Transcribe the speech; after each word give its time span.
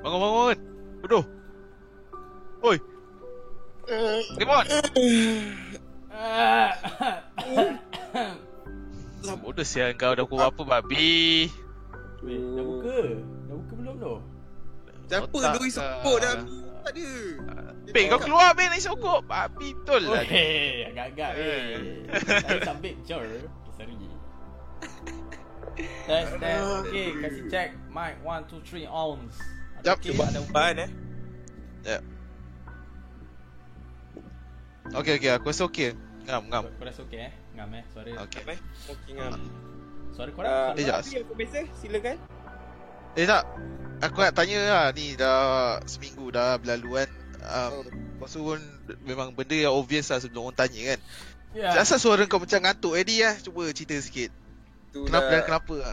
bangun 0.00 0.20
bangun. 0.20 0.56
Bodoh. 1.04 1.24
Oi. 2.64 2.78
Limon. 4.36 4.64
Bodoh 9.44 9.64
sial 9.64 9.96
kau 9.96 10.12
dah 10.16 10.24
pukul 10.24 10.44
apa 10.44 10.62
babi. 10.64 11.48
Weh, 12.24 12.36
dah 12.36 12.64
buka. 12.64 12.96
Dah 13.48 13.54
buka 13.56 13.72
belum 13.76 13.94
tu? 14.00 14.14
Siapa 15.10 15.26
kau. 15.26 15.66
sokok 15.66 16.16
dah 16.22 16.34
Tak 16.80 16.92
ada 16.94 17.08
Pek 17.90 18.06
kau 18.14 18.22
keluar 18.22 18.54
Pek 18.54 18.70
naik 18.70 18.84
sokok. 18.84 19.20
Babi 19.28 19.76
betul 19.76 20.08
lah. 20.08 20.24
Weh, 20.24 20.88
agak-agak 20.92 21.30
weh. 21.36 22.04
Saya 22.24 22.60
sambil 22.64 22.94
jor. 23.04 23.24
Okay, 23.24 23.72
sorry. 23.76 23.96
Test, 25.80 26.36
test. 26.36 26.64
Okay, 26.84 27.08
kasih 27.16 27.44
check. 27.48 27.68
Mic 27.88 28.20
1, 28.20 28.44
2, 28.48 28.84
3 28.84 28.88
ons. 28.88 29.59
Jap, 29.80 29.96
okay, 29.96 30.12
Cuba 30.12 30.28
ada 30.28 30.40
ada 30.40 30.50
bahan 30.52 30.76
eh 30.84 30.90
Okey 34.90 35.22
okey 35.22 35.30
aku 35.30 35.54
rasa 35.54 35.62
okey. 35.70 35.94
Ngam 36.26 36.50
ngam. 36.50 36.64
Kau 36.66 36.82
rasa 36.82 37.00
okey 37.06 37.30
eh? 37.30 37.32
Ngam 37.54 37.70
eh, 37.78 37.84
suara. 37.94 38.10
Okey. 38.26 38.42
Apa 38.42 38.50
eh 38.58 38.60
Smoking 38.82 39.16
ah 39.22 39.38
Suara 40.10 40.30
korang, 40.34 40.74
Uh, 40.74 40.80
Eh, 40.82 40.84
jap. 40.84 40.98
Tapi 41.06 41.22
apa 41.22 41.32
biasa 41.38 41.58
Silakan 41.78 42.16
Eh 43.14 43.26
tak. 43.26 43.42
Aku 44.00 44.18
nak 44.18 44.34
tanya 44.34 44.58
lah 44.66 44.86
ni 44.96 45.14
dah 45.14 45.78
seminggu 45.86 46.32
dah 46.34 46.58
berlalu 46.58 47.04
kan. 47.04 47.10
Um, 47.40 47.70
Oh. 47.70 47.82
Lepas 48.20 48.36
tu 48.36 48.40
pun 48.44 48.60
memang 49.00 49.32
benda 49.32 49.56
yang 49.56 49.72
obvious 49.72 50.12
lah 50.12 50.20
sebelum 50.20 50.50
orang 50.52 50.58
tanya 50.58 50.80
kan. 50.92 51.00
Ya. 51.56 51.72
Yeah. 51.72 51.82
Asal 51.82 51.96
suara 51.96 52.26
kau 52.28 52.36
macam 52.36 52.60
ngantuk 52.60 52.98
Eddie 52.98 53.24
lah. 53.24 53.32
Cuba 53.40 53.64
cerita 53.72 53.96
sikit. 53.96 54.28
Tu 54.92 55.06
Kenapa 55.06 55.30
dan 55.30 55.42
kenapa? 55.46 55.76
Ha. 55.86 55.92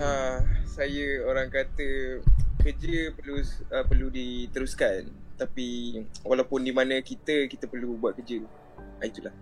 Ah, 0.00 0.36
saya 0.70 1.26
orang 1.26 1.50
kata 1.50 2.22
kerja 2.60 3.12
perlu 3.16 3.40
uh, 3.40 3.84
perlu 3.88 4.06
diteruskan 4.12 5.08
tapi 5.40 5.96
walaupun 6.20 6.60
di 6.60 6.72
mana 6.72 7.00
kita 7.00 7.48
kita 7.48 7.64
perlu 7.64 7.96
buat 7.96 8.12
kerja. 8.12 8.44
Ah, 9.00 9.08
itulah. 9.08 9.32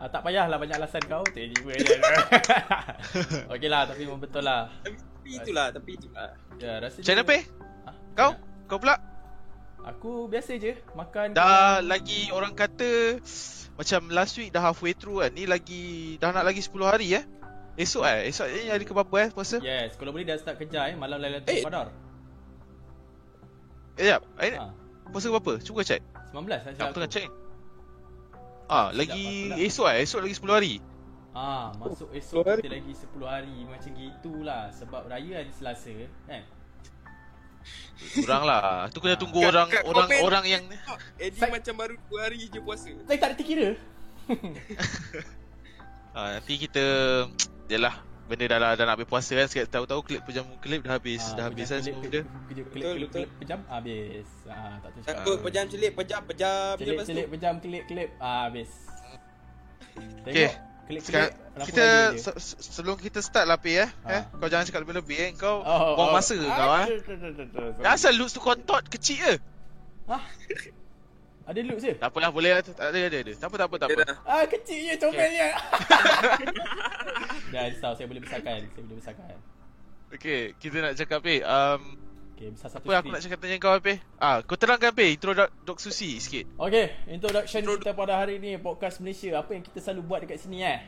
Ah, 0.00 0.08
tak 0.08 0.24
payahlah 0.24 0.56
banyak 0.56 0.80
alasan 0.80 1.04
kau 1.04 1.20
Tiba-tiba 1.28 1.76
je 1.76 1.92
Okey 3.52 3.68
lah 3.68 3.84
tapi 3.84 4.08
memang 4.08 4.16
betul 4.16 4.48
lah 4.48 4.72
Tapi 4.80 4.96
itulah, 5.28 5.68
tapi 5.76 6.00
itulah. 6.00 6.32
Ya 6.56 6.80
rasa 6.80 7.04
Macam 7.04 7.12
mana 7.12 7.24
Pe? 7.28 7.38
Ah, 7.84 7.94
Kau? 8.16 8.30
ya. 8.32 8.40
Kau 8.64 8.78
pula? 8.80 8.96
Aku 9.84 10.10
biasa 10.32 10.56
je 10.56 10.72
Makan 10.96 11.36
Dah 11.36 11.84
lagi 11.84 12.32
orang 12.32 12.56
kata 12.56 13.20
macam 13.76 14.12
last 14.12 14.36
week 14.36 14.52
dah 14.52 14.60
halfway 14.60 14.92
through 14.92 15.24
kan. 15.24 15.32
Ni 15.32 15.44
lagi 15.48 16.16
dah 16.20 16.32
nak 16.32 16.48
lagi 16.48 16.60
10 16.64 16.80
hari 16.80 17.20
eh. 17.20 17.24
Esok 17.76 18.04
eh. 18.08 18.28
Esok 18.32 18.48
ni 18.48 18.72
hari 18.72 18.84
ke 18.88 18.96
berapa 18.96 19.16
eh 19.20 19.28
puasa? 19.36 19.60
Yes 19.60 20.00
Kalau 20.00 20.16
boleh 20.16 20.24
dah 20.24 20.40
start 20.40 20.56
kerja 20.56 20.88
eh 20.88 20.96
Malam 20.96 21.20
Lailatul 21.20 21.60
Eh. 21.60 21.60
Qadar 21.60 21.92
Eh 24.00 24.06
jap. 24.08 24.22
Eh, 24.40 24.56
ha, 24.56 24.72
puasa 25.06 25.28
ke 25.28 25.32
berapa? 25.32 25.52
Cuba 25.60 25.80
check. 25.84 26.00
19 26.32 26.46
lah 26.46 26.58
Aku 26.58 26.72
silap 26.72 26.88
tengah 26.90 27.04
aku 27.04 27.12
check. 27.12 27.28
Ah, 28.64 28.88
lagi 28.90 29.12
aku 29.12 29.50
pula. 29.50 29.54
esok 29.60 29.86
eh. 29.88 29.98
Esok 30.00 30.20
lagi 30.22 30.34
10 30.36 30.56
hari. 30.56 30.74
Ah, 31.30 31.66
masuk 31.76 32.08
esok 32.10 32.42
10 32.42 32.48
hari. 32.48 32.60
kita 32.60 32.74
lagi 32.74 32.92
10 32.96 33.22
hari 33.22 33.56
Macam 33.62 33.90
gitulah 33.94 34.62
Sebab 34.74 35.02
raya 35.06 35.32
hari 35.38 35.52
Selasa 35.54 35.94
kan 36.26 36.42
Kurang 38.16 38.42
lah. 38.42 38.88
Tu 38.90 38.98
kena 38.98 39.14
tunggu 39.14 39.38
Kat- 39.38 39.50
orang 39.52 39.66
kat 39.70 39.82
orang 39.84 40.08
komen. 40.08 40.24
orang 40.24 40.44
yang 40.48 40.62
Eddie 41.14 41.38
Sa- 41.38 41.46
macam 41.46 41.74
baru 41.76 41.94
2 42.08 42.18
hari 42.18 42.48
je 42.48 42.58
puasa. 42.58 42.90
Saya 43.06 43.18
tak 43.20 43.28
ada 43.30 43.36
terkira 43.36 43.68
ah, 46.14 46.28
nanti 46.34 46.54
kita 46.56 46.84
Yalah 47.66 47.94
Benda 48.30 48.46
dah, 48.46 48.58
dah, 48.60 48.70
dah 48.72 48.84
nak 48.84 48.94
habis 48.94 49.08
puasa 49.08 49.34
kan 49.34 49.44
Sekali 49.44 49.66
tahu-tahu 49.66 50.00
klip 50.00 50.22
pejam 50.22 50.46
klip 50.58 50.80
dah 50.80 50.94
habis 50.94 51.18
Ah, 51.20 51.34
Dah 51.34 51.44
habis 51.50 51.66
kan 51.66 51.82
semua 51.82 51.98
benda 51.98 52.20
kelip, 52.46 52.64
betul. 52.64 52.94
kelip, 53.10 53.30
Pejam 53.36 53.60
habis 53.66 54.26
ah, 54.46 54.78
Tak 54.78 54.88
tahu 54.88 55.02
Takut 55.02 55.36
pejam 55.42 55.64
celik, 55.66 55.92
pejam, 55.92 56.20
pejam 56.22 56.72
tu. 56.72 56.86
kelip, 57.04 57.26
pejam, 57.28 57.54
kelip, 57.58 57.82
kelip 57.84 58.10
ah, 58.16 58.46
Habis 58.46 58.70
Okay. 60.22 60.46
Tengok 60.46 60.54
Kelip, 60.86 61.02
Sekarang 61.02 61.30
kita 61.60 61.86
se- 62.16 62.38
se- 62.40 62.58
sebelum 62.60 62.96
kita 62.96 63.18
start 63.20 63.44
lah 63.44 63.54
Pi 63.54 63.74
eh, 63.76 63.86
Ah. 64.00 64.10
eh 64.12 64.22
kau 64.32 64.46
jangan 64.46 64.64
cakap 64.64 64.82
lebih-lebih 64.82 65.18
eh 65.20 65.30
kau 65.34 65.60
Oh, 65.60 65.94
buang 65.94 66.10
oh. 66.10 66.14
masa 66.14 66.34
Ah, 66.36 66.50
kau 66.52 66.70
eh. 66.80 66.86
Dah 67.78 67.94
asal 67.94 68.10
looks 68.12 68.30
tu 68.30 68.40
kontot 68.40 68.82
kecil 68.88 69.14
je. 69.16 69.34
Hah? 70.06 70.22
Ada 71.46 71.60
look 71.62 71.78
je? 71.78 71.94
Tak 71.94 72.08
apalah 72.08 72.30
boleh 72.30 72.50
lah. 72.52 72.62
Tak 72.64 72.74
ada 72.80 72.98
ada 73.00 73.18
ada. 73.18 73.32
Tak 73.32 73.46
apa 73.46 73.56
tak 73.56 73.66
apa 73.66 73.76
tak 73.76 73.88
apa. 73.88 74.02
Ah, 74.24 74.44
kecil 74.46 74.78
je 74.84 74.94
comelnya. 74.96 75.48
Dah 77.50 77.66
risau, 77.66 77.92
saya 77.92 78.06
boleh 78.06 78.22
besarkan. 78.22 78.62
Saya 78.64 78.82
boleh 78.82 78.98
besarkan. 78.98 79.36
Okey, 80.10 80.40
kita 80.56 80.76
nak 80.80 80.94
cakap 80.94 81.18
Pi. 81.20 81.38
Um 81.40 81.82
Okay, 82.34 82.56
besar 82.56 82.72
satu 82.72 82.88
apa 82.88 83.04
aku 83.04 83.12
nak 83.12 83.20
cakap 83.20 83.38
tanya 83.38 83.56
kau 83.60 83.76
Pi? 83.76 83.94
Ah, 84.16 84.40
kau 84.40 84.56
terangkan 84.56 84.96
Pi 84.96 85.12
intro 85.12 85.36
Dok, 85.36 85.50
Dok 85.60 85.76
Susi 85.76 86.16
sikit. 86.16 86.48
Okay, 86.56 86.96
introduction 87.06 87.60
kita 87.68 87.92
pada 87.92 88.16
hari 88.16 88.40
ni 88.40 88.56
Podcast 88.56 88.96
Malaysia 88.98 89.36
Apa 89.36 89.52
yang 89.52 89.60
kita 89.60 89.76
selalu 89.76 90.08
buat 90.08 90.24
dekat 90.24 90.40
sini 90.40 90.64
eh 90.64 90.80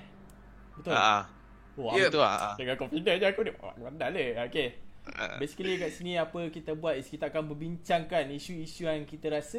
Betul? 0.81 0.97
Ah, 0.97 1.29
Wah, 1.77 1.93
Ya. 1.93 2.09
betul 2.09 2.25
ah. 2.25 2.57
Dengan 2.57 2.81
confident 2.81 3.17
je 3.21 3.27
aku 3.29 3.41
ni 3.45 3.53
Wah, 3.53 3.77
Pandai 3.77 4.33
lah 4.33 4.49
Okay 4.49 4.81
Ah. 5.13 5.37
Basically 5.37 5.77
kat 5.77 5.91
sini 5.93 6.15
apa 6.15 6.47
kita 6.49 6.73
buat 6.73 6.95
is 6.95 7.11
kita 7.11 7.27
akan 7.29 7.53
berbincangkan 7.53 8.33
isu-isu 8.33 8.87
yang 8.87 9.03
kita 9.03 9.29
rasa 9.29 9.59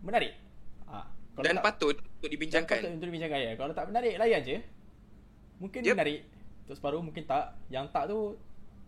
menarik. 0.00 0.32
Ha. 0.88 1.04
Kalau 1.36 1.44
Dan 1.44 1.60
tak, 1.60 1.64
patut 1.66 1.96
untuk 2.00 2.30
dibincangkan. 2.32 2.78
patut 2.80 2.92
untuk 2.94 3.04
dibincangkan 3.04 3.36
ya. 3.36 3.52
Kalau 3.52 3.72
tak 3.76 3.84
menarik 3.84 4.16
layan 4.16 4.40
je. 4.40 4.58
Mungkin 5.56 5.80
Yep. 5.80 5.94
menarik. 5.94 6.20
Untuk 6.62 6.76
separuh 6.76 7.00
mungkin 7.00 7.22
tak. 7.22 7.44
Yang 7.68 7.86
tak 7.90 8.04
tu 8.06 8.38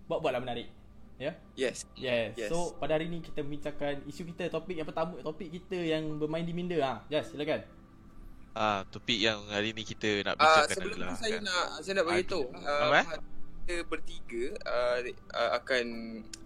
buat-buatlah 0.07 0.41
menarik. 0.41 0.69
Ya. 1.17 1.33
Yes. 1.55 1.89
Yes. 1.95 2.37
Yes. 2.37 2.49
So 2.49 2.77
pada 2.77 2.93
hari 2.93 3.09
ni 3.09 3.21
kita 3.21 3.41
bincangkan 3.41 4.05
isu 4.05 4.29
kita 4.29 4.49
topik 4.49 4.77
yang 4.77 4.85
pertama 4.85 5.17
topik 5.19 5.49
kita 5.51 5.75
yang 5.75 6.17
bermain 6.17 6.45
di 6.45 6.53
minda 6.53 6.77
ha. 6.79 6.93
Yes, 7.09 7.33
silakan. 7.33 7.65
Ah, 8.53 8.85
topik 8.87 9.17
yang 9.17 9.41
hari 9.47 9.73
ni 9.73 9.81
kita 9.83 10.21
nak 10.23 10.35
Ah, 10.35 10.65
bincangkan 10.65 10.77
sebelum 10.77 10.97
adalah 10.99 11.17
saya 11.17 11.33
kan. 11.35 11.43
nak 11.43 11.67
saya 11.79 11.93
nak 11.95 12.05
beritahu 12.07 12.45
Apa, 12.49 12.61
uh, 12.65 12.93
eh? 12.95 13.07
kita 13.59 13.75
bertiga 13.85 14.45
uh, 14.65 14.99
uh, 15.35 15.51
akan 15.55 15.85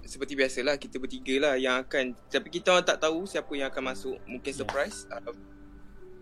seperti 0.02 0.32
biasalah 0.34 0.74
kita 0.74 0.96
bertiga 0.96 1.34
lah 1.40 1.54
yang 1.54 1.78
akan 1.80 2.18
tapi 2.26 2.48
kita 2.50 2.72
orang 2.72 2.82
tak 2.84 2.98
tahu 2.98 3.26
siapa 3.26 3.52
yang 3.52 3.68
akan 3.68 3.84
masuk 3.84 4.16
mungkin 4.24 4.50
Yes. 4.50 4.58
surprise 4.58 4.98
uh, 5.08 5.22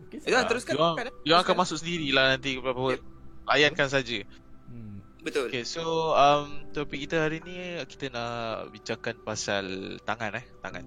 Okay, 0.09 0.25
Ya, 0.25 0.41
Ah, 0.41 0.45
teruskan, 0.45 0.73
Diorang, 0.73 0.97
teruskan, 0.99 1.25
eh. 1.27 1.37
akan 1.39 1.55
masuk 1.55 1.77
sendirilah 1.79 2.25
nanti 2.33 2.57
berapa 2.57 2.81
Yep. 2.91 3.01
Layankan 3.49 3.89
saja. 3.89 4.23
Hmm. 4.69 5.01
betul 5.25 5.49
Okay, 5.49 5.65
so 5.65 6.13
um, 6.13 6.69
topik 6.77 7.09
kita 7.09 7.25
hari 7.25 7.41
ni 7.43 7.81
kita 7.89 8.13
nak 8.13 8.71
bincangkan 8.71 9.17
pasal 9.25 9.97
tangan 10.05 10.39
eh, 10.39 10.47
tangan. 10.61 10.85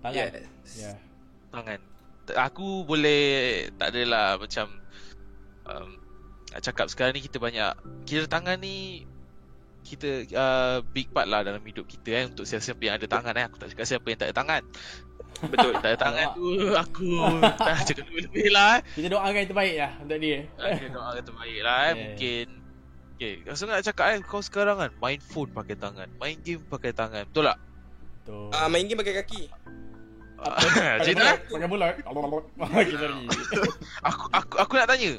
Tangan. 0.00 0.14
yes 0.14 0.46
Ya. 0.78 0.92
Tangan. 1.50 1.80
Aku 2.30 2.86
boleh 2.86 3.66
tak 3.74 3.90
adalah 3.90 4.38
macam 4.38 4.70
um, 5.66 5.98
nak 6.50 6.62
cakap 6.62 6.86
sekarang 6.90 7.14
ni 7.18 7.22
kita 7.22 7.38
banyak 7.38 7.74
kira 8.06 8.26
tangan 8.26 8.58
ni 8.58 9.06
kita 9.86 10.28
uh, 10.34 10.76
big 10.92 11.10
part 11.10 11.26
lah 11.26 11.42
dalam 11.42 11.62
hidup 11.64 11.88
kita 11.88 12.10
eh 12.14 12.24
untuk 12.28 12.44
siapa-siapa 12.44 12.82
yang 12.84 12.94
ada 13.00 13.06
tangan 13.10 13.34
eh 13.34 13.44
aku 13.48 13.56
tak 13.58 13.68
cakap 13.74 13.86
siapa 13.86 14.06
yang 14.06 14.18
tak 14.18 14.28
ada 14.30 14.36
tangan 14.36 14.62
betul 15.48 15.72
tak 15.80 15.96
tangan 15.96 16.26
tu 16.36 16.48
aku 16.76 17.08
tak 17.56 17.88
cakap 17.88 18.04
lebih-lebih 18.12 18.48
lah 18.52 18.78
eh 18.78 18.80
Kita 18.98 19.06
doakan 19.08 19.38
yang 19.40 19.48
terbaik 19.48 19.76
lah 19.80 19.92
untuk 20.02 20.18
dia. 20.20 20.38
Kita 20.58 20.88
doa 20.92 21.08
yang 21.16 21.26
terbaik 21.26 21.58
lah 21.64 21.76
eh 21.80 21.84
Yeah. 21.90 21.96
mungkin 21.96 22.46
Okay, 23.20 23.44
so 23.52 23.68
nak 23.68 23.84
cakap 23.84 24.16
eh 24.16 24.18
kau 24.24 24.40
sekarang 24.40 24.80
kan 24.80 24.90
main 24.96 25.20
phone 25.20 25.52
pakai 25.52 25.76
tangan, 25.76 26.08
main 26.16 26.40
game 26.40 26.64
pakai 26.64 26.96
tangan, 26.96 27.28
betul 27.28 27.52
tak? 27.52 27.60
Betul. 28.24 28.48
uh, 28.48 28.68
main 28.72 28.88
game 28.88 28.96
pakai 28.96 29.20
kaki 29.20 29.52
bola, 30.40 31.12
mana? 31.12 31.36
Pakai 31.52 31.68
bola. 31.68 31.86
Okay, 32.80 32.96
sorry. 32.96 33.24
Aku 34.08 34.24
aku 34.32 34.54
aku 34.56 34.72
nak 34.80 34.88
tanya. 34.88 35.12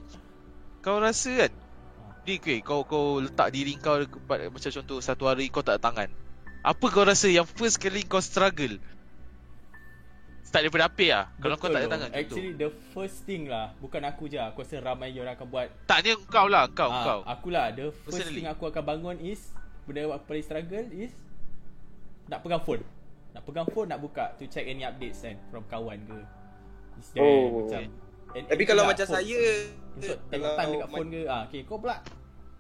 Kau 0.82 0.98
rasa 0.98 1.46
kan 1.46 1.52
ni 2.22 2.38
okay, 2.38 2.62
kau 2.62 2.86
kau 2.86 3.18
letak 3.18 3.50
diri 3.50 3.74
kau 3.82 3.98
macam 4.30 4.70
contoh 4.70 5.02
satu 5.02 5.26
hari 5.30 5.50
kau 5.50 5.66
tak 5.66 5.78
ada 5.78 5.82
tangan. 5.82 6.10
Apa 6.62 6.86
kau 6.94 7.06
rasa 7.06 7.30
yang 7.30 7.46
first 7.50 7.82
kali 7.82 8.06
kau 8.06 8.22
struggle? 8.22 8.78
Start 10.52 10.68
daripada 10.68 10.86
apa 10.86 11.06
lah 11.08 11.24
Kalau 11.40 11.56
kau 11.56 11.64
Betul 11.64 11.72
tak 11.72 11.80
ada 11.80 11.88
tu. 11.88 11.94
tangan. 11.96 12.10
Actually 12.12 12.52
the 12.54 12.70
first 12.92 13.18
thing 13.24 13.48
lah 13.48 13.72
Bukan 13.80 14.04
aku 14.04 14.28
je 14.28 14.36
Aku 14.36 14.60
rasa 14.60 14.84
ramai 14.84 15.16
orang 15.16 15.32
akan 15.32 15.48
buat 15.48 15.68
Tak 15.88 15.98
ni 16.04 16.12
kau 16.28 16.46
lah 16.46 16.68
kau 16.70 16.92
Ah, 16.92 17.02
kau 17.02 17.20
Akulah 17.24 17.72
The 17.72 17.88
first 17.90 18.20
Personally. 18.20 18.36
thing 18.38 18.52
aku 18.52 18.68
akan 18.68 18.84
bangun 18.84 19.16
is 19.22 19.56
Benda 19.88 20.04
yang 20.04 20.12
aku 20.12 20.28
paling 20.28 20.44
struggle 20.44 20.88
is 20.92 21.16
Nak 22.28 22.44
pegang 22.44 22.60
phone 22.60 22.84
Nak 23.32 23.42
pegang 23.42 23.64
phone 23.66 23.88
nak 23.88 24.00
buka 24.00 24.36
To 24.36 24.44
check 24.46 24.68
any 24.68 24.84
updates 24.84 25.24
kan 25.24 25.40
From 25.48 25.64
kawan 25.66 26.04
ke 26.04 26.20
Is 27.00 27.08
there 27.10 27.24
Oh. 27.24 27.64
macam 27.64 27.80
and- 28.32 28.48
tapi 28.48 28.60
and 28.60 28.70
kalau 28.70 28.84
itulah 28.84 28.86
macam 28.86 29.06
phone. 29.06 29.16
saya 29.18 29.40
tengok 29.98 30.20
kalau 30.30 30.52
time 30.54 30.70
dekat 30.70 30.90
phone 30.90 31.10
ke 31.10 31.22
ah, 31.26 31.42
Okay 31.48 31.62
kau 31.64 31.78
pula 31.78 31.96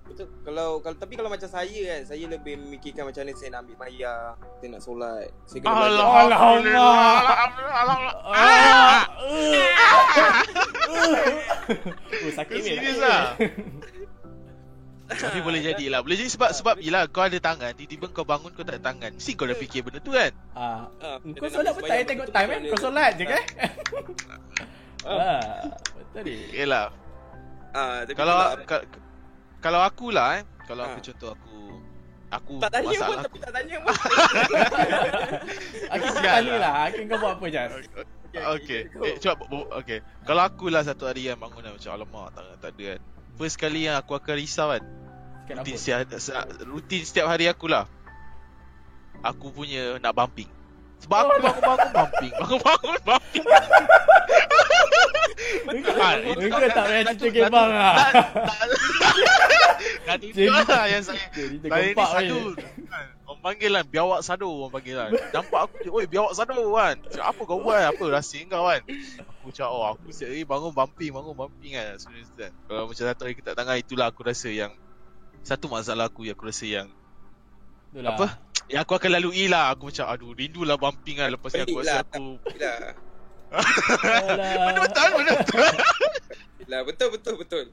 betul 0.02 0.28
kalau 0.44 0.84
kalau 0.84 0.98
tapi 1.00 1.14
kalau 1.16 1.30
macam 1.32 1.48
saya 1.48 1.82
kan 1.88 2.02
saya 2.04 2.26
lebih 2.28 2.60
memikirkan 2.60 3.08
macam 3.08 3.24
mana 3.24 3.32
saya 3.34 3.50
nak 3.54 3.62
ambil 3.64 3.78
maya 3.80 4.14
saya 4.60 4.68
nak 4.74 4.82
solat 4.84 5.28
saya 5.48 5.60
kena 5.62 5.72
Alhamdulillah 5.72 7.06
Alhamdulillah 7.22 7.80
Alhamdulillah 7.80 8.16
ah. 8.28 9.02
Oh 12.22 12.32
sakit 12.36 12.56
serius 12.60 13.00
sakit, 13.00 13.02
lah? 13.02 13.22
Tapi 15.12 15.44
boleh 15.44 15.60
jadi 15.60 15.92
lah 15.92 16.00
Boleh 16.00 16.16
jadi 16.24 16.32
sebab 16.32 16.56
Sebab 16.56 16.76
yelah 16.80 17.04
kau 17.12 17.28
ada 17.28 17.36
tangan 17.36 17.76
Tiba-tiba 17.76 18.08
kau 18.16 18.24
bangun 18.24 18.56
Kau 18.56 18.64
tak 18.64 18.80
ada 18.80 18.84
tangan 18.92 19.12
Mesti 19.12 19.36
kau 19.36 19.44
dah 19.44 19.60
fikir 19.60 19.84
benda 19.84 20.00
tu 20.00 20.16
kan 20.16 20.32
Ah, 20.56 20.88
Ah, 21.04 21.20
kau 21.20 21.52
solat 21.52 21.76
betul 21.76 21.92
eh 21.92 22.00
sembahyang 22.00 22.08
tengok 22.08 22.28
time 22.32 22.48
kan? 22.48 22.62
Kau 22.72 22.80
solat 22.80 23.12
je 23.20 23.26
kan? 23.28 23.44
Ah. 25.04 25.68
Betul 26.00 26.22
ni. 26.24 26.36
Yelah 26.56 26.96
Ah, 27.76 28.08
Kalau 28.08 28.36
Kalau 29.62 29.80
aku 29.80 30.10
lah 30.10 30.42
eh 30.42 30.44
Kalau 30.66 30.84
aku 30.84 30.98
Ah. 30.98 31.06
contoh 31.06 31.30
aku 31.32 31.50
Aku 32.32 32.54
tak 32.58 32.72
tanya 32.72 32.88
pun 32.88 32.96
masalah 32.96 33.20
tapi 33.22 33.38
tak 33.38 33.52
tanya 33.52 33.76
pun. 33.76 33.92
Aku 35.92 36.06
tanya 36.16 36.32
lah. 36.32 36.56
lah. 36.58 36.74
Aku 36.88 37.00
kau 37.04 37.18
buat 37.20 37.34
apa 37.36 37.46
Jas? 37.48 37.70
Okay, 38.32 38.82
eh, 38.88 39.16
cuba 39.20 39.44
okay. 39.76 40.00
Kalau 40.24 40.40
aku 40.42 40.72
lah 40.72 40.80
satu 40.82 41.04
hari 41.04 41.28
yang 41.28 41.36
bangun 41.36 41.60
dan 41.60 41.76
macam 41.76 41.92
alamak 41.92 42.32
tangan 42.32 42.56
tak 42.58 42.72
ada 42.72 42.84
kan. 42.88 43.00
First 43.36 43.60
kali 43.60 43.80
yang 43.84 44.00
aku 44.00 44.16
akan 44.16 44.34
risau 44.34 44.72
kan. 44.72 44.84
Rutin 45.52 45.76
setiap, 45.76 46.08
se- 46.16 46.40
rutin 46.64 47.04
setiap 47.04 47.28
hari 47.28 47.52
aku 47.52 47.68
lah. 47.68 47.84
Aku 49.20 49.52
punya 49.52 50.00
nak 50.00 50.16
bumping. 50.16 50.48
Sebab 51.02 51.18
aku 51.18 51.32
bangun-bangun 51.42 51.90
bumping. 51.94 52.34
Bangun-bangun 52.38 53.00
bumping. 53.06 53.46
Ah, 56.02 56.18
itu 56.18 56.48
Kau 56.50 56.60
tak 56.62 56.86
payah 56.90 57.04
cerita 57.14 57.40
kebang 57.46 57.70
lah. 57.70 57.94
Tak 60.06 60.18
itu 60.26 60.50
lah 60.50 60.86
yang 60.90 61.04
saya 61.06 61.18
Saya 61.34 61.46
ni 61.50 61.58
tergempak 61.62 62.08
sadu 62.10 62.38
kan. 62.58 63.06
Orang 63.26 63.40
panggil 63.42 63.72
kan 63.74 63.86
Biawak 63.90 64.20
sadu 64.22 64.50
Orang 64.50 64.74
panggil 64.74 64.96
kan 64.98 65.10
Nampak 65.34 65.60
aku 65.66 65.76
Oi 65.90 66.06
biawak 66.06 66.34
sadu 66.38 66.74
kan 66.74 66.96
Cakap, 67.10 67.26
Apa 67.34 67.42
kau 67.46 67.60
buat? 67.62 67.82
Apa 67.82 68.04
rahsia 68.10 68.46
kau 68.50 68.66
kan 68.70 68.82
Aku 69.42 69.50
cakap 69.50 69.72
Oh 69.72 69.86
aku 69.88 70.14
siap 70.14 70.30
hari 70.30 70.44
bangun 70.46 70.72
bumping 70.74 71.12
Bangun 71.16 71.34
bumping 71.38 71.74
kan. 71.78 71.98
Sebenarnya 71.98 72.34
kan 72.38 72.52
Kalau 72.70 72.84
macam 72.90 73.06
satu 73.08 73.22
hari 73.26 73.36
kita 73.38 73.52
tangan 73.58 73.78
Itulah 73.82 74.08
aku 74.10 74.22
rasa 74.26 74.50
yang 74.52 74.74
Satu 75.42 75.66
masalah 75.70 76.10
aku 76.10 76.26
Yang 76.28 76.38
aku 76.38 76.46
rasa 76.50 76.66
yang 76.70 76.88
Itulah. 77.92 78.16
Apa? 78.16 78.28
Yang 78.72 78.82
aku 78.88 78.94
akan 78.96 79.12
lalui 79.12 79.52
lah 79.52 79.76
Aku 79.76 79.92
macam 79.92 80.08
Aduh 80.08 80.32
rindulah 80.32 80.80
bumping 80.80 81.20
kan 81.20 81.28
Lepas 81.28 81.52
ni 81.52 81.60
aku 81.60 81.84
rasa 81.84 82.08
aku 82.08 82.40
Yelah. 82.56 82.96
Benda 84.64 84.80
betul 84.80 85.08
Benda 85.12 85.34
betul 85.36 85.60
Yelah, 86.62 86.82
betul 86.88 87.08
betul 87.12 87.36
betul. 87.36 87.64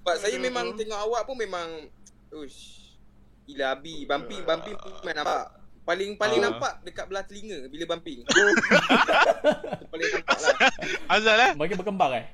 Sebab 0.00 0.16
saya 0.18 0.34
memang 0.40 0.74
tengok 0.74 0.96
awak 0.96 1.22
pun 1.22 1.38
memang 1.38 1.86
ush. 2.34 2.98
Gila 3.44 3.78
abi, 3.78 4.02
bumping 4.02 4.42
bumping 4.42 4.74
pun 4.74 4.90
memang 5.04 5.22
nampak. 5.22 5.44
Paling 5.84 6.10
paling 6.16 6.40
Ah. 6.40 6.44
nampak 6.48 6.72
dekat 6.82 7.04
belah 7.06 7.22
telinga 7.22 7.68
bila 7.68 7.94
bumping. 7.94 8.24
Itu 8.24 8.32
paling 9.92 10.08
nampak 10.10 10.38
lah. 10.40 10.56
Azal 11.12 11.38
eh 11.38 11.52
Bagi 11.54 11.76
berkembang 11.76 12.12
eh? 12.16 12.26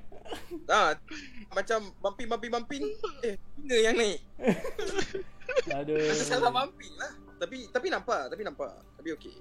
Ha, 0.70 0.94
macam 1.50 1.78
bumping 1.98 2.30
bumping 2.30 2.50
bumping 2.54 2.82
eh 3.20 3.34
telinga 3.36 3.76
yang 3.82 3.94
naik. 3.98 4.18
Aduh. 5.71 5.99
Rasa 6.11 6.25
salah 6.25 6.50
bumping 6.52 6.95
lah. 6.97 7.12
Tapi 7.40 7.73
tapi 7.73 7.87
nampak, 7.88 8.28
tapi 8.28 8.42
nampak. 8.45 8.71
Tapi 8.97 9.09
okey. 9.16 9.35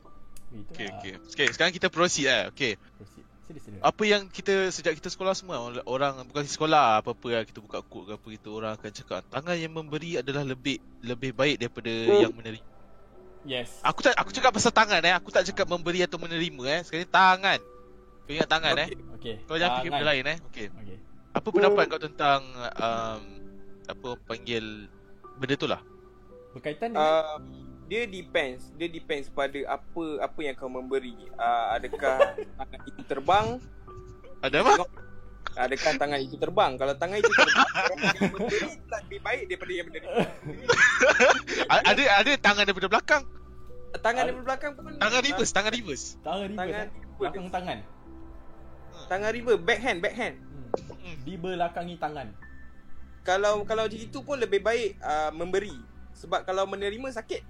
Okay 0.50 0.88
lah. 0.90 0.98
okay 0.98 1.14
Okay 1.30 1.48
sekarang 1.54 1.70
kita 1.70 1.94
proceed 1.94 2.26
eh 2.26 2.50
Okay 2.50 2.74
Proceed. 2.98 3.26
Sila 3.50 3.60
sila. 3.66 3.78
apa 3.82 4.04
yang 4.06 4.30
kita 4.30 4.70
sejak 4.70 4.94
kita 4.94 5.10
sekolah 5.10 5.34
semua 5.34 5.58
orang- 5.90 6.22
bukan 6.30 6.46
sekolah 6.46 7.02
apa-apa 7.02 7.28
lah 7.34 7.42
kita 7.50 7.66
buka 7.66 7.82
kod 7.82 8.06
ke 8.06 8.14
apa 8.14 8.28
kita 8.38 8.48
orang 8.54 8.72
akan 8.78 8.92
cakap 8.94 9.26
tangan 9.26 9.58
yang 9.58 9.74
memberi 9.74 10.22
adalah 10.22 10.46
lebih 10.46 10.78
lebih 11.02 11.34
baik 11.34 11.58
daripada 11.58 11.90
yang 12.14 12.30
menerima. 12.30 12.62
Yes. 13.50 13.82
Aku 13.82 14.06
tak 14.06 14.14
aku 14.22 14.30
cakap 14.30 14.54
pasal 14.54 14.70
tangan 14.70 15.02
eh 15.02 15.18
aku 15.18 15.34
tak 15.34 15.50
cakap 15.50 15.66
memberi 15.66 16.06
atau 16.06 16.22
menerima 16.22 16.64
eh 16.70 16.82
sekali 16.86 17.10
tangan. 17.10 17.58
Kau 18.30 18.32
ingat 18.38 18.50
tangan 18.54 18.74
eh 18.78 18.90
Okey. 19.18 19.18
Okay. 19.18 19.36
kau 19.50 19.58
jangan 19.58 19.82
fikir 19.82 19.92
benda 19.98 20.06
lain 20.14 20.26
eh 20.30 20.38
okey. 20.54 20.68
Okay. 20.70 20.98
Apa 21.34 21.48
pendapat 21.50 21.84
kau 21.90 22.02
tentang 22.02 22.42
um, 22.78 23.22
apa 23.90 24.10
panggil 24.30 24.86
benda 25.42 25.58
tu 25.58 25.66
lah? 25.66 25.82
Berkaitan 26.60 26.92
dengan 26.92 27.08
Uh, 27.08 27.38
dia 27.90 28.06
depends, 28.06 28.70
dia 28.78 28.86
depends 28.86 29.32
pada 29.34 29.58
apa 29.66 30.04
apa 30.22 30.40
yang 30.44 30.54
kau 30.54 30.70
memberi. 30.70 31.16
Uh, 31.40 31.66
adakah 31.74 32.38
tangan 32.60 32.80
itu 32.86 33.02
terbang? 33.08 33.48
Ada 34.44 34.62
apa? 34.62 34.86
Adakah 35.58 35.92
tangan 35.98 36.20
itu 36.22 36.36
terbang? 36.38 36.72
Kalau 36.78 36.94
tangan 37.00 37.18
itu 37.18 37.32
terbang, 37.32 37.98
yang 38.20 38.32
memberi 38.36 38.70
lebih 38.78 39.20
baik 39.26 39.44
daripada 39.50 39.72
yang 39.74 39.88
menerima. 39.90 40.14
Ada 41.90 42.04
ada 42.22 42.32
tangan 42.38 42.64
daripada 42.68 42.88
belakang. 42.92 43.24
Tangan 43.90 44.22
daripada 44.30 44.46
belakang 44.46 44.72
pun 44.78 44.84
Tangan 45.02 45.20
reverse, 45.26 45.52
tangan 45.56 45.72
reverse. 45.74 46.06
tangan 46.22 46.40
reverse. 46.46 46.60
Tangan 46.62 46.76
eh? 46.78 46.86
reverse. 46.86 47.18
Belakang 47.18 47.46
tangan. 47.50 47.78
Tangan 49.10 49.30
river 49.34 49.56
backhand 49.58 50.00
backhand. 50.04 50.36
Hmm. 50.78 51.18
Di 51.26 51.34
belakangi 51.40 51.96
tangan. 51.98 52.28
Kalau 53.26 53.66
kalau 53.66 53.90
macam 53.90 53.98
itu 53.98 54.20
pun 54.22 54.38
lebih 54.38 54.62
baik 54.62 55.02
uh, 55.02 55.34
memberi. 55.34 55.74
Sebab 56.20 56.44
kalau 56.44 56.68
menerima 56.68 57.08
sakit. 57.16 57.42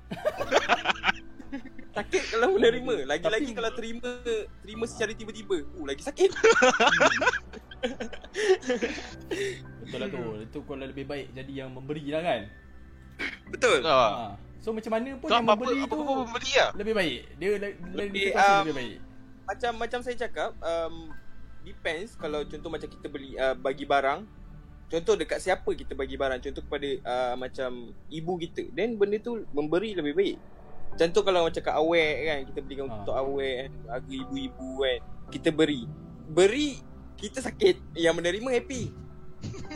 sakit 1.98 2.24
kalau 2.30 2.54
menerima. 2.54 3.10
Lagi-lagi 3.10 3.50
Tapi- 3.50 3.58
kalau 3.58 3.72
terima 3.74 4.10
terima 4.62 4.86
secara 4.86 5.12
tiba-tiba. 5.12 5.66
Uh 5.74 5.86
lagi 5.90 6.06
sakit. 6.06 6.30
Betul 9.82 9.98
lah 9.98 10.08
tu. 10.08 10.22
Itu 10.40 10.60
kalau 10.66 10.86
lebih 10.86 11.06
baik 11.06 11.34
jadi 11.34 11.66
yang 11.66 11.74
memberi 11.74 12.06
lah 12.14 12.22
kan. 12.22 12.42
Betul. 13.50 13.82
Ah. 13.84 13.90
Ha. 13.90 14.26
So 14.60 14.76
macam 14.76 14.92
mana 14.92 15.16
pun 15.16 15.28
Kau 15.32 15.40
yang 15.40 15.48
apa 15.48 15.54
apa 15.56 15.64
memberi 15.64 15.80
apa, 15.80 15.90
tu 15.90 15.98
apa 15.98 16.14
memberi 16.20 16.52
lah. 16.54 16.70
lebih 16.76 16.94
baik. 16.94 17.20
Dia 17.40 17.50
le- 17.56 17.78
le- 17.80 18.00
Lebih, 18.06 18.24
pasti 18.36 18.52
um, 18.52 18.60
lebih 18.62 18.76
baik. 18.76 18.98
Macam 19.50 19.72
macam 19.82 20.00
saya 20.06 20.16
cakap 20.20 20.52
um, 20.62 20.96
depends 21.66 22.14
kalau 22.14 22.46
contoh 22.46 22.70
macam 22.70 22.86
kita 22.86 23.08
beli 23.10 23.34
uh, 23.34 23.56
bagi 23.58 23.88
barang 23.88 24.20
Contoh 24.90 25.14
dekat 25.14 25.38
siapa 25.38 25.70
kita 25.70 25.94
bagi 25.94 26.18
barang 26.18 26.42
Contoh 26.42 26.66
kepada 26.66 26.90
uh, 27.06 27.36
macam 27.38 27.70
ibu 28.10 28.34
kita 28.36 28.74
Then 28.74 28.98
benda 28.98 29.22
tu 29.22 29.46
memberi 29.54 29.94
lebih 29.94 30.18
baik 30.18 30.38
Contoh 30.98 31.22
kalau 31.22 31.46
macam 31.46 31.62
kat 31.62 31.76
awek 31.78 32.14
kan 32.26 32.40
Kita 32.50 32.60
belikan 32.66 32.86
Ha. 32.90 32.96
untuk 32.98 33.14
awek 33.14 33.54
kan 33.62 33.72
Harga 33.86 34.14
ibu-ibu 34.18 34.70
kan 34.82 35.00
Kita 35.30 35.50
beri 35.54 35.86
Beri 36.26 36.70
kita 37.16 37.46
sakit 37.46 37.94
Yang 37.94 38.16
menerima 38.18 38.50
happy 38.50 38.84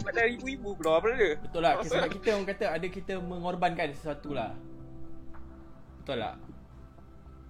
Pada 0.01 0.25
ibu-ibu 0.25 0.73
keluar 0.75 0.99
apa 0.99 1.07
dia 1.13 1.37
Betul 1.37 1.61
lah. 1.61 1.73
Sebab 1.85 2.09
kita 2.09 2.27
orang 2.33 2.47
kata 2.49 2.65
ada 2.73 2.87
kita 2.89 3.13
mengorbankan 3.21 3.93
sesuatu 3.93 4.33
lah. 4.33 4.51
Betul 6.01 6.19
lah. 6.19 6.35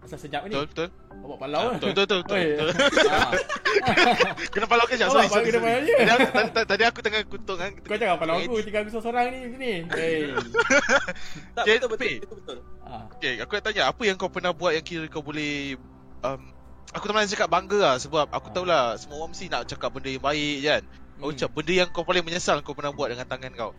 Asal 0.03 0.19
senyap 0.19 0.43
ni. 0.45 0.51
Betul 0.51 0.67
betul. 0.67 0.87
Bawa 1.23 1.35
palau 1.39 1.59
Ah, 1.59 1.65
lah. 1.65 1.73
Betul 1.79 1.89
betul 1.95 2.19
betul. 2.21 2.37
Betul. 2.43 2.69
Ah. 3.13 3.31
Kena 4.53 4.65
palau 4.67 4.85
kejap 4.85 5.07
Awak 5.09 5.27
sorry 5.27 5.49
kena 5.49 5.59
palau 5.59 5.81
dia. 5.81 5.97
Tadi 6.63 6.83
aku, 6.83 6.91
aku 6.93 6.99
tengah 7.01 7.21
kutuk 7.25 7.55
kan. 7.57 7.71
Kau 7.79 7.95
jangan 7.95 8.17
palau 8.19 8.35
aku 8.37 8.59
tinggal 8.61 8.83
aku 8.83 8.91
seorang-seorang 8.93 9.25
ni 9.31 9.39
sini. 9.49 9.71
Hey. 9.89 10.21
Tak 11.55 11.63
Okay, 11.63 11.75
betul 11.79 11.89
betul, 11.89 12.11
betul 12.19 12.37
betul 12.37 12.57
Ah. 12.83 13.07
Okay, 13.15 13.39
aku 13.39 13.51
nak 13.53 13.63
tanya 13.63 13.83
apa 13.87 14.01
yang 14.03 14.15
kau 14.15 14.27
pernah 14.27 14.51
buat 14.51 14.71
yang 14.71 14.83
kira 14.83 15.07
kau 15.07 15.23
boleh 15.23 15.79
um, 16.21 16.41
Aku 16.93 17.09
tak 17.09 17.15
nak 17.15 17.25
cakap 17.25 17.49
bangga 17.49 17.79
lah 17.79 17.95
sebab 17.97 18.27
aku 18.29 18.47
Ah. 18.47 18.53
tahulah 18.53 18.83
semua 18.95 19.15
orang 19.17 19.31
mesti 19.33 19.45
nak 19.47 19.65
cakap 19.65 19.89
benda 19.89 20.09
yang 20.09 20.21
baik 20.21 20.57
kan 20.61 20.83
Kau 21.15 21.23
Hmm. 21.23 21.33
ucap 21.33 21.49
benda 21.49 21.73
yang 21.73 21.89
kau 21.89 22.03
paling 22.03 22.21
menyesal 22.21 22.59
kau 22.59 22.75
pernah 22.75 22.91
buat 22.91 23.09
dengan 23.09 23.25
tangan 23.25 23.51
kau 23.53 23.71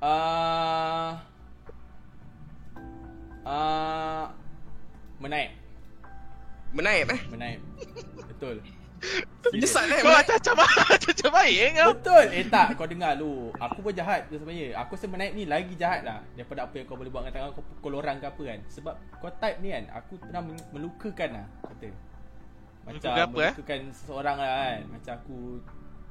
Ah. 0.00 1.20
Ah. 3.42 4.32
Menaip, 5.20 5.52
Menaip 6.72 7.06
eh 7.12 7.20
menaip. 7.28 7.60
Betul. 8.24 8.56
Menyesal 9.52 9.88
eh 9.88 10.00
Kau 10.04 10.12
macam 10.12 10.54
macam 11.08 11.30
baik 11.32 11.56
eh 11.56 11.70
kau 11.76 11.92
Betul. 11.96 12.24
Eh 12.32 12.44
tak, 12.48 12.66
kau 12.76 12.86
dengar 12.88 13.12
lu. 13.16 13.52
Aku 13.56 13.84
pun 13.84 13.92
jahat 13.92 14.28
tu 14.32 14.40
sebenarnya. 14.40 14.76
Aku 14.80 14.96
rasa 14.96 15.06
menaip 15.10 15.32
ni 15.36 15.44
lagi 15.44 15.76
jahat 15.76 16.04
lah 16.04 16.24
daripada 16.36 16.68
apa 16.68 16.74
yang 16.80 16.86
kau 16.86 16.96
boleh 16.96 17.10
buat 17.12 17.28
dengan 17.28 17.34
tangan 17.36 17.50
kau 17.56 17.64
pukul 17.64 18.00
orang 18.00 18.16
ke 18.16 18.26
apa 18.28 18.42
kan. 18.44 18.60
Sebab 18.72 18.94
kau 19.20 19.32
type 19.40 19.58
ni 19.60 19.68
kan, 19.72 19.84
aku 19.92 20.12
pernah 20.20 20.42
melukakan 20.72 21.30
lah 21.36 21.46
kata. 21.68 21.88
Macam 21.90 22.92
Melukakan 22.96 23.20
apa, 23.20 23.38
eh? 23.40 23.52
melukakan 23.52 23.80
seseorang 23.92 24.36
lah 24.40 24.50
kan. 24.56 24.80
Macam 24.88 25.12
aku 25.20 25.38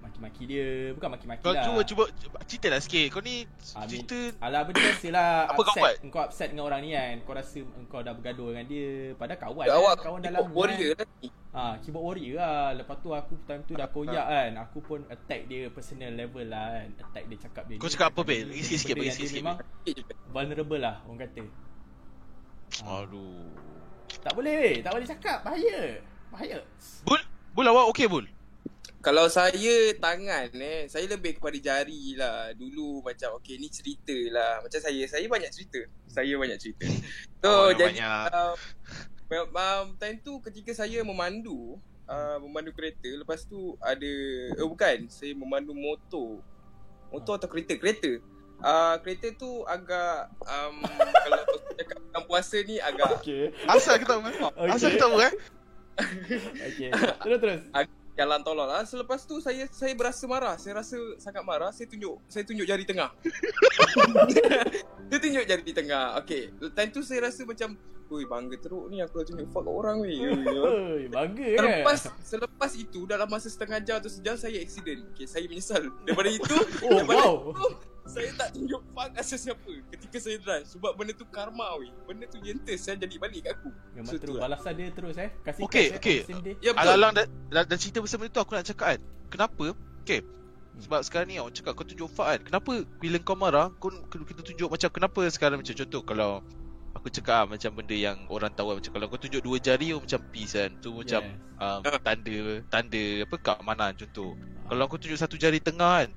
maki-maki 0.09 0.43
dia. 0.43 0.67
Bukan 0.91 1.09
maki-maki 1.09 1.41
Kau 1.41 1.53
lah. 1.53 1.63
cuba 1.63 1.79
cuba 1.83 2.03
cuba 2.11 2.37
cerita 2.43 2.67
lah 2.67 2.79
sikit. 2.79 3.05
Kau 3.09 3.21
ni 3.21 3.45
Ah, 3.71 3.85
cerita 3.85 4.17
Alah 4.41 4.61
benda 4.65 4.81
biasa 4.81 5.07
lah. 5.09 5.29
Apa 5.49 5.55
kau 5.55 5.63
upset. 5.63 5.79
buat? 5.79 5.95
Engkau 6.01 6.21
upset 6.21 6.47
dengan 6.49 6.65
orang 6.65 6.81
ni 6.81 6.89
kan? 6.91 7.15
Kau 7.21 7.33
rasa 7.33 7.59
engkau 7.61 7.99
dah 8.01 8.13
bergaduh 8.13 8.47
dengan 8.49 8.65
dia. 8.65 8.91
Padahal 9.13 9.39
kawan 9.39 9.63
Ya, 9.63 9.69
kan? 9.69 9.79
awak 9.79 9.93
Kawan 9.95 10.19
keyboard 10.19 10.41
lama 10.41 10.57
warrior 10.57 10.91
kan? 10.95 11.07
Ni 11.15 11.27
ha, 11.49 11.61
Keyboard 11.79 12.05
warrior 12.05 12.35
lah. 12.35 12.67
Lepas 12.75 12.95
tu 12.99 13.09
aku 13.11 13.33
time 13.43 13.61
tu 13.63 13.73
dah 13.73 13.87
koyak 13.87 14.25
kan? 14.25 14.51
Aku 14.59 14.77
pun 14.79 14.99
attack 15.07 15.41
dia 15.45 15.69
personal 15.69 16.11
level 16.11 16.45
lah 16.45 16.65
kan? 16.73 16.87
Attack 16.99 17.23
dia 17.25 17.37
cakap 17.39 17.63
dia 17.65 17.75
Kau 17.77 17.85
ni, 17.85 17.93
cakap 17.93 18.09
apa, 18.09 18.21
dia 18.21 18.27
Bil? 18.27 18.41
ni, 18.41 18.49
Lagi 18.49 18.61
sikit-sikit, 18.63 18.93
benda 18.93 19.03
bagi 19.03 19.15
sikit-sikit, 19.15 19.39
Memang 19.39 19.57
vulnerable 20.27 20.79
lah 20.79 20.95
orang 21.03 21.19
kata. 21.21 21.43
Ha. 22.79 22.91
Aduh. 23.01 23.49
Tak 24.19 24.33
boleh 24.33 24.53
weh 24.55 24.75
Tak 24.79 24.91
boleh 24.91 25.05
cakap. 25.05 25.37
Bahaya. 25.41 25.79
Bahaya. 26.29 26.57
Bul 27.01 27.21
Bul 27.49 27.65
awak 27.65 27.89
okey 27.89 28.05
Bul 28.05 28.25
Kalau 28.99 29.31
saya 29.31 29.95
tangan 29.95 30.51
eh 30.59 30.83
Saya 30.91 31.07
lebih 31.07 31.39
kepada 31.39 31.55
jari 31.55 32.19
lah 32.19 32.51
Dulu 32.51 32.99
macam 32.99 33.39
okay 33.39 33.55
ni 33.55 33.71
cerita 33.71 34.15
lah 34.27 34.59
Macam 34.59 34.75
saya 34.75 35.01
Saya 35.07 35.23
banyak 35.31 35.51
cerita 35.55 35.79
Saya 36.11 36.35
banyak 36.35 36.59
cerita 36.59 36.83
So 37.43 37.71
yang 37.71 37.79
jadi 37.79 37.95
banyak. 37.95 38.23
um, 38.35 39.47
um, 39.55 39.85
Time 39.95 40.19
tu 40.19 40.43
ketika 40.43 40.75
saya 40.75 40.99
memandu 41.07 41.79
uh, 42.11 42.37
memandu 42.43 42.75
kereta 42.75 43.07
Lepas 43.07 43.47
tu 43.47 43.79
ada 43.79 44.13
Eh 44.59 44.67
bukan 44.67 45.07
Saya 45.07 45.31
memandu 45.31 45.71
motor 45.71 46.43
Motor 47.15 47.39
atau 47.39 47.47
kereta 47.47 47.79
Kereta 47.79 48.19
uh, 48.59 48.99
Kereta 48.99 49.31
tu 49.39 49.63
agak 49.63 50.27
um, 50.43 50.83
Kalau 51.23 51.43
cakap 51.79 51.97
bulan 52.03 52.23
puasa 52.27 52.57
ni 52.67 52.75
agak 52.83 53.23
Okey. 53.23 53.55
Asal 53.63 53.95
aku 53.95 54.05
tahu 54.11 54.27
eh? 54.27 54.35
Asal 54.67 54.91
aku 54.91 54.99
tahu 54.99 55.15
eh? 55.23 55.33
Okey. 56.67 56.91
Terus 57.23 57.39
terus. 57.39 57.61
Jalan 58.19 58.43
tolol 58.43 58.67
lah. 58.67 58.83
Selepas 58.83 59.23
tu 59.23 59.39
saya 59.39 59.63
saya 59.71 59.95
berasa 59.95 60.27
marah. 60.27 60.59
Saya 60.59 60.83
rasa 60.83 60.99
sangat 61.15 61.43
marah. 61.47 61.71
Saya 61.71 61.87
tunjuk 61.87 62.19
saya 62.27 62.43
tunjuk 62.43 62.67
jari 62.67 62.83
tengah. 62.83 63.15
dia 65.09 65.17
tunjuk 65.23 65.43
jari 65.47 65.71
tengah. 65.71 66.19
Okay. 66.19 66.51
Time 66.75 66.91
tu 66.91 66.99
saya 66.99 67.31
rasa 67.31 67.47
macam 67.47 67.79
Ui 68.09 68.25
bangga 68.25 68.57
teruk 68.57 68.89
ni 68.89 69.05
aku 69.05 69.21
dah 69.21 69.25
tunjuk 69.29 69.47
fuck 69.53 69.61
kat 69.61 69.69
orang 69.69 70.01
weh. 70.01 70.17
Oi, 70.17 71.05
bangga 71.13 71.45
kan? 71.53 71.61
Selepas 71.61 71.99
selepas 72.25 72.71
itu 72.73 73.05
dalam 73.05 73.29
masa 73.29 73.53
setengah 73.53 73.77
jam 73.85 74.01
atau 74.01 74.09
sejam 74.09 74.33
saya 74.33 74.57
accident. 74.57 75.05
Okay, 75.13 75.29
saya 75.29 75.45
menyesal. 75.45 75.93
Daripada 76.09 76.29
itu, 76.33 76.57
Oh, 76.89 77.05
daripada 77.05 77.21
wow. 77.21 77.53
itu 77.53 77.65
saya 78.09 78.29
tak 78.33 78.49
tunjuk 78.57 78.81
fuck 78.91 79.07
kat 79.13 79.23
sesiapa 79.23 79.71
ketika 79.93 80.17
saya 80.17 80.37
drive 80.41 80.65
sebab 80.65 80.91
benda 80.97 81.13
tu 81.13 81.29
karma 81.29 81.77
weh. 81.77 81.93
Benda 82.09 82.25
tu 82.25 82.41
gentle 82.41 82.75
saya 82.75 82.97
jadi 82.97 83.15
balik 83.21 83.41
kat 83.45 83.53
aku. 83.61 83.69
Memang 83.93 84.09
So, 84.09 84.17
terus 84.17 84.25
tu 84.25 84.33
lah. 84.35 84.41
balasan 84.49 84.73
dia 84.73 84.89
terus 84.89 85.15
eh. 85.21 85.29
Kasih 85.45 85.61
Okey, 85.69 85.85
kas, 85.85 85.93
eh, 85.93 85.99
okey. 86.01 86.17
on 86.17 86.25
the 86.25 86.29
same 86.33 86.43
day. 86.43 86.55
Ya. 86.65 86.71
Alang-alang 86.73 87.13
dan, 87.13 87.25
dan, 87.53 87.63
dan 87.69 87.77
cerita 87.77 88.01
pasal 88.01 88.17
benda 88.17 88.31
tu 88.33 88.41
aku 88.41 88.53
nak 88.57 88.65
cakap 88.65 88.87
kan 88.97 88.99
Kenapa 89.29 89.65
Okay 90.01 90.19
Sebab 90.79 90.99
sekarang 91.03 91.27
ni 91.29 91.35
orang 91.37 91.53
cakap 91.53 91.71
kau 91.75 91.85
tunjuk 91.85 92.09
fak 92.09 92.27
kan 92.33 92.39
Kenapa 92.49 92.71
bila 92.97 93.17
kau 93.21 93.37
marah 93.37 93.67
Kau 93.77 93.93
kita 94.09 94.41
tunjuk 94.41 94.69
macam 94.71 94.89
Kenapa 94.89 95.21
sekarang 95.29 95.57
macam 95.61 95.75
contoh 95.75 96.01
Kalau 96.01 96.31
Aku 96.97 97.07
cakap 97.13 97.45
ah, 97.45 97.45
macam 97.45 97.71
benda 97.77 97.93
yang 97.93 98.17
orang 98.33 98.49
tahu 98.57 98.73
Macam 98.73 98.91
kalau 98.91 99.05
kau 99.05 99.19
tunjuk 99.21 99.45
dua 99.45 99.61
jari 99.61 99.93
oh, 99.93 100.01
Macam 100.01 100.19
peace 100.33 100.57
kan 100.57 100.73
Tu 100.81 100.89
macam 100.89 101.21
Yes. 101.21 101.61
um, 101.61 101.79
Tanda 102.01 102.37
Tanda 102.71 103.03
Apa 103.27 103.35
keamanan 103.37 103.91
contoh 103.93 104.33
Kalau 104.65 104.83
kau 104.89 104.97
tunjuk 104.97 105.19
satu 105.19 105.35
jari 105.37 105.61
tengah 105.61 106.07
kan 106.07 106.09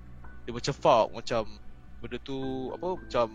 Dia 0.49 0.53
macam 0.57 0.75
fuck 0.75 1.07
Macam 1.13 1.43
Benda 2.03 2.19
tu 2.19 2.39
Apa 2.75 2.99
Macam 2.99 3.27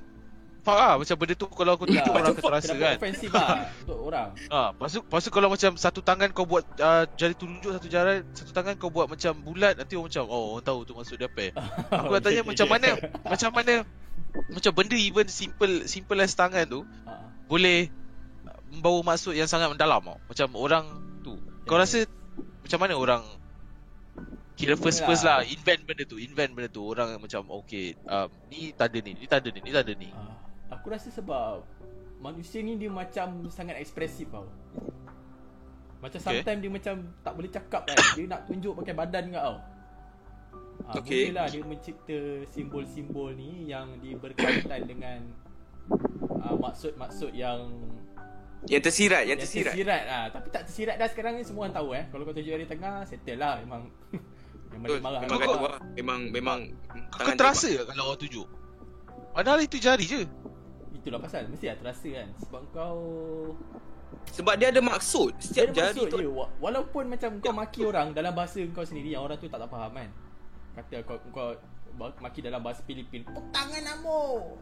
Fuck 0.62 0.76
lah 0.76 0.94
Macam 1.00 1.16
benda 1.16 1.34
tu 1.34 1.48
Kalau 1.48 1.74
tunjuk 1.80 1.96
Ya, 1.96 2.12
orang 2.12 2.36
akan 2.36 2.44
terasa 2.44 2.74
kan 2.76 2.96
Offensive 3.00 3.32
lah 3.32 3.50
untuk 3.88 4.00
orang. 4.04 4.30
Ah, 4.52 4.70
lepas 4.76 5.24
tu, 5.24 5.32
kalau 5.32 5.48
macam 5.48 5.72
satu 5.80 6.04
tangan 6.04 6.28
kau 6.36 6.44
buat 6.44 6.68
uh, 6.78 7.08
jari 7.16 7.32
tunjuk 7.34 7.72
satu 7.72 7.88
jari 7.88 8.28
satu 8.36 8.52
tangan 8.52 8.76
kau 8.76 8.92
buat 8.92 9.08
macam 9.08 9.32
bulat 9.40 9.80
nanti 9.80 9.96
orang 9.96 10.12
macam 10.12 10.24
oh 10.28 10.60
orang 10.60 10.66
tahu 10.68 10.80
tu 10.84 10.92
maksud 10.92 11.16
dia 11.16 11.32
apa. 11.32 11.42
eh. 11.48 11.52
Aku 12.04 12.12
nak 12.12 12.24
tanya 12.28 12.42
macam 12.44 12.68
mana 12.68 12.88
macam 13.24 13.50
mana 13.56 13.74
macam 14.52 14.72
benda 14.76 14.96
even 15.00 15.28
simple 15.32 15.88
simple 15.88 16.20
as 16.20 16.36
tangan 16.36 16.68
tu 16.68 16.84
Ah, 17.08 17.24
boleh 17.48 17.88
membawa 18.68 19.16
maksud 19.16 19.40
yang 19.40 19.48
sangat 19.48 19.72
mendalam 19.72 20.04
tau. 20.04 20.20
Macam 20.28 20.48
orang 20.60 20.86
tu. 21.24 21.40
Kau 21.64 21.80
Ya. 21.80 21.88
rasa 21.88 22.04
macam 22.60 22.80
mana 22.84 22.94
orang 23.00 23.24
kira 24.58 24.74
first 24.74 25.06
first 25.06 25.22
lah 25.22 25.46
invent 25.46 25.86
benda 25.86 26.04
tu, 26.04 26.18
invent 26.18 26.50
benda 26.50 26.68
tu. 26.68 26.82
Orang 26.82 27.14
macam 27.22 27.46
okay, 27.54 27.94
um, 28.10 28.26
ni 28.50 28.74
tanda 28.74 28.98
ni, 28.98 29.14
ni 29.14 29.26
tanda 29.30 29.54
ni, 29.54 29.60
ni 29.62 29.70
tanda 29.70 29.94
ni. 29.94 30.10
ah. 30.12 30.34
Aku 30.74 30.90
rasa 30.90 31.14
sebab 31.14 31.62
manusia 32.18 32.60
ni 32.60 32.76
dia 32.76 32.90
macam 32.90 33.46
sangat 33.48 33.78
ekspresif 33.78 34.28
tau. 34.34 34.50
Macam 35.98 36.18
Okay. 36.18 36.42
sometimes 36.42 36.60
dia 36.62 36.72
macam 36.74 36.96
tak 37.22 37.34
boleh 37.34 37.50
cakap 37.50 37.82
kan. 37.86 37.98
Dia 38.14 38.26
nak 38.28 38.42
tunjuk 38.46 38.74
pakai 38.76 38.94
badan 38.94 39.24
kat 39.30 39.44
tau. 39.46 39.58
Ah, 40.86 40.94
Okay. 41.02 41.02
okay. 41.02 41.26
lah 41.34 41.46
dia 41.50 41.62
mencipta 41.62 42.18
simbol-simbol 42.50 43.34
ni 43.34 43.66
yang 43.66 43.98
dia 43.98 44.14
berkaitan 44.14 44.86
dengan 44.92 45.20
ah, 46.42 46.54
maksud-maksud 46.54 47.34
yang 47.34 47.66
Yang 48.66 48.90
tersirat, 48.90 49.22
yang 49.26 49.38
yang 49.38 49.40
tersirat. 49.42 49.74
tersirat 49.74 50.02
ah. 50.06 50.26
Tapi 50.34 50.48
tak 50.50 50.64
tersirat 50.70 50.96
dah 50.98 51.08
sekarang 51.10 51.34
ni 51.38 51.46
semua 51.46 51.66
orang 51.66 51.76
tahu 51.78 51.90
eh. 51.94 52.06
Kalau 52.10 52.24
kau 52.26 52.34
tunjuk 52.34 52.52
jari 52.52 52.66
tengah, 52.66 53.06
settle 53.06 53.38
lah 53.38 53.62
memang. 53.62 53.90
memang 54.78 54.86
Betul. 54.86 54.96
dia 54.96 55.04
marah. 55.04 55.20
Memang 55.20 55.30
Kau- 55.34 55.42
kata 55.44 55.58
orang 55.60 55.82
memang 55.92 56.20
memang 56.30 56.60
Kau 57.10 57.18
tangan 57.20 57.36
terasa 57.36 57.70
ke 57.70 57.84
kalau 57.86 58.04
orang 58.08 58.20
tunjuk? 58.20 58.48
Padahal 59.30 59.60
itu 59.60 59.78
jari 59.78 60.06
je. 60.06 60.22
Itulah 60.94 61.20
pasal 61.20 61.46
mesti 61.46 61.66
lah 61.66 61.78
terasa 61.78 62.08
kan 62.12 62.28
sebab 62.38 62.62
kau 62.70 63.00
sebab 64.30 64.54
dia 64.56 64.70
ada 64.70 64.80
maksud. 64.80 65.32
Setiap 65.38 65.56
Dia 65.56 65.64
ada 65.64 65.72
jari 65.74 65.88
maksud 65.94 66.06
tu 66.08 66.18
je 66.18 66.30
Wa- 66.30 66.52
Walaupun 66.60 67.04
macam 67.08 67.30
kau 67.38 67.52
maki 67.52 67.82
orang 67.82 68.08
Dalam 68.12 68.32
bahasa 68.32 68.60
kau 68.72 68.84
sendiri 68.84 69.12
Yang 69.12 69.24
orang 69.24 69.38
tu 69.38 69.48
tak 69.48 69.60
tak 69.60 69.70
faham 69.70 69.92
kan 69.92 70.10
Kata 70.76 70.96
kau, 71.04 71.18
kau 71.30 71.50
Maki 71.98 72.40
dalam 72.40 72.60
bahasa 72.60 72.84
Filipin 72.84 73.24
Petangan 73.24 73.82
namo 73.84 74.54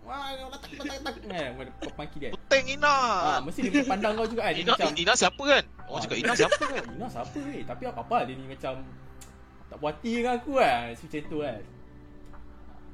Wah 0.00 0.32
kau 0.32 0.48
letak 0.48 0.70
letak 0.70 0.86
letak 0.94 1.14
kan 1.26 1.66
Kau 1.76 1.92
maki 1.94 2.16
dia 2.18 2.30
Peteng 2.30 2.66
Ina. 2.70 2.96
Ah, 3.26 3.38
Mesti 3.42 3.60
dia 3.66 3.84
pandang 3.84 4.12
kau 4.14 4.26
juga 4.26 4.42
kan 4.42 4.52
Dia 4.52 4.62
Ina, 4.62 4.72
macam 4.74 4.92
Ina 4.94 5.12
siapa 5.14 5.42
kan? 5.42 5.64
Orang 5.82 5.92
Ah, 5.92 6.00
cakap 6.02 6.16
Ina 6.16 6.32
siapa 6.34 6.62
kan? 6.62 6.84
Ina 6.96 7.06
siapa 7.08 7.36
weh 7.38 7.62
Tapi 7.62 7.82
apa-apa 7.84 8.16
dia 8.22 8.34
ni 8.34 8.44
macam 8.46 8.74
Tak 9.66 9.76
puas 9.82 9.92
hati 9.98 10.10
dengan 10.22 10.38
aku 10.38 10.52
kan 10.56 10.94
Macam 10.94 11.22
tu 11.26 11.38
kan 11.42 11.60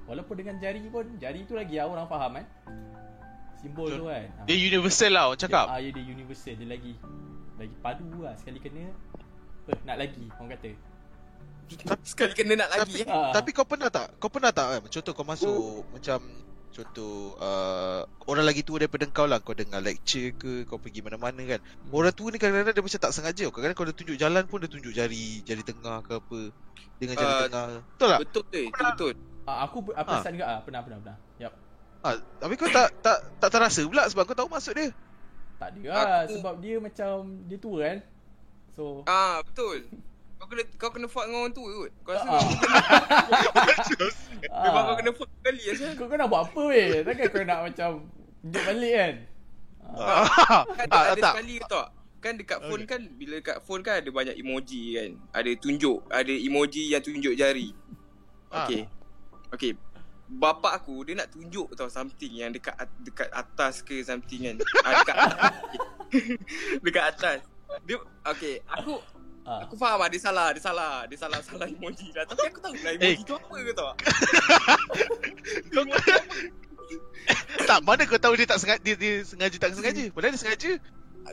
Walaupun 0.08 0.34
dengan 0.34 0.54
jari 0.58 0.82
pun 0.88 1.06
Jari 1.20 1.40
tu 1.44 1.54
lagi 1.54 1.74
lah 1.78 1.86
orang 1.88 2.08
faham 2.08 2.30
kan 2.40 2.46
Simbol 3.60 3.88
tu 3.92 4.04
kan 4.08 4.26
Ah. 4.40 4.44
Dia 4.48 4.56
universal 4.58 5.10
lah 5.14 5.24
orang 5.30 5.40
cakap. 5.40 5.66
dia, 5.68 5.74
ah, 5.76 5.80
ya, 5.80 5.90
dia 5.94 6.04
universal 6.04 6.54
Dia 6.58 6.68
lagi 6.68 6.92
Lagi 7.60 7.74
padu 7.78 8.08
lah 8.20 8.34
Sekali 8.40 8.58
kena 8.58 8.90
apa, 9.62 9.72
Nak 9.86 9.96
lagi 10.00 10.24
Orang 10.40 10.50
kata 10.56 10.70
sekali 12.04 12.36
kena 12.36 12.52
nak 12.64 12.68
lagi 12.68 13.00
Tapi, 13.00 13.00
eh. 13.00 13.08
Ah. 13.08 13.32
tapi 13.32 13.50
kau 13.56 13.64
pernah 13.64 13.88
tak? 13.88 14.12
Kau 14.20 14.28
pernah 14.28 14.52
tak? 14.52 14.66
kan? 14.68 14.80
Contoh 14.92 15.12
kau 15.16 15.24
masuk 15.24 15.80
macam 15.88 16.18
Contoh 16.72 17.36
uh, 17.36 18.00
Orang 18.24 18.42
lagi 18.42 18.60
tua 18.60 18.80
daripada 18.80 19.04
kau 19.06 19.24
lah 19.24 19.38
Kau 19.38 19.52
dengar 19.52 19.78
lecture 19.78 20.32
ke 20.32 20.64
Kau 20.64 20.76
pergi 20.76 21.00
mana-mana 21.00 21.36
kan 21.46 21.60
Orang 21.86 22.10
tua 22.10 22.28
ni 22.28 22.36
kadang-kadang 22.36 22.72
dia 22.72 22.82
macam 22.82 23.00
tak 23.00 23.12
sengaja 23.12 23.44
Kadang-kadang 23.46 23.76
kau 23.76 23.84
dah 23.84 23.94
tunjuk 23.94 24.16
jalan 24.16 24.44
pun 24.44 24.58
Dia 24.58 24.70
tunjuk 24.70 24.90
jari 24.90 25.40
Jari 25.42 25.62
tengah 25.62 26.00
ke 26.00 26.16
apa 26.16 26.40
Dengan 26.96 27.14
jari 27.14 27.28
Ah, 27.28 27.40
tengah 27.42 27.64
Betul 27.86 28.08
tak? 28.08 28.20
Betul 28.20 28.42
tu, 28.42 28.58
itu 28.58 28.82
betul. 28.86 29.12
ah, 29.44 29.58
Aku 29.62 29.76
Ah. 29.90 30.02
perasan 30.02 30.32
juga 30.32 30.46
ah, 30.48 30.60
Pernah 30.60 30.80
pernah 30.80 30.98
pernah 30.98 31.16
Yap 31.38 31.52
Ha, 32.02 32.08
tapi 32.36 32.58
kau 32.58 32.66
tak 32.66 32.90
tak 32.98 33.14
tak 33.38 33.46
terasa 33.48 33.78
pula 33.84 34.02
sebab 34.10 34.26
kau 34.26 34.34
tahu 34.34 34.50
maksud 34.50 34.74
dia. 34.74 34.90
Tak 35.54 35.70
ada 35.70 35.80
lah 35.86 36.02
Aku- 36.26 36.34
Sebab 36.34 36.54
dia 36.58 36.76
macam 36.78 37.12
Dia 37.46 37.58
tua 37.60 37.78
kan 37.80 37.98
So 38.72 39.04
Ah, 39.04 39.38
betul. 39.42 39.86
Kau 40.42 40.50
kena 40.50 40.62
kau 40.74 40.90
kena 40.90 41.06
fuck 41.06 41.30
dengan 41.30 41.46
orang 41.46 41.54
tua 41.54 41.70
kot. 41.70 41.92
Kau 42.02 42.12
rasa 42.18 42.26
ah, 42.26 42.42
memang 44.50 44.82
ah. 44.82 44.86
kau 44.90 44.96
kena 44.98 45.12
fuck 45.14 45.30
kali 45.38 45.62
asal. 45.70 45.94
Kau 45.94 46.10
kau 46.10 46.18
nak 46.18 46.26
buat 46.26 46.50
apa 46.50 46.60
weh 46.66 47.06
Takkan 47.06 47.26
kau 47.30 47.46
nak 47.46 47.58
macam 47.70 47.90
Tunjuk 48.42 48.62
balik 48.66 48.94
kan 48.98 49.14
ah. 49.86 50.26
Kan 50.66 50.86
Ah, 50.90 51.02
ada 51.14 51.20
tak. 51.22 51.32
sekali 51.38 51.54
tau. 51.70 51.86
Kan 52.18 52.34
dekat 52.38 52.58
phone 52.66 52.82
kan 52.90 53.00
bila 53.14 53.38
dekat 53.38 53.62
phone 53.62 53.86
kan 53.86 54.02
ada 54.02 54.10
banyak 54.10 54.34
emoji 54.34 54.98
kan. 54.98 55.10
Ada 55.30 55.50
tunjuk, 55.58 56.02
ada 56.10 56.34
emoji 56.34 56.90
yang 56.90 57.02
tunjuk 57.02 57.34
jari. 57.38 57.70
Ah. 58.50 58.66
Okay. 58.66 58.90
Okay. 59.54 59.72
Bapak 60.26 60.74
aku 60.74 61.06
dia 61.06 61.14
nak 61.14 61.30
tunjuk 61.30 61.70
tau 61.78 61.86
something 61.86 62.34
yang 62.34 62.50
dekat 62.50 62.74
at- 62.74 62.98
dekat 62.98 63.30
atas 63.30 63.78
ke 63.78 64.02
something 64.02 64.42
kan. 64.42 64.56
ah, 64.82 64.92
dekat 65.06 65.16
dekat 66.90 67.04
atas. 67.14 67.38
Dia 67.86 67.96
okay, 68.26 68.58
aku 68.66 68.98
Ah. 69.42 69.66
aku 69.66 69.74
faham 69.74 69.98
lah 69.98 70.06
dia 70.06 70.22
salah, 70.22 70.54
dia 70.54 70.62
salah, 70.62 71.02
dia 71.10 71.18
salah 71.18 71.42
salah 71.42 71.66
emoji 71.66 72.14
lah. 72.14 72.22
Tapi 72.30 72.46
aku 72.46 72.62
tahu 72.62 72.78
lah 72.78 72.94
Eh. 72.94 73.18
emoji 73.18 73.22
tu 73.26 73.34
apa 73.34 73.54
ke 73.58 73.72
tau. 73.74 73.90
Kau 75.74 75.82
tak 77.70 77.80
mana 77.82 78.02
kau 78.06 78.22
tahu 78.22 78.34
dia 78.38 78.46
tak 78.46 78.62
sengaja 78.62 78.82
dia, 78.82 78.94
dia 78.94 79.26
sengaja 79.26 79.56
tak 79.58 79.74
sengaja. 79.74 80.04
Padahal 80.14 80.32
dia 80.34 80.40
sengaja. 80.40 80.72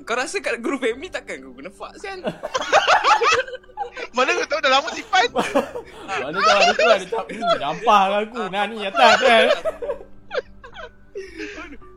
Kau 0.06 0.18
rasa 0.18 0.42
kat 0.42 0.62
group 0.62 0.82
family 0.82 1.10
takkan 1.10 1.42
kau 1.42 1.54
kena 1.54 1.70
fuck 1.70 1.94
kan? 2.02 2.18
Mana 4.18 4.38
kau 4.42 4.48
tahu 4.50 4.60
dah 4.62 4.72
lama 4.74 4.90
simpan. 4.94 5.26
Mana 6.10 6.38
tahu 6.42 6.58
ada 6.58 6.74
tu 6.74 6.86
ada 6.90 7.06
cap 7.06 7.26
hmm, 7.30 7.58
Jampah 7.62 8.02
dengan 8.06 8.22
aku 8.26 8.42
Nah 8.50 8.64
ni 8.66 8.76
atas 8.86 9.14
kan 9.26 9.48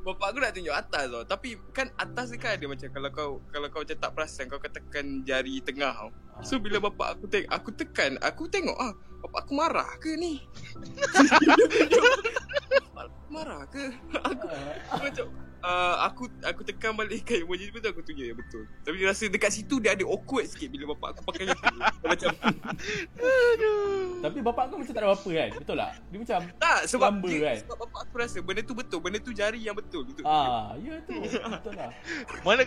Bapak 0.03 0.35
aku 0.35 0.43
nak 0.43 0.51
tunjuk 0.51 0.75
atas 0.75 1.07
tau. 1.07 1.23
Tapi 1.23 1.55
kan 1.71 1.87
atas 1.95 2.35
ni 2.35 2.39
kan 2.43 2.59
ada 2.59 2.67
macam 2.67 2.91
Kalau 2.91 3.11
kau 3.15 3.31
kalau 3.55 3.71
kau 3.71 3.87
macam 3.87 3.99
tak 4.03 4.11
perasan 4.11 4.51
Kau 4.51 4.59
tekan 4.59 5.23
jari 5.23 5.63
tengah 5.63 5.95
tau. 5.95 6.11
So 6.43 6.59
bila 6.59 6.83
bapak 6.83 7.19
aku 7.19 7.31
tengok 7.31 7.51
Aku 7.55 7.71
tekan 7.71 8.19
Aku 8.19 8.51
tengok 8.51 8.75
ah 8.83 8.99
Bapak 9.23 9.47
aku 9.47 9.53
marah 9.55 9.87
ke 10.03 10.19
ni 10.19 10.43
marah 13.33 13.65
ke? 13.73 13.85
Aku 14.93 15.01
macam 15.01 15.27
uh, 15.65 15.97
Aku 16.11 16.29
aku 16.45 16.61
tekan 16.67 16.93
balik 16.93 17.25
kan 17.25 17.41
emoji 17.41 17.73
tu 17.73 17.79
Aku 17.81 18.03
tunjuk? 18.05 18.27
Ya 18.29 18.35
betul. 18.37 18.69
Tapi 18.85 18.95
dia 19.01 19.09
rasa 19.09 19.25
dekat 19.31 19.51
situ 19.55 19.81
Dia 19.81 19.97
ada 19.97 20.05
awkward 20.05 20.45
sikit 20.47 20.69
Bila 20.69 20.93
bapak 20.95 21.17
aku 21.17 21.23
pakai 21.33 21.45
itu 21.49 21.71
Macam 22.05 22.31
Tapi 24.29 24.39
bapak 24.45 24.65
kau 24.71 24.79
macam 24.79 24.95
tak 24.95 25.03
ada 25.03 25.09
apa-apa 25.09 25.31
kan? 25.33 25.49
Betul 25.57 25.77
tak? 25.81 25.93
Dia 26.13 26.19
macam 26.21 26.41
Tak 26.61 26.79
sebab 26.91 27.09
Lamba 27.09 27.29
dia, 27.31 27.39
kan? 27.41 27.57
Sebab 27.65 27.77
bapak 27.89 28.01
aku 28.05 28.15
rasa 28.21 28.39
Benda 28.45 28.61
tu 28.63 28.75
betul 28.77 28.99
Benda 29.01 29.19
tu 29.19 29.33
jari 29.33 29.61
yang 29.63 29.77
betul 29.79 30.03
Betul. 30.05 30.25
Ah, 30.29 30.77
ya 30.79 31.01
tu. 31.09 31.17
Betul 31.57 31.73
lah. 31.79 31.91
Mana 32.45 32.63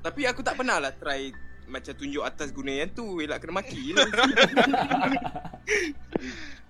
Tapi 0.00 0.20
aku 0.24 0.40
tak 0.40 0.56
pernah 0.56 0.80
lah 0.80 0.92
try 0.96 1.30
macam 1.70 1.94
tunjuk 1.94 2.26
atas 2.26 2.50
guna 2.50 2.82
yang 2.82 2.90
tu 2.90 3.22
Elak 3.22 3.40
kena 3.40 3.62
maki 3.62 3.94
lah 3.94 4.06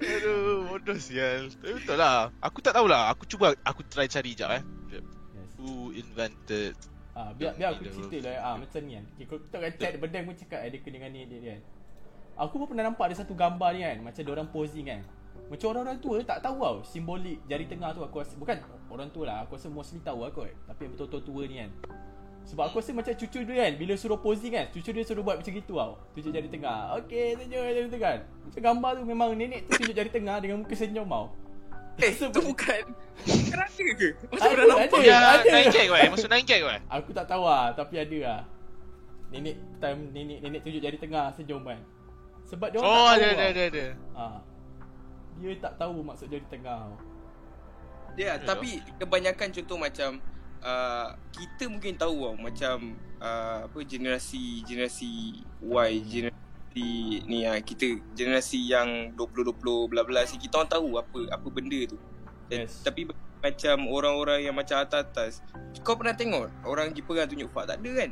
Aduh, 0.00 0.64
bodoh 0.70 0.96
sial. 0.96 1.52
Tapi 1.60 1.76
betul 1.76 1.96
lah. 2.00 2.32
Aku 2.40 2.64
tak 2.64 2.72
tahulah. 2.72 3.12
Aku 3.12 3.28
cuba 3.28 3.52
aku 3.66 3.84
try 3.84 4.08
cari 4.08 4.32
jap 4.32 4.48
eh. 4.56 4.62
yes. 4.88 5.04
Who 5.60 5.92
invented 5.92 6.76
Ah, 7.10 7.34
biar 7.36 7.52
biar 7.58 7.74
aku 7.74 7.84
cerita 7.90 8.30
lah 8.30 8.34
ah 8.40 8.54
macam 8.56 8.80
ni 8.86 8.96
kan. 8.96 9.04
Okay, 9.18 9.24
kau 9.26 9.38
kita 9.42 9.56
kan 9.58 9.72
chat 9.76 9.92
benda 9.98 10.18
pun 10.24 10.34
cakap 10.38 10.60
eh, 10.62 10.70
dia 10.72 10.78
kena 10.80 10.94
dengan 10.96 11.10
ni 11.10 11.20
dia, 11.26 11.38
dia 11.42 11.50
kan. 11.58 11.62
Aku 12.46 12.54
pun 12.56 12.66
pernah 12.72 12.84
nampak 12.88 13.12
ada 13.12 13.16
satu 13.18 13.34
gambar 13.36 13.70
ni 13.76 13.80
kan 13.84 13.98
macam 14.00 14.20
dia 14.24 14.32
orang 14.32 14.48
posing 14.48 14.86
kan. 14.88 15.02
Macam 15.50 15.66
orang-orang 15.74 15.98
tua 15.98 16.16
tak 16.22 16.38
tahu 16.40 16.56
tau 16.62 16.76
simbolik 16.86 17.42
jari 17.50 17.66
tengah 17.66 17.90
tu 17.92 18.00
aku 18.06 18.22
rasa 18.22 18.38
bukan 18.38 18.56
orang 18.88 19.10
tua 19.10 19.24
lah 19.26 19.36
aku 19.42 19.58
rasa 19.58 19.68
mostly 19.68 20.00
tahu 20.00 20.22
lah 20.22 20.30
kot. 20.32 20.48
Tapi 20.70 20.80
yang 20.86 20.92
betul-betul 20.96 21.22
tua 21.26 21.42
ni 21.44 21.56
kan. 21.60 21.70
Sebab 22.42 22.66
aku 22.66 22.79
rasa 22.79 22.90
macam 22.90 23.12
cucu 23.12 23.38
dia 23.40 23.55
kan 23.61 23.72
Bila 23.74 23.92
suruh 23.94 24.16
posing 24.16 24.50
kan 24.50 24.66
Cucu 24.68 24.90
dia 24.90 25.03
suruh 25.03 25.20
buat 25.20 25.37
macam 25.37 25.53
gitu 25.53 25.72
tau 25.72 25.94
Tunjuk 26.11 26.31
jari 26.31 26.46
tengah 26.46 26.98
Okay 26.98 27.37
tunjuk 27.37 27.53
jari 27.55 27.87
tengah 27.87 28.12
Macam 28.42 28.61
gambar 28.64 28.90
tu 28.92 29.03
memang 29.05 29.29
nenek 29.33 29.61
tu 29.64 29.76
tunjuk 29.76 29.94
jari 29.94 30.11
tengah 30.11 30.37
Dengan 30.37 30.57
muka 30.59 30.74
senyum 30.74 31.05
tau 31.05 31.31
Eh, 31.96 32.11
Sebab- 32.11 32.33
tu 32.33 32.40
bukan 32.42 32.83
Bukan 33.20 33.59
ada 33.61 33.68
ke? 33.92 34.09
Macam 34.24 34.40
Ada, 34.40 34.50
pernah 34.50 34.66
nampak 34.72 34.88
ada. 34.96 35.05
Ya, 35.05 35.18
ada. 35.37 35.48
nine 35.53 35.68
gag 35.68 35.88
weh. 35.90 36.05
Masuk 36.09 36.29
nine 36.29 36.44
gag 36.44 36.62
weh. 36.64 36.79
Aku 36.88 37.11
tak 37.12 37.26
tahu 37.26 37.42
lah 37.44 37.64
Tapi 37.70 37.94
ada 37.98 38.18
lah 38.24 38.40
Nenek 39.29 39.55
time 39.79 40.00
nenek 40.11 40.38
nenek 40.40 40.61
tunjuk 40.61 40.81
jari 40.81 40.96
tengah 40.96 41.24
senyum 41.31 41.61
kan 41.61 41.79
Sebab 42.42 42.66
dia 42.66 42.79
orang 42.79 42.88
Oh, 42.88 43.07
tak 43.07 43.14
ada 43.14 43.20
tahu 43.20 43.31
ada 43.31 43.37
tau. 43.37 43.46
ada 43.46 43.62
ada. 43.62 43.85
ha. 44.16 44.24
Dia 45.37 45.50
tak 45.57 45.72
tahu 45.76 45.94
maksud 46.03 46.26
jari 46.26 46.46
tengah 46.48 46.79
tau 46.83 46.96
Ya, 48.12 48.33
tapi 48.38 48.68
kebanyakan 48.98 49.48
contoh 49.53 49.79
macam 49.79 50.18
uh, 50.64 51.16
kita 51.32 51.68
mungkin 51.68 51.96
tahu 51.96 52.16
tau 52.30 52.36
macam 52.38 52.96
uh, 53.20 53.66
apa 53.68 53.78
generasi 53.84 54.64
generasi 54.64 55.42
Y 55.60 55.92
generasi 56.04 56.86
ni 57.26 57.44
ah 57.44 57.58
kita 57.60 57.98
generasi 58.14 58.70
yang 58.70 59.12
2020 59.18 59.90
bla 59.90 60.02
bla 60.06 60.22
si 60.24 60.38
kita 60.38 60.62
orang 60.62 60.70
tahu 60.70 60.88
apa 60.96 61.18
apa 61.32 61.46
benda 61.50 61.80
tu. 61.88 61.98
Dan- 62.48 62.66
Yes. 62.66 62.82
Tapi 62.82 63.06
macam 63.40 63.88
orang-orang 63.88 64.44
yang 64.44 64.52
macam 64.58 64.82
atas-atas 64.84 65.40
kau 65.80 65.96
pernah 65.96 66.12
tengok 66.12 66.50
orang 66.66 66.92
Jepun 66.92 67.24
tunjuk 67.24 67.48
fak 67.54 67.72
tak 67.72 67.78
ada 67.80 67.90
kan? 68.04 68.10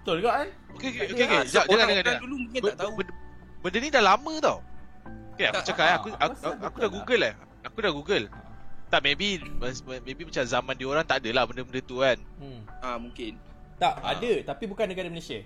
Betul 0.00 0.24
juga 0.24 0.30
kan 0.42 0.48
Okey 0.74 0.88
okey 0.88 1.02
okey. 1.04 1.14
Okay. 1.14 1.18
Jangan 1.18 1.42
jangan. 1.46 1.86
jangan. 2.02 2.20
dulu 2.24 2.36
mungkin 2.46 2.60
tak 2.64 2.76
tahu. 2.78 2.90
Benda, 2.96 3.12
benda 3.60 3.78
ni 3.78 3.88
dah 3.90 4.02
lama 4.02 4.32
tau. 4.40 4.58
Okay, 5.34 5.46
aku 5.46 5.54
Tak, 5.54 5.64
cakap 5.70 5.84
eh, 5.84 5.90
ah, 5.90 5.96
aku 5.98 6.08
aku 6.08 6.18
aku, 6.18 6.34
rasa 6.34 6.48
aku, 6.66 6.78
dah 6.78 6.82
lah. 6.82 6.90
Google 6.90 7.22
eh. 7.22 7.34
Aku 7.62 7.78
dah 7.78 7.92
Google. 7.94 8.24
Ha. 8.88 8.90
Tak 8.90 9.00
maybe 9.02 9.36
maybe 10.02 10.22
macam 10.24 10.42
zaman 10.42 10.72
dia 10.72 10.86
orang 10.86 11.04
tak 11.04 11.20
adalah 11.20 11.44
benda-benda 11.44 11.80
tu 11.80 12.00
kan. 12.00 12.16
hmm. 12.38 12.60
Ah 12.80 12.96
mungkin. 12.96 13.36
Tak 13.76 13.94
Ah. 13.96 14.10
ada 14.12 14.32
Tapi 14.44 14.64
bukan 14.66 14.86
negara 14.86 15.06
Malaysia 15.06 15.38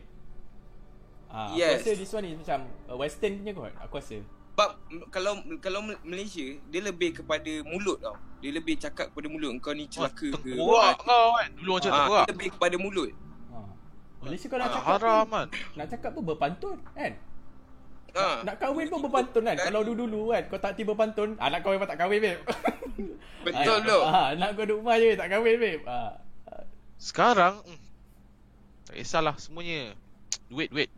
Ah, 1.26 1.52
Yes. 1.52 1.81
Aku 1.81 1.90
rasa 1.90 1.98
this 1.98 2.12
one 2.12 2.26
is 2.26 2.37
macam 2.38 2.59
uh, 2.87 2.96
Western 2.96 3.37
punya 3.37 3.52
kot 3.52 3.72
Aku 3.78 3.96
rasa 3.96 4.16
Sebab 4.52 4.68
kalau 5.09 5.33
kalau 5.59 5.81
Malaysia 6.02 6.44
dia 6.66 6.81
lebih 6.83 7.12
kepada 7.14 7.48
mulut 7.62 7.96
tau. 7.98 8.16
Dia 8.38 8.52
lebih 8.52 8.76
cakap 8.76 9.09
kepada 9.09 9.26
mulut 9.26 9.48
kau 9.59 9.72
ni 9.72 9.85
celaka 9.87 10.28
ke. 10.31 10.52
Tengkorak 10.52 10.96
kau 10.98 11.26
kan. 11.35 11.48
Dulu 11.55 11.70
macam 11.72 11.88
Ah, 11.88 11.96
tengkorak. 11.98 12.26
lebih 12.28 12.48
kepada 12.52 12.76
mulut. 12.76 13.11
ha. 13.48 13.59
Malaysia 14.20 14.46
kau 14.46 14.57
nak 14.57 14.66
Ah, 14.66 14.74
cakap 14.74 14.92
haram 14.94 15.24
pun, 15.24 15.33
kan. 15.33 15.46
Nak 15.74 15.87
cakap 15.88 16.11
pun 16.12 16.22
berpantun 16.26 16.76
kan 16.92 17.12
Ha. 18.12 18.44
Nak 18.44 18.61
kahwin 18.61 18.87
pun 18.87 19.01
berpantun 19.01 19.48
kan 19.48 19.57
Kalau 19.57 19.81
dulu-dulu 19.81 20.31
kan 20.31 20.44
Kau 20.53 20.61
tak 20.61 20.77
tiba 20.77 20.92
berpantun 20.92 21.33
ah, 21.40 21.48
Nak 21.48 21.64
kahwin 21.64 21.81
pun 21.81 21.88
tak 21.88 21.96
kahwin 21.96 22.20
babe 22.20 22.40
Betul 23.48 23.79
ah, 23.79 23.88
tu. 23.88 23.98
ah, 24.05 24.29
Nak 24.37 24.51
kau 24.53 24.68
duduk 24.68 24.85
rumah 24.85 25.01
je 25.01 25.16
Tak 25.16 25.29
kahwin 25.29 25.57
babe 25.57 25.81
ah. 25.88 26.20
Sekarang 27.01 27.59
hmm, 27.64 27.81
tak 28.87 28.94
kisahlah 28.94 29.35
semuanya. 29.35 29.96
Duit 30.46 30.70
duit. 30.70 30.90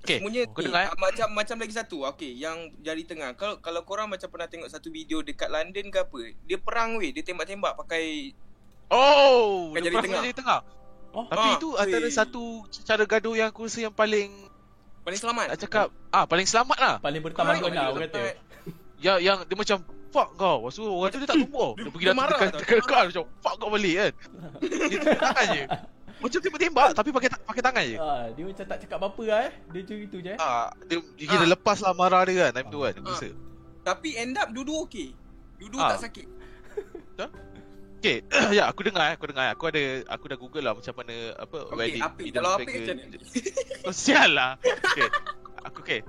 Okay, 0.00 0.16
Semuanya 0.16 0.48
kau 0.48 0.64
dengar 0.64 0.88
eh. 0.88 0.96
macam 0.96 1.28
macam 1.34 1.56
lagi 1.60 1.74
satu. 1.76 2.08
Okey, 2.08 2.40
yang 2.40 2.72
jari 2.80 3.04
tengah. 3.04 3.36
Kalau 3.36 3.60
kalau 3.60 3.84
korang 3.84 4.08
macam 4.08 4.32
pernah 4.32 4.48
tengok 4.48 4.72
satu 4.72 4.88
video 4.88 5.20
dekat 5.20 5.52
London 5.52 5.92
ke 5.92 5.98
apa, 6.00 6.20
dia 6.48 6.56
perang 6.56 6.96
weh, 6.96 7.12
dia 7.12 7.20
tembak-tembak 7.20 7.76
pakai 7.76 8.32
Oh, 8.88 9.76
dia 9.76 9.84
jari 9.84 9.92
perang 9.92 10.04
tengah. 10.08 10.22
jari 10.24 10.32
tengah. 10.32 10.60
Oh, 11.10 11.26
Tapi 11.28 11.42
Ah, 11.42 11.54
itu 11.58 11.68
antara 11.76 12.08
satu 12.08 12.42
cara 12.80 13.04
gaduh 13.04 13.34
yang 13.36 13.52
aku 13.52 13.68
rasa 13.68 13.84
yang 13.84 13.92
paling 13.92 14.30
paling 15.00 15.18
selamat. 15.18 15.44
nak 15.48 15.58
cakap 15.58 15.86
ah 16.10 16.24
paling 16.24 16.46
selamat 16.46 16.78
lah. 16.78 16.94
Paling 16.98 17.22
bertamadun 17.22 17.50
lah 17.50 17.60
Paling 17.62 17.80
orang 17.90 18.02
kata 18.04 18.20
selamat. 18.20 18.36
Yang 19.00 19.18
yang 19.20 19.38
dia 19.42 19.56
macam 19.56 19.76
fuck 20.10 20.28
kau. 20.34 20.56
Lepas 20.60 20.72
tu 20.74 20.82
orang 20.84 21.10
tu 21.10 21.18
dia 21.18 21.28
tak 21.28 21.36
tumbuk. 21.38 21.72
Dia 21.78 21.88
pergi 21.88 22.04
tau, 22.04 22.14
dekat 22.26 22.48
dia 22.50 22.76
dekat 22.76 23.02
macam 23.08 23.24
fuck 23.40 23.54
kau 23.56 23.70
balik 23.70 23.94
kan. 23.96 24.12
Dia 24.60 24.98
tangan 25.16 25.46
je. 25.50 25.64
Macam 26.20 26.38
tembak-tembak 26.38 26.88
tapi 26.92 27.08
pakai 27.10 27.28
pakai 27.32 27.62
tangan 27.64 27.84
je. 27.86 27.96
ah, 27.96 28.28
Dia 28.28 28.44
macam 28.44 28.64
tak 28.66 28.78
cakap 28.78 28.96
apa-apa 29.00 29.22
lah 29.24 29.38
eh 29.40 29.52
Dia 29.72 29.78
macam 29.80 29.96
itu 29.96 30.16
je 30.20 30.30
eh 30.30 30.38
Ah, 30.38 30.68
dia, 30.84 31.00
dia 31.16 31.26
kira 31.26 31.44
Ah. 31.44 31.50
lepas 31.50 31.76
lah 31.80 31.92
marah 31.92 32.20
dia 32.22 32.34
kan 32.44 32.50
time 32.52 32.68
tu 32.68 32.78
kan. 32.84 32.92
Ah. 33.00 33.32
Tapi 33.82 34.08
end 34.14 34.36
up 34.36 34.52
dua-dua 34.52 34.84
okey. 34.84 35.16
Dua-dua 35.56 35.80
Ah. 35.80 35.90
tak 35.96 36.04
sakit. 36.04 36.26
Okay, 38.00 38.24
ya 38.56 38.64
aku 38.64 38.80
dengar, 38.80 39.12
aku 39.12 39.28
dengar. 39.28 39.52
Aku 39.52 39.68
ada 39.68 40.00
aku 40.08 40.24
dah 40.32 40.38
google 40.40 40.64
lah 40.64 40.72
macam 40.72 40.96
mana 40.96 41.36
apa 41.36 41.68
Okey, 41.68 41.76
wedding 41.76 42.00
apa 42.00 42.16
middle 42.16 42.40
kalau 42.40 42.56
finger. 42.56 42.80
macam 42.80 42.94
ni? 42.96 43.18
Oh, 43.88 43.92
sial 43.92 44.30
lah. 44.32 44.56
Okay. 44.64 45.08
Aku 45.68 45.84
okay. 45.84 46.00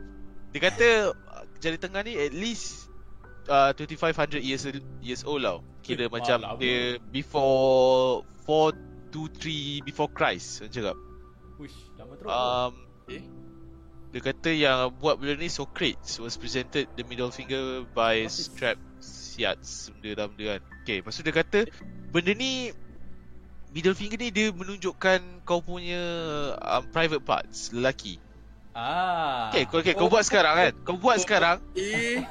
Dia 0.56 0.60
kata 0.64 0.88
jari 1.60 1.76
tengah 1.76 2.04
ni 2.04 2.16
at 2.16 2.32
least 2.32 2.88
uh, 3.52 3.76
2500 3.76 4.40
years 4.40 4.64
years 5.04 5.28
old 5.28 5.44
tau. 5.44 5.60
Kira 5.84 6.08
Eh, 6.08 6.12
macam 6.12 6.40
dia 6.56 6.96
before 7.12 8.24
423 8.48 9.84
before 9.84 10.08
Christ 10.12 10.64
macam 10.64 10.72
cakap. 10.72 10.98
Wish 11.60 11.76
Lama 12.00 12.14
terus 12.16 12.32
Um, 12.32 12.72
Okay. 13.04 13.22
dia 14.16 14.22
kata 14.24 14.50
yang 14.52 14.78
buat 14.96 15.20
benda 15.20 15.36
ni 15.36 15.52
Socrates 15.52 16.20
was 16.24 16.40
presented 16.40 16.88
the 16.96 17.04
middle 17.04 17.32
finger 17.32 17.84
by 17.92 18.24
What 18.24 18.80
Strapsiades 19.32 19.88
benda 19.96 20.10
dah 20.12 20.26
benda 20.28 20.44
kan. 20.52 20.62
Okay, 20.84 20.96
lepas 21.00 21.16
tu 21.16 21.24
dia 21.24 21.32
kata 21.32 21.60
benda 22.12 22.36
ni 22.36 22.76
middle 23.72 23.96
finger 23.96 24.20
ni 24.20 24.28
dia 24.28 24.52
menunjukkan 24.52 25.48
kau 25.48 25.64
punya 25.64 26.04
um, 26.60 26.84
private 26.92 27.24
parts 27.24 27.72
lelaki. 27.72 28.20
Ah. 28.76 29.48
Okay, 29.56 29.64
kau, 29.72 29.80
okay, 29.80 29.96
kau 29.96 30.12
buat 30.12 30.28
sekarang 30.28 30.54
kan. 30.60 30.74
Kau 30.84 31.00
buat 31.00 31.16
sekarang 31.24 31.64
Eh, 31.80 32.28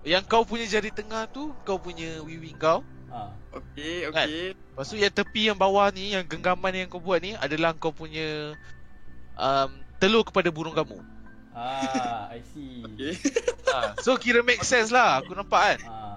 yang 0.00 0.24
kau 0.24 0.48
punya 0.48 0.64
jari 0.64 0.88
tengah 0.88 1.28
tu 1.28 1.52
kau 1.68 1.76
punya 1.76 2.24
wiwi 2.24 2.56
kau. 2.56 2.80
Ah. 3.12 3.36
okey, 3.52 4.08
Kan? 4.08 4.24
okey. 4.24 4.56
Lepas 4.56 4.86
tu 4.88 4.96
yang 4.96 5.12
tepi 5.12 5.52
yang 5.52 5.58
bawah 5.60 5.92
ni 5.92 6.16
yang 6.16 6.24
genggaman 6.24 6.72
yang 6.72 6.88
kau 6.88 7.04
buat 7.04 7.20
ni 7.20 7.36
adalah 7.36 7.76
kau 7.76 7.92
punya 7.92 8.56
um, 9.36 9.68
telur 10.00 10.24
kepada 10.24 10.48
burung 10.48 10.72
kamu. 10.72 11.04
Ah, 11.52 12.32
I 12.32 12.40
see. 12.56 12.80
Okey. 12.80 13.12
ha, 13.76 13.92
so 14.00 14.16
kira 14.16 14.40
make 14.40 14.64
sense 14.64 14.88
lah 14.88 15.20
aku 15.20 15.36
nampak 15.36 15.76
kan. 15.76 15.80
Ah. 15.84 16.09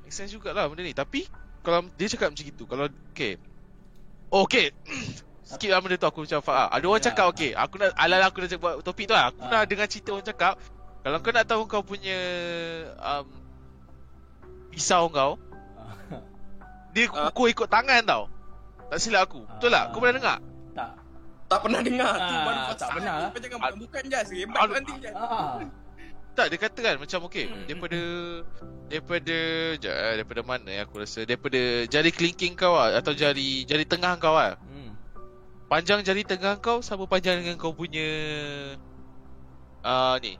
Make 0.00 0.10
sense 0.10 0.30
jugalah 0.30 0.66
benda 0.66 0.82
ni. 0.82 0.92
Tapi 0.92 1.26
kalau 1.60 1.86
dia 1.94 2.08
cakap 2.08 2.30
macam 2.30 2.46
itu, 2.46 2.64
kalau 2.64 2.86
okay. 3.10 3.36
Oh, 4.28 4.44
okay. 4.44 4.70
Skip 5.42 5.66
lah 5.66 5.78
benda 5.78 5.96
tu 5.96 6.04
aku 6.04 6.22
macam 6.22 6.38
faham. 6.40 6.68
Ada 6.68 6.84
orang 6.84 7.02
Ya. 7.02 7.06
cakap 7.10 7.26
okay. 7.26 7.50
Aku 7.52 7.74
nak 7.74 7.90
ala 7.92 8.22
aku 8.22 8.38
dah 8.40 8.54
buat 8.56 8.74
topik 8.80 9.04
tu 9.04 9.14
lah. 9.14 9.28
Aku 9.28 9.42
Ah. 9.42 9.50
nak 9.52 9.66
dengar 9.66 9.86
cerita 9.86 10.10
orang 10.10 10.22
cakap 10.24 10.54
kalau 11.00 11.18
kau 11.18 11.32
nak 11.32 11.44
tahu 11.44 11.62
kau 11.64 11.80
punya 11.80 12.18
um, 12.96 13.26
pisau 14.70 15.08
kau, 15.08 15.34
Ah. 15.74 16.22
dia 16.90 17.08
Ah. 17.08 17.26
pukul 17.28 17.50
ikut 17.50 17.66
tangan 17.66 18.04
tau. 18.04 18.24
Tak 18.86 18.98
silap 18.98 19.26
aku. 19.26 19.42
Betul 19.48 19.70
tak? 19.70 19.80
Ah. 19.80 19.90
Kau 19.90 19.98
pernah 19.98 20.14
dengar? 20.14 20.38
Tak. 20.70 20.90
Tak 21.46 21.58
pernah 21.60 21.80
dengar. 21.80 22.12
tu 22.14 22.30
Ah, 22.30 22.42
baru 22.44 22.58
tak 22.60 22.68
pasal. 22.70 22.88
pernah. 22.94 23.14
Kau 23.26 23.40
jangan 23.42 23.58
bukan. 23.74 24.02
Hebat 24.06 24.60
Aduh. 24.60 24.74
nanti 24.76 24.92
jas. 25.02 25.14
Ah. 26.40 26.48
Tak, 26.48 26.56
dia 26.56 26.60
kata 26.64 26.78
kan 26.80 26.96
macam 26.96 27.20
okay, 27.28 27.44
Hmm. 27.52 27.68
daripada 27.68 28.00
daripada 28.88 29.36
jap, 29.76 29.92
eh, 29.92 30.14
daripada 30.24 30.40
mana 30.40 30.68
yang 30.72 30.84
aku 30.88 31.04
rasa 31.04 31.28
daripada 31.28 31.60
jari 31.84 32.10
kelingking 32.10 32.56
kau 32.56 32.72
lah, 32.72 32.96
atau 32.96 33.12
jari 33.12 33.68
jari 33.68 33.84
tengah 33.84 34.16
kau 34.16 34.32
lah. 34.32 34.56
Hmm. 34.56 34.96
Panjang 35.68 36.00
jari 36.00 36.24
tengah 36.24 36.56
kau 36.58 36.80
sama 36.80 37.04
panjang 37.04 37.44
dengan 37.44 37.60
kau 37.60 37.76
punya 37.76 38.08
uh, 39.84 40.16
ni 40.18 40.34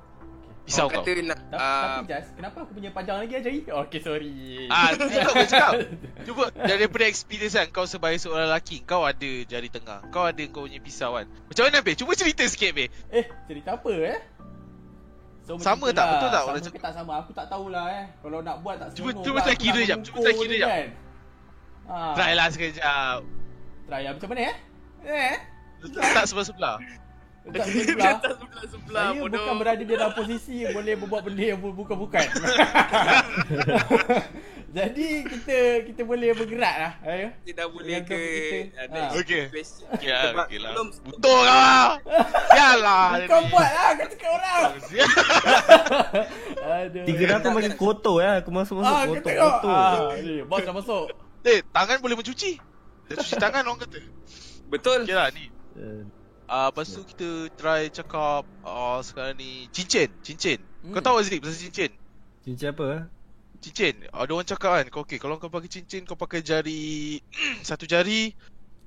pisau 0.61 0.87
Kau 0.87 1.01
kau. 1.01 1.03
kata 1.03 1.23
nak 1.25 1.39
ah, 1.57 1.99
tapi 1.99 2.13
Jas, 2.13 2.27
kenapa 2.37 2.57
aku 2.63 2.73
punya 2.77 2.91
panjang 2.93 3.17
lagi 3.19 3.35
aja? 3.39 3.51
Oh, 3.75 3.83
okay, 3.89 4.01
sorry. 4.01 4.69
Ah, 4.69 4.93
itu 4.93 5.05
aku 5.09 5.45
cakap. 5.49 5.73
Cuba 6.29 6.45
daripada 6.55 7.05
experience 7.09 7.57
kan 7.57 7.67
kau 7.73 7.89
sebagai 7.89 8.21
seorang 8.21 8.47
lelaki, 8.47 8.85
kau 8.85 9.03
ada 9.03 9.31
jari 9.49 9.69
tengah. 9.73 10.05
Kau 10.13 10.29
ada 10.29 10.43
kau 10.47 10.69
punya 10.69 10.79
pisau 10.79 11.17
kan. 11.17 11.27
Macam 11.27 11.63
mana 11.67 11.81
be? 11.81 11.97
Cuba 11.97 12.13
cerita 12.15 12.45
sikit 12.47 12.71
be. 12.77 12.87
Eh, 13.11 13.25
cerita 13.49 13.81
apa 13.81 13.91
eh? 13.95 14.19
So, 15.51 15.59
Sama 15.59 15.91
tak? 15.91 15.99
lah. 15.99 16.13
Betul 16.15 16.29
tak? 16.29 16.39
Sama 16.39 16.47
Orang 16.47 16.63
cakap- 16.63 16.79
tak 16.81 16.93
sama? 16.95 17.13
Aku 17.19 17.31
tak 17.35 17.47
tahulah 17.49 17.85
eh. 17.91 18.05
Kalau 18.17 18.39
nak 18.39 18.57
buat 18.61 18.77
tak 18.77 18.89
Cuba- 18.93 19.11
seronok 19.11 19.25
cuba 19.27 19.39
aku 19.41 19.53
kira 19.59 19.81
jap, 19.83 19.99
cuba 20.01 20.17
mengukur 20.21 20.39
kira 20.41 20.55
jap. 20.57 20.71
kan. 20.71 20.87
Ah. 21.85 22.15
Try 22.15 22.33
lah 22.33 22.47
sekejap. 22.49 23.19
Try 23.85 24.01
lah. 24.01 24.13
Macam 24.15 24.29
mana 24.31 24.41
eh? 24.41 24.57
Eh? 25.03 25.37
Tak 26.15 26.25
sebelah-sebelah. 26.25 26.77
Tak 27.43 27.67
sebelah. 27.67 28.15
Atas 28.15 28.35
sebelah-sebelah 28.37 29.03
Saya 29.03 29.19
bodoh. 29.19 29.41
bukan 29.41 29.55
berada 29.59 29.81
di 29.81 29.91
dalam 29.91 30.11
posisi 30.13 30.55
yang 30.61 30.71
boleh 30.71 30.95
berbuat 30.95 31.23
benda 31.25 31.43
yang 31.43 31.59
bu- 31.59 31.75
bukan-bukan. 31.75 32.27
Jadi 34.70 35.26
kita 35.26 35.59
kita 35.83 36.02
boleh 36.06 36.30
bergerak 36.30 36.74
lah. 36.76 36.92
Ayo. 37.02 37.28
Kita 37.42 37.59
dah 37.59 37.66
boleh 37.66 37.98
ke 38.00 38.14
kita- 38.14 38.70
ah, 38.70 38.78
ah. 38.78 38.88
next 38.88 39.14
Okey. 39.18 39.42
question. 39.50 39.87
Ya, 39.98 40.18
Sebab 40.30 40.46
okey 40.46 40.59
lah. 40.59 40.70
Betul 41.02 41.38
kau. 41.42 41.88
Buat 42.46 42.78
lah. 42.78 43.06
Kau 43.90 44.06
cakap 44.06 44.30
orang. 44.30 44.70
Aduh. 46.62 47.04
Tiga 47.04 47.22
dah 47.26 47.38
tu 47.40 47.50
makin 47.50 47.74
kotor 47.74 48.20
ya. 48.20 48.38
Aku 48.38 48.48
masuk-masuk 48.48 48.88
Ah, 48.88 49.02
kau 49.02 49.12
kotor 49.12 49.26
tengok. 49.26 49.52
kotor. 49.59 49.74
Ah, 49.74 50.16
ni, 50.16 50.42
bos 50.42 50.61
dah 50.61 50.72
masuk. 50.72 51.04
Eh, 51.42 51.59
tangan 51.66 51.98
boleh 51.98 52.14
mencuci. 52.14 52.56
Dia 53.06 53.14
cuci 53.16 53.35
tangan 53.37 53.64
orang 53.64 53.78
kata. 53.83 53.98
Betul. 54.68 55.02
Okay 55.02 55.12
lah 55.12 55.28
ni. 55.30 55.50
Eh, 55.74 56.02
Ah, 56.46 56.61
uh, 56.61 56.66
lepas 56.68 56.85
tu 56.85 57.04
kita 57.04 57.48
try 57.54 57.88
cakap 57.88 58.44
uh, 58.61 58.98
sekarang 59.00 59.35
ni 59.35 59.66
cincin, 59.70 60.11
cincin. 60.20 60.59
Hmm. 60.83 60.90
Kau 60.90 61.00
tahu 61.00 61.18
Aziz 61.18 61.38
pasal 61.38 61.56
cincin? 61.56 61.90
Cincin 62.42 62.70
apa? 62.70 63.06
Cincin. 63.61 64.09
Ada 64.09 64.31
orang 64.31 64.46
cakap 64.46 64.73
kan, 64.73 64.87
kau 64.88 65.03
okey 65.03 65.16
kalau 65.16 65.37
kau 65.37 65.49
pakai 65.49 65.68
cincin 65.68 66.03
kau 66.03 66.16
pakai 66.16 66.40
jari 66.40 67.20
satu 67.62 67.85
jari 67.85 68.33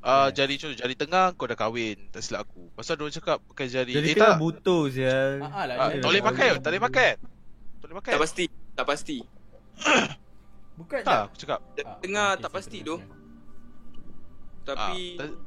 uh, 0.02 0.30
jari 0.30 0.58
contoh 0.58 0.74
jari 0.76 0.94
tengah 0.94 1.32
kau 1.32 1.46
dah 1.46 1.54
kahwin, 1.54 1.98
tak 2.10 2.22
silap 2.22 2.44
aku. 2.44 2.74
Pasal 2.74 2.96
ada 2.96 3.02
orang 3.04 3.14
cakap 3.14 3.38
pakai 3.46 3.68
jari 3.68 3.94
Jadi 3.94 4.10
eh 4.10 4.18
tak. 4.18 4.36
butuh 4.36 4.90
sial. 4.90 5.40
Ah, 5.40 5.54
ah 5.54 5.64
lah, 5.64 5.76
Ah, 5.78 5.88
dia- 5.88 6.00
tak 6.00 6.10
boleh 6.10 6.24
pakai, 6.24 6.48
tak 6.58 6.70
boleh 6.70 6.84
pakai. 6.84 7.10
Tak 7.76 7.86
boleh 7.86 7.98
pakai. 8.00 8.12
Tak 8.12 8.22
pasti. 8.22 8.46
Tak 8.74 8.86
pasti. 8.86 9.18
Bukan 10.74 11.02
Tak, 11.02 11.20
aku 11.24 11.36
cakap. 11.38 11.60
Ah, 11.80 11.98
Tengah 12.00 12.30
tak 12.36 12.50
pasti 12.52 12.78
tu. 12.82 12.98
dengar. 12.98 13.22
Tapi 14.66 14.98
Ah, 15.14 15.22
ta- 15.22 15.38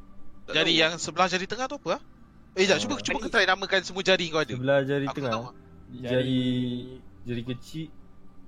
tak 0.45 0.53
jari 0.55 0.71
tahu. 0.71 0.81
yang 0.81 0.91
sebelah 0.95 1.27
jari 1.27 1.45
tengah 1.45 1.67
tu 1.67 1.75
apa 1.77 1.89
ah? 1.93 2.01
Eh, 2.55 2.63
jap, 2.63 2.79
cuba 2.79 2.95
Ah. 2.95 3.03
cuba 3.03 3.17
kau 3.19 3.29
try 3.29 3.43
namakan 3.43 3.81
semua 3.83 4.01
jari 4.01 4.25
kau 4.29 4.39
ada. 4.39 4.49
Sebelah 4.49 4.79
jari 4.81 5.05
Aku 5.05 5.15
tengah. 5.15 5.31
tahu. 5.31 5.45
Jari 5.99 6.43
jari 7.23 7.43
kecil. 7.45 7.87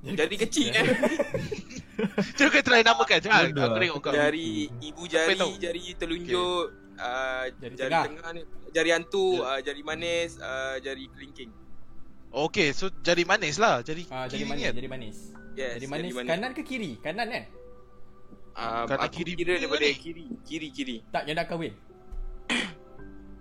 Jari 0.02 0.36
kecil 0.38 0.68
kan. 0.72 0.86
Cuba 2.40 2.50
kau 2.50 2.64
try 2.64 2.82
namakan. 2.82 3.20
Cuba 3.20 3.38
Bodoh 3.44 3.60
aku 3.60 3.76
lah. 3.76 3.80
tengok 3.84 4.00
kau. 4.00 4.14
Jari 4.16 4.50
ibu 4.80 5.04
jari, 5.06 5.40
jari 5.60 5.84
telunjuk, 5.94 6.64
uh, 6.96 7.44
Jari 7.52 7.76
jari, 7.76 7.92
tengah. 7.92 8.04
tengah. 8.08 8.32
ni, 8.32 8.42
jari 8.72 8.90
hantu, 8.96 9.28
Ya. 9.36 9.44
uh, 9.46 9.60
jari 9.60 9.82
manis, 9.84 10.40
uh, 10.40 10.80
jari 10.80 11.12
kelingking. 11.12 11.52
Okay, 12.30 12.72
so 12.72 12.88
jari 13.02 13.26
manis 13.26 13.58
lah. 13.58 13.82
Jari 13.82 14.06
jadi 14.06 14.30
kiri 14.30 14.46
manis, 14.46 14.56
ni 14.56 14.64
kan. 14.64 14.74
jadi 14.78 14.88
manis. 14.88 15.18
Yes, 15.58 15.72
jadi 15.76 15.88
manis. 15.90 16.12
jari 16.16 16.28
Kanan 16.30 16.52
ke 16.56 16.62
kiri? 16.64 16.92
Kanan 17.02 17.28
kan? 17.28 17.44
Uh, 18.56 18.84
Kanan 18.88 19.04
aku 19.04 19.14
kiri 19.18 19.32
kira 19.36 19.52
daripada 19.58 19.84
ni. 19.84 19.96
kiri, 19.98 20.26
kiri, 20.46 20.68
kiri. 20.72 20.96
Tak, 21.12 21.28
yang 21.28 21.36
dah 21.36 21.44
kahwin. 21.44 21.74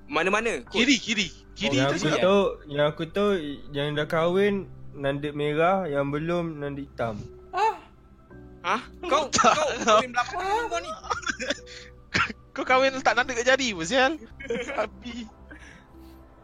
Mana-mana? 0.08 0.64
kot. 0.64 0.72
Kiri, 0.72 0.96
kiri. 0.96 1.28
Kiri 1.52 1.76
yang 1.76 1.90
tu 1.90 2.00
aku 2.00 2.16
tahu, 2.16 2.40
yang 2.66 2.86
aku 2.88 3.04
tahu 3.06 3.30
yang 3.70 3.88
dah 3.92 4.06
kahwin 4.06 4.70
nandik 4.98 5.32
merah, 5.32 5.86
yang 5.86 6.10
belum 6.10 6.58
nandik 6.58 6.90
hitam. 6.90 7.16
Ah, 7.50 7.78
Hah? 8.60 8.82
Kau 9.06 9.30
Tak. 9.32 9.54
kau 9.54 9.70
kahwin 9.86 10.10
berapa 10.10 10.34
tahun 10.34 10.64
kau 10.66 10.80
ni? 10.82 10.90
Kau 12.58 12.66
kahwin 12.66 12.90
letak 12.90 13.14
nanda 13.14 13.30
kat 13.32 13.46
jari 13.46 13.70
pun 13.70 13.86
sial. 13.86 14.18
Habis. 14.74 15.30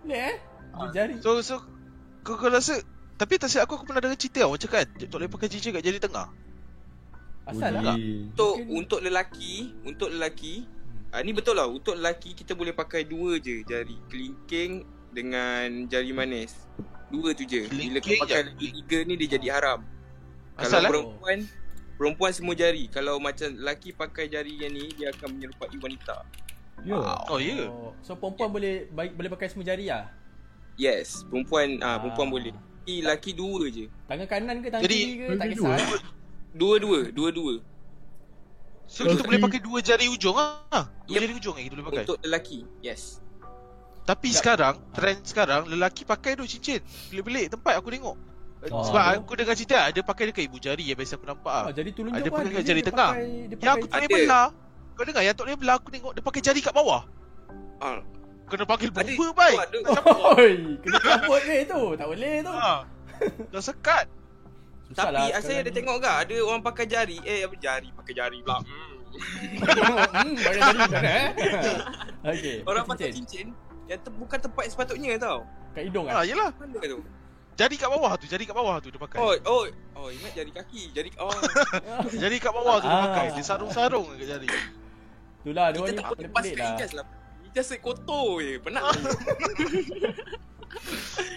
ni 0.06 0.14
eh. 0.14 0.38
Dia 0.38 0.86
jari. 0.94 1.18
So 1.18 1.42
so 1.42 1.58
kau 2.22 2.38
kau 2.38 2.46
rasa 2.46 2.78
tapi 3.14 3.34
tak 3.34 3.50
aku 3.66 3.74
aku 3.74 3.84
pernah 3.90 3.98
dengar 3.98 4.14
cerita 4.14 4.46
orang 4.46 4.62
cakap 4.62 4.86
kan 4.86 5.10
tak 5.10 5.10
boleh 5.10 5.26
pakai 5.26 5.50
cincin 5.50 5.74
kat 5.74 5.82
jari 5.82 5.98
tengah. 5.98 6.30
Asal 7.50 7.82
lah. 7.82 7.98
Untuk 7.98 8.62
Mungkin- 8.62 8.78
untuk 8.78 9.00
lelaki, 9.02 9.54
untuk 9.82 10.08
lelaki, 10.14 10.64
ah 11.10 11.18
ni 11.18 11.34
betul 11.34 11.58
lah. 11.58 11.66
Untuk 11.66 11.98
lelaki 11.98 12.32
kita 12.32 12.54
boleh 12.54 12.72
pakai 12.72 13.04
dua 13.04 13.42
je 13.42 13.66
jari 13.66 13.98
kelingking 14.06 14.86
dengan 15.10 15.90
jari 15.90 16.14
manis. 16.14 16.54
Dua 17.08 17.30
tu 17.32 17.44
je. 17.44 17.66
Bila 17.66 17.98
kau 17.98 18.14
pakai 18.20 18.40
lagi 18.46 18.68
tiga 18.72 18.98
ni 19.02 19.14
dia 19.16 19.28
jadi 19.34 19.46
haram. 19.52 19.80
Asal 20.54 20.78
Kalau 20.78 20.80
lah? 20.80 20.90
perempuan 20.90 21.38
perempuan 21.94 22.32
semua 22.32 22.54
jari. 22.54 22.84
Kalau 22.88 23.18
macam 23.18 23.48
lelaki 23.50 23.90
pakai 23.90 24.26
jari 24.26 24.54
yang 24.56 24.70
ni 24.70 24.90
dia 24.92 25.10
akan 25.10 25.28
menyerupai 25.32 25.74
wanita. 25.74 26.16
Yo. 26.82 26.98
Oh 27.28 27.38
ya. 27.38 27.64
Yeah. 27.64 27.70
So 28.00 28.14
perempuan 28.14 28.50
boleh 28.50 28.86
baik 28.88 29.14
boleh 29.14 29.30
pakai 29.30 29.48
semua 29.48 29.64
jari 29.64 29.86
lah. 29.86 30.10
Yes, 30.74 31.22
perempuan 31.24 31.78
ah, 31.78 31.86
Ah. 31.86 31.96
perempuan 31.98 32.28
boleh. 32.28 32.50
Lelaki, 32.84 33.00
lelaki 33.00 33.30
dua 33.32 33.62
je. 33.68 33.86
Tangan 34.04 34.26
kanan 34.26 34.56
ke 34.58 34.68
tangan 34.68 34.82
Jadi- 34.84 35.00
kiri 35.00 35.14
ke 35.16 35.24
tak 35.32 35.46
kisah. 35.48 35.56
dua. 35.56 35.72
eh? 35.72 36.02
Dua-dua, 36.54 36.98
dua-dua. 37.10 37.54
So 38.84 39.02
kita 39.02 39.24
boleh 39.24 39.40
pakai 39.40 39.58
dua 39.58 39.78
jari 39.80 40.06
ujung 40.06 40.36
ah. 40.36 40.60
Dua 41.02 41.08
Yep. 41.08 41.20
jari 41.20 41.32
ujung 41.34 41.54
yang 41.56 41.64
kita 41.64 41.74
boleh 41.74 41.86
pakai. 41.88 42.04
Untuk 42.04 42.18
lelaki. 42.20 42.58
Yes. 42.78 43.23
Tapi 44.04 44.28
Tak. 44.28 44.36
sekarang 44.36 44.74
trend 44.92 45.20
sekarang 45.22 45.62
lelaki 45.66 46.04
pakai 46.04 46.36
tu 46.36 46.44
cincin. 46.44 46.80
Pelik-pelik 47.08 47.46
tempat 47.50 47.74
aku 47.74 47.88
tengok. 47.88 48.16
Oh. 48.66 48.80
Sebab 48.82 49.02
aku 49.18 49.32
dengar 49.34 49.52
cerita 49.52 49.76
ada 49.82 50.00
pakai 50.00 50.28
dekat 50.28 50.44
ibu 50.44 50.56
jari 50.56 50.84
yang 50.84 50.96
biasa 50.96 51.16
aku 51.16 51.26
nampak 51.26 51.52
ah. 51.52 51.64
Ah, 51.64 51.72
jadi 51.72 51.90
tulunjuk 51.90 52.16
Ada 52.16 52.28
pakai 52.30 52.48
je, 52.50 52.64
jari 52.64 52.80
dia 52.80 52.88
tengah. 52.88 53.10
pakai- 53.12 53.28
dia 53.44 53.56
Yang 53.58 53.74
aku 53.74 53.80
pakai- 53.82 53.92
tak 53.94 54.08
boleh 54.08 54.24
belah. 54.24 54.48
Kau 54.94 55.04
dengar 55.04 55.22
yang 55.22 55.34
tak 55.34 55.44
boleh 55.44 55.58
belah 55.58 55.74
aku 55.74 55.88
tengok 55.90 56.12
dia 56.12 56.22
pakai 56.22 56.40
jari 56.40 56.60
kat 56.60 56.72
bawah. 56.72 57.02
Ah. 57.78 58.00
Kena 58.44 58.64
panggil 58.64 58.90
bomba 58.92 59.26
baik. 59.34 59.56
Ada. 59.58 59.78
Oi, 60.36 60.52
kena 60.78 60.98
cabut 61.00 61.40
ke 61.40 61.56
tu? 61.64 61.82
Tak 61.96 62.06
boleh 62.06 62.34
tu. 62.40 62.52
Ha. 62.52 62.74
Dah 63.50 63.62
sekat. 63.62 64.04
Susah 64.84 64.96
Tapi 65.02 65.12
lah 65.14 65.24
saya 65.24 65.32
ada 65.34 65.44
sekarang 65.64 65.72
tengok 65.74 65.96
gak 65.98 66.16
ada 66.22 66.36
orang 66.42 66.60
pakai 66.62 66.84
jari. 66.84 67.16
Eh 67.24 67.40
apa 67.40 67.56
jari 67.56 67.88
pakai 67.90 68.12
jari 68.12 68.38
pula. 68.40 68.60
Hmm. 69.14 69.22
ni. 69.46 69.62
Hmm, 69.62 70.34
pakai 70.36 70.58
jari 70.58 70.80
sana 70.90 71.06
eh. 71.06 71.28
Okey. 72.32 72.56
Orang 72.64 72.84
pakai 72.84 73.08
cincin. 73.10 73.46
Yang 73.84 73.98
te- 73.98 74.12
bukan 74.12 74.38
tempat 74.38 74.64
sepatutnya 74.66 75.16
tau. 75.16 75.44
kat 75.72 75.84
hidung 75.84 76.06
Ha, 76.06 76.20
ah. 76.20 76.24
yelah. 76.24 76.50
Mana 76.54 76.78
tu? 76.80 77.00
Jari 77.54 77.76
kat 77.76 77.86
bawah 77.86 78.18
tu, 78.18 78.26
jari 78.26 78.42
kat 78.42 78.52
bawah 78.52 78.76
tu 78.78 78.88
dia 78.88 78.98
pakai. 78.98 79.18
Oh, 79.18 79.30
oh, 79.46 79.62
oh 79.94 80.08
ingat 80.10 80.34
jari 80.34 80.50
kaki. 80.50 80.90
Jari 80.90 81.10
oh. 81.16 81.30
Jari 82.22 82.36
kat 82.38 82.50
bawah 82.50 82.82
tu 82.82 82.86
dia 82.86 82.96
Ah. 82.96 83.04
pakai. 83.08 83.26
Dia 83.32 83.44
sarung-sarung 83.44 84.10
kat 84.10 84.26
jari. 84.26 84.48
Itulah 85.44 85.66
dia 85.70 85.78
Kita 85.78 85.90
ni 85.90 85.94
tak 85.94 86.04
boleh 86.04 86.18
pelik-pelik 86.18 86.30
lepaskan 86.50 86.58
lah. 86.58 86.74
ijaz 86.74 86.90
lah. 86.92 87.06
Ijaz 87.46 87.66
saya 87.68 87.78
kotor 87.78 88.40
je. 88.40 88.54
Penat. 88.58 88.82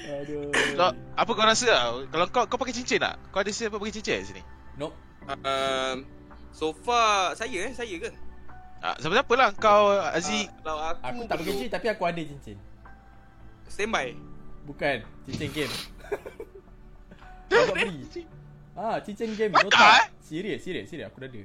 Aduh. 0.07 0.49
So, 0.73 0.85
apa 1.13 1.29
kau 1.29 1.45
rasa 1.45 1.67
lah? 1.67 1.83
Kalau 2.07 2.25
kau 2.27 2.43
kau 2.47 2.57
pakai 2.57 2.73
cincin 2.73 2.97
tak? 2.97 3.19
Kau 3.29 3.39
ada 3.39 3.51
siapa 3.51 3.77
pakai 3.77 3.93
cincin 3.93 4.17
kat 4.17 4.25
sini? 4.25 4.41
Nope. 4.75 4.95
um, 5.27 5.97
so 6.49 6.71
far 6.73 7.35
saya 7.35 7.67
eh, 7.67 7.73
saya 7.73 7.95
ke? 7.99 8.09
Ah, 8.77 8.95
siapa-siapa 9.01 9.33
lah 9.33 9.49
kau 9.57 9.89
Aziz. 10.13 10.45
Ah, 10.45 10.53
kalau 10.61 10.81
aku, 10.81 11.01
Aku 11.01 11.19
tak 11.25 11.35
pakai 11.41 11.53
cincin 11.53 11.69
tapi 11.73 11.87
aku 11.89 12.03
ada 12.05 12.21
cincin. 12.21 12.57
Standby. 13.67 14.07
Bukan, 14.69 14.97
cincin 15.25 15.49
game. 15.51 15.73
Free. 17.73 18.27
Ah, 18.77 19.01
cincin 19.01 19.33
game 19.33 19.53
Dota. 19.57 20.05
eh? 20.05 20.05
Serius, 20.21 20.61
serius, 20.61 20.85
serius 20.85 21.09
aku 21.09 21.25
dah 21.25 21.29
ada. 21.33 21.41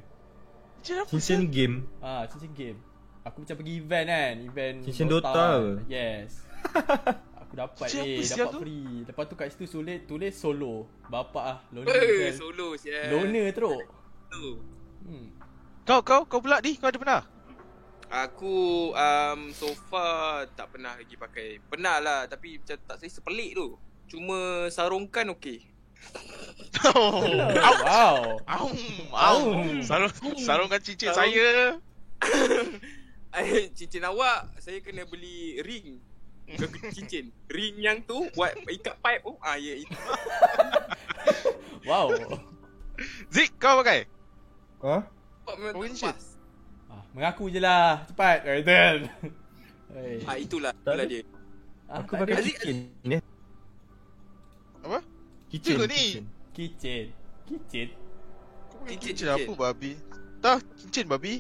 Cincin 0.83 0.97
apa? 1.01 1.09
Cincin 1.09 1.41
game. 1.49 1.77
Ah, 2.05 2.23
cincin 2.29 2.53
game. 2.53 2.79
Aku 3.23 3.47
macam 3.47 3.55
pergi 3.55 3.73
event 3.79 4.07
kan, 4.11 4.35
event 4.43 4.77
Cincin 4.83 5.07
Dota 5.09 5.31
ke? 5.31 5.87
Yes. 5.89 6.43
aku 7.41 7.53
dapat 7.55 7.87
Cincin 7.89 8.19
eh, 8.21 8.29
dapat 8.29 8.53
tu? 8.53 8.61
free. 8.61 8.89
Lepas 9.09 9.25
tu 9.31 9.35
kat 9.39 9.47
situ 9.55 9.65
tulis 9.71 9.99
tulis 10.05 10.35
solo. 10.37 10.85
Bapak 11.09 11.45
ah, 11.47 11.59
loner. 11.73 11.97
Eh, 11.97 12.29
kan. 12.29 12.33
solo 12.37 12.77
sial. 12.77 13.09
Loner 13.09 13.49
teruk. 13.57 13.81
Tu. 14.29 14.47
Hmm. 15.07 15.27
Kau 15.83 15.99
kau 16.07 16.23
kau 16.31 16.39
pula 16.39 16.63
di 16.63 16.79
kau 16.79 16.87
ada 16.87 16.99
pernah? 16.99 17.23
Aku 18.13 18.93
um, 18.95 19.51
so 19.51 19.67
far 19.91 20.47
tak 20.55 20.71
pernah 20.71 20.95
lagi 20.95 21.19
pakai. 21.19 21.59
Pernah 21.59 21.99
lah 21.99 22.21
tapi 22.31 22.63
macam 22.63 22.79
tak 22.87 23.03
selesa 23.03 23.19
pelik 23.19 23.59
tu. 23.59 23.75
Cuma 24.07 24.71
sarungkan 24.71 25.35
okey. 25.35 25.67
Oh. 26.83 27.23
Oh, 27.23 27.77
wow. 27.87 28.19
Aum, 28.47 28.75
aum. 29.15 29.55
Aum. 29.55 29.83
Sarung 29.87 30.11
sarungkan 30.39 30.79
cincin 30.83 31.15
Sarung. 31.15 31.31
saya. 31.31 31.51
Cincin 33.79 34.05
awak 34.05 34.51
saya 34.61 34.79
kena 34.85 35.07
beli 35.09 35.63
ring 35.63 35.99
cincin. 36.93 37.33
Ring 37.49 37.81
yang 37.81 38.03
tu 38.05 38.29
buat 38.35 38.55
ikat 38.67 38.99
pipe 38.99 39.23
tu. 39.25 39.35
Ah 39.43 39.57
ya 39.59 39.79
itu. 39.79 39.99
Wow. 41.83 42.15
Zik 43.35 43.59
kau 43.59 43.83
pakai? 43.83 44.07
Ha? 44.85 45.22
Memang 45.55 45.75
Oh, 45.75 45.83
tak 45.83 45.93
lepas. 45.93 46.25
Ah, 46.89 47.03
mengaku 47.13 47.45
je 47.49 47.59
lah. 47.59 48.05
Cepat. 48.05 48.37
Kata. 48.43 48.81
Hey. 49.93 50.25
Ah 50.25 50.37
itulah, 50.37 50.73
Tak 50.75 50.89
itulah 50.89 51.07
dia. 51.07 51.21
Ah, 51.85 52.01
Aku 52.01 52.13
tak 52.15 52.25
pakai. 52.25 52.37
Aziz- 52.39 52.57
cincin 52.57 52.77
ni. 53.03 53.17
Apa? 54.83 54.99
Kitchen. 55.49 55.73
Tengok 55.77 55.89
ni. 55.89 55.97
kitchen. 56.03 56.25
Kitchen. 56.53 57.05
Kitchen. 57.45 57.89
Kau 58.67 58.77
pakai 58.81 58.97
Cincin, 58.97 59.13
cincin 59.13 59.27
cincin. 59.29 59.45
apa 59.45 59.53
babi? 59.55 59.91
Dah 60.41 60.59
cincin 60.75 61.05
babi. 61.07 61.35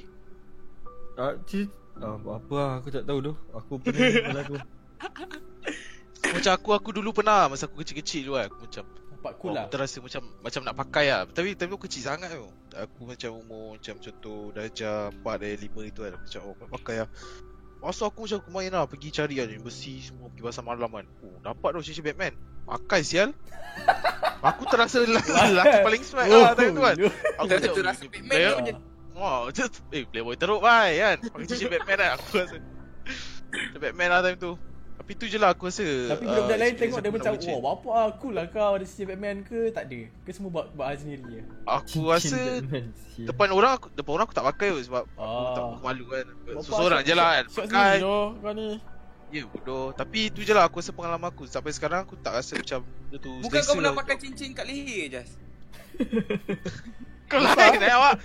Ah, 1.16 1.33
cincin. 1.44 1.72
Ah, 1.96 2.16
apa 2.16 2.53
lah, 2.53 2.70
aku 2.79 2.88
tak 2.88 3.05
tahu 3.05 3.18
tu. 3.22 3.33
Aku 3.53 3.72
kepala 3.81 4.40
aku. 4.42 4.57
Macam 6.33 6.53
aku 6.55 6.70
aku 6.72 6.90
dulu 6.92 7.12
pernah 7.12 7.44
masa 7.44 7.66
aku 7.66 7.81
kecil-kecil 7.81 8.22
tu 8.25 8.33
kan 8.33 8.48
aku 8.48 8.64
macam 8.64 8.85
Nampak 9.22 9.38
cool 9.38 9.54
oh, 9.54 9.54
lah. 9.54 9.70
aku 9.70 9.78
terasa 9.78 10.02
macam 10.02 10.22
macam 10.42 10.61
nak 10.66 10.74
pakai 10.82 11.06
lah. 11.14 11.22
Tapi 11.30 11.54
tapi 11.54 11.70
aku 11.70 11.87
kecil 11.87 12.02
sangat 12.11 12.35
tu. 12.35 12.50
Aku 12.74 13.06
macam 13.06 13.30
umur 13.38 13.78
macam 13.78 13.94
contoh 14.02 14.50
darjah 14.50 15.14
4 15.14 15.38
dari 15.38 15.56
5 15.70 15.90
itu 15.94 16.00
kan. 16.02 16.12
Macam 16.18 16.40
oh 16.42 16.54
nak 16.58 16.70
pakai 16.74 16.96
lah. 17.06 17.08
Masa 17.82 18.06
aku 18.06 18.30
macam 18.30 18.38
aku 18.38 18.50
main 18.54 18.70
lah 18.70 18.87
Pergi 18.87 19.11
cari 19.11 19.42
kan 19.42 19.50
Besi 19.58 19.98
semua 20.06 20.30
Pergi 20.30 20.46
pasar 20.46 20.62
malam 20.62 20.87
kan 20.87 21.02
Oh 21.18 21.35
dapat 21.42 21.74
tu 21.74 21.82
cincin 21.82 22.06
Batman 22.06 22.30
Pakai 22.62 23.02
sial 23.02 23.35
Aku 24.54 24.62
terasa 24.70 25.02
lelaki, 25.02 25.82
paling 25.82 26.02
swag 26.06 26.30
lah 26.30 26.54
time 26.54 26.78
tu 26.78 26.82
kan 26.87 26.94
Aku 27.42 27.46
Terasa 27.50 27.66
macam 27.66 27.70
terasa 27.82 28.02
"Eh, 28.06 28.11
Batman 28.14 28.38
tu 28.38 28.54
macam 28.62 28.76
Wah, 29.18 29.38
macam 29.50 29.64
Eh, 29.90 30.02
playboy 30.06 30.38
teruk 30.38 30.62
bai 30.62 30.94
kan 30.94 31.16
Pakai 31.26 31.46
cincin 31.50 31.68
Batman 31.74 31.96
kan 31.98 32.11
Aku 32.14 32.26
rasa 32.38 32.56
Batman 33.82 34.08
lah 34.14 34.20
time 34.22 34.38
tu 34.38 34.52
Tapi 35.02 35.18
tu 35.18 35.26
je 35.26 35.34
lah 35.34 35.50
aku 35.50 35.66
rasa 35.66 35.82
Tapi 35.82 36.22
uh, 36.22 36.30
budak-budak 36.30 36.58
lain 36.62 36.70
experience 36.70 36.78
tengok 36.78 36.98
dia 37.02 37.10
aku 37.10 37.18
macam 37.18 37.32
Wah 37.34 37.62
bapak 37.66 37.94
aku 38.06 38.26
lah 38.30 38.44
kau 38.46 38.72
ada 38.78 38.84
cincin 38.86 39.06
Batman 39.10 39.36
ke? 39.42 39.58
Tak 39.74 39.84
ada. 39.90 40.00
Ke 40.22 40.30
semua 40.30 40.50
buat, 40.54 40.66
buat 40.78 40.86
hal 40.86 40.96
sendiri 41.02 41.22
je. 41.26 41.40
Aku 41.66 41.98
rasa 42.06 42.38
Depan 43.18 43.48
orang 43.50 43.72
aku, 43.74 43.90
Depan 43.90 44.10
orang 44.14 44.24
aku 44.30 44.36
tak 44.38 44.46
pakai 44.46 44.70
Sebab 44.78 45.02
aku 45.02 45.18
Ah. 45.18 45.50
tak 45.50 45.62
aku 45.66 45.76
malu 45.82 46.04
kan. 46.06 46.26
Seorang 46.62 47.02
shot- 47.02 47.08
je 47.10 47.14
lah 47.18 47.28
kan 47.34 47.44
Pakai. 47.50 47.94
je 47.98 48.14
kau 48.38 48.52
ni. 48.54 48.68
Ya 49.34 49.42
bodoh. 49.42 49.90
Tapi 49.90 50.20
tu 50.30 50.46
je 50.46 50.54
lah 50.54 50.70
aku 50.70 50.78
rasa 50.78 50.94
pengalaman 50.94 51.26
aku. 51.26 51.50
Sampai 51.50 51.74
sekarang 51.74 52.06
aku 52.06 52.14
tak 52.14 52.38
rasa 52.38 52.54
macam 52.54 52.86
Benda 52.86 53.18
tu 53.18 53.32
Bukan 53.42 53.58
kau 53.58 53.74
pernah 53.74 53.90
lah 53.90 53.98
pakai 53.98 54.16
cincin 54.22 54.54
kat 54.54 54.70
leher 54.70 55.10
Jas? 55.10 55.34
Kau 57.26 57.42
lain 57.42 57.80
eh 57.80 57.90
awak? 57.90 58.22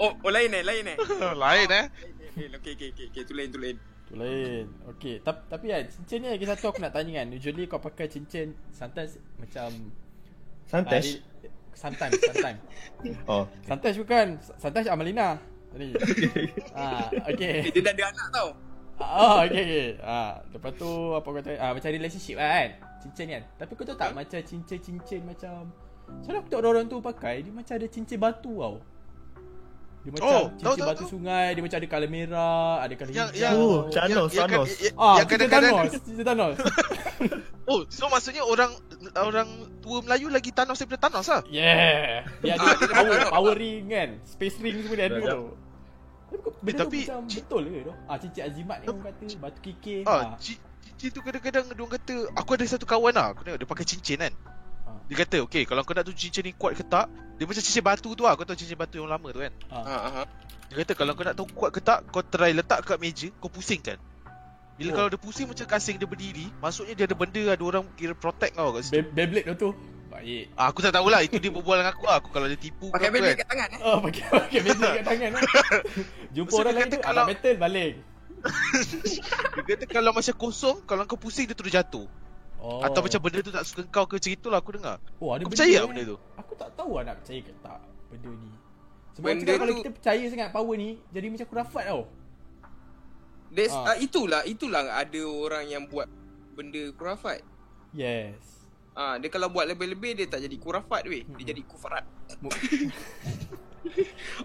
Oh, 0.00 0.16
oh 0.16 0.30
lain 0.32 0.50
eh, 0.50 0.64
lain 0.64 0.84
eh. 0.88 0.96
Lain 1.36 1.68
eh. 1.68 1.86
Lain, 2.32 2.50
Okay, 2.56 2.74
okay, 2.74 2.88
okay, 2.90 3.06
okay, 3.12 3.22
tu 3.22 3.36
lain, 3.36 3.52
tu 3.52 3.60
lain 3.60 3.76
lain 4.14 4.64
Okay 4.96 5.20
Tapi, 5.20 5.40
tapi 5.46 5.64
kan 5.68 5.82
Cincin 5.90 6.18
ni 6.22 6.28
lagi 6.30 6.46
satu 6.46 6.70
aku 6.70 6.80
nak 6.80 6.94
tanya 6.94 7.22
kan 7.22 7.26
Usually 7.30 7.64
kau 7.66 7.78
pakai 7.78 8.06
cincin 8.06 8.54
Sometimes 8.70 9.18
macam 9.36 9.68
Santesh. 10.64 11.20
ah, 11.20 11.50
Sometimes 11.74 12.12
Sometimes 12.22 12.58
Oh. 13.30 13.44
Sometimes 13.66 13.96
bukan 13.98 14.26
Sometimes 14.56 14.88
Amalina 14.88 15.36
Tadi 15.70 15.90
ah, 16.78 17.10
Okay 17.34 17.68
Dia 17.70 17.80
dah 17.84 17.92
ada 17.92 18.04
anak 18.10 18.28
tau 18.30 18.48
Ah, 18.94 19.42
okay, 19.42 19.58
okay. 19.58 19.88
Ah, 20.06 20.38
lepas 20.54 20.70
tu 20.78 20.86
apa 21.18 21.26
kata 21.26 21.58
ah, 21.58 21.74
macam 21.74 21.90
relationship 21.90 22.38
lah 22.38 22.46
kan. 22.46 22.70
Cincin 23.02 23.26
kan. 23.26 23.42
Tapi 23.58 23.74
kau 23.74 23.82
tahu 23.82 23.98
tak 23.98 24.14
macam 24.14 24.38
cincin-cincin 24.38 25.26
macam 25.26 25.66
Selalu 26.22 26.38
aku 26.38 26.46
tengok 26.46 26.62
orang 26.62 26.86
tu 26.86 27.02
pakai 27.02 27.42
Dia 27.42 27.50
macam 27.50 27.74
ada 27.74 27.90
cincin 27.90 28.22
batu 28.22 28.54
tau 28.62 28.78
Dia 30.04 30.10
macam 30.10 30.28
Oh, 30.28 30.44
cincin 30.44 30.60
tahu, 30.60 30.74
tahu, 30.74 30.84
batu 30.84 31.00
tahu. 31.00 31.10
sungai 31.10 31.46
Dia 31.50 31.62
macam 31.64 31.78
ada 31.78 31.88
colour 31.88 32.10
merah 32.10 32.72
Ada 32.78 32.94
colour 32.94 33.10
Yang 33.10 33.28
hijau. 33.30 33.40
yang 33.40 33.54
Oh, 33.56 33.78
Thanos, 33.88 34.30
yang- 34.30 34.40
Thanos. 34.44 34.68
yang- 34.76 34.94
Ah, 34.94 35.16
Yang 35.16 35.16
cincin 35.16 35.30
kadang-kadang 35.32 35.72
Thanos 35.72 35.92
Cincin 35.96 36.24
Thanos. 36.24 36.54
Oh 37.64 37.80
so 37.88 38.04
maksudnya 38.06 38.42
orang 38.42 38.70
Orang 39.16 39.48
tua 39.80 39.98
Melayu 40.00 40.28
lagi 40.28 40.50
Thanos 40.50 40.76
daripada 40.76 41.00
Thanos 41.02 41.26
lah 41.26 41.40
Yeah. 41.48 42.28
Dia 42.38 42.52
ada 42.54 42.60
Ah, 42.62 42.74
dia 42.74 42.88
power, 42.90 43.14
ada- 43.14 43.32
power 43.32 43.54
ring 43.54 43.84
kan? 43.86 44.08
Space 44.22 44.56
ring 44.58 44.76
semua 44.78 44.94
dia 44.94 45.06
ada 45.06 45.16
tu. 45.16 45.44
Tapi 46.34 46.70
tu 46.70 46.78
tapi- 46.78 47.04
macam 47.04 47.20
betul 47.24 47.62
ke 47.64 47.78
tu 47.80 47.92
Ah, 48.04 48.16
cincin 48.18 48.42
azimat 48.44 48.76
ni 48.78 48.86
orang 48.86 49.04
kata 49.06 49.24
Batu 49.38 49.58
kikir. 49.62 50.00
Ah, 50.04 50.36
ci- 50.36 50.60
cincin 50.84 51.08
tu 51.10 51.20
kadang-kadang 51.20 51.64
dia 51.64 51.78
orang 51.78 51.94
kata 51.94 52.14
aku 52.34 52.50
ada 52.52 52.64
satu 52.66 52.84
kawan 52.84 53.12
lah, 53.12 53.32
aku 53.32 53.40
tengok 53.42 53.56
dia 53.56 53.68
pakai 53.70 53.86
cincin 53.86 54.18
kan. 54.20 54.32
Dia 55.04 55.16
kata, 55.20 55.36
"Okey, 55.44 55.64
kalau 55.64 55.84
kau 55.84 55.92
nak 55.92 56.04
tu 56.04 56.12
cincin 56.12 56.40
ni 56.40 56.52
kuat 56.52 56.72
ke 56.72 56.82
tak, 56.82 57.06
dia 57.36 57.44
macam 57.44 57.60
cincin 57.60 57.84
batu 57.84 58.08
tu 58.12 58.24
lah. 58.24 58.32
Kau 58.34 58.42
tahu 58.42 58.56
cincin 58.56 58.74
batu 58.74 58.96
yang 58.96 59.06
lama 59.06 59.28
tu 59.28 59.40
kan? 59.40 59.52
Ha, 59.68 59.78
ha. 59.84 60.22
Dia 60.72 60.80
kata 60.80 60.92
kalau 60.94 61.12
kau 61.12 61.22
nak 61.22 61.36
tahu 61.36 61.46
kuat 61.52 61.70
ke 61.70 61.80
tak, 61.80 62.08
kau 62.08 62.24
try 62.24 62.56
letak 62.56 62.80
kat 62.82 62.96
meja, 62.96 63.28
kau 63.36 63.48
pusingkan. 63.48 64.00
Bila 64.74 64.90
Oh. 64.90 64.94
kalau 64.96 65.08
dia 65.08 65.20
pusing 65.20 65.46
macam 65.46 65.66
kasing 65.68 66.00
dia 66.00 66.08
berdiri, 66.08 66.50
maksudnya 66.58 66.96
dia 66.96 67.04
ada 67.06 67.14
benda 67.14 67.42
ada 67.46 67.62
orang 67.62 67.84
kira 67.94 68.10
protect 68.10 68.56
kau 68.56 68.74
kat 68.74 68.82
situ. 68.82 68.94
Be- 68.98 69.12
Beyblade 69.14 69.54
tu 69.54 69.70
Baik 70.10 70.46
Ah, 70.54 70.70
aku 70.70 70.78
tak 70.78 70.94
tahulah 70.94 71.22
itu 71.22 71.38
dia 71.38 71.50
berbual 71.50 71.78
dengan 71.78 71.90
aku 71.90 72.06
lah. 72.06 72.18
Aku 72.18 72.30
kalau 72.30 72.46
dia 72.46 72.54
tipu 72.54 72.86
Pakai 72.90 73.10
benda 73.10 73.34
kan. 73.34 73.38
kat 73.38 73.48
tangan 73.50 73.68
eh 73.70 73.80
Oh, 73.82 73.98
pakai 73.98 74.22
pakai 74.30 74.58
kat 74.62 75.04
tangan 75.04 75.30
eh. 75.30 75.42
Jumpa 76.34 76.52
orang 76.54 76.74
lain 76.74 76.86
kata 76.86 76.94
tu, 76.94 76.98
kalau- 77.02 77.26
metal 77.28 77.54
balik. 77.54 77.92
Dia 79.54 79.62
kata 79.64 79.84
kalau 79.86 80.10
macam 80.12 80.34
kosong, 80.36 80.76
kalau 80.84 81.02
kau 81.04 81.18
pusing 81.18 81.46
dia 81.46 81.54
terus 81.54 81.72
jatuh. 81.72 82.06
Oh. 82.64 82.80
Atau 82.80 83.04
macam 83.04 83.20
benda 83.20 83.38
tu 83.38 83.52
tak 83.52 83.60
suka 83.62 83.84
kau 83.86 84.08
ke 84.08 84.16
macam 84.16 84.32
itulah 84.32 84.58
aku 84.58 84.72
dengar. 84.72 84.96
oh, 85.20 85.30
ada 85.30 85.44
Kau 85.44 85.52
benda 85.52 85.52
percaya 85.52 85.76
tak 85.76 85.84
benda 85.86 86.02
tu? 86.06 86.16
Aku 86.34 86.52
tak 86.56 86.70
tahu 86.72 86.90
lah 86.90 87.02
nak 87.04 87.16
percaya 87.20 87.40
ke 87.42 87.52
tak 87.60 87.78
benda 88.08 88.30
ni. 88.32 88.50
Sebab 89.12 89.26
Benda 89.26 89.36
benda 89.36 89.52
kalau 89.54 89.68
tu- 89.68 89.78
kita 89.78 89.92
percaya 89.92 90.24
sangat 90.26 90.48
power 90.50 90.74
ni, 90.74 90.90
jadi 91.06 91.26
macam 91.28 91.46
kurafat 91.46 91.84
tau. 91.86 92.02
That's, 93.50 93.70
Ah. 93.70 93.84
ah. 93.86 93.96
itulah 93.96 94.42
itulah 94.42 94.82
ada 94.88 95.20
orang 95.22 95.64
yang 95.66 95.84
buat 95.84 96.08
benda 96.50 96.88
kurafat. 96.90 97.44
Yes. 97.92 98.40
Ah, 98.90 99.14
dia 99.14 99.28
kalau 99.28 99.46
buat 99.46 99.66
lebih-lebih 99.66 100.16
dia 100.16 100.26
tak 100.26 100.40
jadi 100.40 100.56
kurafat 100.56 101.04
weh. 101.04 101.22
Hmm. 101.22 101.36
Dia 101.36 101.52
jadi 101.52 101.62
kufarat. 101.62 102.02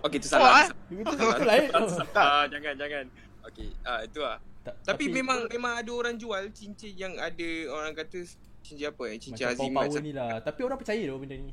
Okey 0.02 0.18
tu 0.20 0.28
Oh, 0.28 0.32
salah. 0.36 0.52
eh? 0.62 0.70
Itu 0.92 1.14
itu 1.16 1.26
lain. 1.42 1.68
Ah, 2.14 2.44
jangan 2.46 2.74
jangan. 2.76 3.06
Okey, 3.48 3.70
ah 3.82 4.04
itu 4.04 4.20
ah. 4.22 4.38
Ta- 4.84 4.94
Tapi, 4.94 5.04
memang 5.10 5.50
memang 5.50 5.74
ada 5.78 5.92
orang 5.92 6.16
jual 6.16 6.44
cincin 6.54 6.94
yang 6.96 7.14
ada 7.18 7.50
orang 7.74 7.92
kata 7.94 8.24
cincin 8.64 8.90
apa 8.90 9.04
eh? 9.10 9.18
Cincin 9.18 9.46
macam 9.46 9.48
azimat. 9.56 9.84
power 9.90 10.02
ni 10.02 10.12
lah. 10.14 10.34
Tapi 10.42 10.60
orang 10.64 10.78
percaya 10.78 11.04
tau 11.06 11.20
benda 11.20 11.36
ni. 11.38 11.52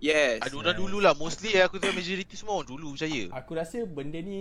Yes. 0.00 0.40
Ada 0.40 0.56
orang 0.56 0.76
dulu 0.80 0.96
lah 0.96 1.12
Mostly 1.12 1.60
aku 1.60 1.76
tengok 1.76 2.00
majority 2.00 2.32
semua 2.32 2.56
orang 2.64 2.72
dulu 2.72 2.96
percaya 2.96 3.28
Aku 3.36 3.52
rasa 3.52 3.84
benda 3.84 4.16
ni 4.24 4.40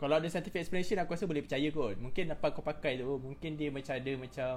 kalau 0.00 0.16
ada 0.16 0.24
scientific 0.32 0.64
explanation 0.64 0.96
aku 0.96 1.12
rasa 1.12 1.28
boleh 1.28 1.44
percaya 1.44 1.68
kot. 1.68 2.00
Mungkin 2.00 2.32
apa 2.32 2.56
kau 2.56 2.64
pakai 2.64 3.04
tu, 3.04 3.20
mungkin 3.20 3.60
dia 3.60 3.68
macam 3.68 3.92
ada 3.92 4.12
macam 4.16 4.52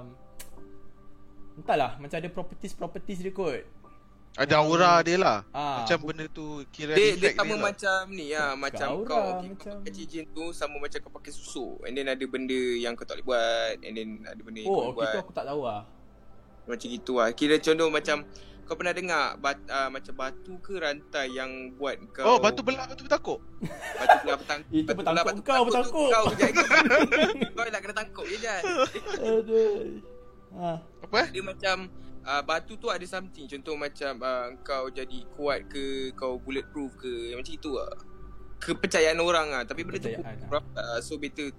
Entahlah, 1.54 2.00
macam 2.00 2.16
ada 2.16 2.28
properties-properties 2.32 3.20
dia 3.20 3.30
kot. 3.30 3.60
Ada 4.34 4.54
aura 4.58 4.98
dia 5.00 5.14
lah 5.14 5.46
Ah, 5.50 5.78
Macam 5.78 5.96
benda 6.04 6.26
tu 6.26 6.66
Kira 6.68 6.90
Dia, 6.92 7.14
dia 7.14 7.30
sama 7.32 7.54
lah. 7.54 7.70
macam 7.70 8.00
ni 8.10 8.26
ya, 8.28 8.52
macam 8.54 8.88
aura, 8.92 9.06
kau 9.06 9.22
okay, 9.32 9.48
macam- 9.48 9.56
kau 9.56 9.78
pakai 9.78 9.92
cincin 9.94 10.24
tu 10.28 10.44
sama 10.50 10.76
macam 10.76 10.98
kau 10.98 11.12
pakai 11.12 11.30
susu. 11.30 11.66
And 11.82 11.94
then 11.94 12.06
ada 12.06 12.24
benda 12.24 12.58
yang 12.74 12.92
kau 12.92 13.02
tak 13.02 13.16
boleh 13.16 13.26
buat 13.28 13.76
and 13.80 13.94
then 13.94 14.08
ada 14.24 14.40
benda 14.40 14.58
yang 14.60 14.68
Oh, 14.68 14.76
kau 14.76 14.86
okay, 14.92 15.06
buat. 15.06 15.22
aku 15.22 15.32
tak 15.32 15.46
tahu 15.46 15.60
lah. 15.62 15.82
Macam 16.64 16.86
gitu 16.88 17.12
lah. 17.14 17.28
Kira 17.30 17.54
contoh 17.56 17.88
macam 17.88 18.16
kau 18.64 18.74
pernah 18.74 18.90
dengar 18.90 19.36
bat, 19.36 19.60
uh, 19.68 19.86
macam 19.88 20.12
batu 20.14 20.56
ke 20.58 20.74
rantai 20.74 21.28
yang 21.30 21.50
buat 21.76 21.94
kau 22.10 22.24
Oh 22.24 22.36
batu 22.40 22.64
belah 22.64 22.88
batu 22.88 23.04
bertakuk 23.04 23.38
batu 23.94 24.16
belah 24.20 24.38
petangkuk. 24.40 24.72
Itu 24.80 24.90
batu 24.90 25.04
belah 25.06 25.22
batu 25.22 25.42
kau, 25.42 25.62
petangkuk. 25.62 26.08
Kau 26.10 26.24
je 26.32 26.46
Kau 27.54 27.62
nak 27.62 27.80
kena 27.80 27.94
tangkuk 27.94 28.24
je 28.24 28.36
Jan. 28.40 28.62
Aduh. 29.20 30.00
Ha. 30.54 30.68
Apa 30.80 31.18
Dia 31.28 31.42
macam 31.44 31.76
uh, 32.24 32.42
batu 32.42 32.74
tu 32.74 32.88
ada 32.88 33.04
something. 33.04 33.46
Contoh 33.46 33.74
macam 33.74 34.12
uh, 34.18 34.48
kau 34.60 34.88
jadi 34.88 35.18
kuat 35.30 35.68
ke 35.68 35.84
kau 36.12 36.36
bulletproof 36.36 36.96
ke 36.96 37.32
macam 37.32 37.52
itu 37.52 37.70
lah. 37.70 37.92
Kepercayaan 38.56 39.18
orang 39.18 39.48
ah 39.52 39.62
tapi 39.62 39.84
benda 39.84 40.00
tu 40.00 40.08
pun 40.08 40.24
uh, 40.74 40.98
so 40.98 41.16
better 41.16 41.52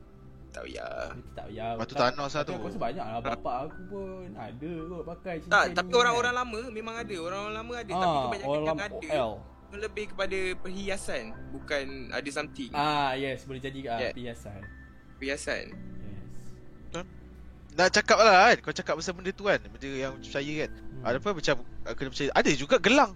tak 0.49 0.63
payah. 0.63 1.11
Tak 1.35 1.45
payah. 1.47 1.69
Batu 1.75 1.93
Tak- 1.93 2.15
Thanos 2.15 2.31
lah 2.31 2.41
tapi 2.41 2.47
tu. 2.47 2.53
Aku 2.55 2.67
rasa 2.67 2.79
banyak 2.81 3.05
lah 3.05 3.19
bapak 3.19 3.55
aku 3.65 3.81
pun. 3.87 4.27
Ada 4.33 4.71
kot 4.87 5.03
pakai 5.05 5.33
cincin 5.37 5.51
tak 5.51 5.63
ni 5.63 5.75
tapi 5.75 5.89
kan. 5.89 5.99
orang-orang 5.99 6.33
lama 6.33 6.59
memang 6.69 6.95
ada. 6.97 7.15
Orang-orang 7.17 7.55
lama 7.55 7.73
ada. 7.75 7.91
Tapi 7.91 8.05
Ah, 8.07 8.23
kebanyakan 8.23 8.47
orang 8.47 8.57
yang 8.57 8.69
lama 8.71 8.83
ada. 8.83 9.07
OL. 9.13 9.33
lebih 9.75 10.05
kepada 10.07 10.39
perhiasan. 10.55 11.23
Bukan 11.51 11.85
ada 12.09 12.29
something. 12.31 12.71
Ah, 12.71 13.11
yes, 13.13 13.43
boleh 13.43 13.59
jadi 13.59 13.79
ah, 13.85 13.99
Yeah. 13.99 14.13
perhiasan. 14.13 14.61
perhiasan. 15.15 15.65
Yes. 16.95 17.03
Nak 17.75 17.87
cakap 17.91 18.17
lah 18.17 18.33
kan. 18.45 18.57
Kau 18.59 18.71
cakap 18.71 18.93
pasal 18.95 19.13
benda 19.13 19.29
tu 19.29 19.43
kan. 19.43 19.59
Benda 19.59 19.89
yang 19.89 20.13
percaya 20.15 20.53
kan. 20.57 20.71
Hmm. 20.71 21.03
Ada 21.03 21.17
apa 21.17 21.29
macam 21.31 21.55
Kena 21.85 22.09
percaya. 22.09 22.29
Ada 22.31 22.49
juga 22.51 22.75
gelang. 22.77 23.11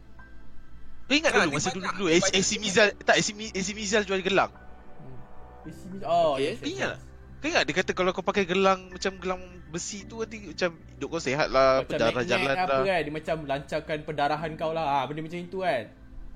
Kau 1.01 1.15
ingat 1.15 1.31
Ah, 1.31 1.41
dulu 1.41 1.55
Masa 1.55 1.69
dulu-dulu 1.71 2.05
AC, 2.07 2.27
AC. 2.31 2.51
Mizal 2.57 2.93
Tak 2.99 3.15
AC, 3.15 3.33
Mi- 3.33 3.49
AC 3.49 3.71
Mizal 3.71 4.03
jual 4.03 4.19
gelang. 4.19 4.51
Hmm. 4.51 5.17
Isi 5.65 5.85
mi- 5.87 6.03
Oh, 6.03 6.35
Okay. 6.35 6.53
yes, 6.53 6.61
Ingat. 6.61 6.95
Kau 7.39 7.47
ingat 7.47 7.63
dia 7.63 7.73
kata 7.73 7.91
Kalau 7.93 8.11
kau 8.11 8.19
pakai 8.21 8.43
gelang 8.43 8.91
Macam 8.91 9.15
gelang 9.15 9.39
besi 9.69 10.03
tu 10.03 10.19
Nanti 10.19 10.43
macam 10.45 10.69
Hidup 10.75 11.07
kau 11.07 11.19
sehat 11.19 11.47
lah 11.47 11.79
Macam 11.79 11.89
Pendarah 11.89 12.23
jalan 12.25 12.51
apa 12.53 12.67
lah. 12.69 12.83
kan? 12.85 12.99
Dia 12.99 13.13
macam 13.13 13.37
lancarkan 13.45 13.97
pendarahan 14.03 14.51
kau 14.53 14.71
lah. 14.71 14.85
Ah, 14.85 15.03
Benda 15.03 15.23
macam 15.23 15.39
itu 15.39 15.57
kan? 15.59 15.83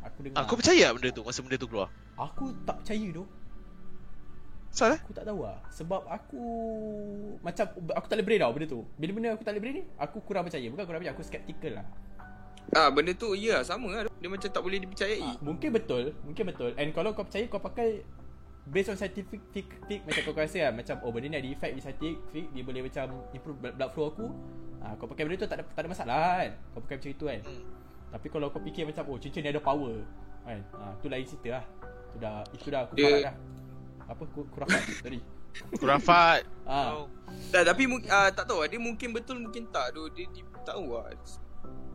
Aku 0.02 0.18
dengar. 0.22 0.44
Kau 0.44 0.56
percaya 0.56 0.84
tak 0.86 0.94
benda 0.96 1.10
tu 1.12 1.22
Masa 1.22 1.40
benda 1.40 1.56
tu 1.56 1.68
keluar. 1.68 1.88
Aku 2.16 2.46
tak 2.64 2.76
percaya 2.80 3.08
tu 3.12 3.24
Salah 4.74 4.98
Aku 5.06 5.14
tak 5.14 5.30
tahu 5.30 5.46
lah 5.46 5.62
Sebab 5.70 6.02
aku 6.10 6.42
Macam 7.46 7.66
Aku 7.94 8.06
tak 8.10 8.18
boleh 8.18 8.26
brain 8.26 8.42
tau 8.42 8.52
benda 8.58 8.66
tu. 8.66 8.82
Bila 8.98 9.12
benda 9.14 9.30
aku 9.38 9.46
tak 9.46 9.54
boleh 9.54 9.62
brain 9.62 9.76
ni 9.78 9.84
Aku 10.02 10.18
kurang 10.26 10.50
percaya. 10.50 10.66
Bukan 10.66 10.84
kurang 10.84 11.00
percaya 11.00 11.14
Aku 11.14 11.22
skeptical 11.22 11.78
lah. 11.78 11.86
Ah 12.74 12.90
benda 12.90 13.14
tu 13.14 13.38
ya 13.38 13.62
sama 13.62 13.94
lah. 13.94 14.10
Dia 14.18 14.30
macam 14.34 14.50
tak 14.50 14.64
boleh 14.66 14.82
dipercayai. 14.82 15.22
Ah, 15.22 15.38
Mungkin 15.46 15.70
betul 15.70 16.18
Mungkin 16.26 16.44
betul. 16.50 16.74
And 16.74 16.90
kalau 16.90 17.14
kau 17.14 17.22
percaya 17.22 17.46
Kau 17.46 17.62
pakai 17.62 18.02
Based 18.66 18.90
on 18.90 18.98
scientific 18.98 19.46
fic, 19.54 19.68
fic, 19.86 20.02
Macam 20.10 20.22
kau 20.26 20.34
rasa 20.34 20.58
lah. 20.66 20.74
Macam 20.74 20.96
oh 21.06 21.14
benda 21.14 21.30
ni 21.30 21.38
ada 21.38 21.50
effect 21.54 21.74
di 21.78 21.82
scientific 21.84 22.46
Dia 22.50 22.64
boleh 22.66 22.82
macam 22.82 23.06
Improve 23.30 23.58
blood 23.62 23.92
flow 23.94 24.08
aku. 24.10 24.26
Ah, 24.82 24.98
Kau 24.98 25.06
pakai 25.06 25.30
benda 25.30 25.38
tu 25.38 25.46
tak 25.46 25.62
ada, 25.62 25.64
tak 25.70 25.86
ada 25.86 25.90
masalah 25.94 26.28
kan? 26.42 26.52
Kau 26.74 26.82
pakai 26.82 26.96
macam 26.98 27.12
itu 27.14 27.26
kan? 27.30 27.40
Hmm. 27.46 27.64
Tapi 28.10 28.28
kalau 28.28 28.50
kau 28.50 28.58
fikir 28.58 28.90
macam 28.90 29.06
Oh 29.06 29.22
cincin 29.22 29.46
ni 29.46 29.54
ada 29.54 29.62
power 29.62 30.02
Kan? 30.42 30.66
Ah, 30.74 30.98
Tu 30.98 31.06
lain 31.14 31.22
cerita 31.30 31.62
lah. 31.62 31.64
Tu 32.10 32.18
dah 32.18 32.42
Itu 32.50 32.68
dah 32.74 32.82
aku 32.90 32.98
Dia- 32.98 33.30
dah 33.30 33.36
Apa 34.14 34.24
ku- 34.30 34.48
kurafat 34.48 34.82
tadi 35.02 35.20
Kurafat 35.76 36.42
ah. 36.70 36.94
oh. 36.96 37.06
tak, 37.50 37.66
tapi 37.66 37.84
ah, 38.08 38.30
tak 38.30 38.46
tahu 38.46 38.62
lah 38.62 38.70
dia 38.70 38.78
mungkin 38.78 39.10
betul 39.10 39.38
mungkin 39.40 39.70
tak 39.70 39.92
tu 39.92 40.06
dia, 40.12 40.26
dia 40.30 40.44
tak 40.56 40.74
tahu 40.74 40.94
lah 40.94 41.10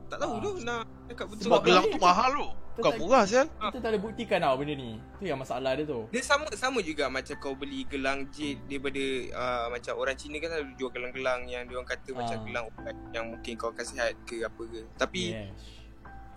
tak 0.08 0.18
tahu 0.18 0.32
Ah. 0.32 0.40
tu 0.40 0.50
nak 0.62 0.80
cakap 1.06 1.26
betul 1.28 1.44
Sebab 1.46 1.60
gelang 1.62 1.84
tu 1.86 1.98
mahal 1.98 2.30
tu 2.32 2.48
Bukan 2.78 2.90
tak- 2.90 3.00
murah 3.02 3.24
sial 3.24 3.46
Kita 3.50 3.76
tak 3.76 3.90
boleh 3.90 4.00
buktikan 4.00 4.38
tau 4.38 4.54
benda 4.54 4.72
ni 4.72 4.90
Tu 5.18 5.26
yang 5.26 5.36
masalah 5.36 5.74
dia 5.74 5.84
tu 5.84 6.06
Dia 6.08 6.22
sama 6.22 6.46
sama 6.54 6.78
juga 6.80 7.10
macam 7.10 7.34
kau 7.36 7.52
beli 7.52 7.82
gelang 7.84 8.30
jade 8.30 8.62
daripada 8.64 9.02
uh, 9.34 9.66
macam 9.68 9.92
orang 9.94 10.14
Cina 10.14 10.38
kan 10.38 10.48
selalu 10.48 10.72
jual 10.74 10.88
gelang-gelang 10.88 11.40
yang 11.44 11.66
dia 11.66 11.74
orang 11.74 11.90
kata 11.90 12.08
macam 12.14 12.36
Ah. 12.36 12.42
gelang 12.42 12.64
ubat 12.70 12.96
yang 13.10 13.24
mungkin 13.28 13.52
kau 13.52 13.68
akan 13.68 13.84
sihat 13.84 14.14
ke 14.22 14.40
apa 14.40 14.62
ke. 14.64 14.80
Tapi 14.94 15.22
Yes 15.34 15.50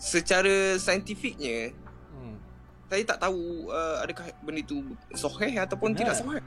secara 0.02 0.50
saintifiknya. 0.76 1.78
Saya 2.91 3.04
tak 3.08 3.23
tahu 3.23 3.39
uh, 3.67 4.04
adakah 4.04 4.27
benda 4.43 4.60
tu 4.62 4.84
sahih 5.15 5.56
ataupun 5.58 5.95
Benar. 5.95 6.12
tidak 6.12 6.15
sahih. 6.19 6.43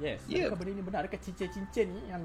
Yes. 0.00 0.24
Ya. 0.24 0.48
Adakah 0.48 0.58
benda 0.58 0.72
ni 0.72 0.82
benar? 0.82 0.98
Adakah 1.04 1.20
cincin-cincin 1.20 1.86
ni 1.86 2.00
yang 2.08 2.22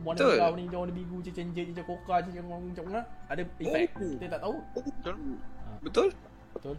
warna 0.00 0.20
Betul. 0.20 0.36
merah, 0.36 0.48
warna 0.48 0.62
hijau, 0.62 0.78
warna 0.78 0.94
biru, 0.94 1.16
cincin 1.24 1.46
jet, 1.50 1.64
cincin 1.66 1.84
koka, 1.84 2.16
cincin 2.22 2.44
macam 2.44 2.84
mana? 2.86 3.00
Ada 3.26 3.42
efek? 3.56 3.88
Oh. 3.96 4.10
Kita 4.12 4.26
tak 4.28 4.40
tahu. 4.44 4.56
Betul? 5.80 6.08
Betul. 6.52 6.76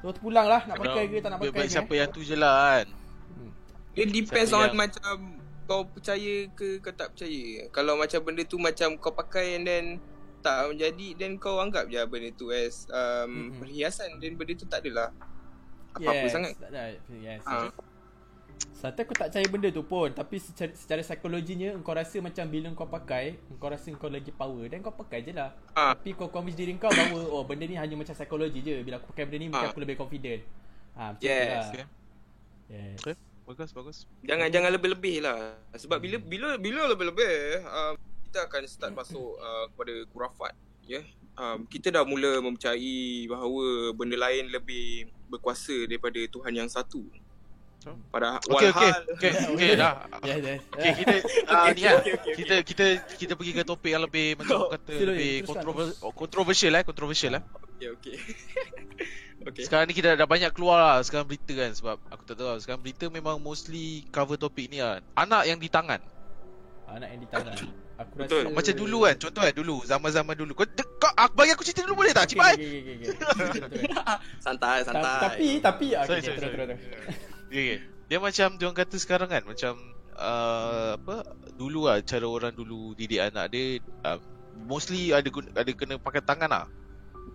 So 0.00 0.06
terpulang 0.10 0.46
lah 0.48 0.62
nak 0.64 0.74
Kalau 0.74 0.90
pakai 0.90 1.04
ke 1.06 1.16
tak 1.20 1.30
nak 1.30 1.38
pakai 1.38 1.54
bagi 1.54 1.68
ke. 1.68 1.74
siapa 1.76 1.92
yang 1.94 2.10
tu 2.10 2.20
je 2.20 2.34
lah 2.34 2.54
kan 2.74 2.86
Hmm. 3.30 3.50
It 3.94 4.08
depends 4.10 4.50
Siapa 4.50 4.58
on 4.58 4.66
yang- 4.66 4.80
macam 4.80 5.16
kau 5.64 5.86
percaya 5.86 6.34
ke 6.50 6.82
kau 6.82 6.90
tak 6.90 7.14
percaya. 7.14 7.42
Kalau 7.70 7.94
macam 7.94 8.18
benda 8.20 8.42
tu 8.42 8.58
macam 8.58 8.98
kau 8.98 9.14
pakai 9.14 9.54
and 9.54 9.64
then 9.64 9.84
tak 10.40 10.66
menjadi 10.66 11.14
then 11.14 11.36
kau 11.36 11.62
anggap 11.62 11.86
je 11.86 12.00
benda 12.04 12.26
tu 12.34 12.50
as 12.50 12.90
um, 12.90 13.28
Mm-mm. 13.30 13.60
perhiasan 13.60 14.18
then 14.18 14.34
benda 14.34 14.50
tu 14.52 14.66
tak 14.66 14.82
adalah 14.82 15.14
apa-apa 15.98 16.26
yes, 16.26 16.32
sangat. 16.32 16.52
Tak 16.60 16.70
ada. 16.70 16.82
Yes. 17.18 17.42
Ha. 17.48 17.70
Satu 18.76 19.04
aku 19.04 19.12
tak 19.16 19.32
percaya 19.32 19.46
benda 19.48 19.68
tu 19.72 19.84
pun 19.84 20.12
Tapi 20.12 20.36
secara, 20.36 20.72
secara 20.76 21.00
psikologinya 21.00 21.72
Engkau 21.76 21.96
rasa 21.96 22.20
macam 22.20 22.44
bila 22.44 22.68
kau 22.76 22.88
pakai 22.88 23.40
Engkau 23.48 23.68
rasa 23.72 23.88
engkau 23.88 24.12
lagi 24.12 24.32
power 24.32 24.68
Dan 24.68 24.84
kau 24.84 24.92
pakai 24.92 25.24
je 25.24 25.32
lah 25.32 25.52
Ah. 25.72 25.96
Tapi 25.96 26.12
kau 26.12 26.28
convince 26.28 26.60
diri 26.60 26.76
kau 26.76 26.92
bahawa 26.92 27.24
Oh 27.32 27.44
benda 27.48 27.64
ni 27.64 27.76
hanya 27.76 27.96
macam 27.96 28.12
psikologi 28.12 28.60
je 28.60 28.84
Bila 28.84 29.00
aku 29.00 29.12
pakai 29.16 29.24
benda 29.28 29.38
ni 29.40 29.46
Mungkin 29.48 29.64
Ah. 29.64 29.72
aku 29.72 29.80
lebih 29.80 29.96
confident 29.96 30.40
ha, 30.92 31.12
macam 31.16 31.24
Yes. 31.24 31.40
tu 31.40 31.48
lah. 31.48 31.64
Okay. 31.72 31.86
yes. 32.68 32.96
Okay. 33.00 33.14
Bagus 33.48 33.70
bagus 33.72 33.96
Jangan 34.24 34.48
jangan 34.52 34.70
lebih-lebih 34.76 35.16
lah. 35.24 35.38
Sebab 35.72 35.98
bila 36.00 36.16
bila 36.20 36.48
bila 36.60 36.80
lebih-lebih 36.92 37.64
um, 37.64 37.94
kita 38.28 38.44
akan 38.46 38.62
start 38.68 38.92
masuk 38.92 39.40
uh, 39.40 39.64
kepada 39.72 39.94
kurafat 40.12 40.52
ya. 40.84 41.00
Yeah? 41.00 41.04
Um, 41.32 41.64
kita 41.64 41.88
dah 41.88 42.02
mula 42.02 42.38
mempercayai 42.38 43.24
bahawa 43.24 43.64
benda 43.92 44.14
lain 44.14 44.48
lebih 44.48 45.08
berkuasa 45.26 45.86
daripada 45.86 46.20
Tuhan 46.22 46.52
yang 46.54 46.68
satu. 46.68 47.00
Pada 48.12 48.36
Okay 48.44 48.68
okay 48.68 48.92
walhal- 48.92 49.04
Okay 49.16 49.32
okay 49.56 49.70
dah 49.80 49.92
Yes, 50.20 50.36
yes. 50.44 50.60
Okay 50.68 50.92
kita 50.92 51.14
okay, 51.16 51.72
ni 51.72 51.80
kan 51.80 51.96
okay, 51.96 52.12
okay, 52.12 52.32
kita 52.36 52.54
kita 52.60 52.84
kita 53.16 53.32
pergi 53.32 53.52
ke 53.56 53.64
topik 53.64 53.88
yang 53.88 54.04
lebih 54.04 54.36
macam 54.36 54.56
Oh, 54.58 54.68
kata 54.68 54.92
lebih 54.92 55.32
teruskan. 55.40 55.48
kontrover- 55.48 55.96
oh, 55.98 56.12
kontroversial 56.12 56.72
eh 56.76 56.84
kontroversial 56.84 57.32
eh. 57.40 57.42
Okay, 57.72 57.88
okay. 57.88 58.14
okay. 59.48 59.62
Sekarang 59.64 59.88
ni 59.88 59.96
kita 59.96 60.12
dah 60.12 60.28
banyak 60.28 60.52
keluar 60.52 60.76
lah 60.76 60.96
sekarang 61.00 61.24
berita 61.24 61.56
kan 61.56 61.72
sebab 61.72 61.96
aku 62.12 62.22
tak 62.28 62.36
tahu 62.36 62.52
lah 62.52 62.60
sekarang 62.60 62.84
berita 62.84 63.08
memang 63.08 63.40
mostly 63.40 64.04
cover 64.12 64.36
topik 64.36 64.68
ni 64.68 64.84
lah. 64.84 65.00
Anak 65.16 65.48
yang 65.48 65.56
di 65.56 65.72
tangan. 65.72 66.04
Anak 66.84 67.08
yang 67.08 67.20
di 67.22 67.28
tangan 67.32 67.56
Aku 68.00 68.12
rasa 68.16 68.28
Betul. 68.32 68.42
Macam 68.56 68.74
dulu 68.80 68.98
kan 69.04 69.14
contoh 69.20 69.40
kan 69.44 69.52
dulu 69.52 69.76
zaman-zaman 69.84 70.34
dulu. 70.34 70.52
Kau, 70.56 70.66
kau 70.96 71.12
aku 71.12 71.34
bagi 71.36 71.52
aku 71.52 71.64
cerita 71.68 71.84
dulu 71.84 72.00
boleh 72.00 72.12
tak? 72.16 72.24
Okay, 72.24 72.32
Cipai. 72.32 72.54
okay, 72.56 72.68
okay, 72.80 72.92
okay, 72.96 73.60
okay. 73.68 73.84
Santai, 74.40 74.78
santai. 74.88 75.04
Ta- 75.04 75.22
Tapi 75.28 75.48
Tapi 75.60 75.86
okay, 75.92 76.06
Sorry, 76.08 76.18
okay, 76.18 76.24
sorry, 76.24 76.38
terus, 76.40 76.40
sorry. 76.40 76.56
terus, 76.56 76.80
terus. 76.80 76.80
Okay, 77.50 77.60
okay. 77.68 77.78
Dia 78.10 78.18
macam 78.18 78.48
dia 78.58 78.64
orang 78.66 78.78
kata 78.80 78.96
sekarang 78.98 79.28
kan 79.30 79.42
macam 79.46 79.72
uh, 80.18 80.98
apa 80.98 81.16
dulu 81.54 81.86
lah 81.86 82.02
cara 82.02 82.26
orang 82.26 82.50
dulu 82.56 82.96
didik 82.98 83.22
anak 83.22 83.52
dia 83.54 83.78
uh, 84.02 84.18
mostly 84.66 85.14
ada 85.14 85.28
guna, 85.30 85.46
ada 85.54 85.70
kena 85.70 85.94
pakai 86.00 86.24
tangan 86.24 86.50
lah. 86.50 86.66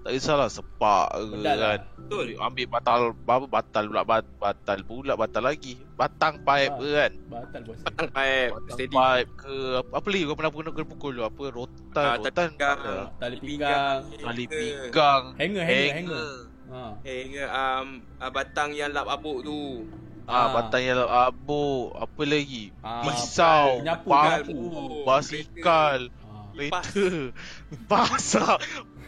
Tak 0.06 0.14
kisahlah 0.14 0.46
sepak 0.48 1.08
ke 1.12 1.34
Pedal 1.34 1.58
lah. 1.58 1.68
kan. 1.68 1.82
Betul. 1.98 2.26
Ambil 2.38 2.66
batal 2.70 3.02
apa 3.18 3.46
batal 3.50 3.84
pula 3.88 4.02
bat, 4.04 4.26
batal 4.38 4.80
pula 4.82 5.14
batal 5.16 5.44
lagi. 5.44 5.82
Batang 5.92 6.36
pipe 6.40 6.70
Ah. 6.70 6.78
ke 6.78 6.90
kan. 6.94 7.12
Batal 7.26 7.62
bos 7.64 7.80
Batang 7.82 8.10
pipe, 8.12 8.52
Batang 8.54 8.70
steady. 8.72 8.94
pipe 8.94 9.30
ke 9.36 9.56
apa, 9.76 9.90
apa 9.92 10.08
lagi 10.08 10.24
kau 10.24 10.36
pernah 10.36 10.52
kena 10.52 10.72
kena 10.72 10.88
pukul 10.88 11.12
tu 11.12 11.24
apa 11.24 11.44
rotan 11.50 12.06
Ah, 12.06 12.16
rotan 12.16 12.30
tali 12.30 12.54
pinggang. 12.54 12.78
ada. 12.78 12.96
Tali 13.18 13.38
pinggang 13.42 14.00
tali 14.14 14.44
hanger. 14.46 14.54
pinggang 14.54 15.24
Hanger 15.34 15.64
Hanger 15.64 15.94
Hanger 15.98 16.30
ha. 16.68 16.82
Hanger 17.02 17.48
um, 17.50 17.88
uh, 18.16 18.32
batang 18.32 18.70
yang 18.72 18.92
lap 18.92 19.08
abuk 19.10 19.42
tu. 19.42 19.90
ah 20.24 20.34
Ah. 20.36 20.48
batang 20.52 20.84
yang 20.84 21.02
abuk 21.02 21.86
apa 21.96 22.22
lagi 22.24 22.70
Ah, 22.80 23.02
pisau 23.02 23.82
penyapu, 23.82 24.06
penyapu. 24.08 24.62
basikal 25.04 26.00
ha. 26.14 26.34
Kereta 26.52 27.34
basah 27.90 28.56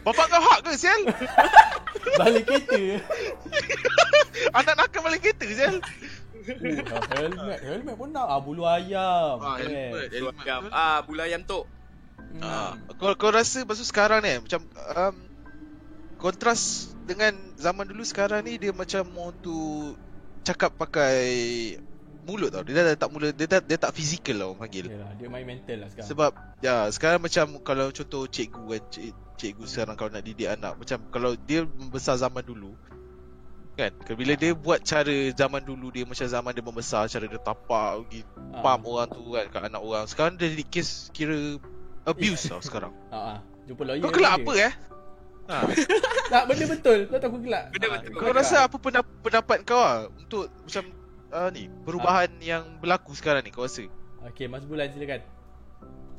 bapak 0.06 0.26
kau 0.30 0.42
hak 0.42 0.60
ke 0.66 0.70
sial 0.78 1.02
Balik 2.20 2.44
kereta 2.46 3.02
anak 4.58 4.74
nakal 4.78 5.00
balik 5.04 5.20
kereta 5.24 5.46
sial 5.48 5.78
Oh, 6.48 7.04
helmet, 7.12 7.60
helmet 7.60 7.94
pun 8.00 8.08
nak. 8.08 8.24
Ah, 8.24 8.40
bulu 8.40 8.64
ayam. 8.64 9.36
Ah, 9.36 9.60
helmet. 9.60 10.08
Bulu 10.08 10.32
ayam. 10.32 10.62
Ah, 10.72 11.04
bulu 11.04 11.20
ayam 11.20 11.44
tu. 11.44 11.68
Hmm. 12.16 12.40
Ah, 12.40 12.72
kau 12.96 13.12
kau 13.20 13.28
rasa 13.28 13.68
pasal 13.68 13.84
sekarang 13.84 14.24
ni 14.24 14.36
macam 14.40 14.64
um, 14.96 15.16
kontras 16.16 16.92
dengan 17.08 17.32
zaman 17.56 17.88
dulu 17.88 18.04
sekarang 18.04 18.44
ni 18.44 18.60
dia 18.60 18.72
macam 18.72 19.04
mau 19.12 19.32
tu 19.32 19.92
cakap 20.44 20.76
pakai 20.76 21.20
mulut 22.28 22.52
tau. 22.52 22.60
Dia 22.60 22.84
dah 22.84 22.94
tak 22.94 23.08
mula 23.08 23.32
dia 23.32 23.48
tak 23.48 23.64
dia 23.64 23.74
tak 23.74 23.90
fizikal 23.90 24.36
lah 24.36 24.46
orang 24.46 24.60
panggil. 24.60 24.86
Yalah, 24.86 25.16
dia 25.16 25.26
main 25.26 25.42
mental 25.42 25.76
lah 25.80 25.88
sekarang. 25.88 26.08
Sebab 26.08 26.30
ya 26.60 26.74
sekarang 26.88 27.20
macam 27.20 27.46
kalau 27.62 27.88
contoh 27.88 28.22
cikgu 28.24 28.62
kan 28.68 28.82
cik, 28.86 29.10
cikgu 29.34 29.64
sekarang 29.64 29.94
kalau 29.94 30.10
nak 30.10 30.20
didik 30.20 30.46
anak 30.46 30.76
macam 30.76 30.98
kalau 31.08 31.32
dia 31.40 31.64
membesar 31.64 32.14
zaman 32.14 32.42
dulu 32.42 32.76
kan 33.74 33.94
bila 34.10 34.34
dia 34.34 34.50
buat 34.52 34.82
cara 34.82 35.06
zaman 35.32 35.62
dulu 35.62 35.88
dia 35.88 36.02
macam 36.02 36.26
zaman 36.26 36.50
dia 36.50 36.60
membesar 36.60 37.06
cara 37.06 37.24
dia 37.24 37.38
tapak 37.38 38.02
pergi 38.02 38.26
Ah. 38.50 38.58
pam 38.58 38.82
orang 38.82 39.06
tu 39.06 39.22
kan 39.30 39.46
kat 39.46 39.62
anak 39.64 39.78
orang 39.78 40.02
sekarang 40.04 40.34
dia 40.34 40.50
jadi 40.50 40.66
kes 40.66 41.14
kira 41.14 41.62
abuse 42.02 42.42
tau 42.50 42.58
sekarang 42.58 42.90
Ha 43.08 43.18
ah. 43.30 43.38
Jumpa 43.64 43.86
lawyer. 43.86 44.02
kau 44.02 44.10
kelak 44.10 44.34
apa 44.36 44.52
eh 44.58 44.72
ha. 45.50 45.62
Tak, 46.26 46.42
benda 46.44 46.64
betul. 46.66 46.98
Kau 47.06 47.16
tahu 47.16 47.30
aku 47.30 47.38
gelak. 47.40 47.64
Benda 47.70 47.86
Ah, 47.86 47.92
betul. 47.96 48.18
kau 48.18 48.32
rasa 48.34 48.56
apa 48.66 48.76
pendap- 48.76 49.14
pendapat 49.22 49.58
kau 49.62 49.78
lah 49.78 50.10
untuk 50.10 50.50
macam 50.58 50.84
uh, 51.32 51.48
ni 51.52 51.68
perubahan 51.84 52.30
yang 52.40 52.64
berlaku 52.80 53.12
sekarang 53.16 53.44
ni 53.44 53.50
kau 53.52 53.64
rasa 53.64 53.84
Okey, 54.28 54.50
Mas 54.50 54.66
Bulan 54.66 54.90
silakan. 54.90 55.22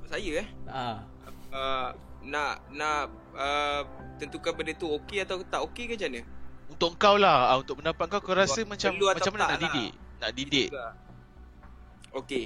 Saya 0.08 0.32
eh. 0.42 0.48
Ha. 0.72 1.04
Uh, 1.52 1.90
nak 2.24 2.64
nak 2.72 3.12
uh, 3.36 3.84
tentukan 4.18 4.56
benda 4.56 4.74
tu 4.74 4.88
okey 5.04 5.22
atau 5.22 5.44
tak 5.46 5.62
okey 5.70 5.92
ke 5.92 6.00
macam 6.00 6.12
mana? 6.12 6.22
untuk 6.70 6.92
kau 7.02 7.18
lah 7.18 7.50
ah, 7.50 7.58
untuk 7.58 7.82
pendapat 7.82 8.06
kau 8.08 8.22
kau 8.22 8.38
rasa 8.38 8.62
Perlu 8.62 8.72
macam 8.78 8.92
macam 8.94 9.32
mana 9.34 9.42
tak 9.42 9.50
nak 9.50 9.58
lah. 9.58 9.62
didik 9.66 9.92
nak 10.20 10.32
didik. 10.36 10.70
Okey. 12.12 12.44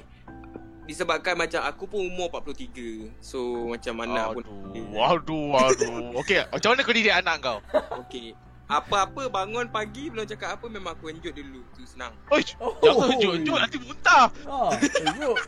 Disebabkan 0.84 1.34
macam 1.34 1.64
aku 1.64 1.84
pun 1.88 2.00
umur 2.04 2.28
43. 2.28 3.08
So 3.18 3.72
macam 3.72 4.04
anak 4.04 4.26
pun 4.36 4.42
Aduh, 4.44 4.94
aduh, 4.94 5.48
aduh. 5.58 6.20
Okey, 6.22 6.44
macam 6.44 6.68
mana 6.70 6.80
kau 6.84 6.94
didik 6.94 7.14
anak 7.14 7.36
kau? 7.42 7.58
Okey. 8.04 8.36
Apa-apa 8.74 9.22
bangun 9.30 9.66
pagi 9.70 10.10
belum 10.10 10.26
cakap 10.26 10.58
apa 10.58 10.66
memang 10.66 10.98
aku 10.98 11.12
enjut 11.12 11.30
dulu. 11.30 11.62
Tu 11.78 11.86
senang. 11.86 12.10
Oi, 12.34 12.42
Oh, 12.58 12.74
jangan 12.82 13.06
tunjuk-tunjuk 13.14 13.56
nanti 13.56 13.78
muntah. 13.78 14.26
Ha, 14.30 14.56
tunjuk. 14.74 15.36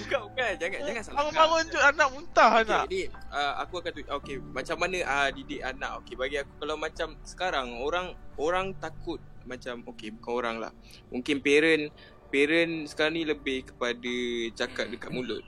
Bukan 0.00 0.20
bukan 0.32 0.52
jangan 0.56 0.78
jangan 0.88 1.02
salah. 1.04 1.16
Bangun-bangun 1.20 1.64
tunjuk 1.68 1.84
anak 1.84 2.08
muntah 2.16 2.48
Okay, 2.50 2.62
anak. 2.64 2.82
Jadi 2.88 3.00
uh, 3.28 3.52
aku 3.60 3.74
akan 3.84 3.90
tu 3.92 4.00
okey 4.08 4.36
macam 4.40 4.76
mana 4.80 4.98
uh, 5.04 5.28
didik 5.28 5.60
anak. 5.60 5.90
Okey 6.00 6.14
bagi 6.16 6.36
aku 6.40 6.52
kalau 6.64 6.76
macam 6.80 7.08
sekarang 7.28 7.66
orang 7.76 8.06
orang 8.40 8.72
takut 8.80 9.20
macam 9.44 9.84
okey 9.92 10.16
bukan 10.16 10.32
orang 10.32 10.56
lah. 10.64 10.72
Mungkin 11.12 11.44
parent 11.44 11.92
parent 12.32 12.88
sekarang 12.88 13.20
ni 13.20 13.22
lebih 13.28 13.68
kepada 13.68 14.14
cakap 14.56 14.88
dekat 14.88 15.12
mulut. 15.12 15.44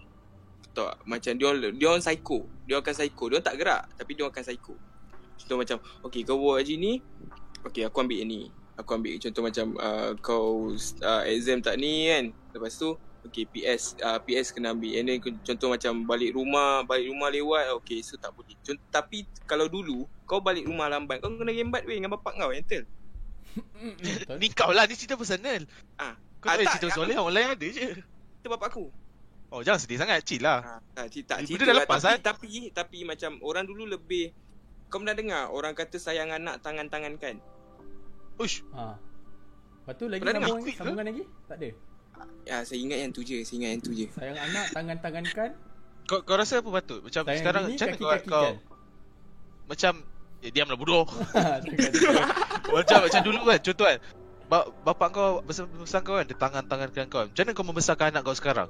Tak? 0.76 1.00
Macam 1.08 1.32
dia 1.32 1.46
orang 1.48 1.72
dia 1.72 1.88
orang 1.88 2.04
psycho. 2.04 2.44
Dia 2.68 2.84
akan 2.84 2.92
psycho. 2.92 3.24
Dia 3.32 3.36
orang 3.40 3.48
tak 3.48 3.56
gerak 3.56 3.82
tapi 3.96 4.10
dia 4.12 4.22
orang 4.28 4.34
akan 4.36 4.44
psycho. 4.44 4.74
Contoh 5.42 5.58
macam 5.58 5.76
okey 6.06 6.22
kau 6.22 6.38
buat 6.38 6.62
haji 6.62 6.74
ni. 6.78 6.92
Okey 7.66 7.82
aku 7.82 7.98
ambil 8.00 8.22
yang 8.22 8.30
ni. 8.30 8.40
Aku 8.78 8.94
ambil 8.94 9.18
contoh 9.18 9.42
macam 9.42 9.66
uh, 9.76 10.10
kau 10.22 10.70
uh, 11.02 11.22
exam 11.26 11.58
tak 11.58 11.76
ni 11.76 12.08
kan. 12.08 12.24
Lepas 12.54 12.78
tu 12.78 12.94
Okay 13.22 13.46
PS 13.46 13.94
uh, 14.02 14.18
PS 14.18 14.50
kena 14.50 14.74
ambil 14.74 14.98
And 14.98 15.06
then 15.06 15.18
contoh 15.22 15.70
macam 15.70 16.02
balik 16.02 16.34
rumah 16.34 16.82
Balik 16.82 17.14
rumah 17.14 17.30
lewat 17.30 17.70
Okay 17.78 18.02
so 18.02 18.18
tak 18.18 18.34
boleh 18.34 18.58
contoh, 18.66 18.82
Tapi 18.90 19.22
kalau 19.46 19.70
dulu 19.70 20.10
Kau 20.26 20.42
balik 20.42 20.66
rumah 20.66 20.90
lambat 20.90 21.22
Kau 21.22 21.30
kena 21.30 21.54
rembat 21.54 21.86
weh 21.86 22.02
Dengan 22.02 22.18
bapak 22.18 22.34
kau 22.34 22.50
betul. 22.50 22.82
Ni 24.42 24.48
kau 24.50 24.74
lah, 24.74 24.88
ni 24.88 24.96
cerita 24.98 25.14
personal. 25.14 25.62
Ah, 26.00 26.16
Kau 26.42 26.50
ah, 26.50 26.56
tak 26.58 26.66
tak, 26.66 26.72
cerita 26.74 26.86
aku- 26.90 27.04
pasal 27.04 27.20
orang 27.20 27.34
lain 27.36 27.48
ada 27.54 27.66
je. 27.68 27.88
Itu 28.42 28.48
bapak 28.50 28.68
aku 28.74 28.86
Oh, 29.52 29.60
jangan 29.60 29.84
sedih 29.84 30.00
sangat, 30.00 30.24
chill 30.24 30.40
lah. 30.40 30.64
ha, 30.64 30.72
tak, 30.96 31.12
cerita, 31.12 31.36
Benda 31.36 31.44
cerita 31.46 31.62
dah 31.62 31.74
lah, 31.76 31.84
lepas, 31.84 32.00
tapi, 32.00 32.08
kan? 32.08 32.18
tapi 32.24 32.48
Tapi 32.72 32.98
macam 33.04 33.30
Orang 33.44 33.64
dulu 33.68 33.84
lebih 33.84 34.32
Kau 34.92 35.00
pernah 35.00 35.16
dengar 35.16 35.48
Orang 35.48 35.72
kata 35.72 35.96
sayang 35.96 36.28
anak 36.28 36.60
Tangan-tangan 36.60 37.16
kan 37.16 37.40
Ush, 38.36 38.60
Ha. 38.70 39.00
Lepas 39.80 39.94
tu 39.96 40.04
lagi 40.06 40.20
Pernah 40.20 40.36
sambung, 40.38 40.60
Quick 40.60 40.74
ke? 40.74 40.78
sambungan 40.78 41.04
lagi? 41.06 41.22
Tak 41.48 41.56
ada. 41.56 41.68
Ya 42.44 42.56
saya 42.60 42.78
ingat 42.78 42.98
yang 43.00 43.10
tu 43.10 43.20
je 43.20 43.40
Saya 43.40 43.56
ingat 43.56 43.70
yang 43.72 43.82
tu 43.82 43.92
je 43.92 44.06
Sayang 44.12 44.38
anak 44.38 44.66
tangan-tangankan, 44.70 45.50
kau, 46.04 46.20
kau 46.20 46.36
rasa 46.36 46.60
apa 46.60 46.70
patut? 46.70 47.00
Macam 47.00 47.22
sayang 47.24 47.40
sekarang 47.40 47.62
macam 47.64 47.86
kau, 47.88 47.88
kaki-kakikan. 47.88 48.28
kau 48.28 48.48
macam 49.64 49.92
eh, 50.38 50.50
diamlah 50.50 50.74
bodoh. 50.74 51.06
Jangan- 51.94 52.34
macam 52.76 52.98
macam 53.00 53.20
dulu 53.22 53.40
kan, 53.42 53.58
contoh 53.62 53.86
kan. 53.86 53.98
Ba- 54.44 54.68
bapak 54.82 55.08
kau 55.10 55.28
besar, 55.40 55.64
besar 55.66 56.02
kau 56.02 56.14
kan, 56.14 56.26
dia 56.26 56.36
tangan-tangan 56.36 56.88
kau. 57.08 57.24
Macam 57.24 57.40
mana 57.40 57.52
kau 57.54 57.64
membesarkan 57.64 58.06
anak 58.10 58.22
kau 58.22 58.34
sekarang? 58.34 58.68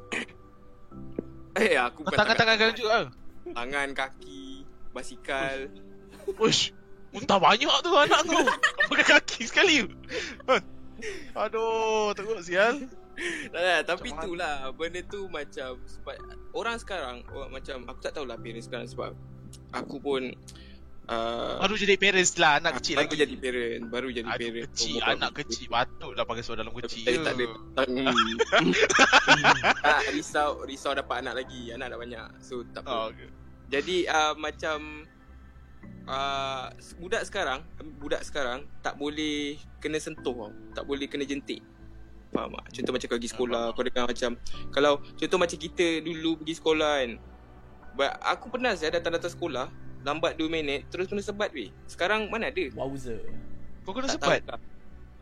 Eh 1.55 1.75
aku 1.75 2.05
bukan 2.05 2.14
tangan-tangan 2.14 2.55
kau 2.57 2.73
juga. 2.73 2.91
ah. 2.95 3.07
Tangan 3.53 3.89
kaki 3.93 4.62
Basikal 4.93 5.73
Ush, 6.41 6.72
muntah 7.11 7.37
banyak 7.37 7.68
tu 7.85 7.91
anak 7.93 8.20
kau. 8.24 8.47
Kau 8.47 8.89
pakai 8.93 9.07
kaki 9.18 9.41
sekali. 9.49 9.89
Aduh, 11.35 12.14
teruk 12.14 12.41
sial. 12.45 12.87
Tak 13.53 13.61
lah, 13.61 13.80
tapi 13.85 14.09
Macam 14.09 14.24
itulah 14.24 14.55
benda 14.72 15.01
tu 15.05 15.28
macam 15.28 15.76
sebab 15.85 16.16
orang 16.57 16.80
sekarang 16.80 17.20
orang 17.28 17.53
macam 17.53 17.85
aku 17.85 18.01
tak 18.01 18.16
tahulah 18.16 18.41
parents 18.41 18.72
sekarang 18.72 18.89
sebab 18.89 19.12
aku 19.76 20.01
pun 20.01 20.33
uh, 21.12 21.61
Baru 21.61 21.76
jadi 21.76 22.01
parents 22.01 22.41
lah, 22.41 22.57
anak 22.57 22.80
kecil 22.80 22.97
baru 22.97 23.12
lagi. 23.12 23.20
jadi 23.20 23.35
parent, 23.37 23.85
baru 23.93 24.09
jadi 24.09 24.28
Aduh, 24.33 24.49
parent. 24.49 24.64
kecil, 24.72 24.97
Umur 24.97 25.12
anak 25.12 25.30
kecil. 25.45 25.66
Patutlah 25.68 26.24
pakai 26.24 26.41
seluar 26.41 26.59
dalam 26.64 26.72
kecil. 26.72 27.05
Tapi 27.05 27.18
tak 27.20 27.35
ada 27.37 27.47
tak 29.85 30.01
risau 30.16 30.64
risau 30.64 30.97
dapat 30.97 31.16
anak 31.20 31.45
lagi, 31.45 31.68
anak 31.68 31.93
dah 31.93 31.99
banyak. 32.01 32.26
So 32.41 32.64
tak 32.72 32.89
apa. 32.89 32.91
Oh, 32.91 33.05
okay. 33.12 33.28
Jadi 33.68 34.09
uh, 34.09 34.33
macam 34.41 35.05
uh, 36.07 36.66
budak 36.98 37.22
sekarang, 37.24 37.61
budak 37.98 38.22
sekarang 38.22 38.64
tak 38.80 38.96
boleh 38.96 39.59
kena 39.78 39.98
sentuh 39.98 40.34
tau. 40.34 40.50
Tak 40.72 40.84
boleh 40.84 41.07
kena 41.07 41.22
jentik. 41.22 41.62
Faham 42.32 42.57
tak? 42.57 42.80
Contoh 42.80 42.92
macam 42.96 43.07
kau 43.07 43.16
pergi 43.20 43.30
sekolah, 43.30 43.64
kau 43.76 43.84
dengar 43.84 44.05
macam 44.09 44.30
kalau 44.72 44.92
contoh 45.14 45.38
macam 45.38 45.59
kita 45.59 45.86
dulu 46.00 46.40
pergi 46.40 46.55
sekolah 46.57 46.92
kan. 47.05 47.11
But 47.92 48.11
aku 48.24 48.48
pernah 48.48 48.72
saya 48.72 48.96
datang-datang 48.96 49.36
sekolah 49.36 49.68
lambat 50.03 50.40
2 50.40 50.48
minit 50.48 50.88
terus 50.88 51.07
kena 51.07 51.20
sebat 51.20 51.53
weh. 51.53 51.68
Sekarang 51.84 52.32
mana 52.32 52.48
ada? 52.48 52.64
Wowzer. 52.72 53.20
Kau 53.84 53.92
kena 53.92 54.09
Tak 54.09 54.16
sebat? 54.16 54.40
tahu 54.48 54.57
lah. 54.57 54.61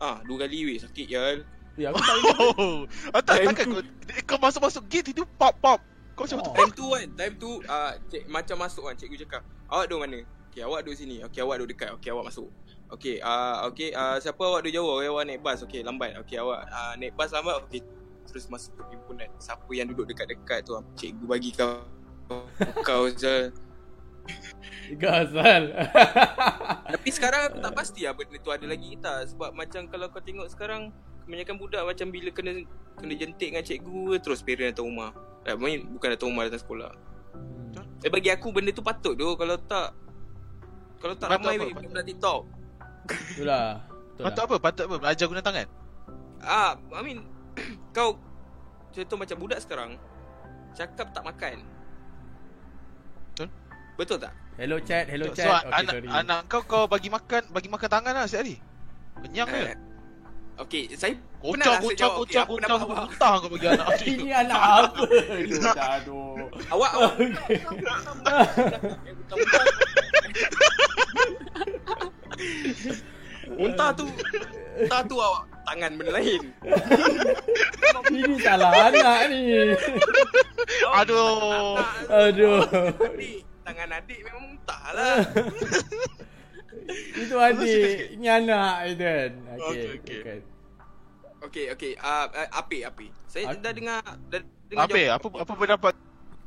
Ah, 0.01 0.17
dua 0.25 0.49
kali 0.49 0.65
weh 0.65 0.77
sakit 0.81 1.05
ya. 1.05 1.37
Ya, 1.77 1.93
aku 1.93 2.01
tak 2.01 2.15
ingat. 2.17 2.35
Oh, 2.57 2.77
ah, 3.13 3.21
tak, 3.21 3.45
takkan 3.45 3.65
tu- 3.69 3.73
kau, 3.77 3.81
kau 4.25 4.37
masuk-masuk 4.41 4.83
gate 4.89 5.13
itu 5.13 5.23
pop 5.37 5.53
pop. 5.61 5.77
Kau 6.17 6.25
macam 6.25 6.41
Oh. 6.41 6.55
Time 6.57 6.73
tu 6.73 6.85
kan, 6.89 7.05
time 7.13 7.33
tu 7.37 7.49
uh, 7.63 7.91
cik, 8.09 8.23
macam 8.25 8.55
masuk 8.59 8.83
kan 8.89 8.95
cikgu 8.97 9.17
cakap, 9.23 9.41
"Awak 9.69 9.85
duduk 9.87 9.99
mana?" 10.03 10.19
Okay, 10.51 10.67
awak 10.67 10.83
duduk 10.83 10.99
sini. 10.99 11.23
Okay, 11.23 11.39
awak 11.39 11.63
duduk 11.63 11.79
dekat. 11.79 11.95
Okay, 11.95 12.11
awak 12.11 12.27
masuk. 12.27 12.51
Okay, 12.91 13.23
uh, 13.23 13.71
okay, 13.71 13.95
uh, 13.95 14.19
siapa 14.19 14.43
awak 14.43 14.67
duduk 14.67 14.83
jauh? 14.83 14.99
Okay, 14.99 15.07
awak 15.07 15.23
naik 15.23 15.39
bas. 15.39 15.63
Okay, 15.63 15.79
lambat. 15.79 16.19
Okay, 16.27 16.43
awak 16.43 16.67
uh, 16.67 16.93
naik 16.99 17.15
bas 17.15 17.31
lambat. 17.31 17.63
Okay, 17.63 17.79
terus 18.27 18.51
masuk 18.51 18.75
ke 18.75 18.83
himpunan. 18.91 19.31
Siapa 19.39 19.71
yang 19.71 19.87
duduk 19.87 20.11
dekat-dekat 20.11 20.67
tu, 20.67 20.75
cikgu 20.99 21.23
bagi 21.23 21.55
kau 21.55 21.87
kau 22.83 23.07
je. 23.11 23.51
Gazal. 24.99 25.71
Tapi 26.93 27.09
sekarang 27.15 27.41
aku 27.47 27.57
tak 27.63 27.73
pasti 27.73 28.03
lah 28.03 28.13
benda 28.13 28.37
tu 28.37 28.51
ada 28.51 28.65
lagi 28.67 28.99
tak 28.99 29.31
sebab 29.31 29.55
macam 29.55 29.87
kalau 29.87 30.11
kau 30.11 30.19
tengok 30.19 30.47
sekarang 30.51 30.91
kebanyakan 31.23 31.55
budak 31.57 31.83
macam 31.87 32.07
bila 32.11 32.29
kena 32.35 32.67
kena 32.99 33.13
jentik 33.15 33.55
dengan 33.55 33.63
cikgu 33.63 34.19
terus 34.19 34.43
parent 34.43 34.75
datang 34.75 34.91
rumah. 34.91 35.15
Eh, 35.47 35.55
main 35.55 35.87
bukan 35.95 36.11
datang 36.11 36.29
rumah 36.35 36.43
datang 36.47 36.63
sekolah. 36.63 36.91
Eh 38.03 38.11
bagi 38.11 38.29
aku 38.33 38.51
benda 38.51 38.75
tu 38.75 38.83
patut 38.83 39.15
tu 39.15 39.27
kalau 39.39 39.55
tak 39.57 39.95
kalau 41.01 41.15
tak 41.15 41.27
Patut 41.27 41.41
ramai 41.41 41.55
apa? 41.55 41.63
weh 41.63 41.73
budak 41.81 42.05
TikTok. 42.05 42.41
Itulah. 43.33 43.67
Betul 43.81 44.23
Patut 44.23 44.37
lah. 44.37 44.47
apa? 44.47 44.55
Patut 44.61 44.83
apa? 44.85 44.95
Belajar 44.97 45.25
guna 45.25 45.41
tangan? 45.41 45.67
Ah, 46.39 46.71
I 46.93 47.01
mean 47.01 47.19
kau 47.95 48.17
contoh 48.91 49.17
macam 49.17 49.37
budak 49.37 49.59
sekarang 49.59 49.97
cakap 50.71 51.09
tak 51.09 51.23
makan. 51.23 51.65
Betul? 53.33 53.47
Betul 53.97 54.17
tak? 54.19 54.33
Hello 54.55 54.77
chat, 54.77 55.07
hello 55.07 55.25
So, 55.27 55.41
chat. 55.41 55.63
Okay, 55.63 55.73
anak, 55.73 55.93
sorry. 55.95 56.07
anak 56.07 56.39
kau 56.45 56.61
kau 56.61 56.83
bagi 56.85 57.09
makan 57.09 57.41
bagi 57.49 57.67
makan 57.67 57.89
tangan 57.89 58.13
lah 58.13 58.25
setiap 58.25 58.45
hari. 58.45 58.55
Kenyang 59.21 59.47
ke? 59.47 59.61
Eh, 59.67 59.79
Okay, 60.59 60.93
saya 60.93 61.17
Kocok, 61.41 61.57
pernah 61.57 61.65
rasa 61.73 61.81
kocok, 61.81 61.97
jawab, 61.97 62.17
kocok, 62.21 62.45
kocok, 62.45 62.85
muntah 62.85 63.33
kau 63.33 63.49
bagi 63.49 63.65
anak 63.65 63.85
aku. 63.89 64.03
Ini 64.05 64.29
anak 64.45 64.59
apa? 64.61 65.01
Aduh, 65.41 65.73
aduh. 65.73 66.33
Awak 66.69 66.91
awak 66.99 67.11
Muntah 73.51 73.89
tu 73.93 74.05
Muntah 74.77 75.01
tu 75.05 75.15
awak 75.19 75.43
Tangan 75.61 75.91
benda 75.93 76.11
lain 76.17 76.41
Ini 78.11 78.33
salah 78.43 78.91
anak 78.91 79.29
ni. 79.29 79.41
Aduh. 80.89 81.77
Aduh. 82.09 82.65
Adik 82.97 83.45
Tangan 83.63 83.89
adik 83.93 84.19
memang 84.25 84.43
muntah 84.51 84.83
lah 84.91 85.21
Itu 87.15 87.35
adik. 87.37 88.17
Ini 88.17 88.27
anak 88.27 88.73
itu 88.89 89.05
kan. 89.05 89.31
Okey, 89.31 89.61
Okey, 89.61 89.69
okey. 89.69 89.95
okey. 90.01 90.19
kan. 90.25 90.41
Okay 91.41 91.65
okay 91.73 91.91
uh, 91.97 92.25
uh, 92.27 92.49
Api 92.53 92.83
Api 92.83 93.07
Saya 93.25 93.53
Aku- 93.53 93.61
dah 93.61 93.71
dengar 93.71 94.01
Dah 94.27 94.41
dengar 94.67 94.85
Apa 94.85 94.97
apa 95.17 95.27
apa 95.41 95.53
pendapat? 95.55 95.95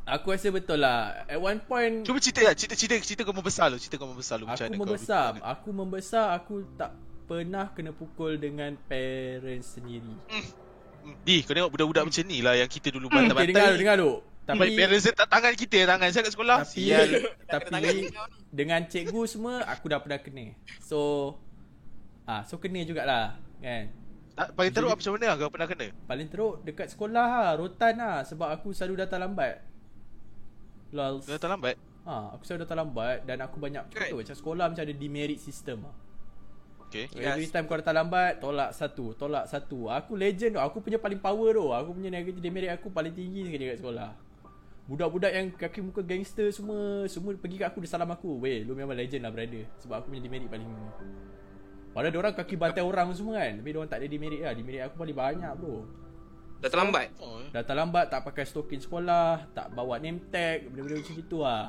Aku 0.04 0.36
rasa 0.36 0.52
betul 0.52 0.84
lah. 0.84 1.24
At 1.24 1.40
one 1.40 1.64
point 1.64 2.04
Cuba 2.04 2.20
cerita 2.20 2.44
lah, 2.44 2.52
cerita 2.52 2.76
cerita 2.76 2.94
cerita 3.00 3.22
kau 3.24 3.32
membesar 3.32 3.72
lu, 3.72 3.80
cerita 3.80 3.96
kau 3.96 4.04
membesar 4.04 4.36
lu 4.36 4.44
macam 4.44 4.60
aku 4.60 4.68
mana 4.68 4.76
kau. 4.76 4.84
membesar. 4.84 5.28
Aku 5.40 5.68
membesar 5.72 6.26
aku 6.36 6.54
tak 6.76 6.92
pernah 7.24 7.72
kena 7.72 7.90
pukul 7.90 8.36
dengan 8.36 8.76
parents 8.84 9.80
sendiri. 9.80 10.12
Hmm, 10.28 11.16
Di, 11.24 11.40
kau 11.40 11.56
tengok 11.56 11.72
budak-budak 11.72 12.04
macam 12.04 12.24
ni 12.28 12.44
lah 12.44 12.52
yang 12.52 12.68
kita 12.68 12.92
dulu 12.92 13.08
Okay, 13.08 13.16
bantai-bantai. 13.16 13.48
dengar 13.48 13.68
lu, 13.72 13.80
dengar 13.80 13.96
lu. 13.96 14.12
Tapi 14.44 14.76
parents 14.76 15.08
tak 15.08 15.28
tangan 15.32 15.52
kita, 15.56 15.78
tangan 15.88 16.08
saya 16.12 16.20
kat 16.20 16.32
sekolah. 16.36 16.58
tapi 16.60 16.80
Sial. 16.84 17.10
tapi 17.48 18.12
dengan 18.52 18.80
cikgu 18.84 19.22
semua 19.24 19.64
aku 19.64 19.88
dah 19.88 20.04
pernah 20.04 20.20
kena. 20.20 20.52
So 20.84 21.32
ah 22.28 22.44
so 22.44 22.60
kena 22.60 22.84
jugalah 22.84 23.40
kan. 23.56 23.88
Tak, 24.36 24.52
paling 24.52 24.72
teruk 24.74 24.92
macam 24.92 25.12
mana 25.16 25.38
kau 25.38 25.48
pernah 25.48 25.68
kena? 25.70 25.86
Paling 26.04 26.28
teruk 26.28 26.54
dekat 26.60 26.92
sekolah 26.92 27.24
lah, 27.24 27.50
rotan 27.56 27.94
lah 27.96 28.20
sebab 28.20 28.52
aku 28.52 28.76
selalu 28.76 29.00
datang 29.00 29.24
lambat. 29.24 29.64
Lol. 30.94 31.18
Kau 31.26 31.34
datang 31.34 31.58
lambat. 31.58 31.76
Ha, 32.06 32.36
aku 32.38 32.42
selalu 32.46 32.60
datang 32.62 32.78
lambat 32.86 33.16
dan 33.26 33.42
aku 33.42 33.56
banyak 33.58 33.82
Kan? 33.90 34.12
tu 34.12 34.16
macam 34.20 34.36
sekolah 34.36 34.64
macam 34.70 34.82
ada 34.86 34.94
demerit 34.94 35.40
system 35.42 35.82
lah. 35.82 35.96
Okay. 36.86 37.10
Yes. 37.10 37.34
Every 37.34 37.50
time 37.50 37.66
kau 37.66 37.74
datang 37.74 37.98
lambat, 37.98 38.38
tolak 38.38 38.70
satu, 38.70 39.18
tolak 39.18 39.50
satu. 39.50 39.90
Aku 39.90 40.14
legend 40.14 40.54
tu, 40.54 40.60
aku 40.62 40.78
punya 40.78 41.02
paling 41.02 41.18
power 41.18 41.50
tu. 41.50 41.66
Aku 41.74 41.90
punya 41.90 42.06
negative 42.14 42.38
demerit 42.38 42.70
aku 42.70 42.94
paling 42.94 43.10
tinggi 43.10 43.50
sekali 43.50 43.66
kat 43.66 43.78
sekolah. 43.82 44.10
Budak-budak 44.84 45.32
yang 45.32 45.46
kaki 45.50 45.80
muka 45.80 46.04
gangster 46.04 46.46
semua, 46.54 47.08
semua 47.10 47.34
pergi 47.34 47.56
kat 47.58 47.74
aku 47.74 47.82
dia 47.82 47.90
salam 47.90 48.06
aku. 48.14 48.38
Weh, 48.38 48.62
lu 48.62 48.78
memang 48.78 48.94
legend 48.94 49.26
lah 49.26 49.34
brother. 49.34 49.66
Sebab 49.82 50.04
aku 50.04 50.14
punya 50.14 50.22
demerit 50.22 50.46
paling 50.46 50.70
Padahal 51.94 52.10
dia 52.10 52.20
orang 52.20 52.34
kaki 52.38 52.54
bantai 52.54 52.82
orang 52.86 53.10
semua 53.16 53.42
kan. 53.42 53.58
Tapi 53.58 53.68
dia 53.74 53.78
orang 53.82 53.90
tak 53.90 53.98
ada 53.98 54.06
demerit 54.06 54.40
lah. 54.46 54.54
Demerit 54.54 54.80
aku 54.86 54.94
paling 54.94 55.16
banyak 55.18 55.52
bro. 55.58 56.03
Dah 56.64 56.72
terlambat? 56.72 57.12
Oh, 57.20 57.44
eh. 57.44 57.52
Datang 57.52 57.76
lambat, 57.76 58.08
tak 58.08 58.24
pakai 58.24 58.48
stokin 58.48 58.80
sekolah, 58.80 59.52
tak 59.52 59.68
bawa 59.76 60.00
name 60.00 60.16
tag, 60.32 60.64
benda-benda 60.72 60.96
macam 60.96 61.14
gitu 61.14 61.44
lah. 61.44 61.68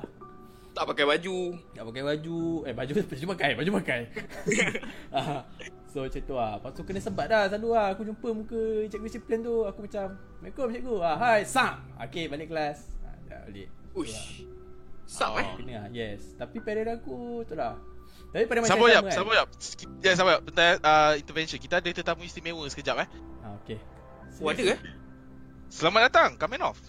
Tak 0.72 0.88
pakai 0.88 1.04
baju. 1.04 1.40
Tak 1.76 1.84
pakai 1.84 2.04
baju. 2.04 2.40
Eh 2.64 2.72
baju 2.72 2.92
baju 3.12 3.26
pakai 3.32 3.52
Baju 3.56 3.70
pakai 3.80 4.00
Ah, 5.16 5.44
So 5.88 6.04
macam 6.04 6.20
tu 6.20 6.36
lah. 6.36 6.60
Lepas 6.60 6.72
tu 6.72 6.82
kena 6.84 7.00
sebat 7.00 7.28
dah 7.28 7.48
selalu 7.48 7.70
lah. 7.72 7.88
Aku 7.92 8.04
jumpa 8.04 8.28
muka 8.32 8.60
cikgu 8.88 9.08
disiplin 9.08 9.40
tu 9.40 9.64
Aku 9.64 9.84
macam 9.84 10.16
Assalamualaikum 10.16 10.68
cikgu. 10.76 10.96
Ah, 11.00 11.16
Hai 11.16 11.40
Sam. 11.44 11.80
Okay 11.96 12.28
balik 12.28 12.52
kelas. 12.52 12.92
Ah, 13.04 13.16
Dah 13.24 13.40
balik. 13.48 13.68
Uish. 13.96 14.44
Sap 15.08 15.32
Oh. 15.32 15.40
eh? 15.40 15.48
Kena 15.60 15.76
lah 15.76 15.86
yes. 15.92 16.36
Tapi 16.36 16.60
parent 16.60 16.92
aku 16.92 17.44
tu 17.48 17.56
lah. 17.56 17.80
Tapi 18.36 18.44
pada 18.44 18.60
masa 18.60 18.76
Sabar 18.76 18.88
yang 18.92 18.96
jap, 19.00 19.04
sama 19.04 19.08
kan? 19.08 19.16
sabar 19.16 19.34
jap. 19.34 19.48
Ya, 20.04 20.12
sabar 20.12 20.32
jap. 20.36 20.42
Bentar 20.44 20.68
uh, 20.84 21.14
intervention. 21.16 21.60
Kita 21.60 21.80
ada 21.80 21.88
tetamu 21.88 22.24
istimewa 22.24 22.64
sekejap 22.68 22.96
eh. 23.04 23.08
ah, 23.44 23.56
Okay 23.60 23.80
Oh 24.44 24.52
ada 24.52 24.64
eh 24.76 24.80
Selamat 25.72 26.12
datang, 26.12 26.30
Kamen 26.36 26.62
Off. 26.64 26.80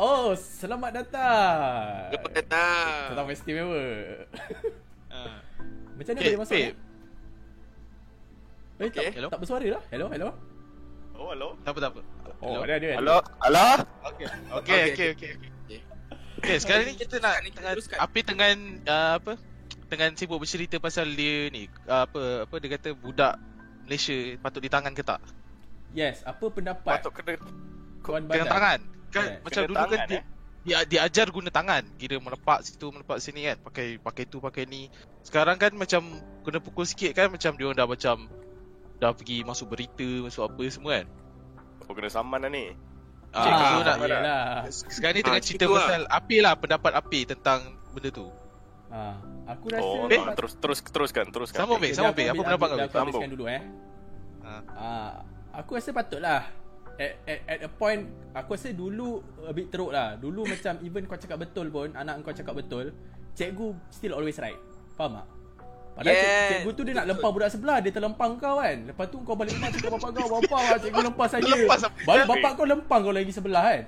Oh 0.00 0.32
selamat 0.36 0.90
datang 1.04 2.08
Lepas 2.12 2.30
datang 2.32 3.12
Tetamu 3.12 3.30
istimewa 3.32 3.84
Uh, 5.10 5.38
Macam 5.98 6.12
mana 6.14 6.20
Okay, 6.22 6.32
boleh 6.32 6.40
masuk 6.40 6.56
eh? 6.56 6.72
Tak. 8.80 9.12
Hello? 9.12 9.28
tak 9.28 9.40
bersuara 9.44 9.66
lah 9.68 9.82
Hello 9.92 10.06
hello 10.08 10.30
Oh, 11.20 11.36
hello. 11.36 11.52
tak 11.60 11.76
apa, 11.76 11.78
tak 11.84 11.90
apa. 11.92 12.00
Oh 12.40 12.64
ada 12.64 12.80
ada 12.80 12.86
ada. 12.96 12.96
Halo, 12.96 13.16
halo. 13.44 13.66
Okay, 14.08 14.24
okay, 14.24 14.48
Okay, 14.56 14.80
okay, 14.88 15.08
okay. 15.12 15.32
Okay. 15.36 15.80
Okay, 16.40 16.56
sekarang 16.56 16.88
ni 16.88 16.96
kita 16.96 17.20
nak 17.20 17.44
kita 17.44 17.60
tengah 17.60 17.72
teruskan. 17.76 17.96
Api 18.00 18.20
dengan 18.24 18.56
uh, 18.88 19.20
apa? 19.20 19.32
Dengan 19.92 20.16
sibuk 20.16 20.40
bercerita 20.40 20.80
pasal 20.80 21.12
dia 21.12 21.52
ni 21.52 21.68
uh, 21.84 22.08
apa 22.08 22.48
apa 22.48 22.54
dia 22.56 22.72
kata 22.72 22.96
budak 22.96 23.36
Malaysia 23.84 24.16
patut 24.40 24.64
ditangan 24.64 24.96
ke 24.96 25.04
tak? 25.04 25.20
Yes 25.90 26.22
apa 26.22 26.44
pendapat 26.48 27.02
Patut 27.02 27.12
kena 27.12 27.34
Kawan 28.00 28.24
Dengan 28.24 28.46
badan 28.46 28.46
tangan. 28.48 28.78
Kan 29.10 29.24
Yeah. 29.26 29.38
macam 29.42 29.60
Kena 29.60 29.68
dulu 29.68 29.76
kan 29.76 29.88
tangan, 29.90 30.08
dia, 30.08 30.20
eh? 30.20 30.24
dia 30.60 30.78
diajar 30.86 31.26
guna 31.28 31.48
tangan. 31.50 31.82
Kira 31.98 32.16
melepak 32.16 32.58
situ, 32.62 32.86
melepak 32.88 33.18
sini 33.18 33.40
kan. 33.44 33.56
Pakai 33.60 33.86
pakai 34.00 34.24
tu, 34.24 34.38
pakai 34.40 34.64
ni. 34.64 34.88
Sekarang 35.20 35.58
kan 35.58 35.74
macam 35.74 36.00
kena 36.46 36.58
pukul 36.62 36.86
sikit 36.88 37.12
kan 37.12 37.28
macam 37.28 37.52
dia 37.58 37.64
orang 37.68 37.76
dah 37.76 37.88
macam 37.90 38.16
dah 38.96 39.10
pergi 39.12 39.42
masuk 39.42 39.72
berita, 39.72 40.08
masuk 40.24 40.48
apa 40.48 40.62
semua 40.70 40.92
kan. 41.02 41.06
Oh, 41.84 41.92
kena 41.92 42.08
saman 42.08 42.40
lah 42.40 42.52
ni. 42.52 42.72
Ah, 43.30 43.44
so 43.44 43.50
ah, 43.50 43.82
nak 43.86 43.96
yelah. 44.02 44.42
sekarang 44.70 45.14
ni 45.14 45.20
Ah, 45.22 45.26
tengah 45.30 45.42
cerita 45.42 45.64
gitu 45.66 45.74
lah. 45.74 45.86
pasal 45.86 46.02
api 46.10 46.36
lah 46.42 46.52
pendapat 46.58 46.92
api 46.98 47.20
tentang 47.30 47.60
benda 47.94 48.10
tu. 48.10 48.26
Ah, 48.90 49.14
aku 49.46 49.70
rasa 49.70 49.86
Oh, 49.86 50.06
tak, 50.10 50.34
terus 50.34 50.52
terus 50.58 50.78
teruskan, 50.82 51.24
teruskan. 51.30 51.62
Sama. 51.62 51.78
Okay, 51.78 51.94
sama, 51.94 52.10
dah 52.10 52.14
Pip. 52.14 52.26
aku 52.26 52.42
Apa 52.42 52.46
pendapat 52.46 52.68
kau, 52.70 52.78
Sambung. 52.90 53.22
dulu 53.30 53.44
eh. 53.46 53.62
Ha. 54.42 54.52
Ah, 54.74 55.12
aku 55.52 55.74
rasa 55.74 55.90
patutlah. 55.90 56.42
At, 56.94 57.16
at, 57.24 57.40
at 57.48 57.58
a 57.64 57.70
point 57.70 58.04
Aku 58.36 58.52
rasa 58.52 58.76
dulu 58.76 59.24
A 59.40 59.56
bit 59.56 59.72
teruk 59.72 59.88
lah 59.88 60.20
Dulu 60.20 60.44
macam 60.52 60.76
Even 60.84 61.08
kau 61.08 61.16
cakap 61.16 61.40
betul 61.40 61.72
pun 61.72 61.96
Anak 61.96 62.20
kau 62.20 62.28
cakap 62.28 62.52
betul 62.52 62.92
Cikgu 63.32 63.72
Still 63.88 64.12
always 64.12 64.36
right 64.36 64.58
Faham 65.00 65.16
tak? 65.16 65.26
Padahal 65.90 66.12
Yes. 66.12 66.22
yes. 66.22 66.48
cikgu 66.54 66.70
tu 66.70 66.82
dia 66.82 66.94
nak 66.94 67.06
lempang 67.08 67.30
budak 67.30 67.50
sebelah, 67.50 67.78
dia 67.80 67.90
terlempang 67.90 68.36
kau 68.36 68.56
kan. 68.56 68.76
Lepas 68.84 69.06
tu 69.08 69.16
kau 69.20 69.34
balik 69.34 69.52
rumah 69.52 69.68
cakap 69.68 69.90
bapak 69.90 70.10
kau, 70.12 70.26
bapak 70.30 70.60
lah 70.62 70.78
cikgu 70.82 71.00
saya. 71.26 71.42
Terlempang 71.42 71.78
sampai- 71.78 72.04
Baru 72.06 72.22
bapak 72.26 72.50
kau 72.52 72.64
lempang 72.64 73.00
kau 73.02 73.12
lagi 73.12 73.32
sebelah 73.32 73.62
kan. 73.64 73.82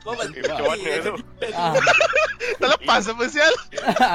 Kau 0.00 0.12
Eh, 0.14 0.28
Macam 0.40 0.64
mana 0.64 0.96
tu? 1.02 1.14
Ah, 1.52 1.72
Terlepas 2.60 3.02
apa 3.04 3.24
sial? 3.26 3.52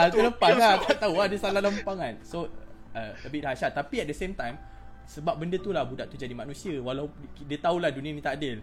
tu 0.10 0.18
lempang 0.18 0.54
lah. 0.56 0.74
Tak 0.82 0.98
tahu 0.98 1.14
lah 1.14 1.28
dia 1.28 1.38
salah 1.38 1.62
lempang 1.62 1.98
kan. 2.00 2.14
So, 2.22 2.50
uh, 2.93 3.12
a 3.14 3.28
bit 3.28 3.41
dahsyat. 3.41 3.74
Tapi 3.74 4.02
at 4.02 4.08
the 4.08 4.18
same 4.18 4.34
time, 4.34 4.58
sebab 5.06 5.38
benda 5.38 5.58
tu 5.62 5.70
lah 5.70 5.86
budak 5.86 6.10
tu 6.10 6.18
jadi 6.18 6.34
manusia. 6.34 6.78
Walau 6.82 7.10
dia 7.45 7.58
tahulah 7.62 7.93
dunia 7.93 8.12
ni 8.12 8.22
tak 8.22 8.41
adil. 8.41 8.62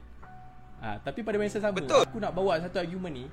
Ah, 0.83 0.99
tapi 0.99 1.23
pada 1.23 1.39
masa 1.39 1.63
sama, 1.63 1.79
Betul. 1.79 2.03
aku 2.03 2.19
nak 2.19 2.35
bawa 2.35 2.59
satu 2.59 2.83
argument 2.83 3.15
ni. 3.15 3.27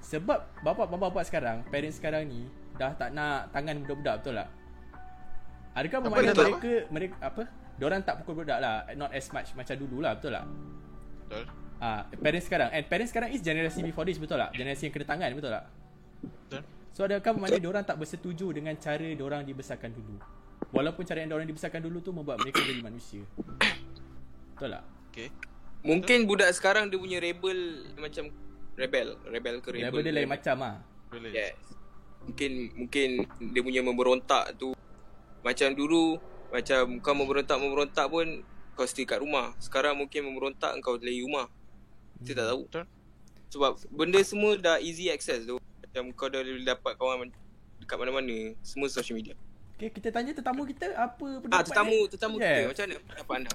Sebab 0.00 0.64
bapak-bapak 0.64 1.28
sekarang, 1.28 1.60
parents 1.68 2.00
sekarang 2.00 2.24
ni, 2.24 2.48
dah 2.80 2.96
tak 2.96 3.12
nak 3.12 3.52
tangan 3.52 3.84
budak-budak 3.84 4.14
betul 4.24 4.34
tak? 4.40 4.48
Adakah 5.76 5.98
Apa 6.00 6.04
bermakna 6.08 6.32
tak 6.32 6.46
mereka, 6.48 6.72
mereka, 6.88 7.16
apa? 7.20 7.42
Diorang 7.76 8.00
tak 8.00 8.14
pukul 8.24 8.34
budak 8.40 8.58
lah. 8.64 8.88
Not 8.96 9.12
as 9.12 9.28
much 9.28 9.52
macam 9.52 9.76
dulu 9.76 10.00
lah, 10.00 10.16
betul 10.16 10.32
tak? 10.32 10.44
Betul. 11.28 11.44
Ah, 11.80 12.04
parents 12.12 12.44
sekarang 12.44 12.68
and 12.76 12.84
parents 12.88 13.08
sekarang 13.08 13.32
is 13.32 13.40
generasi 13.40 13.80
before 13.80 14.04
this 14.08 14.20
betul 14.20 14.36
tak? 14.36 14.52
Generasi 14.52 14.88
yang 14.88 14.92
kena 14.96 15.06
tangan 15.08 15.28
betul 15.36 15.52
tak? 15.52 15.64
Betul. 16.24 16.62
So 16.92 17.08
adakah 17.08 17.32
bermakna 17.36 17.56
diorang 17.60 17.84
tak 17.88 17.96
bersetuju 17.96 18.52
dengan 18.52 18.76
cara 18.76 19.04
diorang 19.04 19.44
dibesarkan 19.44 19.88
dulu? 19.92 20.20
Walaupun 20.70 21.02
cara 21.02 21.18
yang 21.22 21.34
diorang 21.34 21.48
dibesarkan 21.50 21.82
dulu 21.82 21.98
tu 21.98 22.14
membuat 22.14 22.38
mereka 22.38 22.62
jadi 22.62 22.82
manusia. 22.82 23.22
Betul 24.54 24.70
tak? 24.78 24.84
Okay. 25.10 25.28
Mungkin 25.82 26.30
budak 26.30 26.54
sekarang 26.54 26.86
dia 26.92 27.00
punya 27.00 27.18
rebel 27.18 27.90
macam 27.98 28.30
rebel, 28.78 29.18
rebel 29.26 29.58
ke 29.58 29.68
rebel. 29.74 29.90
Level 29.90 30.02
dia 30.06 30.14
lain 30.14 30.30
macam 30.30 30.56
ah. 30.62 30.76
Boleh. 31.10 31.30
Yes. 31.34 31.58
Mungkin 32.22 32.52
mungkin 32.78 33.08
dia 33.50 33.62
punya 33.66 33.82
memberontak 33.82 34.54
tu 34.54 34.70
macam 35.42 35.72
dulu 35.74 36.20
macam 36.54 37.00
kau 37.02 37.14
memberontak-memberontak 37.16 38.06
pun 38.06 38.46
kau 38.78 38.86
stay 38.86 39.02
kat 39.02 39.18
rumah. 39.18 39.56
Sekarang 39.58 39.98
mungkin 39.98 40.30
memberontak 40.30 40.70
kau 40.84 40.94
dari 40.94 41.18
rumah. 41.24 41.50
Kita 42.22 42.44
tak 42.44 42.46
tahu. 42.54 42.62
Betul. 42.70 42.86
Sebab 43.50 43.72
benda 43.90 44.20
semua 44.22 44.54
dah 44.54 44.78
easy 44.78 45.10
access 45.10 45.42
tu. 45.42 45.58
Macam 45.58 46.14
kau 46.14 46.30
dah 46.30 46.44
boleh 46.46 46.62
dapat 46.62 46.92
kawan 46.94 47.34
dekat 47.82 47.96
mana-mana. 47.98 48.54
Semua 48.62 48.86
social 48.86 49.18
media. 49.18 49.34
Okay, 49.80 49.88
kita 49.90 50.12
tanya 50.12 50.36
tetamu 50.36 50.68
kita 50.68 50.92
apa 50.92 51.40
pendapat 51.40 51.56
Ah, 51.56 51.64
tetamu 51.64 51.96
dia? 51.98 52.12
tetamu 52.12 52.34
Yes. 52.36 52.44
kita 52.44 52.60
macam 52.68 52.84
mana 52.84 52.96
pendapat 53.02 53.34
anda? 53.34 53.52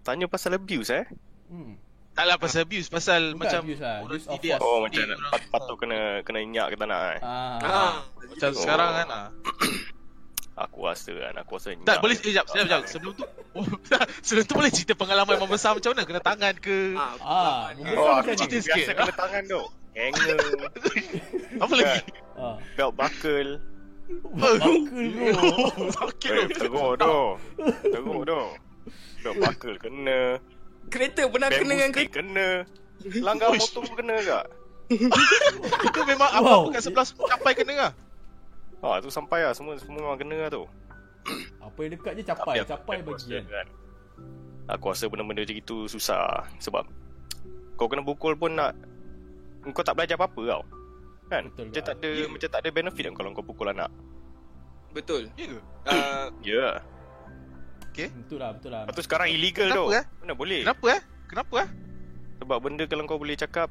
Tanya 0.00 0.24
pasal 0.26 0.50
abuse 0.54 0.88
eh? 0.90 1.04
Hmm. 1.46 1.76
Taklah 2.10 2.36
pasal 2.36 2.64
abuse, 2.64 2.88
pasal 2.88 3.20
Bukan 3.28 3.38
macam 3.38 3.60
abuse 3.62 3.76
lah, 3.78 3.96
orang 4.00 4.16
use 4.16 4.24
of 4.24 4.32
didik 4.34 4.50
force. 4.52 4.64
Oh 4.64 4.78
macam 4.80 5.02
pat, 5.28 5.42
patut 5.52 5.76
kena 5.76 5.98
kena 6.22 6.38
inyak 6.40 6.66
ke 6.66 6.74
tak 6.74 6.88
nak 6.88 7.00
eh? 7.12 7.20
Ah. 7.20 7.60
Ah, 7.60 7.94
Macam 8.18 8.48
Oh. 8.48 8.56
sekarang 8.56 8.90
kan 8.90 9.06
ah. 9.06 9.28
Aku 10.66 10.78
rasa 10.82 11.12
kan, 11.12 11.34
aku 11.36 11.50
rasa 11.54 11.68
inyak. 11.70 11.86
Tak 11.86 11.98
boleh 12.00 12.16
sekejap, 12.16 12.44
sekejap, 12.48 12.64
sekejap. 12.64 12.80
Sebelum 12.88 13.12
tu 13.14 13.24
oh, 13.52 13.64
Sebelum 14.26 14.44
tu 14.44 14.54
boleh 14.56 14.72
cerita 14.72 14.96
pengalaman 14.96 15.36
yang 15.36 15.44
membesar 15.44 15.70
macam 15.70 15.92
mana 15.92 16.02
kena 16.02 16.22
tangan 16.24 16.54
ke 16.56 16.96
ah, 16.96 17.12
Ah, 17.20 17.62
membesar 17.70 18.00
Oh, 18.00 18.16
macam 18.16 18.24
aku 18.24 18.40
cerita 18.40 18.56
sikit. 18.64 18.76
biasa 18.80 18.90
kena 18.96 19.12
tangan 19.14 19.42
tu. 19.44 19.60
Hanger, 19.98 20.36
apa 21.58 21.74
lagi? 21.74 22.00
Ah. 22.32 22.56
belt 22.72 22.94
buckle. 22.96 23.50
Bakul 24.08 25.06
bro. 25.12 25.42
Tu. 26.18 26.34
teruk 26.58 26.92
tu. 26.96 27.16
Teruk 27.84 28.20
tu. 28.24 28.40
Belt 29.18 29.36
buckle 29.36 29.76
kena. 29.76 30.20
kereta 30.88 31.28
pernah 31.28 31.52
kena 31.52 31.72
dengan 31.76 31.90
kereta. 31.92 32.14
kena. 32.16 32.48
Langgar 33.20 33.52
motor 33.52 33.84
pun 33.84 33.94
kena 33.94 34.14
tak? 34.18 34.44
Itu 35.86 36.00
memang 36.08 36.28
Wow. 36.32 36.40
apa-apa 36.40 36.68
kat 36.72 36.82
sebelah 36.88 37.04
sampai 37.04 37.52
kena 37.52 37.72
lah. 37.76 37.92
Ah, 38.80 38.96
tu 38.98 39.12
sampai 39.12 39.44
lah. 39.44 39.52
Semua 39.52 39.76
semua 39.76 40.00
memang 40.00 40.16
kena 40.16 40.36
lah 40.38 40.50
tu. 40.50 40.64
Apa 41.60 41.78
yang 41.84 41.92
dekat 41.92 42.12
je 42.16 42.22
capai, 42.24 42.64
aku- 42.64 42.70
capai 42.72 42.96
aku 42.96 43.12
bagi 43.12 43.28
rasa 43.28 43.38
kan. 43.44 43.66
Aku 44.68 44.84
rasa 44.88 45.04
benda-benda 45.08 45.44
macam 45.44 45.56
itu 45.56 45.88
susah 45.88 46.44
Sebab 46.60 46.84
Kau 47.80 47.88
kena 47.88 48.04
pukul 48.04 48.36
pun 48.36 48.52
nak 48.52 48.76
Kau 49.72 49.80
tak 49.80 49.96
belajar 49.96 50.20
apa-apa 50.20 50.42
tau 50.44 50.62
Kan 51.28 51.52
Betul 51.52 51.64
Macam 51.70 51.82
tak 51.84 51.94
ada 52.00 52.08
Ya. 52.08 52.26
Macam 52.26 52.48
tak 52.48 52.60
ada 52.64 52.68
benefit 52.72 53.02
kan 53.04 53.14
Kalau 53.14 53.28
kau 53.36 53.44
pukul 53.44 53.68
anak 53.70 53.90
Betul. 54.96 55.28
Ya 55.36 55.46
ke? 55.46 55.58
Ah, 55.84 56.26
Ya 56.40 56.80
yeah. 57.96 58.10
Betul 58.14 58.38
lah, 58.38 58.50
betul 58.54 58.70
lah. 58.72 58.82
Lepas 58.86 58.94
tu 58.94 59.04
sekarang 59.04 59.28
illegal 59.28 59.68
Kenapa, 59.68 59.82
tu 59.82 59.98
eh? 59.98 60.04
Mana 60.24 60.32
boleh 60.38 60.60
Kenapa 60.64 60.86
eh? 60.88 61.00
Kenapa 61.28 61.54
eh? 61.66 61.68
Sebab 62.38 62.58
benda 62.62 62.84
kalau 62.86 63.04
kau 63.04 63.20
boleh 63.20 63.36
cakap 63.36 63.68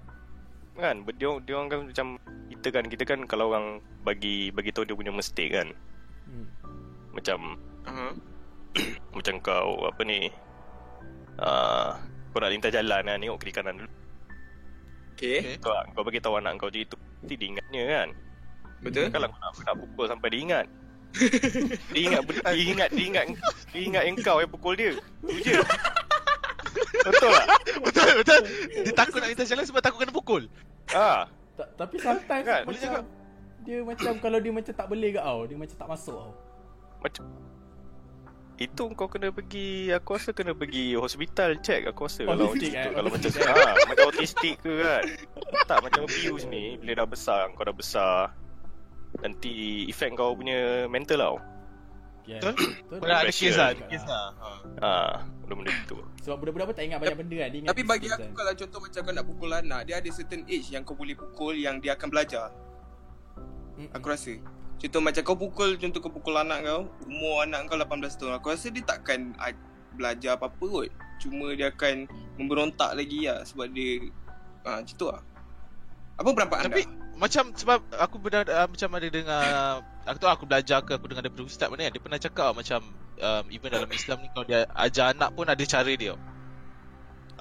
Kan 0.77 1.01
dia, 1.17 1.29
dia 1.41 1.53
orang 1.57 1.69
kan 1.71 1.79
macam 1.89 2.07
Kita 2.51 2.67
kan 2.69 2.83
Kita 2.85 3.03
kan 3.07 3.19
kalau 3.25 3.49
orang 3.49 3.79
Bagi 4.05 4.51
bagi 4.53 4.69
tahu 4.69 4.85
dia 4.85 4.95
punya 4.95 5.11
mistake 5.11 5.53
kan 5.53 5.71
Hmm. 6.27 6.43
Macam 7.15 7.55
aha. 7.87 8.11
Macam 9.15 9.39
kau 9.39 9.87
Apa 9.87 10.03
ni 10.03 10.27
uh, 11.39 11.95
Kau 12.35 12.43
nak 12.43 12.51
lintas 12.51 12.75
jalan 12.75 13.07
kan 13.07 13.15
Tengok 13.15 13.39
kiri 13.39 13.55
kanan 13.55 13.79
dulu 13.79 13.91
Okay, 15.17 15.37
Okay. 15.41 15.57
Kau, 15.57 15.73
kau 15.91 16.05
bagi 16.05 16.21
tahu 16.21 16.37
anak 16.37 16.55
kau 16.57 16.69
je 16.69 16.85
itu 16.85 16.93
Nanti 16.93 17.33
dia 17.33 17.47
ingatnya 17.49 17.83
kan 17.83 18.07
betul. 18.79 19.09
Kalau 19.09 19.27
kau 19.27 19.39
nak, 19.39 19.51
nak 19.59 19.75
pukul 19.75 20.05
sampai 20.05 20.27
dia 20.29 20.39
ingat 20.45 20.65
Dia 21.89 22.01
ingat 22.05 22.21
Dia 22.29 22.65
ingat 22.69 22.89
Dia 22.93 23.05
ingat 23.07 23.25
Dia 23.73 23.81
ingat 23.81 24.03
engkau 24.05 24.37
yang 24.37 24.51
pukul 24.51 24.73
dia 24.73 24.93
Tu 25.25 25.35
je 25.41 25.57
Betul 26.99 27.31
tak? 27.31 27.47
Betul 27.79 28.09
betul. 28.19 28.39
Dia 28.83 28.93
takut 28.93 29.17
nak 29.17 29.29
lintas 29.31 29.47
jalan 29.47 29.63
sebab 29.63 29.79
takut 29.79 29.97
kena 29.97 30.11
pukul. 30.11 30.43
Ah, 30.91 31.25
Ta- 31.55 31.71
tapi 31.75 31.95
sometimes 31.97 32.43
Kan? 32.43 32.61
macam 32.61 32.67
Boleh 32.67 32.81
cakap. 32.83 33.03
dia 33.63 33.77
macam 33.81 34.13
kalau 34.19 34.37
dia 34.37 34.51
macam 34.51 34.73
tak 34.75 34.87
boleh 34.87 35.09
ke 35.09 35.19
tau, 35.19 35.39
dia 35.43 35.55
macam 35.55 35.75
tak 35.77 35.89
masuk 35.89 36.15
tau. 36.15 36.31
Macam 36.99 37.23
Itu 38.57 38.89
kau 38.97 39.05
kena 39.05 39.29
pergi 39.29 39.93
Aku 39.93 40.17
rasa 40.17 40.33
kena 40.33 40.57
pergi 40.57 40.97
hospital 40.97 41.61
check 41.61 41.85
Aku 41.93 42.09
rasa 42.09 42.25
kalau 42.25 42.57
tu 42.57 42.65
eh? 42.65 42.89
Kalau 42.89 43.09
macam 43.13 43.29
Autistic, 43.29 43.45
ha, 43.45 43.73
Macam 43.85 44.03
autistik 44.09 44.55
ke 44.65 44.73
kan 44.81 45.03
Tak 45.69 45.77
macam 45.85 46.01
abuse 46.09 46.45
ni 46.49 46.73
Bila 46.81 47.05
dah 47.05 47.07
besar 47.07 47.53
Kau 47.53 47.69
dah 47.69 47.77
besar 47.77 48.33
Nanti 49.21 49.85
Effect 49.85 50.17
kau 50.17 50.33
punya 50.33 50.89
Mental 50.89 51.21
tau 51.21 51.37
Yeah. 52.27 52.43
Betul? 52.43 52.75
Betul. 52.91 52.99
Pernah 52.99 53.17
ada 53.23 53.31
kes 53.31 53.55
lah, 53.55 53.67
ada 53.71 53.83
kes 53.87 54.03
lah. 54.03 54.25
Ha. 54.35 54.49
ha, 54.83 54.93
Benda-benda 55.47 55.71
tu 55.87 55.95
Sebab 56.27 56.35
budak-budak 56.43 56.65
pun 56.67 56.75
tak 56.75 56.85
ingat 56.91 56.99
banyak 56.99 57.17
benda 57.23 57.35
kan. 57.39 57.49
Dia 57.55 57.59
ingat 57.63 57.71
Tapi 57.71 57.81
bagi 57.87 58.07
aku 58.11 58.19
kan. 58.19 58.35
kalau 58.35 58.53
contoh 58.59 58.79
macam 58.83 58.99
kau 58.99 59.13
nak 59.15 59.25
pukul 59.31 59.49
anak, 59.55 59.81
dia 59.87 59.95
ada 60.03 60.09
certain 60.11 60.43
age 60.43 60.67
yang 60.75 60.83
kau 60.83 60.91
boleh 60.99 61.15
pukul 61.15 61.55
yang 61.55 61.79
dia 61.79 61.95
akan 61.95 62.07
belajar. 62.11 62.51
Mm-mm. 63.79 63.95
Aku 63.95 64.11
rasa. 64.11 64.35
Contoh 64.77 65.01
macam 65.01 65.21
kau 65.25 65.37
pukul, 65.37 65.73
contoh 65.81 65.99
kau 66.05 66.13
pukul 66.13 66.37
anak 66.37 66.61
kau, 66.61 66.85
umur 67.09 67.41
anak 67.41 67.65
kau 67.65 67.81
18 67.81 68.13
tahun. 68.13 68.31
Aku 68.37 68.53
rasa 68.53 68.69
dia 68.69 68.85
takkan 68.85 69.33
ah, 69.41 69.49
belajar 69.97 70.37
apa-apa 70.37 70.61
kot. 70.61 70.89
Cuma 71.17 71.49
dia 71.57 71.73
akan 71.73 72.05
memberontak 72.37 72.93
lagi 72.93 73.25
lah 73.25 73.41
sebab 73.41 73.73
dia 73.73 74.13
ah 74.61 74.85
macam 74.85 74.95
tu 74.95 75.07
lah. 75.09 75.21
Apa 76.21 76.29
pendapat 76.29 76.57
anda? 76.61 76.69
Tapi 76.69 76.83
macam 77.17 77.43
sebab 77.57 77.81
aku 77.97 78.21
benar 78.21 78.45
uh, 78.45 78.69
macam 78.69 78.89
ada 78.93 79.07
dengar 79.09 79.43
aku 80.09 80.17
tahu 80.21 80.29
aku 80.29 80.45
belajar 80.45 80.85
ke 80.85 80.93
aku 80.93 81.09
dengar 81.09 81.25
daripada 81.25 81.49
ustaz 81.49 81.65
mana 81.73 81.89
kan 81.89 81.93
dia 81.97 82.03
pernah 82.05 82.19
cakap 82.21 82.53
macam 82.53 82.79
um, 83.17 83.43
even 83.49 83.73
dalam 83.73 83.89
Islam 83.89 84.21
ni 84.21 84.29
kalau 84.29 84.45
dia 84.45 84.69
ajar 84.77 85.17
anak 85.17 85.33
pun 85.33 85.49
ada 85.49 85.63
cara 85.65 85.91
dia. 85.97 86.13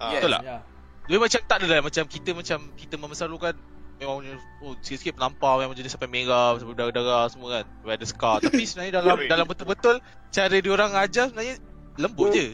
ah, 0.01 0.17
Yes. 0.17 0.25
Betul 0.25 0.33
tak? 0.33 0.43
Ya. 0.49 0.59
Dia 1.07 1.19
macam 1.21 1.41
tak 1.45 1.57
ada 1.61 1.67
lah 1.69 1.81
macam 1.85 2.05
kita 2.09 2.31
macam 2.33 2.59
kita 2.75 2.95
membesar 2.97 3.29
kan 3.37 3.55
memang 3.97 4.17
oh, 4.61 4.77
sikit-sikit 4.79 5.15
melampau 5.15 5.57
memang 5.57 5.73
jadi 5.73 5.89
sampai 5.89 6.07
merah 6.07 6.55
sampai 6.55 6.73
darah-darah 6.73 7.27
semua 7.27 7.49
kan 7.51 7.65
sampai 7.67 7.95
ada 7.95 8.07
scar 8.07 8.37
tapi 8.39 8.63
sebenarnya 8.63 8.93
dalam 8.95 9.17
dalam 9.33 9.47
betul-betul 9.47 9.97
cara 10.29 10.53
dia 10.53 10.71
orang 10.71 10.93
ajar 10.95 11.25
sebenarnya 11.27 11.57
lembut 11.97 12.29
je. 12.31 12.47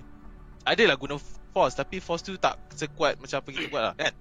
Adalah 0.62 0.95
guna 0.95 1.18
force 1.51 1.74
tapi 1.74 1.99
force 1.99 2.22
tu 2.22 2.34
tak 2.36 2.55
sekuat 2.70 3.18
macam 3.18 3.36
apa 3.36 3.49
kita 3.49 3.66
buat 3.66 3.82
lah 3.82 3.95
kan. 3.95 4.12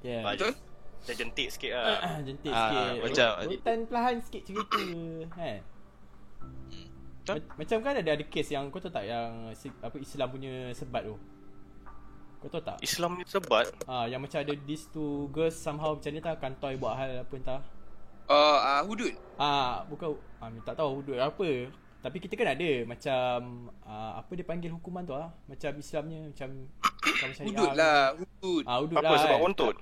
Yeah. 0.00 0.24
Betul? 0.26 0.56
Macam 1.00 1.14
jentik 1.16 1.48
sikit 1.48 1.72
lah 1.74 2.20
Jentik 2.20 2.48
Ah, 2.48 2.60
sikit. 2.62 2.96
macam- 3.02 3.34
Rotan 3.46 3.78
perlahan 3.84 4.16
sikit 4.20 4.42
cerita 4.42 4.80
kan. 5.30 5.60
Betul? 7.20 7.36
Ma- 7.36 7.56
Macam 7.56 7.76
kan 7.80 7.94
ada 7.94 8.10
ada 8.10 8.24
kes 8.24 8.48
yang 8.48 8.64
kau 8.68 8.78
tahu 8.78 8.88
tak 8.90 9.04
yang 9.04 9.52
si- 9.52 9.76
apa 9.78 9.96
Islam 9.96 10.28
punya 10.30 10.52
sebat 10.72 11.04
tu. 11.04 11.16
Kau 12.40 12.48
tahu 12.48 12.64
tak? 12.64 12.76
Islam 12.80 13.20
ni 13.20 13.24
sebat 13.28 13.68
Ah 13.84 14.08
yang 14.08 14.24
macam 14.24 14.40
ada 14.40 14.52
these 14.64 14.88
two 14.88 15.28
girls 15.28 15.52
somehow 15.52 15.92
macam 15.92 16.10
ni 16.10 16.20
tak 16.24 16.40
kantoi 16.40 16.74
buat 16.80 16.96
hal 16.96 17.20
apa 17.20 17.34
entah. 17.36 17.60
Uh, 18.30 18.58
uh, 18.58 18.80
hudud. 18.88 19.12
Ah 19.36 19.84
bukan 19.84 20.16
ah 20.40 20.48
tak 20.64 20.74
tahu 20.80 21.04
hudud 21.04 21.20
apa. 21.20 21.68
Tapi 22.00 22.16
kita 22.16 22.32
kan 22.32 22.56
ada 22.56 22.70
macam 22.88 23.68
ah, 23.84 24.24
apa 24.24 24.32
dia 24.32 24.44
panggil 24.48 24.72
hukuman 24.72 25.04
tu 25.04 25.12
ah 25.12 25.28
macam 25.44 25.68
Islamnya 25.76 26.32
macam 26.32 26.48
macam 26.80 27.28
syariah. 27.36 27.48
Hudud 27.52 27.70
lah, 27.76 28.02
hudud. 28.16 28.62
Ah 28.64 28.76
hudud 28.80 28.96
Apa 28.96 29.12
lah. 29.12 29.20
sebab 29.20 29.36
kan. 29.36 29.44
buntut 29.44 29.76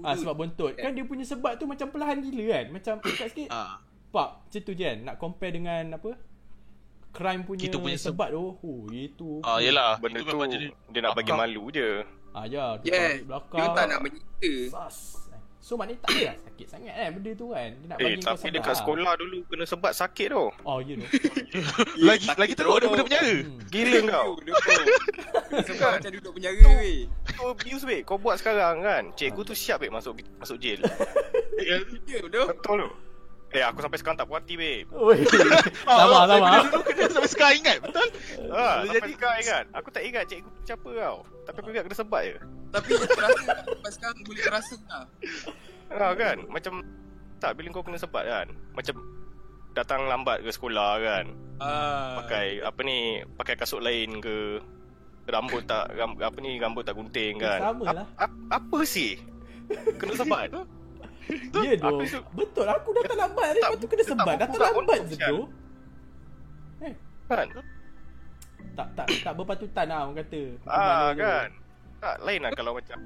Ah 0.00 0.14
sebab 0.16 0.34
buntut. 0.34 0.72
Kan 0.80 0.96
dia 0.96 1.04
punya 1.04 1.24
sebat 1.28 1.60
tu 1.60 1.68
macam 1.68 1.92
perlahan 1.92 2.24
gila 2.24 2.44
kan. 2.56 2.66
Macam 2.72 2.94
dekat 3.04 3.28
sikit. 3.36 3.48
Ah. 3.52 3.78
Pak, 4.12 4.48
macam 4.48 4.60
tu 4.64 4.72
je 4.72 4.84
kan. 4.84 4.98
Nak 5.04 5.16
compare 5.20 5.52
dengan 5.52 5.84
apa? 5.96 6.10
Crime 7.12 7.42
punya, 7.42 7.60
Kita 7.60 7.76
punya 7.76 7.94
sebat 7.94 8.28
tu. 8.28 8.56
Oh, 8.56 8.88
itu. 8.88 9.38
Ah 9.40 9.58
yalah 9.58 9.96
Benda 9.96 10.16
itu 10.16 10.24
tu 10.24 10.32
memang 10.32 10.48
jadi 10.48 10.66
Dia 10.88 11.00
nak 11.02 11.12
bagi 11.12 11.28
akal. 11.28 11.38
malu 11.38 11.64
je 11.68 11.88
Ah 12.30 12.44
ya, 12.44 12.80
dia 12.80 12.88
Yeah, 12.88 13.12
belakang. 13.22 13.58
dia 13.58 13.68
tak 13.70 13.84
nak 13.86 13.98
menyita. 14.00 14.52
Sas. 14.66 14.96
So 15.62 15.76
maknanya 15.76 16.02
tak 16.02 16.10
adalah 16.10 16.36
sakit 16.42 16.66
sangat 16.66 16.90
kan 16.92 17.08
benda 17.12 17.30
tu 17.32 17.46
kan. 17.48 17.70
Dia 17.70 17.86
nak 17.86 17.96
Eh, 17.96 18.02
bagi 18.02 18.16
kau 18.16 18.26
tapi 18.26 18.40
sabar. 18.40 18.54
dekat 18.56 18.74
sekolah 18.74 19.12
dulu 19.14 19.36
kena 19.46 19.64
sebat 19.64 19.92
sakit 19.94 20.26
tau. 20.28 20.48
Oh, 20.64 20.78
you 20.80 20.94
know. 20.96 21.06
Lagi 22.08 22.26
lagi 22.26 22.54
teruk 22.56 22.74
ada 22.74 22.86
benda 22.88 23.04
penjara. 23.04 23.30
Hmm. 23.38 23.58
Gila 23.68 23.98
kau. 24.08 24.30
Sebab 25.62 25.88
macam 25.92 26.10
duduk 26.10 26.32
penjara 26.34 26.58
weh. 26.74 26.98
Kau 27.30 27.46
abuse 27.52 27.84
weh. 27.84 28.00
Kau 28.02 28.16
buat 28.16 28.36
sekarang 28.36 28.80
kan. 28.80 29.02
Cikgu 29.14 29.42
tu 29.44 29.54
siap 29.54 29.78
weh 29.78 29.88
masuk 29.88 30.12
masuk 30.34 30.56
jail. 30.58 30.80
Ya 31.62 31.78
betul. 31.78 32.26
Betul 32.48 32.76
tu. 32.80 32.90
Eh, 33.52 33.60
aku 33.60 33.84
sampai 33.84 33.98
sekarang 34.00 34.16
tak 34.16 34.26
puas 34.26 34.40
hati 34.40 34.56
weh. 34.56 34.88
Oi. 34.88 35.18
Sama 35.84 36.24
sama. 36.24 36.64
Dulu 36.64 36.68
dulu 36.72 36.82
kena 36.88 37.12
sampai 37.12 37.30
sekarang 37.30 37.54
ingat, 37.60 37.76
betul? 37.84 38.08
Ha, 38.48 38.64
sampai 38.80 38.96
jadi. 38.96 39.12
sekarang 39.12 39.38
ingat. 39.44 39.64
Aku 39.76 39.88
tak 39.92 40.02
ingat 40.08 40.24
cikgu 40.24 40.50
siapa 40.64 40.88
kau. 40.88 41.16
Tapi 41.44 41.56
aku 41.60 41.68
ingat 41.68 41.84
kena 41.84 41.96
sebat 41.96 42.22
je. 42.24 42.36
Tapi 42.72 42.88
terasa 42.96 43.40
sampai 43.60 43.90
sekarang 43.92 44.18
boleh 44.24 44.42
terasa 44.42 44.74
lah. 44.88 45.04
Ha 45.92 46.06
kan. 46.16 46.36
Macam 46.48 46.74
tak 47.36 47.52
bila 47.60 47.68
kau 47.70 47.84
kena 47.84 48.00
sebat 48.00 48.24
kan. 48.24 48.46
Macam 48.72 48.96
datang 49.76 50.00
lambat 50.08 50.40
ke 50.40 50.48
sekolah 50.48 50.92
kan. 51.04 51.24
Ah. 51.60 52.24
Pakai 52.24 52.64
apa 52.64 52.80
ni, 52.80 53.20
pakai 53.36 53.54
kasut 53.60 53.84
lain 53.84 54.24
ke. 54.24 54.64
Rambut 55.22 55.62
tak 55.70 55.94
ram, 55.94 56.18
apa 56.18 56.34
ni 56.42 56.58
rambut 56.58 56.82
tak 56.82 56.98
gunting 56.98 57.38
kan. 57.38 57.62
Sama 57.62 57.94
lah. 57.94 58.06
A- 58.18 58.40
apa 58.58 58.78
sih? 58.82 59.20
Kena 60.00 60.18
sebat. 60.18 60.50
Ya 61.62 61.72
doh. 61.78 62.00
Aku 62.02 62.18
Betul 62.34 62.66
aku 62.66 62.88
datang 62.96 63.18
lambat 63.28 63.46
Tak, 63.54 63.60
lepas 63.60 63.78
tu 63.78 63.86
kena 63.86 64.02
tak 64.02 64.10
sebat. 64.10 64.34
Datang 64.40 64.58
buka 64.58 64.70
lambat 64.74 64.98
je 65.06 65.14
sial. 65.16 65.30
tu. 65.30 65.42
kan? 67.32 67.46
Tak 68.72 68.86
tak 68.96 69.06
tak 69.20 69.32
berpatutan 69.36 69.86
lah 69.88 69.98
orang 70.08 70.16
kata. 70.24 70.42
Ah 70.68 71.10
kan. 71.12 71.48
Tak 72.02 72.16
lain 72.24 72.40
lah 72.42 72.52
kalau 72.56 72.72
macam 72.76 72.98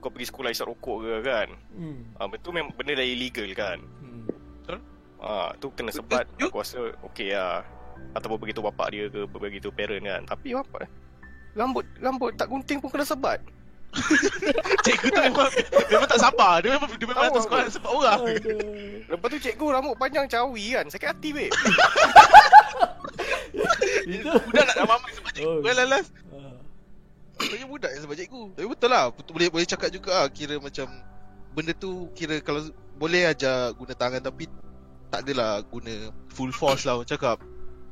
kau 0.00 0.08
pergi 0.08 0.32
sekolah 0.32 0.50
isap 0.52 0.72
rokok 0.72 0.96
ke 1.04 1.14
kan. 1.24 1.48
Hmm. 1.76 2.00
Ah 2.16 2.28
betul 2.28 2.56
memang 2.56 2.72
benda 2.76 2.96
dah 2.96 3.06
illegal 3.06 3.48
kan. 3.56 3.78
Hmm. 4.00 4.24
Ah 5.20 5.52
tu 5.60 5.68
kena 5.76 5.92
sebat 5.92 6.24
aku 6.40 6.60
rasa 6.60 6.92
okey 7.12 7.32
lah. 7.36 7.64
Ataupun 8.16 8.40
beritahu 8.40 8.64
bapak 8.72 8.88
dia 8.96 9.12
ke 9.12 9.28
beritahu 9.28 9.72
parent 9.72 10.04
kan. 10.04 10.22
Tapi 10.24 10.56
bapak 10.56 10.88
rambut 11.50 11.82
rambut 11.98 12.30
tak 12.38 12.46
gunting 12.46 12.78
pun 12.78 12.88
kena 12.88 13.04
sebat. 13.04 13.42
Cikgu 14.86 15.08
tu 15.10 15.20
memang 15.20 15.50
memang 15.90 16.08
tak 16.08 16.20
sabar. 16.22 16.62
Dia 16.62 16.78
memang 16.78 16.88
dia 16.94 17.06
memang 17.10 17.24
datang 17.26 17.44
sekolah 17.44 17.64
sebab 17.74 17.90
orang. 17.90 18.20
Aduh. 18.22 18.58
Lepas 19.10 19.26
tu 19.34 19.38
cikgu 19.42 19.66
rambut 19.74 19.94
panjang 19.98 20.30
cawi 20.30 20.78
kan. 20.78 20.86
Sakit 20.86 21.08
hati 21.10 21.28
weh. 21.34 21.50
Itu. 24.06 24.30
Budak 24.30 24.64
nak 24.70 24.76
ramai 24.86 25.10
sebab 25.14 25.30
cikgu 25.34 25.58
Oh. 25.58 25.74
lalas. 25.74 26.06
Ah. 26.30 26.56
Banyak 27.40 27.68
budak 27.68 27.90
sebab 27.98 28.14
cikgu. 28.14 28.42
Tapi 28.54 28.66
betul 28.68 28.88
lah. 28.92 29.04
Boleh 29.10 29.48
boleh 29.50 29.66
cakap 29.66 29.90
juga 29.90 30.22
lah. 30.22 30.26
Kira 30.30 30.62
macam 30.62 30.86
benda 31.50 31.74
tu 31.74 32.06
kira 32.14 32.38
kalau 32.40 32.62
boleh 32.94 33.26
aja 33.26 33.74
guna 33.74 33.96
tangan 33.96 34.22
tapi 34.22 34.46
tak 35.10 35.26
adalah 35.26 35.58
guna 35.66 36.14
full 36.30 36.54
force 36.54 36.86
lah 36.86 36.94
orang 36.94 37.10
cakap. 37.10 37.42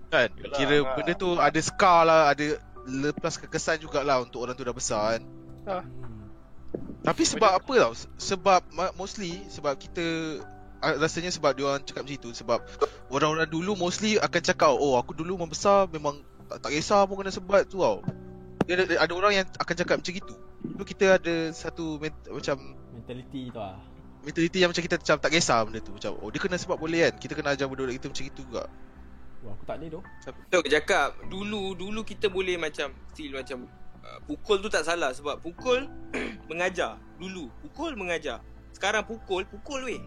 Kan? 0.09 0.31
Yelah, 0.39 0.55
Kira 0.55 0.77
benda 0.95 1.13
tu 1.19 1.29
ada 1.37 1.61
scar 1.61 2.07
lah, 2.07 2.31
ada 2.31 2.57
lepas 2.89 3.37
kekesan 3.37 3.83
jugalah 3.85 4.23
untuk 4.25 4.47
orang 4.47 4.55
tu 4.57 4.65
dah 4.65 4.73
besar 4.73 5.19
kan. 5.19 5.23
Hmm. 5.69 6.27
Tapi 7.05 7.23
sebab 7.25 7.51
apa 7.61 7.73
tau? 7.79 7.93
Se- 7.95 8.11
Sebab 8.35 8.61
mostly 8.97 9.41
sebab 9.49 9.77
kita 9.79 10.05
ah, 10.83 10.95
rasanya 10.99 11.33
sebab 11.33 11.57
dia 11.57 11.65
orang 11.65 11.83
cakap 11.85 12.05
macam 12.05 12.17
itu 12.19 12.31
sebab 12.35 12.59
orang-orang 13.09 13.49
dulu 13.49 13.75
mostly 13.79 14.21
akan 14.21 14.41
cakap 14.43 14.73
oh 14.73 14.99
aku 14.99 15.15
dulu 15.17 15.41
membesar 15.41 15.89
memang 15.89 16.21
tak, 16.49 16.65
tak 16.65 16.71
kisah 16.73 17.05
pun 17.05 17.21
kena 17.21 17.33
sebat 17.33 17.69
tu 17.69 17.81
tau. 17.81 18.01
Dia 18.69 18.85
ada, 18.85 19.01
ada 19.01 19.13
orang 19.17 19.33
yang 19.33 19.47
akan 19.57 19.75
cakap 19.75 19.97
macam 20.01 20.13
itu. 20.13 20.35
Dulu 20.59 20.85
kita 20.85 21.17
ada 21.17 21.35
satu 21.55 21.97
ment- 21.97 22.29
macam 22.29 22.57
Mentality 22.93 23.49
tu 23.49 23.61
ah. 23.63 23.79
mentality 24.27 24.59
yang 24.61 24.69
macam 24.75 24.83
kita 24.85 24.97
macam 25.01 25.17
tak 25.23 25.31
kisah 25.33 25.59
benda 25.65 25.81
tu 25.81 25.95
macam 25.95 26.13
oh 26.21 26.29
dia 26.29 26.41
kena 26.43 26.57
sebab 26.61 26.77
boleh 26.77 27.09
kan. 27.09 27.15
Kita 27.17 27.33
kena 27.33 27.57
ajar 27.57 27.65
budak-budak 27.71 27.97
kita 27.97 28.07
macam 28.13 28.25
itu 28.29 28.43
juga. 28.45 28.65
Wah, 29.39 29.55
aku 29.55 29.65
tak 29.65 29.79
ada 29.79 29.87
tu. 29.87 30.01
Betul 30.35 30.61
ke 30.67 30.71
cakap 30.75 31.15
Dulu 31.31 31.79
Dulu 31.79 32.03
kita 32.03 32.27
boleh 32.27 32.59
macam 32.59 32.91
Still 33.15 33.39
macam 33.39 33.71
uh, 34.03 34.19
Pukul 34.25 34.61
tu 34.61 34.69
tak 34.69 34.83
salah 34.83 35.11
Sebab 35.11 35.41
pukul 35.41 35.87
Mengajar. 36.51 36.97
Dulu 37.17 37.49
Pukul 37.63 37.95
mengajar. 37.95 38.39
Sekarang 38.71 39.03
pukul 39.03 39.43
Pukul 39.45 39.81
weh. 39.87 40.03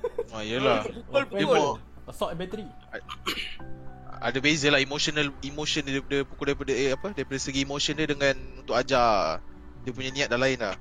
Ah 0.34 0.40
yalah. 0.40 0.80
Pukul 0.82 1.24
pukul 1.28 1.44
more 1.46 1.76
Assault 2.08 2.34
battery. 2.34 2.66
ada 4.26 4.36
beza 4.36 4.68
lah 4.68 4.76
emotional 4.76 5.32
emotion 5.40 5.80
dia 5.80 5.96
daripada 5.96 6.26
pukul 6.26 6.44
daripada 6.50 6.72
eh, 6.74 6.90
apa? 6.92 7.14
Daripada 7.14 7.38
segi 7.38 7.62
emotion 7.62 7.94
dia 7.94 8.04
dengan 8.04 8.34
untuk 8.58 8.74
ajar. 8.74 9.38
Dia 9.80 9.92
punya 9.94 10.10
niat 10.10 10.28
dah 10.28 10.36
lain 10.36 10.58
lah. 10.58 10.76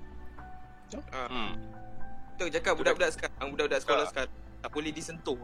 Hmm. 0.89 1.53
Betul 2.33 2.49
ke 2.49 2.53
cakap 2.57 2.73
Budak-budak 2.73 3.13
sekarang 3.13 3.47
Budak-budak 3.53 3.79
sekolah 3.79 4.03
Tak. 4.03 4.09
sekarang 4.09 4.31
Tak 4.57 4.69
boleh 4.73 4.89
disentuh 4.89 5.37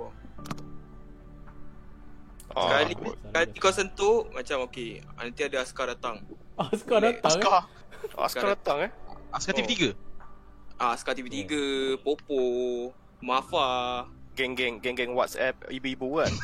Ah, 2.50 2.66
Sekali 2.82 2.94
aku- 2.98 3.14
Sekali. 3.20 3.60
kau 3.60 3.74
sentuh 3.74 4.16
Macam 4.32 4.58
okay 4.64 5.06
Nanti 5.14 5.42
ada 5.44 5.62
askar 5.62 5.86
datang 5.86 6.26
Ah, 6.56 6.72
sekarang 6.72 7.20
datang 7.20 7.36
eh. 7.36 7.44
Askar, 7.44 7.62
Askar 8.16 8.46
datang 8.56 8.78
eh. 8.88 8.92
askar 9.36 9.54
Oh. 9.54 9.60
TV3. 9.60 9.92
Ah, 10.80 10.96
Askar 10.96 11.14
TV3 11.16 11.44
Popo 12.00 12.40
Mafa 13.20 14.08
Geng-geng 14.36 14.84
geng-geng 14.84 15.16
WhatsApp 15.16 15.56
ibu-ibu 15.72 16.20
kan. 16.20 16.28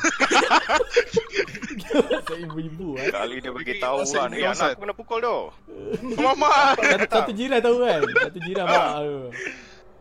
Saya 2.24 2.40
ibu-ibu 2.40 2.96
eh. 2.96 3.12
Kali 3.12 3.44
dia 3.44 3.52
bagi 3.52 3.76
tahu 3.76 4.00
kan. 4.08 4.32
Eh 4.32 4.48
anak 4.48 4.72
aku 4.72 4.80
kena 4.80 4.94
pukul 4.96 5.18
tu. 5.20 5.38
Mama. 6.24 6.72
Satu, 7.04 7.36
jiran 7.36 7.60
tahu 7.60 7.84
kan. 7.84 8.00
Satu 8.00 8.38
jiran 8.40 8.64
mak. 8.64 8.88
Uh. 9.04 9.28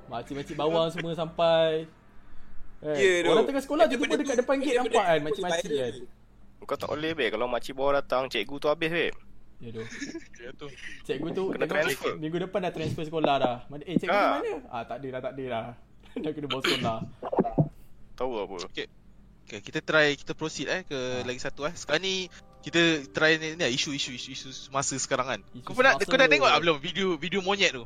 Makcik-makcik 0.08 0.56
bawang 0.56 0.88
semua 0.96 1.12
sampai. 1.20 1.84
Eh, 2.80 3.28
tu. 3.28 3.30
orang 3.30 3.44
tengah 3.44 3.64
sekolah 3.64 3.84
tu 3.92 4.00
benda 4.00 4.16
dekat 4.18 4.40
depan 4.40 4.56
gate 4.64 4.78
nampak 4.80 5.04
kan 5.04 5.20
makcik-makcik 5.28 5.72
kan. 5.76 5.94
Kau 6.64 6.78
tak 6.80 6.90
boleh 6.96 7.12
be 7.12 7.28
kalau 7.28 7.46
makcik 7.52 7.76
bawah 7.76 8.00
datang, 8.00 8.32
cikgu 8.32 8.56
tu 8.56 8.72
habis 8.72 8.88
be. 8.88 9.08
Ya 9.62 9.70
tu. 9.70 9.84
Ya 10.42 10.50
tu. 10.58 10.68
Cikgu 11.06 11.28
tu 11.38 11.44
Kena 11.54 11.70
transfer. 11.70 12.18
Minggu 12.18 12.38
depan 12.42 12.66
dah 12.66 12.74
transfer 12.74 13.06
sekolah 13.06 13.36
dah. 13.38 13.56
Mana 13.70 13.86
eh 13.86 13.96
cikgu 13.96 14.10
Ah. 14.10 14.22
ha. 14.26 14.34
mana? 14.42 14.54
Ah 14.74 14.84
tak 14.90 14.98
ada 15.00 15.08
dah 15.14 15.22
tak 15.22 15.34
ada 15.38 15.44
dah. 15.46 15.66
dah 16.26 16.32
kena 16.34 16.48
bawa 16.50 16.62
sekolah. 16.66 16.98
Tahu 18.18 18.32
apa? 18.42 18.56
Okay, 18.74 18.88
kita 19.62 19.80
try 19.86 20.18
kita 20.18 20.34
proceed 20.34 20.66
eh 20.66 20.82
ke 20.82 20.98
Ha. 20.98 21.26
lagi 21.26 21.40
satu 21.40 21.70
eh. 21.70 21.74
Sekarang 21.78 22.02
ni 22.02 22.26
kita 22.62 23.06
try 23.10 23.42
ni, 23.42 23.58
ni 23.58 23.62
lah, 23.62 23.70
isu-isu 23.74 24.14
isu, 24.14 24.30
isu 24.34 24.50
masa 24.70 24.94
sekarang 24.98 25.28
kan. 25.30 25.40
Isu 25.54 25.66
Kau 25.66 25.74
pernah 25.78 25.98
kau 25.98 26.18
dah 26.18 26.30
tengok 26.30 26.50
tak 26.50 26.62
belum 26.62 26.78
video 26.82 27.08
video 27.18 27.42
monyet 27.42 27.74
tu? 27.74 27.86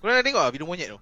Kau 0.00 0.08
dah 0.08 0.24
tengok 0.24 0.40
tak 0.48 0.52
video 0.56 0.68
monyet 0.68 0.88
tu? 0.92 1.00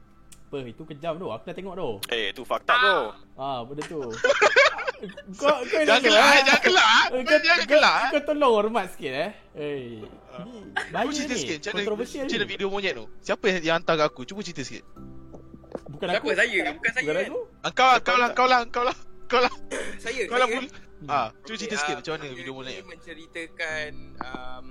Apa 0.49 0.64
itu 0.64 0.80
kejam 0.82 1.20
tu. 1.20 1.28
Aku 1.28 1.44
dah 1.44 1.53
tengok 1.53 1.74
tu. 1.76 1.90
Eh, 2.09 2.32
tu 2.32 2.40
fakta 2.42 2.72
tu. 2.72 2.96
Ah 3.36 3.61
benda 3.62 3.84
tu. 3.84 4.01
kau 5.38 5.55
kau 5.61 5.78
Jangan 5.78 6.01
gelak, 6.01 6.40
jangan 6.42 6.62
gelak. 6.64 7.05
Kau 7.22 7.38
jangan 7.38 7.66
gelak. 7.68 7.96
eh. 7.99 8.11
Kau 8.11 8.22
tolong 8.24 8.53
hormat 8.57 8.84
sikit 8.90 9.12
eh. 9.12 9.30
Eh. 9.55 10.01
Ni 10.40 10.55
bahaya 10.88 11.05
Cuba 11.05 11.12
cerita 11.12 11.34
ni. 11.34 11.40
sikit 11.44 11.59
Kontroversial 11.68 12.24
ni. 12.24 12.46
video 12.49 12.66
monyet 12.66 12.96
tu. 12.96 13.05
Siapa 13.20 13.44
yang, 13.46 13.61
yang 13.61 13.74
hantar 13.76 13.94
kat 13.94 14.07
aku? 14.09 14.24
Cuba 14.24 14.40
cerita 14.40 14.64
sikit. 14.64 14.88
Bukan 15.86 16.07
Siapa 16.09 16.24
aku. 16.24 16.28
saya? 16.32 16.59
Bukan 16.72 16.90
saya 16.90 17.05
Bukan 17.05 17.14
kan? 17.14 17.26
aku. 17.28 17.40
Ah, 17.61 17.70
kau 17.70 17.86
lah, 17.86 17.99
kau 18.01 18.16
lah, 18.16 18.30
kau 18.32 18.49
lah, 18.49 18.62
kau 18.64 18.82
lah. 18.82 18.96
Kau 19.28 19.40
lah. 19.44 19.53
Saya, 20.01 20.24
Kau 20.24 20.40
lah. 20.40 20.49
Ah, 21.05 21.28
cuba 21.44 21.55
cerita 21.55 21.76
sikit 21.76 21.94
ah, 21.94 21.99
macam 22.01 22.12
mana 22.16 22.26
video 22.32 22.53
monyet 22.57 22.80
menceritakan 22.82 23.90
um, 24.18 24.64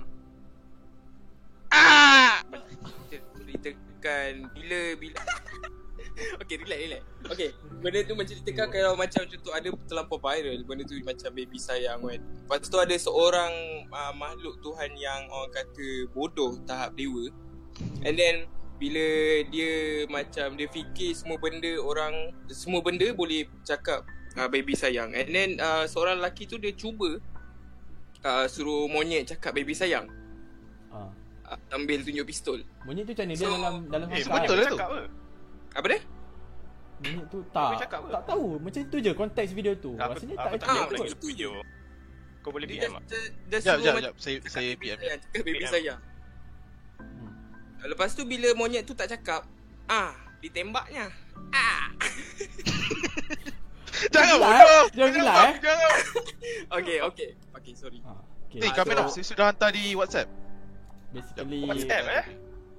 Ah! 1.70 2.42
Menceritakan 3.48 4.52
bila 4.52 4.80
bila 5.00 5.18
Okay, 6.42 6.58
relax, 6.58 6.78
relax. 6.82 7.02
Okay, 7.30 7.50
benda 7.78 8.02
tu 8.02 8.18
menceritakan 8.18 8.74
kalau 8.74 8.98
macam 8.98 9.22
contoh 9.22 9.54
ada 9.54 9.70
terlampau 9.86 10.18
viral, 10.18 10.66
benda 10.66 10.82
tu 10.82 10.98
macam 11.06 11.30
baby 11.30 11.58
sayang 11.62 12.02
kan. 12.02 12.18
Lepas 12.18 12.66
tu 12.66 12.74
ada 12.74 12.96
seorang 12.98 13.52
uh, 13.86 14.10
makhluk 14.18 14.58
Tuhan 14.58 14.98
yang 14.98 15.30
orang 15.30 15.54
kata 15.54 16.10
bodoh 16.10 16.58
tahap 16.66 16.98
dewa. 16.98 17.30
And 18.02 18.18
then 18.18 18.50
bila 18.82 19.06
dia 19.50 20.06
macam 20.10 20.58
dia 20.58 20.66
fikir 20.70 21.14
semua 21.14 21.38
benda 21.38 21.70
orang 21.82 22.34
semua 22.50 22.82
benda 22.82 23.10
boleh 23.14 23.46
cakap 23.62 24.02
uh, 24.34 24.50
baby 24.50 24.74
sayang. 24.74 25.14
And 25.14 25.30
then 25.30 25.50
uh, 25.62 25.86
seorang 25.86 26.18
lelaki 26.18 26.50
tu 26.50 26.58
dia 26.58 26.74
cuba 26.74 27.22
uh, 28.26 28.46
suruh 28.50 28.90
monyet 28.90 29.30
cakap 29.30 29.54
baby 29.54 29.74
sayang. 29.74 30.10
Uh, 31.48 31.56
ambil 31.72 31.98
tunjuk 32.00 32.24
pistol. 32.24 32.60
Monyet 32.82 33.02
tu 33.02 33.12
macam 33.14 33.24
ni 33.24 33.34
dia 33.34 33.40
So- 33.42 33.54
dalam 33.54 33.74
dalam 33.88 34.06
Eh, 34.06 34.20
betul 34.20 34.36
lah 34.54 34.66
tu. 34.66 34.76
cakap 34.76 34.88
apa? 34.90 35.00
Apa 35.72 35.86
dia? 35.86 36.00
Monyet 36.98 37.26
tu 37.26 37.38
Apa 37.40 37.74
tak 37.78 37.88
apa? 37.94 38.08
tak 38.10 38.22
tahu 38.26 38.46
macam 38.58 38.80
tu 38.84 38.96
je 38.98 39.12
konteks 39.12 39.50
video 39.50 39.72
tu. 39.74 39.90
Aku, 39.94 40.12
Rasanya 40.14 40.34
aku 40.36 40.44
tak 40.44 40.52
tak 40.52 40.60
Ah, 40.60 40.68
tengok 40.68 40.84
ikut. 40.84 40.98
lagi 40.98 41.08
betul. 41.10 41.24
video. 41.26 41.50
Kau 42.38 42.50
boleh 42.50 42.66
Dia 42.66 42.74
PM 42.78 42.92
tak? 42.92 43.02
just, 43.06 43.28
just 43.46 43.64
Jap, 43.64 43.74
suruh 43.74 43.82
jap, 43.82 43.94
macam 43.94 44.04
jap. 44.04 44.14
Saya 44.18 44.36
saya 44.46 44.70
PM. 44.74 44.96
cakap 44.98 45.18
baby 45.38 45.52
PM. 45.54 45.70
sayang. 45.70 46.00
Hmm. 46.98 47.30
Lepas 47.82 48.10
tu 48.12 48.22
bila 48.24 48.48
monyet 48.52 48.82
tu 48.82 48.92
tak 48.92 49.08
cakap, 49.08 49.42
ah, 49.86 50.12
ditembaknya. 50.38 51.08
Ah. 51.50 51.88
Jangan 54.08 54.36
bodoh. 54.36 54.52
eh. 54.52 54.86
Jangan 54.92 55.12
gelak, 55.12 55.36
eh. 55.36 55.54
Jangan. 55.58 55.90
Okay, 56.72 56.98
okay. 57.02 57.28
Okay, 57.52 57.72
sorry. 57.74 57.98
Ah, 58.00 58.14
okay. 58.44 58.58
Eh, 58.58 58.64
Ah, 58.64 58.74
kamera 58.74 59.00
so- 59.04 59.12
saya 59.12 59.24
sudah 59.26 59.46
hantar 59.48 59.70
di 59.70 59.92
WhatsApp. 59.92 60.28
Basically 61.08 61.64
WhatsApp 61.64 62.04
eh? 62.06 62.24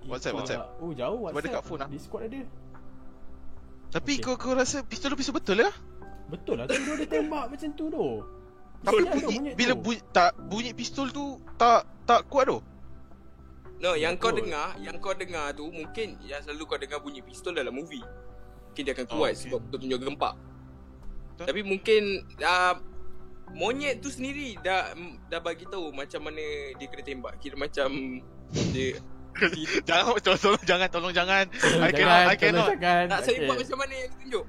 WhatsApp, 0.05 0.33
ikut- 0.33 0.39
WhatsApp. 0.39 0.61
Oh 0.79 0.91
jauh 0.91 1.17
Sebab 1.19 1.25
WhatsApp. 1.27 1.45
dekat 1.45 1.63
phone 1.63 1.79
lah. 1.79 1.89
Discord 1.89 2.23
ada. 2.25 2.41
Tapi 3.89 4.11
Okey. 4.13 4.23
kau 4.23 4.35
kau 4.37 4.53
rasa 4.53 4.77
pistol 4.81 5.09
tu 5.09 5.17
pistol 5.17 5.35
betul 5.35 5.57
lah? 5.57 5.73
Betul 6.29 6.55
lah 6.55 6.65
tu 6.65 6.77
dia 6.77 7.09
tembak 7.09 7.45
macam 7.49 7.69
tu 7.73 7.85
tu. 7.89 8.05
Tapi 8.79 9.01
tu 9.03 9.17
bunyi, 9.19 9.35
monyet 9.35 9.53
bila 9.55 9.73
tu. 9.73 9.81
bunyi, 9.81 9.99
tak 10.09 10.31
bunyi 10.39 10.71
pistol 10.71 11.09
tu 11.09 11.25
tak 11.57 11.83
tak 12.05 12.23
kuat 12.25 12.47
tu. 12.47 12.61
No, 13.79 13.95
yang 13.95 14.13
kau 14.15 14.29
Betul. 14.29 14.45
dengar, 14.45 14.75
yang 14.77 14.95
kau 14.99 15.11
dengar 15.11 15.51
tu 15.51 15.65
mungkin 15.65 16.19
yang 16.21 16.39
selalu 16.39 16.63
kau 16.65 16.77
dengar 16.77 16.99
bunyi 16.99 17.19
pistol 17.19 17.51
dalam 17.51 17.71
movie. 17.71 18.03
Mungkin 18.69 18.81
dia 18.83 18.93
akan 18.93 19.07
Oh, 19.09 19.13
kuat 19.17 19.31
okay. 19.31 19.41
sebab 19.41 19.59
kau 19.65 19.77
tunjuk 19.77 19.99
gempak. 19.99 20.33
Betul. 21.33 21.45
Tapi 21.47 21.61
mungkin 21.65 22.01
uh, 22.37 22.75
monyet 23.51 23.99
tu 23.99 24.09
sendiri 24.09 24.55
dah 24.59 24.93
dah 25.27 25.39
bagi 25.39 25.65
tahu 25.65 25.89
macam 25.89 26.29
mana 26.29 26.43
dia 26.75 26.87
kena 26.87 27.03
tembak. 27.03 27.33
Kira 27.37 27.55
macam 27.55 27.89
dia 28.71 28.97
jangan 29.87 30.19
tolong, 30.19 30.41
tolong 30.41 30.63
jangan 30.65 30.87
tolong 30.89 31.13
jangan. 31.13 31.45
Tolong 31.61 31.79
I 31.79 31.91
jangan, 31.93 31.95
cannot 31.95 32.27
I 32.27 32.35
cannot. 32.35 32.67
jangan. 32.75 33.05
tak 33.07 33.19
saya 33.23 33.37
buat 33.45 33.57
macam 33.57 33.77
mana 33.79 33.93
yang 33.93 34.03
dia 34.03 34.17
tunjuk. 34.19 34.45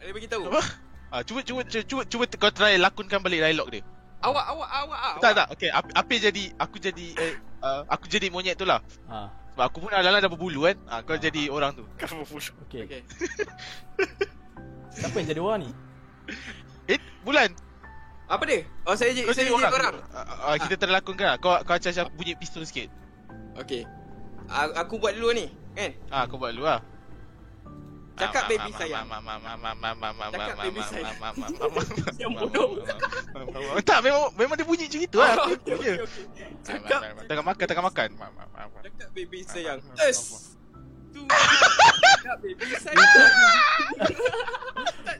Dia 0.00 0.12
bagi 0.14 0.28
tahu. 0.30 0.42
Apa? 0.48 0.62
Ah 1.10 1.20
cuba 1.26 1.40
cuba 1.42 1.60
cuba 1.66 1.82
cuba, 1.82 2.02
cuba 2.06 2.24
kau 2.38 2.52
try 2.54 2.78
lakonkan 2.78 3.18
balik 3.18 3.42
dialog 3.42 3.68
dia. 3.68 3.82
Awak 4.20 4.44
awak 4.52 4.70
awak 4.84 5.00
ah. 5.00 5.14
Tak 5.18 5.32
tak. 5.34 5.46
Okey, 5.56 5.70
apa 5.72 6.12
jadi 6.12 6.44
aku 6.54 6.76
jadi 6.76 7.06
eh, 7.16 7.34
uh, 7.64 7.82
aku 7.88 8.04
jadi 8.06 8.28
monyet 8.28 8.54
tu 8.54 8.68
lah. 8.68 8.84
Ha. 9.08 9.32
Sebab 9.56 9.64
aku 9.66 9.76
pun 9.82 9.90
dalam 9.90 10.20
dah 10.20 10.30
berbulu 10.30 10.68
kan. 10.68 10.76
Ah 10.86 11.00
kau 11.02 11.16
Ah. 11.16 11.18
jadi 11.18 11.48
orang 11.50 11.72
tu. 11.74 11.82
Kamu 11.98 12.22
full. 12.22 12.44
Okey. 12.68 12.84
Okey. 12.86 13.00
Siapa 14.92 15.16
yang 15.16 15.28
jadi 15.28 15.40
orang 15.40 15.58
ni? 15.66 15.70
Eh, 16.86 17.00
bulan. 17.24 17.50
Apa 18.30 18.42
dia? 18.46 18.62
Oh 18.86 18.94
saya 18.94 19.10
je 19.10 19.26
saya 19.26 19.42
je 19.42 19.52
orang. 19.52 19.72
orang. 19.74 19.94
Ah, 20.14 20.54
ah, 20.54 20.56
kita 20.56 20.78
terlakonkan 20.78 21.26
lah. 21.26 21.36
Kau 21.36 21.50
kau 21.60 21.74
acah 21.74 21.90
bunyi 22.14 22.38
pistol 22.38 22.62
sikit. 22.62 22.86
Okey. 23.58 23.82
A- 24.46 24.74
aku 24.78 25.02
buat 25.02 25.18
dulu 25.18 25.34
ni, 25.34 25.50
kan? 25.74 25.90
Ah 26.06 26.30
kau 26.30 26.38
buat 26.38 26.54
dulu 26.54 26.62
lah. 26.62 26.78
Cakap 28.14 28.46
baby 28.46 28.70
sayang. 28.70 29.08
Cakap 29.08 30.56
baby 30.60 30.80
sayang. 30.84 31.16
Yang 32.14 32.30
bodoh. 32.36 32.68
Tak 33.80 33.98
memang 34.04 34.28
memang 34.36 34.54
dia 34.54 34.66
bunyi 34.68 34.84
macam 34.86 35.00
itu 35.00 35.16
lah. 35.18 35.34
Oh. 35.40 35.48
Cakap 36.60 37.00
Tengah 37.26 37.44
makan 37.44 37.64
tengah 37.66 37.84
makan. 37.84 38.08
Cakap 38.78 39.08
baby 39.10 39.38
Ah, 39.40 39.46
sayang. 39.48 39.78
ah, 39.82 40.06
Es. 40.06 40.20
Tu. 41.10 41.20
Cakap 41.26 42.38
baby 42.44 42.64
sayang. 42.76 43.08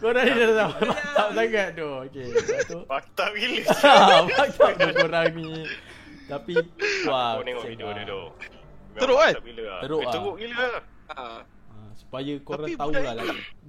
Korang 0.00 0.24
ni 0.24 0.32
dah 0.32 0.52
tahu 0.56 0.72
tak 1.12 1.28
sangat 1.36 1.68
tu. 1.76 1.88
Okey. 2.08 2.26
Lepas 2.32 2.60
tu. 2.64 2.78
Fakta 2.88 3.24
gila. 3.36 3.62
Macam 4.24 4.70
tu 4.72 4.88
korang 4.96 5.28
ni. 5.36 5.50
Tapi 6.24 6.54
wah. 7.04 7.36
Kau 7.36 7.44
tengok 7.44 7.64
video 7.68 7.86
lah. 7.86 7.94
dia 8.00 8.04
tu. 8.08 8.22
Teruk 8.96 9.18
kan? 9.20 9.32
Fakta 9.36 9.44
gila 9.44 9.62
lah. 9.62 9.80
Teruk 9.84 10.00
Eh, 10.00 10.06
ah. 10.08 10.12
Teruk 10.12 10.34
gila 10.40 10.56
lah. 10.56 10.82
Ha. 11.10 11.24
Supaya 12.00 12.32
korang 12.40 12.68
Tapi 12.72 12.80
tahu 12.80 12.90
lah 12.96 13.14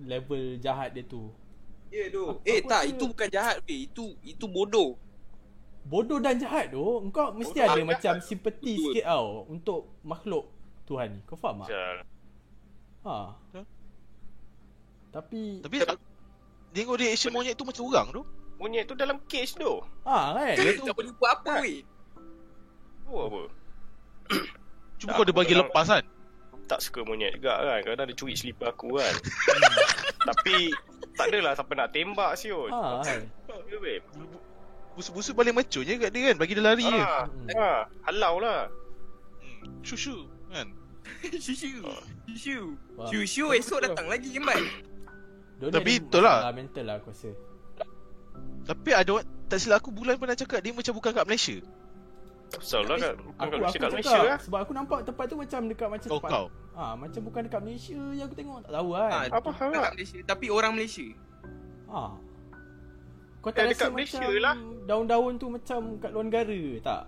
level 0.08 0.44
jahat 0.64 0.90
dia 0.96 1.04
tu. 1.04 1.24
Ya 1.92 2.08
tu. 2.08 2.40
Eh 2.48 2.64
tak, 2.64 2.88
itu 2.88 3.04
bukan 3.04 3.28
jahat 3.28 3.60
weh. 3.68 3.92
Itu 3.92 4.16
itu 4.24 4.46
bodoh. 4.48 4.96
Bodoh 5.82 6.22
dan 6.22 6.38
jahat 6.38 6.70
tu, 6.70 6.80
engkau 7.02 7.34
mesti 7.34 7.58
Bodoh 7.58 7.74
ada 7.74 7.82
dan 7.82 7.90
macam 7.90 8.14
jahat. 8.22 8.24
simpati 8.24 8.74
Betul. 8.78 8.84
sikit 8.94 9.06
tau 9.10 9.28
untuk 9.50 9.82
makhluk 10.06 10.46
Tuhan 10.88 11.08
ni. 11.18 11.20
Kau 11.26 11.36
faham 11.36 11.66
tak? 11.66 12.06
Ha. 13.04 13.16
Betul. 13.36 13.66
Tapi 15.12 15.42
Tapi 15.60 15.78
tengok 16.72 16.96
dia 17.00 17.12
action 17.12 17.32
monyet 17.36 17.56
tu 17.56 17.68
macam 17.68 17.84
orang 17.88 18.08
tu. 18.12 18.22
Monyet 18.62 18.86
tu 18.88 18.94
dalam 18.94 19.18
cage 19.26 19.58
tu. 19.58 19.82
ha 20.06 20.38
kan? 20.38 20.56
Dia 20.56 20.78
tak 20.78 20.96
boleh 20.96 21.14
buat 21.18 21.32
apa 21.42 21.54
weh. 21.66 21.82
Tu 23.06 23.12
apa? 23.12 23.42
Cuba 25.02 25.12
kau 25.18 25.26
dia 25.26 25.36
bagi 25.36 25.56
lepas 25.58 25.88
kan. 25.90 26.06
Tak 26.70 26.80
suka 26.80 27.04
monyet 27.04 27.42
juga 27.42 27.60
kan. 27.60 27.80
Kadang 27.84 28.08
dia 28.08 28.16
curi 28.16 28.36
slipper 28.38 28.72
aku 28.72 28.96
kan. 28.96 29.14
Tapi 30.30 30.72
tak 31.18 31.34
adalah 31.34 31.58
siapa 31.58 31.74
nak 31.76 31.90
tembak 31.92 32.32
siut. 32.38 32.72
Ha 32.72 33.02
kan? 33.04 33.22
Ya, 33.68 33.78
babe. 33.82 34.04
Busuk-busuk 34.96 35.34
paling 35.36 35.56
je 35.56 35.96
kat 35.98 36.12
dia 36.12 36.22
kan 36.32 36.36
bagi 36.38 36.54
dia 36.56 36.64
lari 36.64 36.86
je. 36.86 37.02
Ha, 37.02 37.28
ha, 37.56 37.88
halau 38.12 38.44
lah. 38.44 38.68
Hmm. 39.42 39.82
Shushu 39.82 40.28
kan. 40.52 40.68
Shushu. 41.44 41.82
Shushu. 42.30 42.76
Faham. 43.00 43.10
Shushu 43.10 43.46
esok 43.56 43.80
datang 43.88 44.06
lagi 44.12 44.30
jembat. 44.30 44.60
Diorang 45.62 45.74
Tapi 45.78 45.92
betul 46.00 46.22
lah. 46.22 46.38
masalah 46.42 46.56
mental 46.56 46.84
lah 46.84 46.96
aku 46.98 47.10
rasa. 47.10 47.30
Tapi 48.62 48.90
ada 48.92 49.10
orang 49.12 49.28
tak 49.46 49.58
silap 49.58 49.78
aku 49.78 49.92
bulan 49.92 50.16
pernah 50.16 50.34
cakap 50.34 50.60
dia 50.60 50.72
macam 50.72 50.94
bukan 50.94 51.12
kat 51.12 51.26
Malaysia. 51.26 51.58
Tak 52.50 52.60
pasal 52.60 52.82
lah 52.84 52.98
kan. 52.98 53.16
Bukan 53.16 53.32
Aku 53.32 53.38
kat 53.38 53.46
aku 53.46 53.52
Malaysia 53.54 53.62
kat 53.62 53.72
cakap 53.72 53.92
Malaysia 53.94 54.20
lah. 54.20 54.40
sebab 54.42 54.60
aku 54.60 54.74
nampak 54.74 55.00
tempat 55.04 55.26
tu 55.26 55.36
macam 55.36 55.60
dekat 55.68 55.88
macam 55.88 56.08
Kau 56.08 56.18
tempat 56.18 56.32
kau. 56.32 56.46
Ha, 56.72 56.84
macam 56.96 57.22
bukan 57.22 57.42
dekat 57.46 57.62
Malaysia 57.62 58.00
je 58.10 58.22
aku 58.22 58.36
tengok 58.36 58.58
tak 58.62 58.72
tahu 58.74 58.90
kan. 58.92 59.12
Ha, 59.12 59.18
Apa 59.30 59.50
hal 59.52 59.68
lah? 59.68 59.76
Dekat 59.78 59.94
Malaysia, 59.94 60.18
tapi 60.26 60.46
orang 60.48 60.72
Malaysia. 60.74 61.08
Ha. 61.88 62.02
Kau 63.38 63.50
Eh, 63.50 63.54
tak 63.54 63.64
dekat 63.68 63.82
rasa 63.82 63.94
Malaysia 63.94 64.18
macam 64.20 64.40
lah. 64.40 64.56
daun-daun 64.86 65.34
tu 65.36 65.48
macam 65.48 65.80
kat 65.98 66.10
luar 66.10 66.26
negara 66.26 66.62
tak? 66.82 67.02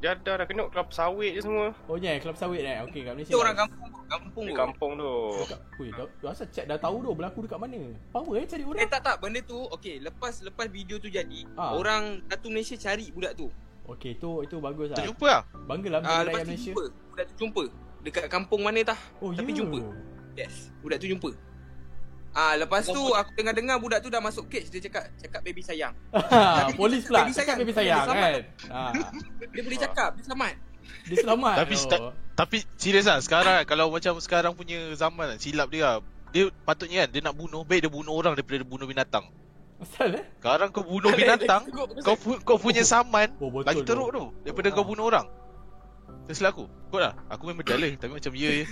Dia 0.00 0.16
dah 0.16 0.34
dah 0.34 0.46
kena 0.48 0.64
kelab 0.66 0.88
sawit 0.90 1.36
je 1.36 1.44
semua. 1.44 1.76
Oh 1.84 1.94
ya, 1.94 2.10
yeah, 2.10 2.16
kelab 2.16 2.32
sawit 2.34 2.64
eh. 2.64 2.80
Okey 2.82 3.04
kat 3.04 3.12
Malaysia. 3.12 3.30
Dia 3.30 3.38
orang 3.38 3.52
kampung, 3.54 3.90
kampung 4.08 4.44
Di 4.44 4.50
tu. 4.50 4.56
kampung 4.56 4.92
tu. 4.96 5.12
Dekat, 5.38 5.60
Ui, 5.76 5.88
dah, 5.92 6.06
dah 6.16 6.30
asal 6.30 6.46
chat 6.48 6.64
dah 6.64 6.78
tahu 6.80 6.96
tu 7.00 7.12
berlaku 7.12 7.44
dekat 7.44 7.58
mana. 7.58 7.80
Power 8.08 8.34
eh 8.34 8.48
cari 8.48 8.62
Eh 8.62 8.66
orang. 8.66 8.88
tak 8.88 9.00
tak 9.02 9.16
benda 9.20 9.40
tu 9.42 9.60
okey 9.70 10.00
lepas 10.00 10.40
lepas 10.40 10.66
video 10.66 10.96
tu 10.96 11.06
jadi 11.06 11.44
Ah. 11.52 11.76
orang 11.76 12.24
satu 12.24 12.48
Malaysia 12.48 12.74
cari 12.74 13.12
budak 13.12 13.36
tu. 13.36 13.52
Okey, 13.86 14.16
tu 14.16 14.40
itu 14.40 14.56
bagus 14.56 14.88
lah. 14.88 14.96
Terjumpa 14.96 15.26
lah. 15.26 15.42
Banggalah 15.68 15.98
Ah 16.00 16.22
bila 16.22 16.24
lepas 16.24 16.40
tu 16.40 16.48
Malaysia. 16.48 16.72
jumpa 16.72 16.82
budak 17.10 17.24
tu 17.26 17.34
jumpa 17.36 17.62
dekat 18.00 18.24
kampung 18.26 18.60
mana 18.62 18.80
tah. 18.82 19.00
Oh, 19.20 19.30
Tapi 19.30 19.52
ya. 19.52 19.56
jumpa. 19.60 19.78
Yes, 20.32 20.72
budak 20.80 20.96
tu 20.96 21.06
jumpa. 21.06 21.30
Ah 22.32 22.54
lepas 22.54 22.84
tu 22.84 22.94
aku 23.10 23.30
dengar-dengar 23.34 23.76
budak 23.76 23.98
tu 23.98 24.06
dah 24.06 24.18
masuk 24.18 24.46
cage 24.46 24.68
dia 24.68 24.78
cakap 24.80 25.10
cakap 25.16 25.40
baby 25.42 25.60
sayang. 25.60 25.90
Polis 26.78 27.02
pula 27.02 27.22
Baby 27.22 27.32
cakap 27.32 27.54
sayang. 27.54 27.58
baby 27.60 27.72
sayang 27.72 27.98
Dia 28.00 28.06
kan. 28.06 28.40
Ha. 28.68 28.80
Dia 29.48 29.62
boleh 29.62 29.78
cakap 29.80 30.10
dia 30.14 30.22
selamat. 30.24 30.54
Dia 31.02 31.16
selamat. 31.18 31.54
Tapi 31.58 31.74
tu. 31.74 31.82
sta- 31.82 32.12
Tapi 32.32 32.56
serius 32.74 33.04
lah 33.04 33.18
sekarang 33.18 33.54
kan, 33.56 33.64
kalau 33.66 33.90
macam 33.90 34.14
sekarang 34.16 34.52
punya 34.52 34.78
zaman 34.94 35.26
kan, 35.28 35.38
silap 35.38 35.68
dia 35.68 35.82
lah. 35.84 35.96
Dia 36.30 36.46
patutnya 36.60 37.02
kan 37.02 37.08
dia 37.10 37.20
nak 37.20 37.34
bunuh 37.34 37.62
baik 37.62 37.80
dia 37.82 37.92
bunuh 37.92 38.14
orang 38.14 38.32
daripada 38.32 38.56
dia 38.56 38.68
bunuh 38.68 38.86
binatang. 38.86 39.26
Asal 39.76 40.14
eh? 40.14 40.24
Sekarang 40.36 40.68
kau 40.68 40.80
bunuh 40.80 41.10
binatang, 41.18 41.66
kau 41.98 42.14
pu- 42.14 42.40
kau 42.40 42.56
punya 42.56 42.80
saman 42.80 43.34
Oh, 43.36 43.50
lagi 43.60 43.82
teruk 43.82 44.08
tu 44.08 44.24
daripada 44.40 44.68
Ah. 44.68 44.72
kau 44.72 44.84
bunuh 44.84 45.04
orang. 45.04 45.26
Tersilap 46.30 46.54
aku. 46.54 46.70
Kau 46.88 47.02
lah. 47.02 47.10
Aku 47.26 47.42
memang 47.44 47.66
dalih 47.66 47.98
tapi 47.98 48.14
macam 48.14 48.30
ya 48.32 48.50
je. 48.54 48.64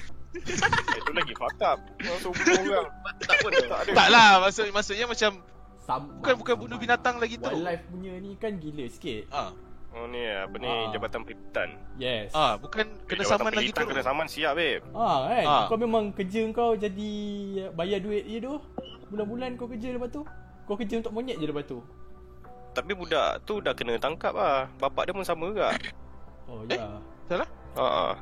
Itu 0.94 1.10
lagi 1.10 1.34
fuck 1.34 1.58
up. 1.58 1.78
Orang. 1.98 2.86
Tak 3.18 3.34
pun 3.36 3.50
tak 3.50 3.78
ada. 3.82 3.90
Tak 3.90 4.08
lah 4.08 4.28
maksud 4.38 4.70
maksudnya 4.70 5.04
macam 5.04 5.42
Sam- 5.80 6.10
bukan 6.14 6.34
bukan 6.38 6.54
bunuh 6.56 6.78
binatang 6.78 7.18
lagi 7.18 7.34
teruk. 7.34 7.58
Wildlife 7.58 7.82
punya 7.88 8.12
ni 8.14 8.30
kan 8.36 8.52
gila 8.54 8.86
sikit. 8.86 9.26
Ah. 9.28 9.50
Oh 9.88 10.04
ni 10.04 10.20
apa 10.22 10.54
ni 10.54 10.68
Ah. 10.68 10.92
Jabatan 10.92 11.24
Peributan. 11.24 11.68
Yes. 11.96 12.30
Ah, 12.30 12.54
bukan 12.54 12.86
kena 13.02 13.24
Jabatan 13.24 13.40
saman 13.40 13.52
lagi 13.56 13.70
teruk. 13.72 13.88
Kena 13.90 14.02
saman 14.04 14.26
siap 14.28 14.52
babe. 14.54 14.84
Ah 14.92 15.18
kan 15.26 15.44
Ah. 15.44 15.64
Kau 15.66 15.74
memang 15.74 16.12
kerja 16.12 16.46
kau 16.52 16.78
jadi 16.78 17.10
Bayar 17.72 17.98
duit 17.98 18.22
je 18.22 18.38
tu 18.38 18.54
Bulan-bulan 19.08 19.56
kau 19.56 19.66
kerja 19.66 19.90
lepas 19.90 20.12
tu 20.12 20.22
Kau 20.62 20.76
kerja 20.76 20.94
untuk 20.94 21.10
monyet 21.10 21.34
je 21.34 21.48
lepas 21.48 21.64
tu 21.64 21.82
Tapi 22.70 22.92
budak 22.92 23.42
tu 23.42 23.58
dah 23.58 23.72
kena 23.72 23.96
tangkap 23.96 24.30
lah. 24.30 24.70
Bapak 24.78 25.08
dia 25.08 25.16
pun 25.16 25.24
sama 25.24 25.48
juga. 25.48 25.74
Oh 26.46 26.62
Eh? 26.64 26.78
Salah? 27.28 27.48
Ha 27.76 27.84
ah. 27.84 28.14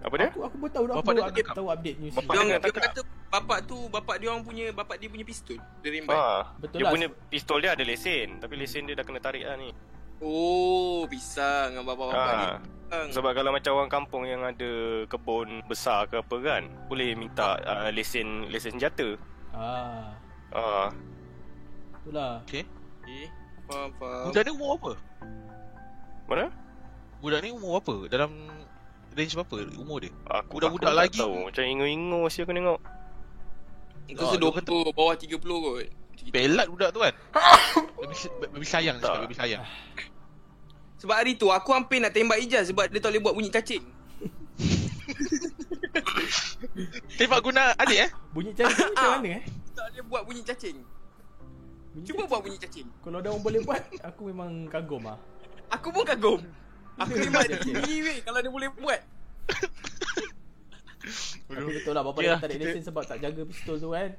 Apa 0.00 0.14
dia? 0.16 0.28
Aku 0.32 0.40
aku 0.48 0.56
pun 0.56 0.68
tahu 0.72 0.84
aku 0.88 0.96
Bapak 1.04 1.12
dia 1.12 1.44
aku 1.44 1.56
tahu 1.60 1.68
update 1.68 1.98
news 2.00 2.14
Bapak 2.16 2.32
ni. 2.32 2.40
Dia 2.40 2.56
dia 2.56 2.58
dia 2.72 2.72
kata 2.72 3.00
bapak 3.30 3.58
tu 3.68 3.76
bapak 3.92 4.16
dia 4.18 4.28
orang 4.32 4.42
punya 4.42 4.64
bapak 4.72 4.96
dia 4.96 5.08
punya 5.12 5.24
pistol. 5.28 5.60
Dia 5.84 5.90
rembat. 5.92 6.16
Ha. 6.16 6.28
Betul 6.56 6.76
dia 6.80 6.84
lah. 6.88 6.92
punya 6.96 7.08
pistol 7.28 7.58
dia 7.60 7.70
ada 7.76 7.84
lesen. 7.84 8.28
Tapi 8.40 8.54
lesen 8.56 8.88
dia 8.88 8.96
dah 8.96 9.04
kena 9.04 9.20
tarik 9.20 9.44
lah 9.44 9.60
ni. 9.60 9.70
Oh, 10.20 11.04
pisang 11.08 11.76
dengan 11.76 11.84
bapak-bapak 11.84 12.32
ni. 12.32 12.46
Ha. 12.48 12.56
Pisang. 12.64 13.06
Sebab 13.12 13.30
kalau 13.36 13.50
macam 13.52 13.72
orang 13.76 13.92
kampung 13.92 14.24
yang 14.24 14.42
ada 14.42 14.72
kebun 15.06 15.62
besar 15.68 16.08
ke 16.08 16.18
apa 16.18 16.36
kan, 16.42 16.62
boleh 16.90 17.14
minta 17.14 17.60
uh, 17.62 17.92
lesen 17.92 18.48
lesen 18.48 18.80
senjata. 18.80 19.14
Ah, 19.52 20.16
Ah, 20.50 20.90
itulah. 22.02 22.42
Okay. 22.42 22.66
Okay. 23.06 23.30
Faham, 23.70 23.90
faham. 23.94 24.24
Budak 24.26 24.42
ni 24.42 24.50
umur 24.50 24.70
apa? 24.74 24.92
mana? 26.26 26.46
Budak 27.20 27.40
ni 27.44 27.52
umur 27.52 27.84
apa? 27.84 27.94
Dalam 28.08 28.30
range 29.12 29.34
berapa 29.36 29.54
umur 29.76 30.00
dia? 30.00 30.12
Aku 30.24 30.56
Budak-budak 30.56 30.88
aku 30.88 30.88
tak 30.88 30.96
lagi 30.96 31.18
tahu. 31.20 31.34
Macam 31.46 31.62
ingo-ingo 31.64 32.20
sih 32.32 32.40
aku 32.42 32.52
tengok. 32.52 32.80
Itu 34.08 34.22
Ah, 34.24 34.30
se 34.32 34.36
dia 34.40 34.50
20 34.50 34.96
bawah 34.96 35.14
30 35.14 35.36
kot. 35.38 35.84
Pelat 36.32 36.66
budak 36.68 36.90
tu 36.92 37.00
kan? 37.00 37.14
Baby, 38.00 38.16
baby 38.52 38.66
sayang 38.66 38.96
Tak. 39.00 39.08
cakap 39.08 39.20
baby 39.24 39.36
sayang. 39.36 39.64
Sebab 41.00 41.16
hari 41.16 41.32
tu 41.36 41.48
aku 41.48 41.72
hampir 41.72 41.96
nak 41.96 42.12
tembak 42.12 42.36
Ijaz 42.40 42.68
sebab 42.68 42.92
dia 42.92 43.00
tak 43.00 43.12
boleh 43.12 43.22
buat 43.24 43.32
bunyi 43.32 43.48
cacing. 43.48 43.80
Tembak 47.16 47.40
guna 47.40 47.72
adik 47.76 47.98
eh? 48.04 48.10
Bunyi 48.32 48.52
cari 48.52 48.68
tu 48.68 48.84
macam 48.84 49.10
mana 49.16 49.40
eh? 49.40 49.42
Tak 49.72 49.86
boleh 49.92 50.04
buat 50.12 50.22
bunyi 50.28 50.42
cacing. 50.44 50.76
Bunyi 51.96 52.04
Cuba 52.04 52.20
cacing. 52.20 52.28
buat 52.28 52.40
bunyi 52.44 52.58
cacing. 52.60 52.88
Kalau 53.00 53.16
ada 53.16 53.28
orang 53.32 53.44
boleh 53.44 53.60
buat, 53.64 53.80
aku 54.04 54.22
memang 54.28 54.50
kagum 54.68 55.08
ah. 55.08 55.16
Aku 55.72 55.88
pun 55.88 56.04
kagum. 56.04 56.40
Aku 57.00 57.12
cacing. 57.24 57.74
tinggi 57.74 57.96
weh 58.00 58.18
kalau 58.20 58.38
dia 58.38 58.50
boleh 58.50 58.70
buat. 58.74 59.00
Tapi 61.50 61.70
betul 61.72 61.92
lah 61.92 62.02
bapak 62.02 62.20
Ya, 62.20 62.26
dia 62.30 62.36
tarik 62.38 62.56
kita- 62.56 62.68
lesen 62.68 62.82
sebab 62.84 63.02
tak 63.02 63.18
jaga 63.18 63.42
pistol 63.42 63.76
tu 63.76 63.90
kan. 63.90 64.10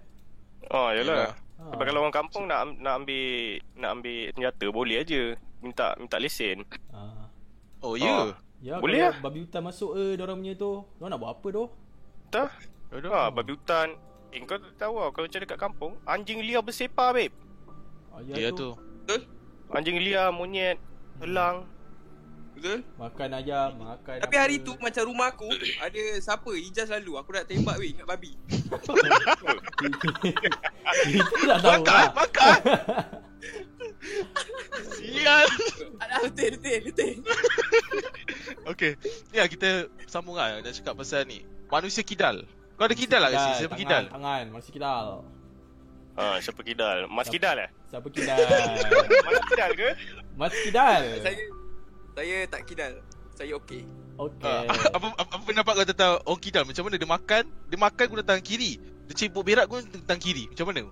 Oh, 0.70 0.90
yalah. 0.90 1.34
Ha. 1.56 1.64
Sebab 1.70 1.84
kalau 1.84 2.00
orang 2.02 2.16
kampung 2.16 2.44
nak 2.46 2.74
nak 2.78 2.94
ambil 3.00 3.26
nak 3.76 3.90
ambil 3.96 4.18
senjata 4.32 4.66
boleh 4.68 4.98
aja. 4.98 5.22
Minta 5.62 5.94
minta 5.96 6.18
lesen. 6.18 6.66
Ha. 6.90 7.00
Oh, 7.80 7.94
ya. 7.96 8.34
Ya, 8.62 8.78
Boleh 8.78 9.10
kalau 9.10 9.26
babi 9.26 9.42
hutan 9.42 9.62
masuk 9.64 9.98
eh, 9.98 10.14
dia 10.14 10.22
orang 10.22 10.38
punya 10.38 10.54
tu. 10.54 10.86
Dia 10.96 11.06
nak 11.08 11.18
buat 11.18 11.32
apa 11.34 11.48
tu? 11.50 11.66
Tak? 12.30 12.50
Aduh. 12.92 13.10
Ha, 13.10 13.30
babi 13.30 13.52
hutan. 13.52 13.88
Eh, 14.30 14.40
kau 14.42 14.56
tak 14.56 14.78
tahu 14.78 14.96
lah, 14.96 15.10
kalau 15.10 15.26
macam 15.26 15.42
dekat 15.42 15.60
kampung, 15.60 15.92
anjing 16.06 16.40
liar 16.40 16.62
bersepar, 16.62 17.12
babe. 17.12 17.34
Ah, 18.08 18.22
Ya 18.24 18.48
tu. 18.50 18.72
Anjing 19.68 19.98
liar, 19.98 20.30
monyet, 20.30 20.78
elang. 21.20 21.68
Betul? 22.62 22.86
Makan 22.94 23.30
ayam, 23.34 23.70
makan 23.74 24.22
Tapi 24.22 24.36
apa. 24.38 24.44
hari 24.46 24.62
tu 24.62 24.78
macam 24.78 25.04
rumah 25.04 25.34
aku 25.34 25.50
ada 25.82 26.02
siapa 26.22 26.52
Ijaz 26.54 26.94
lalu 26.94 27.18
aku 27.18 27.34
nak 27.34 27.50
tembak 27.50 27.76
weh 27.76 27.90
kat 27.92 28.06
babi. 28.06 28.38
Kita 31.02 31.42
tak 31.42 31.58
tahu 31.58 31.82
Makan, 31.82 31.90
lah. 31.90 32.12
makan. 32.14 32.58
Sial. 34.94 35.46
Ada 35.98 36.16
betul 36.24 36.50
betul 36.58 36.80
betul. 36.86 37.12
Okay. 38.62 38.94
Ya, 39.34 39.50
kita 39.50 39.90
sambung 40.06 40.38
lah 40.38 40.62
nak 40.62 40.70
cakap 40.70 40.94
pasal 40.94 41.26
ni. 41.26 41.42
Manusia 41.68 42.06
kidal. 42.06 42.46
Kau 42.78 42.86
ada 42.86 42.94
kidal 42.94 43.18
lah 43.20 43.30
kat 43.30 43.40
sini? 43.40 43.54
Siapa 43.58 43.74
tangan, 43.74 43.82
kidal? 43.82 44.04
Tangan, 44.08 44.44
masih 44.54 44.72
kidal. 44.72 45.06
Ha, 46.12 46.24
siapa 46.38 46.62
kidal? 46.62 46.98
Mas 47.10 47.26
kidal 47.26 47.58
eh? 47.58 47.70
Siapa 47.90 48.08
kidal? 48.08 48.38
Mas 49.26 49.42
kidal 49.50 49.72
ke? 49.74 49.90
Mas 50.38 50.54
kidal. 50.56 51.02
Saya 51.20 51.36
saya 52.16 52.36
tak 52.48 52.62
kidal. 52.68 52.94
Saya 53.36 53.56
okey. 53.64 53.84
Okey. 54.20 54.46
Ah, 54.46 54.68
apa, 54.98 55.08
apa, 55.18 55.32
apa 55.34 55.44
pendapat 55.44 55.74
kau 55.74 55.88
tentang 55.88 56.12
orang 56.28 56.42
kidal? 56.44 56.64
Macam 56.68 56.84
mana 56.86 56.96
dia 57.00 57.10
makan? 57.10 57.44
Dia 57.72 57.78
makan 57.80 58.06
guna 58.12 58.22
tangan 58.22 58.44
kiri. 58.44 58.72
Dia 59.08 59.14
cebok 59.16 59.44
berak 59.44 59.66
guna 59.66 59.82
tangan 59.84 60.22
kiri. 60.22 60.46
Macam 60.52 60.66
mana? 60.70 60.84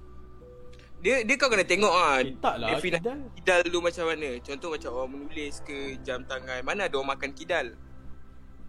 Dia 0.99 1.24
dia 1.24 1.36
kau 1.39 1.47
kena 1.47 1.63
tengok 1.63 1.93
ah. 1.95 2.20
Eh, 2.20 2.36
tak 2.43 2.55
lah, 2.59 2.76
kidal. 2.80 3.20
Kidal 3.39 3.59
tu 3.63 3.80
macam 3.80 4.03
mana? 4.11 4.30
Contoh 4.43 4.70
macam 4.76 4.89
orang 4.95 5.11
menulis 5.15 5.55
ke 5.63 5.95
jam 6.03 6.24
tangan. 6.28 6.59
Mana 6.63 6.91
ada 6.91 6.95
orang 6.99 7.15
makan 7.15 7.32
kidal? 7.32 7.76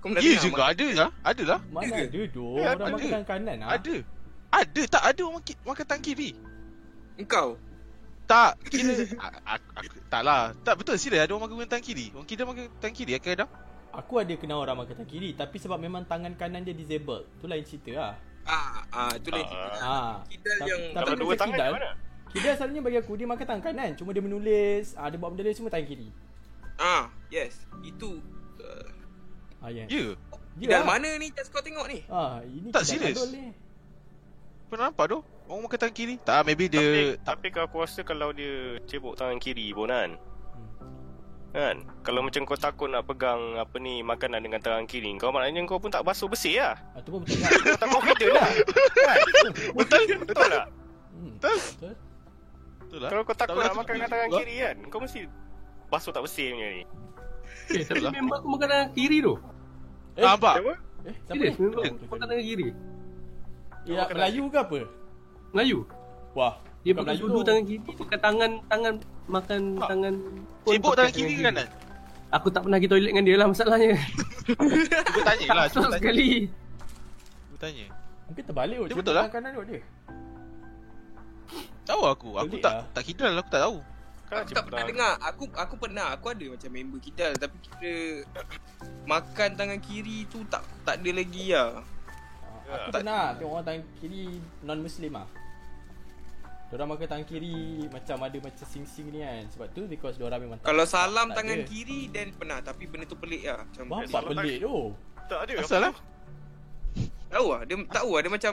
Kau 0.00 0.08
pernah 0.08 0.22
Ya 0.24 0.38
juga, 0.40 0.62
ada 0.70 0.86
lah. 0.96 1.10
Ada 1.20 1.42
lah. 1.44 1.60
Mana 1.68 1.92
ada 1.92 2.20
tu? 2.30 2.44
Eh, 2.56 2.64
Orang 2.64 2.74
ada. 2.78 2.84
makan 2.94 3.08
tangan 3.10 3.26
kanan 3.26 3.56
ah. 3.60 3.68
Ada. 3.76 3.96
Ada 4.50 4.82
tak 4.90 5.02
ada 5.06 5.20
orang 5.26 5.42
makan 5.66 5.84
tangan 5.86 6.02
kiri? 6.02 6.30
Engkau? 7.18 7.58
Tak, 8.30 8.62
kira 8.62 8.94
aku, 9.26 9.68
aku, 9.74 9.96
tak 10.06 10.22
lah. 10.22 10.54
Tak 10.62 10.78
betul 10.78 10.94
serius 10.94 11.18
ada 11.18 11.34
orang 11.34 11.50
makan 11.50 11.56
guna 11.58 11.66
tangan 11.66 11.82
kiri. 11.82 12.14
Orang 12.14 12.28
kidal 12.30 12.46
makan 12.46 12.70
tangan 12.78 12.94
kiri 12.94 13.12
akan 13.18 13.30
ada. 13.34 13.46
Aku 13.90 14.12
ada 14.16 14.34
kenal 14.38 14.62
orang 14.62 14.78
makan 14.78 14.94
tangan 14.94 15.10
kiri 15.10 15.34
tapi 15.34 15.58
sebab 15.58 15.74
memang 15.76 16.06
tangan 16.06 16.38
kanan 16.38 16.62
dia 16.62 16.70
disabled. 16.70 17.26
Tu 17.42 17.50
lain 17.50 17.66
cerita 17.66 17.90
lah. 17.92 18.14
Ah, 18.46 18.86
ah 18.88 19.12
tu 19.18 19.28
lain. 19.28 19.42
Ah. 19.42 19.50
cerita. 19.50 19.82
Ah. 19.82 20.14
Kidal 20.24 20.54
Tapi- 20.54 20.70
yang 20.70 20.80
tapi 20.86 21.02
Kalau 21.02 21.16
dua 21.18 21.34
tangan 21.34 21.54
kidal, 21.58 21.70
mana? 21.74 21.90
Kidal 22.30 22.54
selalunya 22.54 22.82
bagi 22.86 22.98
aku 22.98 23.12
dia 23.18 23.26
makan 23.26 23.44
tangan 23.44 23.62
kanan. 23.64 23.90
Cuma 23.98 24.10
dia 24.14 24.22
menulis, 24.22 24.94
ah, 24.94 25.10
dia 25.10 25.18
buat 25.18 25.30
benda 25.34 25.42
lain 25.42 25.56
semua 25.58 25.70
tangan 25.74 25.88
kiri. 25.90 26.08
ah, 26.78 27.10
yes. 27.28 27.66
Itu 27.82 28.22
uh, 28.56 28.88
Ah, 29.58 29.68
yeah. 29.68 29.90
Ya. 29.90 30.14
Dia 30.56 30.66
kidal 30.70 30.80
lah. 30.80 30.88
mana 30.88 31.08
ni 31.18 31.28
Just 31.30 31.50
kau 31.50 31.58
tengok 31.58 31.84
ni? 31.84 32.06
Ah, 32.06 32.38
ini 32.40 32.70
Tak, 32.70 32.86
kidal 32.86 33.10
serius? 33.10 33.26
ni. 33.28 33.50
Pernah 34.70 34.88
nampak 34.88 35.10
tu? 35.10 35.18
Orang 35.50 35.66
makan 35.66 35.78
tangan 35.80 35.96
kiri? 35.96 36.14
Tak, 36.20 36.46
maybe 36.46 36.64
Tapi, 36.64 36.78
dia 36.78 37.18
tapi 37.20 37.46
kalau 37.50 37.66
aku 37.66 37.82
rasa 37.82 38.00
kalau 38.00 38.30
dia 38.30 38.78
cebok 38.86 39.18
tangan 39.18 39.36
kiri 39.36 39.70
pun 39.70 39.90
kan 39.90 40.14
Hmm. 41.50 41.50
Kan 41.50 41.76
Kalau 42.00 42.22
macam 42.22 42.46
kau 42.46 42.54
takut 42.54 42.86
nak 42.86 43.02
pegang 43.04 43.58
Apa 43.58 43.76
ni 43.76 43.98
Makanan 44.00 44.38
dengan 44.38 44.58
tangan 44.58 44.86
kiri 44.86 45.10
Kau 45.16 45.28
maknanya 45.28 45.66
kau 45.66 45.76
pun 45.76 45.90
tak 45.90 46.00
basuh 46.00 46.26
bersih 46.26 46.54
lah 46.56 46.78
Ah, 46.94 47.02
tu 47.02 47.10
pun 47.10 47.20
betul 47.20 47.42
tak? 47.42 47.50
Kau 47.50 47.74
tak 47.76 47.88
confident 47.90 48.30
lah 48.30 48.46
kan? 48.46 48.54
Betul? 49.74 50.00
Betul 50.22 50.46
tak 50.46 50.66
Hmm. 51.10 51.34
Betul? 51.34 51.56
Betul. 51.58 51.94
Betul 52.80 52.98
lah. 53.00 53.10
Kalau 53.10 53.22
kau 53.24 53.34
takut 53.34 53.50
Tak 53.50 53.58
nak 53.58 53.66
betul. 53.66 53.80
makan 53.82 53.92
dengan 53.92 54.08
tangan 54.08 54.28
kiri 54.32 54.54
kan 54.56 54.76
Kau 54.86 54.98
mesti 55.00 55.20
Basuh 55.88 56.12
tak 56.12 56.22
bersih 56.22 56.46
punya 56.48 56.68
ni 56.70 56.82
Eh, 57.68 57.82
tapi 57.82 57.82
Betul 57.82 57.98
lah. 58.00 58.12
member 58.12 58.36
aku 58.36 58.48
makan 58.48 58.68
tangan 58.68 58.88
kiri 58.92 59.18
tu. 59.20 59.34
Eh, 60.12 60.22
Ah, 60.22 60.30
nampak? 60.32 60.54
Siapa? 60.56 60.72
Eh, 61.00 61.14
siapa 61.16 61.30
Serius, 61.32 61.50
ni? 61.50 61.60
member 61.60 61.80
aku 61.80 62.06
makan 62.08 62.26
tangan 62.28 62.44
kiri. 62.44 62.68
Ya, 63.80 63.94
makan 64.00 64.14
Melayu 64.14 64.42
ke 64.44 64.58
apa? 64.60 64.78
Melayu. 65.52 65.78
Wah, 66.32 66.54
Dia 66.80 66.92
pakai 66.92 67.12
Melayu 67.12 67.24
sudu 67.24 67.34
tu. 67.34 67.44
tangan 67.44 67.62
kiri, 67.62 67.78
pakai 67.94 68.18
tangan 68.18 68.50
tangan 68.64 68.94
makan 69.26 69.60
Tak. 69.76 69.88
tangan 69.88 70.14
Cebok 70.62 70.80
pakai 70.86 70.96
tangan 70.96 71.12
kiri 71.12 71.34
ke 71.34 71.42
kanan? 71.44 71.68
Aku 72.30 72.46
tak 72.48 72.62
pernah 72.62 72.78
pergi 72.78 72.88
toilet 72.88 73.10
dengan 73.10 73.24
dia 73.24 73.36
lah 73.36 73.46
masalahnya. 73.46 73.90
Cuba 74.46 75.22
tanya 75.24 75.46
lah, 75.48 75.64
Tak 75.64 75.72
cuba 75.72 75.82
tanya. 75.84 75.98
sekali. 75.98 76.30
Cuba 77.42 77.56
tanya. 77.58 77.86
Mungkin 78.24 78.42
terbalik 78.44 78.76
kot. 78.76 78.86
Dia 78.86 78.96
betul 78.96 79.12
lah. 79.12 79.20
tangan 79.20 79.34
kanan 79.34 79.50
kot 79.52 79.66
dia. 79.66 79.80
Tahu 81.82 82.02
aku, 82.06 82.30
aku 82.36 82.46
Pelik 82.48 82.62
tak 82.62 82.72
lah. 82.72 82.84
tak 82.94 83.02
kidal, 83.02 83.32
aku 83.34 83.50
tak 83.50 83.60
tahu. 83.60 83.76
Kan 84.30 84.36
Aku 84.38 84.50
tak 84.54 84.64
pernah 84.64 84.84
dengar. 84.86 85.12
Aku 85.20 85.42
aku 85.50 85.74
pernah. 85.76 86.06
Aku 86.14 86.26
ada 86.30 86.46
macam 86.46 86.70
member 86.70 86.98
kidal 87.00 87.32
tapi 87.34 87.56
kita 87.60 87.90
makan 89.04 89.48
tangan 89.58 89.78
kiri 89.82 90.22
tu 90.30 90.46
tak 90.46 90.62
tak 90.86 91.02
ada 91.02 91.10
lagi 91.10 91.50
lah. 91.50 91.82
Ah, 92.64 92.74
Aku 92.78 92.88
pernah 92.94 93.34
tengok 93.34 93.50
orang 93.50 93.64
tangan 93.66 93.82
kiri 93.98 94.22
non-Muslim 94.62 95.12
ah. 95.18 95.26
Diorang 96.70 96.86
makan 96.86 97.06
tangan 97.10 97.26
kiri 97.26 97.82
macam 97.90 98.16
ada 98.22 98.38
macam 98.38 98.62
sing-sing 98.62 99.10
ni 99.10 99.26
kan. 99.26 99.42
Sebab 99.50 99.66
tu 99.74 99.90
because 99.90 100.14
diorang 100.14 100.38
memang 100.38 100.62
tak 100.62 100.70
Kalau 100.70 100.86
salam 100.86 101.34
tak 101.34 101.42
tangan 101.42 101.58
ada. 101.60 101.66
kiri 101.66 102.06
then 102.14 102.30
pernah 102.30 102.62
tapi 102.62 102.86
benda 102.86 103.10
tu 103.10 103.18
pelik 103.18 103.42
lah. 103.42 103.66
Macam 103.66 103.84
Bapak 103.90 104.22
pelik 104.30 104.62
tu. 104.62 104.94
Tak 105.26 105.38
ada 105.46 105.52
Asal 105.58 105.80
lah? 105.90 105.94
tahu 107.30 107.46
lah 107.54 107.62
dia 107.62 107.76
tahu 107.86 108.10
lah 108.14 108.20
dia 108.22 108.30
macam 108.30 108.52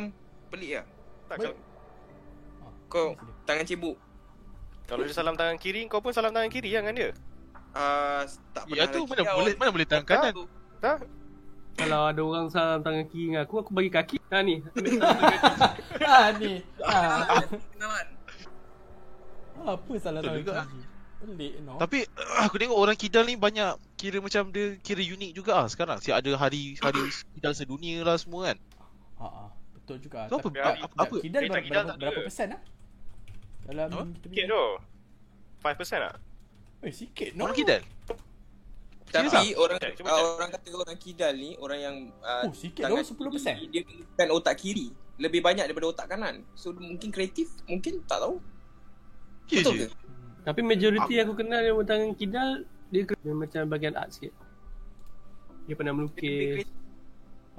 pelik 0.50 0.72
lah. 0.82 0.86
Tak, 1.28 1.36
Baik. 1.38 1.42
kalau, 1.42 1.56
Kau 2.88 3.08
tangan 3.46 3.66
cebok. 3.66 3.98
kalau 4.88 5.04
dia 5.04 5.12
salam 5.12 5.36
tangan 5.36 5.58
kiri 5.60 5.84
Kau 5.92 6.00
pun 6.00 6.14
salam 6.16 6.32
tangan 6.32 6.48
kiri 6.48 6.72
lah 6.74 6.82
dengan 6.86 6.96
dia 6.96 7.10
Ah 7.74 8.24
tak 8.54 8.66
pernah. 8.66 8.78
Ya 8.82 8.90
tu 8.90 9.06
lagi 9.06 9.14
mana 9.14 9.34
boleh 9.38 9.54
mana 9.58 9.70
boleh 9.70 9.86
tangan 9.86 10.06
kanan. 10.10 10.32
tu. 10.34 10.46
Tak 10.82 10.98
Kalau 11.78 12.10
ada 12.10 12.22
orang 12.26 12.50
salam 12.50 12.82
tangan 12.82 13.06
kiri 13.06 13.30
dengan 13.30 13.46
aku, 13.46 13.62
aku 13.62 13.72
bagi 13.72 13.92
kaki. 13.94 14.18
Ha 14.34 14.42
ni. 14.42 14.56
Ah 16.08 16.32
ni. 16.34 16.64
Ah. 16.82 17.44
Kenalan. 17.46 18.08
Apa 19.62 19.92
salah 20.02 20.22
tangan 20.26 20.42
kiri? 20.42 20.86
Pelik 21.18 21.54
no. 21.66 21.78
Tapi 21.78 22.06
aku 22.46 22.56
tengok 22.58 22.78
orang 22.78 22.98
kidal 22.98 23.26
ni 23.26 23.38
banyak 23.38 23.74
kira 23.94 24.22
macam 24.22 24.50
dia 24.50 24.78
kira 24.82 25.02
unik 25.02 25.32
juga 25.34 25.62
ah 25.62 25.68
sekarang. 25.70 25.98
Si 26.02 26.10
ada 26.10 26.30
hari 26.34 26.78
hari 26.82 27.02
kidal 27.38 27.54
sedunia 27.54 28.02
lah 28.02 28.18
semua 28.18 28.54
kan. 28.54 28.58
Ha 29.22 29.26
ah. 29.26 29.50
Betul 29.78 29.98
juga. 30.02 30.26
Tu 30.30 30.36
apa- 30.38 30.82
apa- 30.82 30.98
apa- 30.98 31.22
Kidal 31.22 31.42
berapa, 31.46 31.62
kidal 31.62 31.84
berapa, 31.98 32.20
persen 32.26 32.48
ah? 32.58 32.62
Dalam 33.68 33.88
kita 34.18 34.28
Sikit 34.32 34.46
tu 34.48 34.64
5% 35.62 36.06
tak? 36.06 36.16
Eh 36.86 36.94
sikit 36.94 37.30
no. 37.34 37.50
Orang 37.50 37.58
kidal. 37.58 37.82
Tapi 39.08 39.56
orang 39.56 39.80
Check, 39.80 40.04
cuba 40.04 40.10
uh, 40.12 40.16
check. 40.20 40.28
orang 40.36 40.50
kata 40.52 40.68
orang 40.76 40.98
kidal 41.00 41.34
ni 41.40 41.56
orang 41.64 41.80
yang 41.80 41.96
uh, 42.20 42.44
Oh 42.44 42.52
sikit 42.52 42.92
tangan 42.92 43.08
10%. 43.08 43.16
kiri, 43.16 43.66
dia 43.72 43.82
gunakan 43.88 44.28
otak 44.36 44.56
kiri 44.60 44.88
lebih 45.18 45.42
banyak 45.42 45.66
daripada 45.66 45.88
otak 45.90 46.08
kanan. 46.12 46.46
So 46.54 46.76
mungkin 46.76 47.10
kreatif, 47.10 47.50
mungkin 47.66 48.04
tak 48.06 48.22
tahu. 48.22 48.38
Ya 49.48 49.64
Betul 49.64 49.74
je. 49.80 49.88
ke? 49.88 49.96
Tapi 50.48 50.60
majoriti 50.64 51.16
aku 51.20 51.34
kenal 51.36 51.60
yang 51.64 51.80
tangan 51.88 52.12
kidal, 52.16 52.50
dia, 52.92 53.04
dia 53.04 53.34
macam 53.36 53.62
bagian 53.68 53.96
art 53.96 54.12
sikit. 54.12 54.32
Dia 55.68 55.76
pernah 55.76 55.96
melukis. 55.96 56.64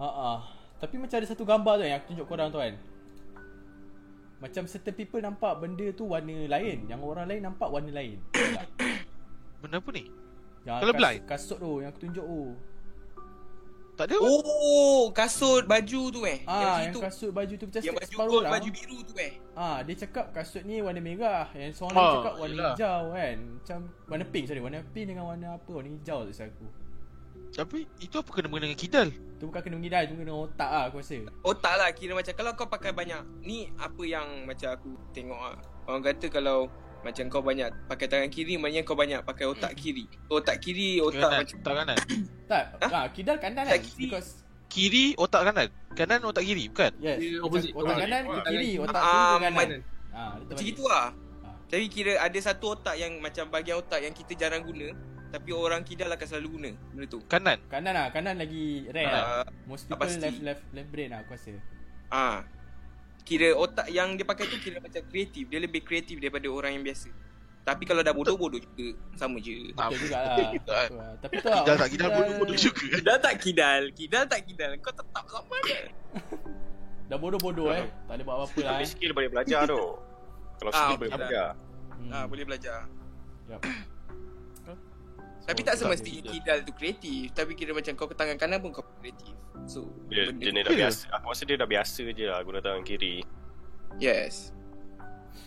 Ha 0.01 0.07
ah. 0.07 0.39
Tapi 0.79 0.95
macam 0.95 1.17
ada 1.19 1.27
satu 1.27 1.43
gambar 1.43 1.75
tu 1.81 1.85
yang 1.85 1.99
aku 1.99 2.07
tunjuk 2.15 2.27
korang 2.31 2.49
tu 2.55 2.61
kan. 2.63 2.77
Macam 4.39 4.63
certain 4.71 4.95
people 4.95 5.19
nampak 5.19 5.59
benda 5.59 5.91
tu 5.91 6.07
warna 6.07 6.47
lain, 6.47 6.87
yang 6.87 7.03
orang 7.03 7.27
lain 7.27 7.43
nampak 7.43 7.67
warna 7.67 7.91
lain. 7.91 8.23
Benda 9.59 9.83
apa 9.83 9.91
ni? 9.91 10.07
Yang 10.69 10.79
Colour 10.79 10.93
kas- 10.93 11.01
blind? 11.01 11.21
Kasut 11.25 11.59
tu 11.59 11.73
yang 11.81 11.89
aku 11.89 12.01
tunjuk 12.05 12.25
tu. 12.25 12.43
Tak 13.99 14.05
ada. 14.07 14.17
Oh, 14.23 15.11
kasut 15.11 15.67
baju 15.67 16.01
tu 16.15 16.21
eh. 16.23 16.39
Ah, 16.47 16.79
yang 16.79 16.95
yang 16.95 17.03
kasut 17.03 17.35
baju 17.35 17.51
tu 17.51 17.67
macam 17.67 17.81
Yang 17.83 17.87
sikit 17.91 17.99
baju 17.99 18.13
separuh 18.15 18.31
gold, 18.31 18.45
lah. 18.47 18.53
baju 18.55 18.69
biru 18.71 18.99
tu 19.03 19.15
eh. 19.19 19.33
Ah, 19.59 19.79
dia 19.83 19.95
cakap 19.99 20.31
kasut 20.31 20.63
ni 20.63 20.79
warna 20.79 21.03
merah, 21.03 21.51
yang 21.51 21.75
seorang 21.75 21.99
lain 21.99 22.15
cakap 22.15 22.35
warna 22.39 22.55
yelah. 22.55 22.75
hijau 22.79 23.01
kan. 23.11 23.37
Macam 23.59 23.79
warna 24.07 24.25
pink 24.31 24.45
sorry, 24.47 24.61
warna 24.63 24.81
pink 24.87 25.07
dengan 25.09 25.25
warna 25.27 25.47
apa? 25.59 25.71
Warna 25.73 25.91
hijau 25.91 26.19
silap 26.31 26.55
aku. 26.55 26.67
Tapi 27.49 27.79
itu 27.99 28.15
apa 28.15 28.31
kena 28.31 28.47
mengena 28.47 28.65
dengan 28.69 28.79
kidal? 28.79 29.09
Tu 29.41 29.45
bukan 29.49 29.61
kena 29.65 29.75
mengidal, 29.75 30.03
tu 30.05 30.15
kena 30.15 30.35
otak 30.37 30.69
lah 30.69 30.83
aku 30.87 30.97
rasa. 31.01 31.17
Otak 31.43 31.75
lah 31.75 31.89
kira 31.91 32.13
macam 32.15 32.33
kalau 32.37 32.53
kau 32.55 32.69
pakai 32.69 32.93
banyak 32.93 33.19
Ni 33.41 33.67
apa 33.75 34.03
yang 34.05 34.45
macam 34.45 34.69
aku 34.69 34.91
tengok 35.11 35.41
lah 35.41 35.57
Orang 35.89 36.05
kata 36.05 36.29
kalau 36.29 36.69
macam 36.99 37.25
kau 37.29 37.41
banyak 37.41 37.71
pakai 37.87 38.07
tangan 38.07 38.27
kiri 38.27 38.59
Maknanya 38.59 38.83
kau 38.83 38.93
banyak 38.93 39.23
pakai 39.23 39.47
otak 39.47 39.73
kiri 39.75 40.05
Otak 40.27 40.59
kiri, 40.59 40.99
otak 40.99 41.23
Kanan, 41.25 41.39
macam 41.41 41.57
otak 41.57 41.75
kanan. 41.77 41.99
Tak, 42.45 42.63
ah, 42.83 43.07
kidal 43.13 43.37
kanan 43.39 43.65
kan. 43.65 43.79
Kiri. 43.79 44.03
Because 44.05 44.43
Kiri 44.69 45.05
otak 45.15 45.43
kanan. 45.45 45.69
Kanan 45.95 46.21
otak 46.23 46.43
kiri, 46.43 46.69
bukan? 46.69 46.93
yes, 46.99 47.17
opposite. 47.41 47.73
otak 47.73 47.89
Oh, 47.89 47.99
kanan 47.99 48.21
ke 48.21 48.31
otak 48.35 48.51
kiri, 48.51 48.69
kanan. 48.69 48.85
otak 48.85 49.03
kiri 49.03 49.17
ke 49.39 49.49
kanan. 49.49 49.81
Ah, 50.09 50.33
dia 50.35 50.47
Macam 50.51 50.67
itu 50.67 50.85
lah 50.85 51.07
Ah. 51.39 51.55
Jadi 51.71 51.87
kira 51.87 52.13
ada 52.19 52.39
satu 52.39 52.65
otak 52.75 52.95
yang 52.97 53.13
macam 53.19 53.45
bahagian 53.47 53.79
otak 53.79 54.01
yang 54.03 54.11
kita 54.11 54.35
jarang 54.35 54.67
guna 54.67 54.91
Tapi 55.29 55.49
orang 55.53 55.85
kidal 55.85 56.11
akan 56.11 56.27
selalu 56.27 56.49
guna 56.51 56.71
benda 56.91 57.05
tu 57.07 57.21
Kanan. 57.25 57.59
Kanan 57.69 57.93
lah, 57.95 58.07
kanan 58.11 58.35
lagi 58.37 58.89
rare 58.91 59.07
lah. 59.07 59.25
uh, 59.41 59.47
Most 59.65 59.87
tak 59.87 59.97
people 59.97 60.19
left 60.19 60.41
left 60.43 60.63
left 60.75 60.89
brain 60.91 61.09
lah 61.09 61.23
aku 61.23 61.37
rasa. 61.37 61.55
ah. 62.11 62.43
Kira 63.29 63.53
otak 63.53 63.87
yang 63.89 64.17
dia 64.17 64.25
pakai 64.25 64.49
tu 64.49 64.57
kira 64.57 64.81
macam 64.81 65.05
kreatif. 65.05 65.45
Dia 65.45 65.61
lebih 65.61 65.85
kreatif 65.85 66.17
daripada 66.17 66.49
orang 66.49 66.73
yang 66.73 66.83
biasa. 66.83 67.13
Tapi 67.61 67.85
kalau 67.85 68.01
dah 68.01 68.11
bodoh-bodoh 68.11 68.57
juga 68.57 68.97
sama 69.13 69.37
je. 69.37 69.77
Ah, 69.77 69.93
Betul 69.93 70.01
jugalah. 70.01 70.25
betul 70.25 70.47
juga. 70.49 70.73
Betul 70.81 70.97
lah. 70.97 71.13
Tapi 71.21 71.35
tu 71.37 71.47
lah. 71.47 71.61
Kidal 71.61 71.77
tak 71.77 71.89
kidal 71.93 72.09
bodoh-bodoh 72.11 72.57
juga. 72.59 72.87
Kidal 72.91 73.17
tak 73.21 73.35
kidal, 73.37 73.83
kidal 73.93 74.25
tak 74.25 74.41
kidal. 74.43 74.71
Kau 74.81 74.93
tetap 74.95 75.25
sama 75.29 75.57
je. 75.63 75.81
Dah 77.09 77.17
bodoh-bodoh 77.17 77.69
eh. 77.71 77.85
Tak 78.03 78.15
boleh 78.15 78.25
buat 78.25 78.37
apa-apa 78.39 78.61
lah 78.63 78.77
eh. 78.81 78.89
skill 78.89 79.13
boleh 79.13 79.29
belajar 79.29 79.61
tu. 79.65 79.81
Kalau 80.59 80.71
Ah, 80.71 80.77
skill 80.79 80.89
okey 80.89 80.99
boleh 80.99 81.11
lah. 81.11 81.19
belajar. 81.19 81.47
Hmm. 81.93 82.11
Ah, 82.11 82.25
boleh 82.25 82.45
belajar. 82.45 82.79
Yup. 83.47 83.61
Tapi 85.49 85.61
tak 85.65 85.75
tu 85.75 85.81
semestinya 85.81 86.29
kidal 86.29 86.59
tu 86.61 86.73
kreatif. 86.73 87.33
Tapi 87.33 87.57
kira 87.57 87.73
macam 87.73 87.97
kau 87.97 88.05
ke 88.05 88.13
tangan 88.13 88.37
kanan 88.37 88.61
pun 88.61 88.69
kau 88.69 88.85
kreatif. 89.01 89.33
So, 89.65 89.89
Dia, 90.07 90.29
dia 90.31 90.53
ni 90.53 90.61
dah 90.61 90.71
Ya. 90.71 90.87
biasa. 90.87 91.09
Aku 91.11 91.33
rasa 91.33 91.43
dia 91.43 91.57
dah 91.57 91.65
biasa 91.65 92.03
je 92.07 92.25
lah 92.25 92.39
guna 92.43 92.61
tangan 92.61 92.85
kiri. 92.85 93.25
Yes. 93.97 94.53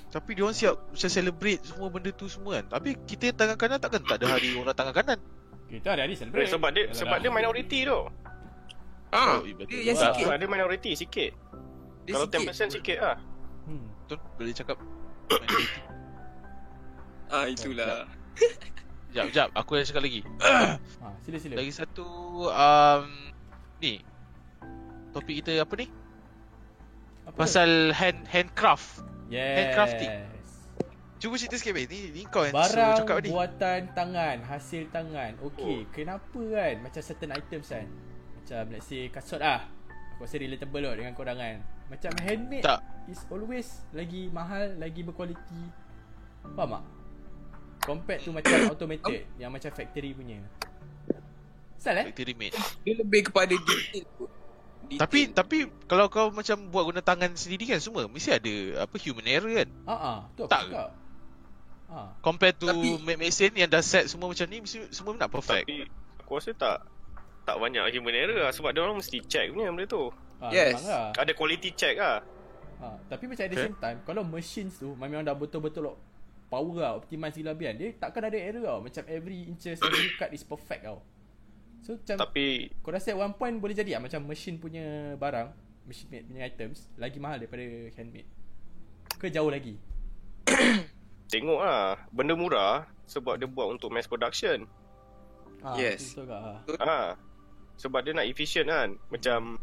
Tapi 0.10 0.34
dia 0.34 0.44
orang 0.44 0.54
siap 0.54 0.76
macam 0.84 1.08
celebrate 1.08 1.62
semua 1.64 1.88
benda 1.88 2.10
tu 2.12 2.26
semua 2.26 2.60
kan. 2.60 2.66
Tapi 2.74 2.98
kita 3.06 3.30
yang 3.30 3.38
tangan 3.38 3.56
kanan 3.56 3.78
takkan 3.78 4.02
tak 4.04 4.18
ada 4.18 4.26
hari 4.28 4.52
orang 4.54 4.74
tangan 4.74 4.92
kanan. 4.92 5.20
Kita 5.70 5.88
hari-hari 5.88 6.14
celebrate. 6.18 6.50
Sebab 6.50 6.70
dia 6.70 6.84
Yalah. 6.84 6.98
sebab 6.98 7.18
dia 7.22 7.32
minority 7.32 7.80
tu. 7.86 8.00
Ah, 9.12 9.38
Oh, 9.38 9.44
eh, 9.44 9.54
dia 9.62 9.80
yang 9.86 9.96
sikit. 9.96 10.24
Sebab 10.26 10.36
dia 10.36 10.50
minority 10.50 10.92
sikit. 10.96 11.32
Dia 12.04 12.12
Kalau 12.12 12.28
sikit. 12.28 12.42
10% 12.44 12.76
sikit 12.76 12.98
lah. 13.00 13.18
Hmm. 13.64 13.86
Betul 14.04 14.18
boleh 14.36 14.52
cakap. 14.52 14.78
Ah, 17.32 17.48
itulah. 17.48 18.12
Jap, 19.12 19.28
jap. 19.30 19.48
Aku 19.52 19.76
ada 19.76 19.84
cakap 19.84 20.04
lagi. 20.04 20.22
Ha, 20.40 20.80
sila 21.22 21.38
sila. 21.38 21.54
Lagi 21.60 21.72
satu 21.72 22.06
um, 22.48 23.06
ni 23.78 24.00
topik 25.12 25.44
kita 25.44 25.60
apa 25.60 25.74
ni? 25.76 25.88
Apa? 27.28 27.36
Pasal 27.38 27.92
hand 27.92 28.24
handcraft. 28.26 29.04
yes. 29.28 29.58
handcrafting. 29.60 30.12
Cuba 31.22 31.38
cerita 31.38 31.60
sikit 31.60 31.78
babe. 31.78 31.86
Ni, 31.86 32.00
ni 32.10 32.22
kau 32.26 32.42
yang 32.42 32.56
Barang 32.56 32.72
suruh 32.72 32.98
cakap 32.98 33.18
ni. 33.22 33.30
buatan 33.30 33.82
tangan, 33.94 34.38
hasil 34.42 34.90
tangan. 34.90 35.38
Okey, 35.44 35.86
Oh. 35.86 35.92
kenapa 35.94 36.42
kan 36.42 36.74
macam 36.82 37.02
certain 37.04 37.30
items 37.30 37.68
kan? 37.70 37.86
Macam 38.42 38.64
let's 38.74 38.90
say 38.90 39.06
kasut 39.12 39.38
ah. 39.38 39.70
Aku 40.18 40.26
rasa 40.26 40.42
relatable 40.42 40.82
lah 40.82 40.98
dengan 40.98 41.14
korang 41.14 41.38
kan. 41.38 41.62
Macam 41.94 42.10
handmade 42.26 42.66
Tak. 42.66 42.80
is 43.06 43.22
always 43.30 43.86
lagi 43.94 44.34
mahal, 44.34 44.74
lagi 44.82 45.04
berkualiti. 45.04 45.62
Faham 46.58 46.80
tak? 46.80 46.84
Compared 47.82 48.22
to 48.22 48.30
macam 48.30 48.54
automated 48.70 49.26
yang 49.36 49.50
macam 49.50 49.70
factory 49.70 50.14
punya. 50.14 50.38
Sal 51.76 51.98
eh? 51.98 52.06
Factory 52.14 52.38
made. 52.38 52.54
Dia 52.86 52.94
lebih 52.94 53.22
kepada 53.28 53.50
detail 53.50 54.06
tu. 54.14 54.26
Detail. 54.86 55.00
Tapi 55.02 55.20
tapi 55.34 55.58
kalau 55.90 56.06
kau 56.08 56.30
macam 56.30 56.70
buat 56.70 56.84
guna 56.86 57.02
tangan 57.02 57.34
sendiri 57.34 57.66
kan 57.66 57.82
semua 57.82 58.06
mesti 58.06 58.30
ada 58.30 58.54
apa 58.86 58.96
human 59.02 59.26
error 59.26 59.50
kan. 59.50 59.70
Ha 59.90 59.96
ah, 59.96 60.20
tu 60.38 60.46
aku 60.46 60.52
Tak. 60.54 60.62
cakap. 60.70 60.90
Ha. 61.90 61.98
Compared 62.22 62.56
to 62.56 62.70
Tapi- 62.70 63.02
Mac 63.02 63.18
mesin 63.18 63.52
yang 63.52 63.68
dah 63.68 63.82
set 63.82 64.06
semua 64.08 64.30
macam 64.30 64.46
ni 64.46 64.62
mesti 64.62 64.78
semua 64.94 65.18
nak 65.18 65.34
perfect. 65.34 65.66
Tapi 65.66 65.90
aku 66.22 66.32
rasa 66.38 66.52
tak 66.54 66.78
tak 67.42 67.58
banyak 67.58 67.82
human 67.92 68.14
error 68.14 68.46
lah 68.46 68.54
sebab 68.54 68.70
dia 68.72 68.86
orang 68.86 69.02
mesti 69.02 69.18
check 69.26 69.50
punya 69.50 69.74
benda 69.74 69.90
tu. 69.90 70.14
ha 70.38 70.54
Yes. 70.54 70.86
lah. 70.86 71.18
Ada 71.18 71.34
quality 71.34 71.74
check 71.74 71.98
lah. 71.98 72.22
Ha, 72.82 72.98
tapi 73.10 73.30
macam 73.30 73.46
at 73.46 73.50
the 73.50 73.58
Okay. 73.58 73.66
same 73.70 73.78
time 73.78 73.98
Kalau 74.02 74.26
machines 74.26 74.74
tu 74.74 74.98
Memang 74.98 75.22
dah 75.22 75.38
betul-betul 75.38 75.94
Power 76.52 76.76
lah 76.76 76.92
Optimize 77.00 77.40
gila 77.40 77.56
bian 77.56 77.80
Dia 77.80 77.96
takkan 77.96 78.28
ada 78.28 78.36
error 78.36 78.60
tau 78.60 78.80
Macam 78.84 79.04
every 79.08 79.48
inches 79.48 79.80
Every 79.80 80.12
cut 80.20 80.36
is 80.36 80.44
perfect 80.44 80.84
tau 80.84 81.00
So 81.82 81.96
macam 81.96 82.28
Tapi 82.28 82.68
Kau 82.84 82.92
rasa 82.92 83.16
at 83.16 83.20
one 83.24 83.34
point 83.40 83.56
Boleh 83.56 83.72
jadi 83.72 83.96
lah 83.96 84.04
Macam 84.04 84.28
machine 84.28 84.60
punya 84.60 85.16
barang 85.16 85.48
Machine 85.88 86.12
made 86.12 86.28
punya 86.28 86.44
items 86.44 86.92
Lagi 87.00 87.18
mahal 87.24 87.40
daripada 87.40 87.64
handmade 87.96 88.28
Ke 89.16 89.32
jauh 89.32 89.48
lagi 89.48 89.80
tengok 91.32 91.64
lah 91.64 91.96
benda 92.12 92.36
murah 92.36 92.84
sebab 93.08 93.40
dia 93.40 93.48
buat 93.48 93.72
untuk 93.72 93.92
mass 93.92 94.08
production. 94.08 94.68
ha, 95.64 95.76
Yes. 95.80 96.16
Betul 96.16 96.28
tak 96.28 96.42
ha. 96.44 96.54
Ha. 96.80 97.00
Sebab 97.80 98.00
dia 98.04 98.14
nak 98.16 98.28
efficient 98.28 98.68
kan. 98.68 98.90
Macam 99.08 99.60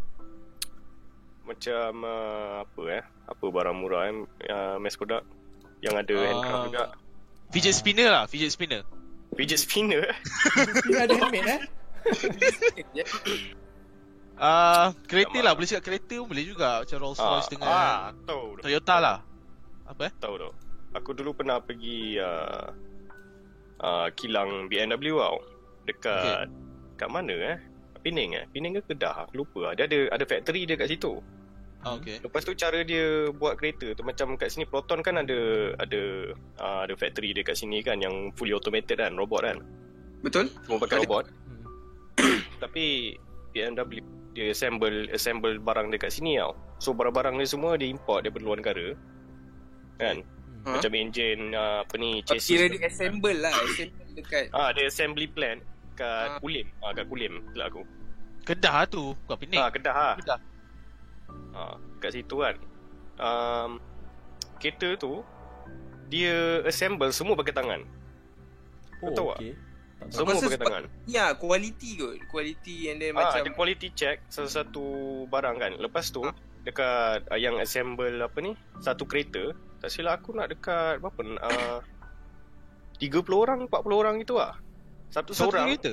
macam 1.49 1.91
uh, 2.05 2.65
apa 2.65 2.83
eh? 2.93 3.05
Apa 3.29 3.45
barang 3.49 3.77
murah 3.77 4.03
eh? 4.09 4.15
Uh, 4.49 4.77
mass 4.81 4.97
product 4.97 5.25
yang 5.85 5.95
ada 5.97 6.15
Ah. 6.15 6.25
handcraft 6.27 6.65
juga. 6.71 6.85
Fidget 7.49 7.75
spinner 7.75 8.09
lah, 8.13 8.25
fidget 8.29 8.53
spinner. 8.53 8.83
Fidget 9.35 9.61
spinner. 9.61 10.03
Dia 10.85 11.07
ada 11.09 11.15
handmade 11.17 11.49
eh. 11.49 11.61
Ah, 14.39 14.95
kereta 15.11 15.35
Tak 15.35 15.43
lah, 15.43 15.53
boleh 15.59 15.67
cakap 15.67 15.85
kereta 15.91 16.15
pun 16.23 16.31
boleh 16.31 16.47
juga 16.47 16.87
macam 16.87 16.99
Rolls 17.03 17.19
ah, 17.19 17.27
Royce 17.35 17.51
dengan 17.51 17.67
ah, 17.75 18.15
tahu. 18.23 18.63
Toyota 18.63 18.97
lah. 19.03 19.19
Apa 19.91 20.03
eh? 20.07 20.13
Tahu 20.23 20.35
tu. 20.39 20.51
Aku 20.95 21.11
dulu 21.11 21.35
pernah 21.35 21.59
pergi 21.59 22.23
uh, 22.23 22.71
uh, 23.83 24.07
kilang 24.15 24.71
BMW 24.71 25.19
tau. 25.19 25.43
Dekat 25.91 26.47
kat 26.95 27.09
mana 27.11 27.35
eh? 27.35 27.59
Penang 27.99 28.31
eh? 28.39 28.47
Penang 28.55 28.79
ke 28.79 28.95
Kedah? 28.95 29.27
Aku 29.27 29.43
lupa. 29.43 29.75
Dia 29.75 29.91
ada 29.91 29.99
ada 30.15 30.23
factory 30.23 30.71
dia 30.71 30.79
kat 30.79 30.87
situ. 30.87 31.19
Ah, 31.87 31.95
okay. 31.95 32.19
Lepas 32.19 32.43
tu 32.43 32.59
cara 32.59 32.83
dia 32.83 33.31
buat 33.31 33.55
kereta 33.55 33.95
tu 33.95 34.03
macam 34.03 34.35
kat 34.35 34.51
sini 34.51 34.67
Proton 34.67 34.99
kan 34.99 35.15
ada 35.15 35.71
ada 35.79 36.35
uh, 36.59 36.81
ada 36.83 36.95
factory 36.99 37.31
dia 37.31 37.47
kat 37.47 37.55
sini 37.55 37.87
kan 37.87 38.03
yang 38.03 38.35
fully 38.35 38.51
automated 38.51 38.99
kan, 38.99 39.15
robot 39.15 39.47
kan. 39.47 39.63
Betul? 40.27 40.51
Semua 40.67 40.83
pakai 40.83 40.97
Ada. 40.99 41.03
robot. 41.07 41.25
hmm. 41.31 42.39
Tapi 42.67 42.85
BMW 43.55 44.03
dia 44.35 44.51
assemble 44.51 45.07
assemble 45.15 45.63
barang 45.63 45.95
dia 45.95 46.03
kat 46.03 46.11
sini 46.11 46.43
tau. 46.43 46.59
So 46.83 46.95
barang-barang 46.95 47.39
dia 47.39 47.47
semua 47.47 47.79
dia 47.79 47.91
import 47.91 48.27
daripada 48.27 48.43
luar 48.43 48.59
negara. 48.59 48.87
Kan? 50.03 50.27
Ha? 50.67 50.79
Macam 50.79 50.93
engine 50.99 51.55
uh, 51.55 51.87
apa 51.87 51.95
ni 51.95 52.23
Oh, 52.23 52.27
chassis. 52.27 52.59
Kira 52.59 52.67
dia 52.75 52.91
assemble 52.91 53.39
lah. 53.39 53.55
Assemble 53.55 54.07
dekat. 54.19 54.51
Ah, 54.51 54.75
ada 54.75 54.83
assembly 54.83 55.27
plant 55.31 55.63
kat 55.95 56.43
Kulim. 56.43 56.67
Ah, 56.83 56.91
kat 56.91 57.07
Kulim 57.07 57.43
lah 57.55 57.71
aku. 57.71 57.83
Kedah 58.43 58.87
tu, 58.91 59.15
bukan 59.27 59.37
Penang. 59.39 59.63
Ah, 59.63 59.71
Kedah 59.71 59.95
ah. 59.95 60.15
Kedah. 60.19 60.39
Ah, 61.51 61.77
kat 61.99 62.15
situ 62.15 62.39
kan. 62.39 62.55
Um, 63.19 63.71
kereta 64.57 64.95
tu 64.95 65.21
dia 66.07 66.63
assemble 66.65 67.11
semua 67.11 67.35
pakai 67.35 67.53
tangan. 67.53 67.81
Oh 69.01 69.11
tahu 69.11 69.31
tak? 69.31 69.39
okay 69.39 69.53
Tak 69.99 70.07
tahu. 70.09 70.15
Semua 70.15 70.33
pakai 70.39 70.61
tangan. 70.61 70.85
Ya, 71.05 71.27
quality 71.35 71.91
kot. 71.97 72.17
Quality 72.27 72.77
and 72.89 72.99
then 72.99 73.13
Ah, 73.13 73.29
macam. 73.29 73.43
ada 73.43 73.51
quality 73.51 73.89
check 73.93 74.23
salah 74.29 74.53
satu 74.53 74.85
barang 75.27 75.57
kan. 75.59 75.73
Lepas 75.77 76.09
tu 76.09 76.23
dekat 76.63 77.27
uh, 77.27 77.37
yang 77.37 77.59
assemble 77.59 78.15
apa 78.19 78.39
ni? 78.39 78.53
Satu 78.79 79.05
kereta, 79.05 79.51
tak 79.79 79.91
silap 79.91 80.23
aku 80.23 80.33
nak 80.33 80.49
dekat 80.49 80.99
berapa? 80.99 81.21
Uh, 81.41 81.79
30 82.99 83.15
orang, 83.31 83.59
40 83.67 83.95
orang 83.95 84.15
gitu 84.19 84.35
lah. 84.37 84.59
Satu, 85.09 85.31
Satu 85.31 85.55
seorang. 85.55 85.71
kereta. 85.71 85.93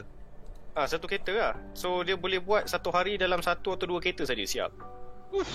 Ah, 0.73 0.89
satu 0.89 1.05
kereta 1.05 1.31
lah. 1.31 1.53
So 1.71 2.01
dia 2.01 2.17
boleh 2.17 2.41
buat 2.41 2.65
satu 2.65 2.89
hari 2.89 3.15
dalam 3.15 3.39
satu 3.39 3.73
atau 3.73 3.85
dua 3.85 4.01
kereta 4.01 4.25
saja 4.25 4.41
siap. 4.41 4.73
Uh, 5.31 5.45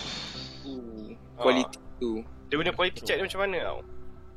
Ah. 1.36 1.40
quality 1.40 1.78
tu. 1.96 2.20
Dia 2.46 2.56
punya 2.56 2.72
quality 2.72 3.00
check 3.00 3.16
dia 3.16 3.24
macam 3.24 3.40
mana 3.40 3.58
tau? 3.62 3.78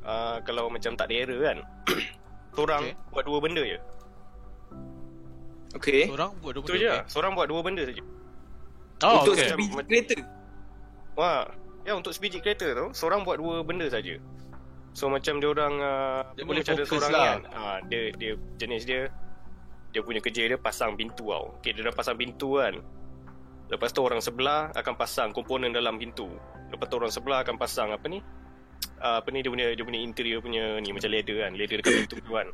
Uh, 0.00 0.36
kalau 0.42 0.64
macam 0.68 0.92
tak 0.94 1.06
ada 1.06 1.14
error 1.16 1.40
kan. 1.42 1.58
Seorang 2.54 2.82
Okay. 2.86 3.10
buat 3.10 3.24
dua 3.24 3.38
benda 3.40 3.62
je. 3.62 3.78
Okay. 5.74 6.06
Orang 6.06 6.38
buat 6.38 6.54
dua 6.54 6.62
Itu 6.62 6.70
benda. 6.70 6.78
je. 6.78 6.86
okay. 6.86 6.94
lah. 6.94 7.04
Seorang 7.08 7.32
buat 7.34 7.46
dua 7.46 7.60
benda 7.60 7.82
saja. 7.82 8.02
Oh, 9.02 9.14
Untuk 9.20 9.34
okay. 9.34 9.48
sebiji 9.50 9.74
Macam- 9.74 9.88
kereta. 9.90 10.16
Wah, 11.14 11.40
ya 11.82 11.92
untuk 11.92 12.12
sebiji 12.12 12.38
kereta 12.38 12.66
tu, 12.72 12.86
seorang 12.92 13.22
buat 13.22 13.36
dua 13.36 13.60
benda 13.60 13.86
saja. 13.86 14.16
So 14.94 15.10
macam 15.10 15.42
dia 15.42 15.50
orang 15.50 15.74
uh, 15.76 16.22
Dia 16.32 16.46
boleh 16.46 16.46
punya 16.46 16.62
macam 16.62 16.74
ada 16.74 16.84
fokus 16.84 17.02
seorang 17.02 17.12
lah. 17.12 17.26
kan. 17.26 17.40
Ah, 17.52 17.78
dia 17.84 18.02
dia 18.14 18.32
jenis 18.54 18.86
dia 18.86 19.10
dia 19.90 20.00
punya 20.00 20.18
kerja 20.18 20.46
dia 20.46 20.58
pasang 20.58 20.94
pintu 20.94 21.26
tau. 21.26 21.58
Okay, 21.58 21.74
dia 21.74 21.82
dah 21.82 21.90
pasang 21.90 22.14
pintu 22.14 22.56
kan. 22.56 22.78
Lepas 23.72 23.90
tu 23.96 24.04
orang 24.04 24.20
sebelah 24.20 24.70
akan 24.76 24.94
pasang 24.94 25.32
komponen 25.32 25.72
dalam 25.72 25.96
pintu. 25.96 26.28
Lepas 26.68 26.86
tu 26.90 26.96
orang 27.00 27.12
sebelah 27.12 27.40
akan 27.42 27.56
pasang 27.56 27.90
apa 27.90 28.04
ni? 28.08 28.20
Uh, 29.00 29.18
apa 29.20 29.28
ni 29.32 29.40
dia 29.40 29.50
punya 29.50 29.66
dia 29.72 29.84
punya 29.84 30.00
interior 30.00 30.38
punya 30.44 30.78
ni 30.84 30.92
macam 30.92 31.08
leather 31.08 31.36
kan. 31.40 31.52
Leather 31.56 31.80
dekat 31.80 31.92
pintu 32.04 32.16
tu 32.20 32.32
kan. 32.36 32.48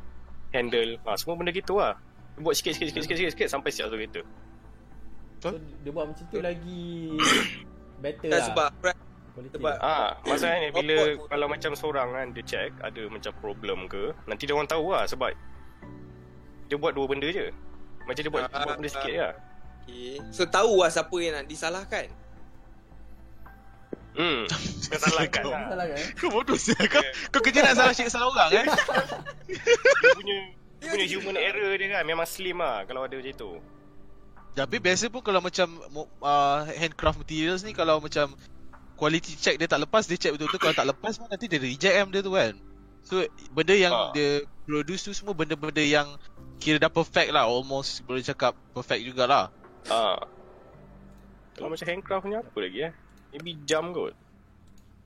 Handle. 0.55 0.99
Ah, 1.07 1.19
semua 1.19 1.35
benda 1.39 1.51
gitu 1.51 1.79
lah. 1.79 1.99
Dia 2.39 2.41
buat 2.47 2.55
sikit 2.55 2.79
sikit 2.79 2.95
sikit 2.95 3.03
sikit 3.07 3.17
sikit, 3.19 3.33
sikit 3.35 3.49
sampai 3.51 3.71
siap 3.75 3.91
satu 3.91 3.99
kereta. 3.99 4.23
So 5.41 5.57
dia 5.57 5.91
buat 5.91 6.07
macam 6.13 6.25
tu 6.29 6.39
lagi 6.39 7.17
Better 8.05 8.29
lah 8.29 8.43
sebab 8.49 8.71
sebab 9.41 9.75
Ah, 9.81 10.19
masalahnya 10.27 10.69
bila 10.75 11.17
Robot. 11.17 11.29
kalau 11.33 11.47
macam 11.49 11.73
seorang 11.73 12.09
kan 12.13 12.27
dia 12.37 12.45
check 12.45 12.71
ada 12.83 13.03
macam 13.09 13.33
problem 13.41 13.79
ke, 13.89 14.13
nanti 14.29 14.45
dia 14.45 14.53
orang 14.53 14.69
tahu 14.69 14.93
lah 14.93 15.09
sebab 15.09 15.33
dia 16.69 16.77
buat 16.77 16.93
dua 16.95 17.07
benda 17.09 17.29
je. 17.31 17.49
Macam 18.05 18.21
dia 18.21 18.33
buat, 18.33 18.43
dia 18.47 18.59
buat 18.63 18.77
benda 18.79 18.91
sikit 18.91 19.15
lah. 19.17 19.33
Okay. 19.91 20.17
So 20.31 20.47
tahu 20.47 20.81
lah 20.81 20.91
siapa 20.91 21.17
yang 21.19 21.35
nak 21.43 21.47
disalahkan. 21.51 22.07
Hmm. 24.11 24.43
Kau 24.91 24.99
salahkan 24.99 25.45
lah. 25.47 25.61
Kan 25.71 26.03
Kau 26.19 26.29
bodoh 26.35 26.59
sih. 26.59 26.75
Kau, 26.75 27.03
kau 27.31 27.41
kerja 27.43 27.63
nak 27.63 27.75
salah 27.79 27.95
cik 27.95 28.11
salah 28.11 28.29
orang 28.31 28.51
eh? 28.63 28.67
Dia 30.03 30.11
punya 30.19 30.37
dia 30.81 30.89
punya 30.97 31.07
human 31.13 31.37
error 31.37 31.77
dia 31.77 31.93
kan 31.93 32.09
memang 32.09 32.25
slim 32.25 32.57
lah 32.57 32.89
kalau 32.89 33.05
ada 33.05 33.13
macam 33.13 33.35
tu. 33.37 33.53
Tapi 34.57 34.77
biasa 34.81 35.13
pun 35.13 35.21
kalau 35.23 35.45
macam 35.45 35.69
uh, 36.25 36.61
handcraft 36.73 37.21
materials 37.21 37.63
ni 37.63 37.77
kalau 37.77 38.01
macam 38.01 38.33
quality 38.97 39.37
check 39.37 39.61
dia 39.61 39.69
tak 39.69 39.85
lepas, 39.85 40.09
dia 40.09 40.17
check 40.17 40.33
betul-betul 40.35 40.61
kalau 40.61 40.75
tak 40.75 40.89
lepas 40.89 41.21
pun 41.21 41.29
nanti 41.29 41.47
dia 41.47 41.61
reject 41.61 41.95
kan 41.95 42.05
benda 42.09 42.21
tu 42.25 42.33
kan. 42.33 42.53
So 43.05 43.15
benda 43.53 43.75
yang 43.77 43.93
Ah. 43.93 44.11
dia 44.17 44.45
produce 44.65 45.05
tu 45.05 45.13
semua 45.13 45.37
benda-benda 45.37 45.85
yang 45.85 46.09
kira 46.61 46.81
dah 46.81 46.93
perfect 46.93 47.29
lah, 47.33 47.45
almost 47.45 48.01
boleh 48.09 48.25
cakap 48.25 48.57
perfect 48.73 49.05
jugalah. 49.05 49.53
Ah. 49.87 50.21
Kalau 51.53 51.69
macam 51.69 51.87
handcraft 51.87 52.25
ni 52.25 52.35
apa 52.35 52.59
lagi 52.59 52.79
eh? 52.83 52.93
Maybe 53.31 53.57
jam 53.63 53.91
kot. 53.91 54.13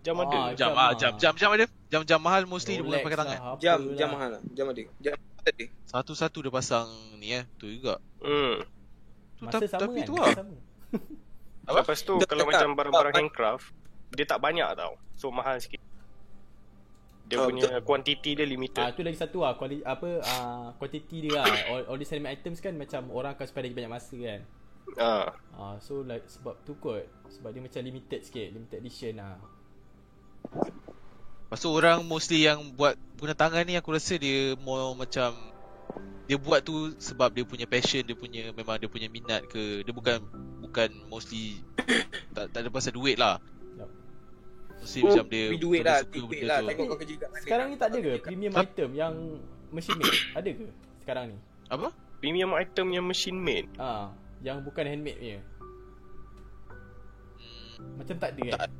Jam 0.00 0.16
Ah, 0.16 0.24
ada. 0.24 0.38
Jam 0.50 0.56
Jam 0.58 0.70
ah, 0.74 0.90
jam 0.92 1.12
jam 1.16 1.32
jam 1.34 1.50
ada. 1.50 1.66
Jam-jam 1.86 2.18
mahal 2.18 2.42
mostly 2.44 2.74
dia 2.74 2.82
bukan 2.82 3.00
pakai 3.00 3.16
tangan. 3.16 3.38
lah, 3.38 3.56
Jam, 3.56 3.78
lah. 3.80 3.94
jam 3.94 4.08
mahal 4.10 4.28
lah. 4.32 4.42
Jam 4.50 4.66
ada. 4.66 4.82
Jam 4.98 5.14
ada. 5.14 5.64
Satu-satu 5.86 6.38
dia 6.40 6.50
pasang 6.50 6.88
ni 7.16 7.30
eh, 7.30 7.44
tu 7.54 7.68
juga. 7.68 8.02
Hmm. 8.18 8.66
Tu 9.34 9.42
Masa 9.42 9.54
tapi, 9.56 9.66
sama 9.68 9.80
tapi 9.80 9.94
kan? 9.96 10.06
tu 10.06 10.14
lah. 10.14 10.30
sama. 10.32 10.56
Apa? 11.64 11.80
Lepas 11.80 12.00
tu 12.00 12.14
Tak, 12.18 12.28
kalau 12.28 12.44
tak, 12.44 12.50
macam 12.50 12.68
barang-barang 12.74 13.14
handcraft 13.16 13.66
dia 14.10 14.26
tak 14.26 14.38
banyak 14.38 14.68
tau. 14.74 14.98
So 15.14 15.30
mahal 15.30 15.56
sikit. 15.56 15.80
Dia 17.24 17.40
Ah, 17.40 17.48
punya 17.48 17.80
kuantiti 17.80 18.36
dia 18.36 18.42
Ah 18.42 18.50
limited. 18.50 18.84
tu 18.92 19.00
lagi 19.00 19.16
satu 19.16 19.40
lah 19.40 19.56
kuali, 19.56 19.80
apa 19.80 20.20
ah 20.20 20.68
quantity 20.76 21.24
dia 21.24 21.40
lah. 21.40 21.48
All, 21.70 21.82
all 21.88 21.96
these 21.96 22.12
animate 22.12 22.36
items 22.36 22.58
kan 22.58 22.74
macam 22.74 23.08
orang 23.08 23.32
akan 23.32 23.46
spend 23.46 23.64
lagi 23.64 23.74
banyak 23.74 23.88
masa 23.90 24.12
kan. 24.14 24.40
Ah. 24.94 25.32
Ah 25.52 25.74
so 25.78 26.02
like 26.02 26.24
sebab 26.26 26.54
tu 26.62 26.76
kot. 26.76 27.04
Sebab 27.30 27.50
dia 27.50 27.60
macam 27.60 27.80
limited 27.80 28.20
sikit, 28.22 28.48
limited 28.50 28.78
edition 28.78 29.18
lah. 29.18 29.36
Lepas 31.44 31.58
tu 31.60 31.70
orang 31.70 32.02
mostly 32.02 32.44
yang 32.44 32.72
buat 32.72 32.94
guna 33.16 33.32
tangan 33.32 33.62
ni 33.62 33.74
aku 33.74 33.94
rasa 33.94 34.16
dia 34.16 34.58
more 34.58 34.92
macam 34.94 35.34
dia 36.24 36.40
buat 36.40 36.64
tu 36.64 36.96
sebab 36.96 37.30
dia 37.30 37.44
punya 37.44 37.68
passion, 37.68 38.00
dia 38.00 38.16
punya 38.16 38.48
memang 38.50 38.80
dia 38.80 38.88
punya 38.88 39.08
minat 39.08 39.44
ke. 39.46 39.84
Dia 39.84 39.92
bukan 39.92 40.18
bukan 40.60 40.88
mostly 41.06 41.60
tak, 42.36 42.50
tak 42.50 42.60
ada 42.64 42.70
pasal 42.72 42.92
duit 42.92 43.16
lah. 43.16 43.38
Mesti 44.84 45.00
Oh, 45.00 45.08
macam 45.08 45.24
dia 45.32 45.44
duit 45.56 45.80
lah, 45.80 46.04
suka 46.04 46.18
duit 46.18 46.44
benda 46.44 46.48
lah. 46.50 46.58
tu. 46.60 46.68
Tengok 46.68 46.84
kau 46.84 46.98
kerja 47.00 47.14
kat 47.16 47.28
mana. 47.32 47.40
Sekarang 47.40 47.66
ni 47.72 47.76
tak 47.80 47.88
ada 47.88 47.98
ke 48.04 48.10
premium 48.20 48.52
Tap- 48.52 48.64
item 48.68 48.90
yang 48.92 49.14
machine 49.72 49.96
made? 49.96 50.18
Ada 50.36 50.48
ke 50.52 50.64
sekarang 51.00 51.24
ni? 51.32 51.36
Apa? 51.72 51.88
Premium 52.20 52.50
item 52.52 52.86
yang 52.92 53.04
machine 53.04 53.38
made. 53.40 53.68
Ah, 53.80 54.12
yang 54.44 54.60
bukan 54.60 54.84
handmade 54.84 55.16
punya. 55.16 55.38
Hmm, 57.74 57.92
Macam 57.98 58.16
tak 58.20 58.30
ada 58.36 58.44
kan? 58.54 58.70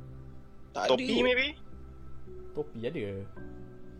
Tak 0.71 0.81
ada 0.85 0.89
Topi 0.93 1.05
kot. 1.09 1.23
maybe? 1.25 1.47
Topi 2.53 2.79
ada. 2.85 2.99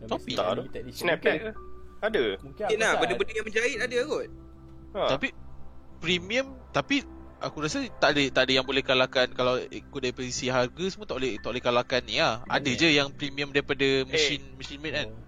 Yang 0.00 0.08
Topi 0.08 0.32
tak 0.32 0.46
ada. 0.46 0.62
Snapback 0.94 1.34
Mungkin- 1.36 1.52
ke? 1.52 1.64
Ada. 1.96 2.24
Mungkin 2.44 2.64
lah, 2.78 2.92
rasa 2.92 3.00
benda-benda 3.02 3.32
yang 3.34 3.46
menjahit 3.48 3.78
ada 3.80 3.98
kot. 4.06 4.26
Ha. 4.94 5.00
Tapi 5.16 5.28
premium 5.98 6.46
tapi 6.70 6.96
aku 7.40 7.56
rasa 7.64 7.80
tak 7.98 8.16
ada 8.16 8.22
tak 8.30 8.42
ada 8.48 8.52
yang 8.60 8.66
boleh 8.68 8.84
kalahkan 8.84 9.28
kalau 9.32 9.56
ikut 9.58 10.00
dari 10.00 10.12
sisi 10.28 10.48
harga 10.48 10.84
semua 10.88 11.08
tak 11.08 11.16
boleh 11.18 11.40
tak 11.40 11.50
boleh 11.50 11.64
kalahkan 11.64 12.00
ni 12.04 12.20
lah. 12.20 12.44
Ada 12.46 12.68
Mana? 12.68 12.80
je 12.80 12.88
yang 12.94 13.08
premium 13.10 13.50
daripada 13.50 13.84
machine 14.06 14.44
machine 14.54 14.80
made 14.80 14.94
kan. 14.94 15.08
Oh. 15.10 15.20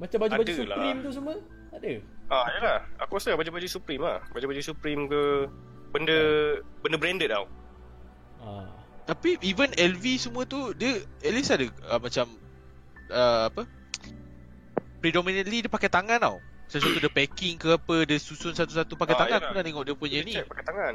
Macam 0.00 0.18
baju-baju 0.20 0.44
Ada 0.48 0.64
lah. 0.64 0.76
Supreme 0.76 0.98
tu 1.04 1.10
semua 1.12 1.34
ada. 1.70 1.92
Ah, 2.28 2.44
yalah. 2.52 2.78
Aku 2.98 3.16
rasa 3.16 3.32
baju-baju 3.32 3.64
Supreme 3.64 4.00
lah. 4.00 4.20
Baju-baju 4.30 4.60
Supreme 4.60 5.04
ke 5.04 5.22
benda 5.88 6.18
benda 6.78 6.96
branded 6.96 7.28
tau. 7.28 7.48
Ah. 8.38 8.68
Tapi 9.04 9.40
even 9.40 9.72
LV 9.72 10.04
semua 10.18 10.44
tu 10.44 10.76
dia 10.76 10.92
at 11.18 11.32
least 11.32 11.48
ada 11.48 11.64
uh, 11.88 11.96
macam 11.96 12.28
uh, 13.08 13.48
apa? 13.48 13.64
Predominantly 14.98 15.64
dia 15.64 15.70
pakai 15.70 15.88
tangan 15.88 16.18
tau. 16.18 16.36
Macam 16.38 16.78
contoh 16.78 17.00
dia 17.00 17.08
packing 17.08 17.56
ke 17.56 17.68
apa, 17.72 17.96
dia 18.04 18.18
susun 18.18 18.52
satu-satu 18.52 18.92
pakai 18.94 19.14
Ah, 19.14 19.18
tangan. 19.18 19.32
yalah. 19.32 19.48
Aku 19.48 19.52
dah 19.54 19.64
tengok 19.64 19.84
dia 19.84 19.96
punya 19.96 20.18
Dia 20.20 20.28
ni. 20.28 20.34
pakai 20.44 20.64
tangan. 20.64 20.94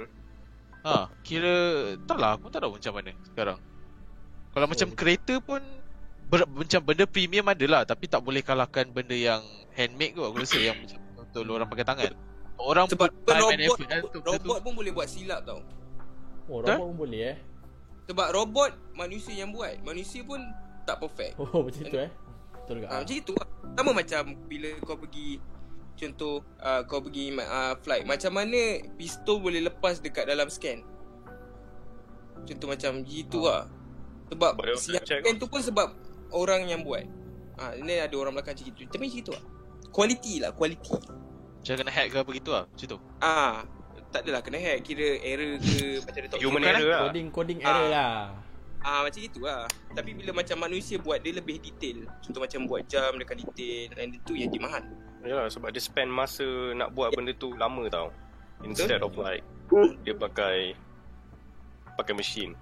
Ha, 0.84 0.94
kira 1.24 1.56
tak 2.04 2.18
lah 2.20 2.36
aku 2.36 2.52
tak 2.52 2.62
tahu 2.62 2.76
macam 2.76 2.94
mana 2.94 3.12
sekarang. 3.26 3.58
Kalau 4.54 4.66
So, 4.66 4.70
macam 4.70 4.88
betul. 4.88 5.00
kereta 5.00 5.34
pun 5.40 5.62
ber, 6.28 6.44
macam 6.46 6.80
benda 6.84 7.06
premium 7.08 7.48
ada 7.48 7.66
lah 7.66 7.82
tapi 7.84 8.06
tak 8.06 8.20
boleh 8.20 8.44
kalahkan 8.44 8.86
benda 8.88 9.16
yang 9.16 9.42
handmade 9.74 10.14
kot 10.14 10.28
aku 10.28 10.44
rasa 10.44 10.60
yang 10.60 10.78
macam 10.78 11.00
betul 11.34 11.50
orang 11.50 11.66
pakai 11.66 11.82
tangan. 11.82 12.14
Orang 12.62 12.86
Sebab 12.86 13.10
time 13.26 13.42
and 13.42 13.42
robot, 13.42 13.58
effort 13.66 13.88
kan 13.90 14.02
tu. 14.06 14.20
robot 14.22 14.58
pun 14.62 14.74
boleh 14.78 14.92
buat 14.94 15.10
silap 15.10 15.42
tau. 15.42 15.66
Oh, 16.46 16.62
robot 16.62 16.86
pun 16.94 16.98
boleh 17.10 17.22
eh. 17.34 17.38
Sebab 18.06 18.28
robot 18.30 18.72
manusia 18.94 19.34
yang 19.34 19.50
buat. 19.50 19.74
Manusia 19.82 20.22
pun 20.22 20.38
tak 20.86 21.02
perfect. 21.02 21.34
Oh, 21.42 21.50
macam 21.66 21.82
tu 21.90 21.98
eh. 21.98 22.14
Betul 22.54 22.74
juga. 22.80 22.88
Ha, 22.94 23.02
macam 23.02 23.16
itu 23.18 23.32
lah. 23.34 23.48
Sama 23.74 23.92
macam 23.98 24.22
bila 24.46 24.70
kau 24.86 24.98
pergi 25.02 25.42
contoh 25.94 26.46
uh, 26.62 26.82
kau 26.86 27.00
pergi 27.02 27.32
uh, 27.38 27.78
flight 27.80 28.04
macam 28.04 28.34
mana 28.34 28.82
pistol 28.98 29.42
boleh 29.42 29.66
lepas 29.66 29.98
dekat 29.98 30.30
dalam 30.30 30.48
scan. 30.54 30.86
Contoh 32.46 32.68
macam 32.70 33.02
gitu 33.02 33.50
lah. 33.50 33.66
Sebab 34.30 34.52
Boleh 34.62 34.78
scan 34.78 35.36
tu 35.42 35.50
pun 35.50 35.66
sebab 35.66 35.90
orang 36.30 36.70
yang 36.70 36.86
buat. 36.86 37.10
Ha, 37.58 37.74
ini 37.82 37.98
ada 37.98 38.14
orang 38.18 38.38
belakang 38.38 38.54
macam 38.54 38.66
gitu. 38.70 38.80
Tapi 38.86 39.10
macam 39.10 39.18
gitu 39.18 39.32
lah. 39.34 39.44
Quality 39.94 40.34
lah, 40.42 40.52
quality. 40.54 41.23
Macam 41.64 41.80
kena 41.80 41.92
hack 41.96 42.08
ke 42.12 42.18
apa 42.20 42.32
gitu 42.36 42.52
lah 42.52 42.68
Macam 42.68 42.88
tu. 42.92 42.98
Ah, 43.24 43.64
tak 44.12 44.28
adalah 44.28 44.44
kena 44.44 44.60
hack. 44.60 44.84
Kira 44.84 45.16
error 45.24 45.56
ke 45.64 46.04
macam 46.04 46.20
dia 46.20 46.28
tak 46.28 46.38
Human 46.44 46.60
error 46.60 46.90
lah. 46.92 47.02
Coding 47.08 47.28
coding 47.32 47.60
Ah. 47.64 47.68
error 47.72 47.88
lah. 47.88 48.16
Ah 48.84 49.00
macam 49.00 49.22
itu 49.24 49.40
lah. 49.40 49.64
Tapi 49.96 50.12
bila 50.12 50.36
macam 50.36 50.60
manusia 50.60 51.00
buat 51.00 51.24
Dia 51.24 51.40
lebih 51.40 51.64
detail. 51.64 52.04
Contoh 52.20 52.44
macam 52.44 52.68
buat 52.68 52.84
jam 52.84 53.16
Dekat 53.16 53.40
detail. 53.40 53.96
Dan 53.96 54.12
itu 54.12 54.36
yang 54.36 54.52
dia 54.52 54.60
mahal 54.60 54.84
Yalah 55.24 55.48
sebab 55.48 55.72
dia 55.72 55.80
spend 55.80 56.12
masa 56.12 56.44
nak 56.76 56.92
buat 56.92 57.16
benda 57.16 57.32
tu 57.32 57.56
lama 57.56 57.88
tau. 57.88 58.12
Instead 58.68 59.00
of 59.00 59.16
like 59.16 59.40
dia 60.04 60.12
pakai 60.12 60.76
pakai 61.96 62.12
mesin. 62.12 62.60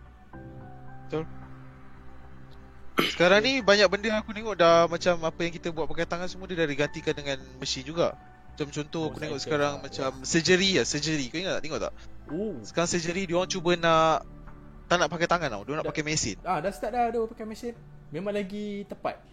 Sekarang 3.01 3.41
ni 3.41 3.59
banyak 3.59 3.89
benda 3.89 4.13
aku 4.15 4.31
tengok 4.31 4.55
dah 4.55 4.85
Macam 4.87 5.19
apa 5.25 5.39
yang 5.41 5.51
kita 5.51 5.73
buat 5.73 5.89
pakai 5.89 6.07
tangan 6.07 6.29
semua 6.29 6.47
Dia 6.47 6.63
dah 6.63 6.69
digantikan 6.69 7.11
dengan 7.11 7.35
mesin 7.59 7.83
juga 7.83 8.15
Macam 8.51 8.67
contoh 8.67 9.01
Oh, 9.01 9.09
aku 9.09 9.17
tengok 9.17 9.39
cycle 9.39 9.45
sekarang 9.47 9.73
lah. 9.75 9.83
Macam 9.83 10.09
surgery 10.21 10.69
lah 10.75 10.85
Surgery 10.85 11.25
kau 11.27 11.37
ingat 11.37 11.53
tak 11.57 11.63
tengok 11.63 11.79
tak 11.81 11.93
Oh. 12.27 12.55
Sekarang 12.61 12.87
surgery 12.87 13.23
dia 13.23 13.35
orang 13.35 13.47
cuba 13.47 13.71
nak 13.75 14.23
Tak 14.85 14.97
nak 14.97 15.07
pakai 15.07 15.27
tangan 15.27 15.49
tau 15.49 15.61
Dia 15.63 15.73
nak 15.75 15.87
pakai 15.87 16.03
mesin 16.03 16.35
Ah, 16.41 16.59
dah 16.59 16.69
start 16.69 16.91
dah 16.91 17.09
dia 17.09 17.19
pakai 17.25 17.45
mesin. 17.45 17.73
Memang 18.09 18.31
lagi 18.31 18.83
tepat. 18.85 19.23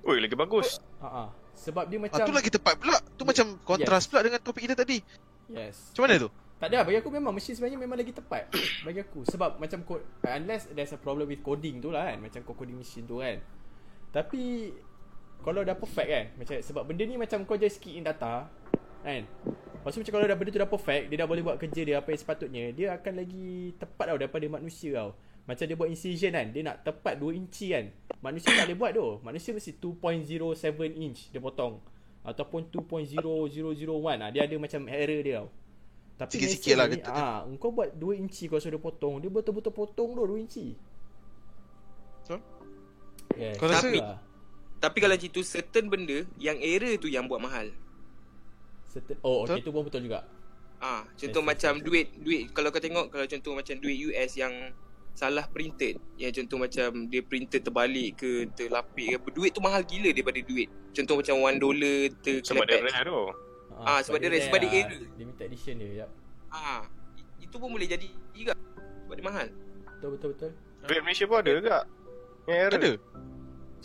Oi 0.00 0.16
lagi 0.16 0.32
bagus. 0.32 0.78
Ha 0.98 1.06
ah. 1.06 1.28
Sebab 1.52 1.86
dia 1.86 1.98
Ah, 1.98 2.02
macam 2.06 2.18
tu 2.22 2.32
lagi 2.32 2.48
tepat 2.48 2.74
pula 2.74 2.96
Tu 3.14 3.22
macam 3.22 3.46
kontras 3.60 4.06
pula 4.06 4.22
dengan 4.22 4.38
topik 4.38 4.64
kita 4.64 4.74
tadi 4.74 5.02
Yes. 5.50 5.90
Macam 5.92 6.02
mana 6.06 6.16
tu? 6.20 6.30
Tak 6.56 6.68
ada 6.68 6.84
bagi 6.84 7.00
aku 7.00 7.08
memang 7.08 7.32
mesin 7.32 7.56
sebenarnya 7.56 7.80
memang 7.80 7.96
lagi 7.96 8.12
tepat 8.12 8.52
bagi 8.86 9.00
aku 9.00 9.24
sebab 9.24 9.56
macam 9.56 9.80
code 9.80 10.04
unless 10.22 10.68
there's 10.70 10.92
a 10.92 11.00
problem 11.00 11.24
with 11.24 11.40
coding 11.40 11.80
tu 11.80 11.88
lah 11.88 12.04
kan 12.04 12.20
macam 12.20 12.44
kau 12.44 12.52
coding 12.52 12.76
mesin 12.76 13.02
tu 13.02 13.18
kan. 13.18 13.40
Tapi 14.12 14.68
kalau 15.40 15.64
dah 15.64 15.72
perfect 15.72 16.04
kan 16.04 16.24
macam 16.36 16.60
sebab 16.60 16.82
benda 16.84 17.02
ni 17.02 17.16
macam 17.16 17.48
kau 17.48 17.56
just 17.56 17.80
key 17.80 17.96
in 17.96 18.04
data 18.04 18.44
kan. 19.00 19.22
Lepas 19.80 19.90
tu 19.90 19.98
macam 20.04 20.12
kalau 20.12 20.26
dah 20.28 20.36
benda 20.36 20.50
tu 20.52 20.60
dah 20.60 20.68
perfect 20.68 21.02
dia 21.08 21.16
dah 21.16 21.28
boleh 21.28 21.40
buat 21.40 21.56
kerja 21.56 21.80
dia 21.80 21.96
apa 21.96 22.12
yang 22.12 22.20
sepatutnya 22.20 22.64
dia 22.70 22.86
akan 22.92 23.12
lagi 23.16 23.72
tepat 23.80 24.06
tau 24.12 24.18
daripada 24.20 24.44
manusia 24.46 24.90
tau. 24.94 25.10
Macam 25.48 25.64
dia 25.64 25.74
buat 25.74 25.88
incision 25.88 26.30
kan 26.30 26.46
dia 26.52 26.62
nak 26.62 26.84
tepat 26.84 27.16
2 27.16 27.32
inci 27.32 27.72
kan. 27.72 27.88
Manusia 28.20 28.52
tak 28.52 28.68
boleh 28.68 28.78
buat 28.78 28.92
tu. 28.92 29.06
Manusia 29.24 29.50
mesti 29.56 29.72
2.07 29.74 30.60
inch 31.00 31.32
dia 31.32 31.40
potong 31.40 31.80
ataupun 32.20 32.68
2.0001 32.68 33.16
ah 34.20 34.28
dia 34.28 34.44
ada 34.44 34.54
macam 34.60 34.80
error 34.86 35.20
dia 35.24 35.34
tau. 35.40 35.48
Tapi 36.20 36.36
Sikit-sikit 36.36 36.74
lah 36.76 36.84
ni, 36.84 37.00
ah, 37.00 37.48
engkau 37.48 37.72
buat 37.72 37.96
2 37.96 38.20
inci 38.20 38.44
kau 38.44 38.60
suruh 38.60 38.76
dia 38.76 38.82
potong, 38.84 39.24
dia 39.24 39.32
betul-betul 39.32 39.72
potong 39.72 40.12
tu 40.12 40.20
2 40.20 40.36
inci. 40.36 40.76
Betul. 42.20 42.40
Yes. 43.34 43.56
Kau 43.56 43.64
rasa- 43.64 43.88
Tapi 43.88 43.98
Tapi 44.76 44.96
kalau 44.98 45.14
macam 45.14 45.30
tu 45.30 45.42
Certain 45.42 45.86
benda 45.86 46.26
Yang 46.34 46.58
error 46.62 46.94
tu 46.98 47.06
yang 47.06 47.30
buat 47.30 47.38
mahal 47.38 47.70
certain, 48.90 49.16
oh 49.22 49.46
okey 49.46 49.62
tu 49.62 49.70
pun 49.70 49.86
betul 49.86 50.02
juga. 50.02 50.26
Ah, 50.80 51.04
Contoh 51.12 51.28
Yes, 51.38 51.44
yes, 51.44 51.50
macam 51.52 51.72
duit 51.78 52.06
Duit 52.16 52.42
Kalau 52.50 52.72
kau 52.72 52.80
tengok 52.80 53.12
Kalau 53.12 53.28
contoh 53.28 53.52
macam 53.52 53.76
duit 53.76 54.00
US 54.00 54.32
yang 54.32 54.72
Salah 55.12 55.44
printed 55.44 56.00
Yang 56.16 56.40
contoh 56.40 56.56
macam 56.56 57.04
Dia 57.04 57.20
printed 57.20 57.60
terbalik 57.60 58.16
ke 58.16 58.48
Terlapik 58.48 59.20
ke 59.20 59.28
Duit 59.28 59.52
tu 59.52 59.60
mahal 59.60 59.84
gila 59.84 60.08
Daripada 60.08 60.40
duit 60.40 60.72
Contoh 60.90 61.20
macam 61.20 61.36
1 61.36 61.60
dollar 61.60 62.08
Sebab 62.40 62.64
dia 62.64 62.80
rare 62.80 63.04
tu. 63.04 63.20
Ah, 63.76 64.00
sebab 64.00 64.18
dia 64.18 64.32
rare, 64.32 64.40
sebab 64.42 64.56
dia 64.58 64.70
rare. 64.72 65.04
Limited 65.14 65.44
edition 65.46 65.74
dia, 65.76 65.88
yap. 66.00 66.10
Ah, 66.48 66.88
i- 67.12 67.44
Itu 67.44 67.60
pun 67.60 67.68
boleh 67.68 67.84
jadi 67.84 68.08
juga 68.32 68.56
Sebab 69.04 69.14
dia 69.14 69.26
mahal 69.26 69.46
Betul 69.84 70.08
betul 70.16 70.28
betul. 70.32 70.50
Duit 70.80 71.00
Malaysia 71.04 71.24
pun 71.28 71.36
ada? 71.38 71.50
Yang 72.48 72.56
error. 72.56 72.80
Ada? 72.80 72.92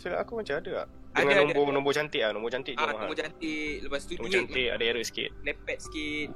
Silap 0.00 0.18
aku 0.24 0.32
macam 0.40 0.54
ada 0.56 0.70
tak? 0.72 0.88
Ada, 1.16 1.22
Dengan 1.22 1.32
ada, 1.34 1.42
nombor 1.46 1.64
ada. 1.64 1.72
nombor 1.72 1.92
cantik 1.92 2.20
ah, 2.20 2.30
nombor 2.30 2.50
cantik 2.50 2.72
je 2.72 2.78
Ah, 2.78 2.86
mahal. 2.86 3.00
nombor 3.00 3.16
cantik. 3.16 3.72
Lepas 3.80 4.00
tu 4.04 4.12
Nombor 4.12 4.20
duit 4.22 4.36
cantik 4.36 4.66
ada 4.68 4.84
error 4.84 5.00
sikit. 5.00 5.30
Lepet 5.40 5.78
sikit. 5.80 6.28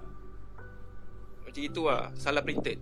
Macam 1.43 1.63
itu 1.63 1.83
lah. 1.85 2.03
Salah 2.15 2.41
printed. 2.41 2.79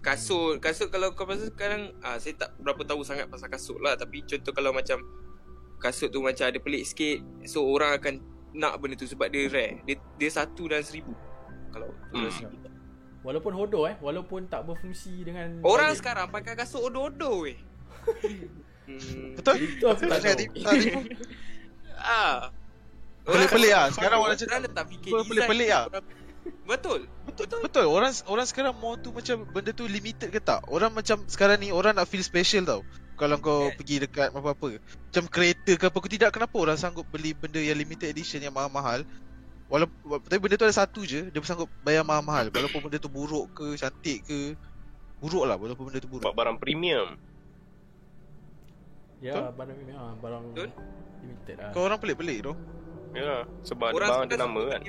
Kasut. 0.00 0.56
Kasut 0.58 0.88
kalau 0.88 1.12
kau 1.12 1.22
pasal 1.22 1.46
sekarang 1.46 1.92
ah, 2.00 2.16
Saya 2.16 2.34
tak 2.36 2.56
berapa 2.56 2.80
tahu 2.82 3.02
sangat 3.02 3.28
pasal 3.28 3.46
kasut 3.46 3.78
lah. 3.78 3.92
Tapi 3.94 4.24
contoh 4.24 4.50
kalau 4.50 4.72
macam 4.72 5.04
Kasut 5.76 6.08
tu 6.08 6.18
macam 6.18 6.46
ada 6.46 6.56
pelik 6.56 6.82
sikit 6.82 7.20
So 7.44 7.62
orang 7.62 7.94
akan 7.94 8.14
Nak 8.52 8.78
benda 8.78 8.94
tu 8.94 9.04
sebab 9.04 9.28
dia 9.28 9.44
rare. 9.46 9.84
Dia, 9.84 9.96
dia 10.16 10.30
satu 10.30 10.66
dan 10.66 10.80
seribu. 10.80 11.12
Kalau 11.68 11.92
tu 12.08 12.16
Hmm. 12.16 12.28
seribu. 12.28 12.56
Walaupun 13.22 13.52
hodoh 13.52 13.86
eh, 13.86 13.94
walaupun 13.96 14.46
tak 14.46 14.64
berfungsi 14.64 15.22
dengan 15.22 15.60
Orang 15.60 15.92
sekarang 15.92 16.26
pakai 16.28 16.56
kasut 16.56 16.82
odo-odo 16.82 17.44
weh 17.44 17.54
Hmm. 18.82 19.38
Betul? 19.38 19.54
Itu 19.58 19.84
aku 19.86 20.02
tak 20.02 20.18
Tak 20.18 20.20
tahu. 20.20 20.34
ada 20.34 20.44
Ah. 21.98 22.50
Pelik-pelik 23.22 23.70
lah. 23.70 23.86
Sekarang 23.88 24.18
orang 24.18 24.34
cakap 24.34 24.58
letak 24.60 24.84
fikir 24.90 25.10
Pelik- 25.10 25.22
design. 25.22 25.30
pelik-pelik 25.30 25.70
lah. 25.70 25.84
Orang- 25.86 26.20
Betul. 26.62 27.00
Betul. 27.22 27.46
Betul 27.62 27.86
orang 27.86 28.10
orang 28.26 28.46
sekarang 28.46 28.74
mau 28.74 28.94
tu 28.96 29.14
macam 29.14 29.46
benda 29.46 29.70
tu 29.70 29.86
limited 29.86 30.26
ke 30.26 30.38
tak? 30.38 30.66
Orang 30.66 30.90
macam 30.90 31.22
sekarang 31.24 31.58
ni 31.58 31.70
orang 31.70 31.94
nak 31.94 32.06
feel 32.06 32.18
special 32.20 32.66
tau. 32.66 32.82
Kalau 33.14 33.38
kau 33.38 33.70
Yes. 33.70 33.78
pergi 33.78 33.96
dekat 34.02 34.34
apa-apa. 34.34 34.82
Macam 34.82 35.24
kereta 35.28 35.72
ke 35.72 35.84
apa 35.86 35.98
ke 36.00 36.08
tidak 36.10 36.30
kenapa 36.32 36.56
orang 36.58 36.74
sanggup 36.74 37.06
beli 37.06 37.30
benda 37.30 37.62
yang 37.62 37.78
limited 37.78 38.10
edition 38.10 38.42
yang 38.42 38.50
mahal-mahal. 38.50 39.06
Walaupun 39.70 39.94
tapi 40.20 40.36
benda 40.36 40.58
tu 40.58 40.66
ada 40.66 40.74
satu 40.74 41.00
je, 41.02 41.30
dia 41.30 41.40
sanggup 41.40 41.70
bayar 41.80 42.02
mahal-mahal 42.02 42.50
walaupun 42.50 42.82
benda 42.82 42.98
tu 42.98 43.06
buruk 43.06 43.54
ke 43.54 43.78
cantik 43.78 44.26
ke. 44.26 44.58
Buruk 45.16 45.46
lah 45.46 45.54
walaupun 45.54 45.86
benda 45.86 46.02
tu 46.02 46.10
buruk. 46.10 46.34
Barang 46.34 46.58
premium. 46.58 47.14
Ya, 49.22 49.54
barang 49.54 49.76
ni 49.78 49.94
ha, 49.94 50.18
barang 50.18 50.42
Betul. 50.50 50.70
limited 51.22 51.54
lah. 51.56 51.70
Kau 51.70 51.86
orang 51.86 51.98
pelik-pelik 51.98 52.38
tu. 52.42 52.52
Ya, 53.14 53.46
sebab 53.62 53.94
Orang 53.94 54.08
ada 54.08 54.18
barang 54.18 54.28
ada 54.28 54.36
nama 54.36 54.62
kan. 54.66 54.80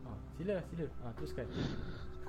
Ha, 0.00 0.10
sila 0.38 0.54
sila. 0.64 0.84
Ha, 0.88 1.06
teruskan. 1.12 1.44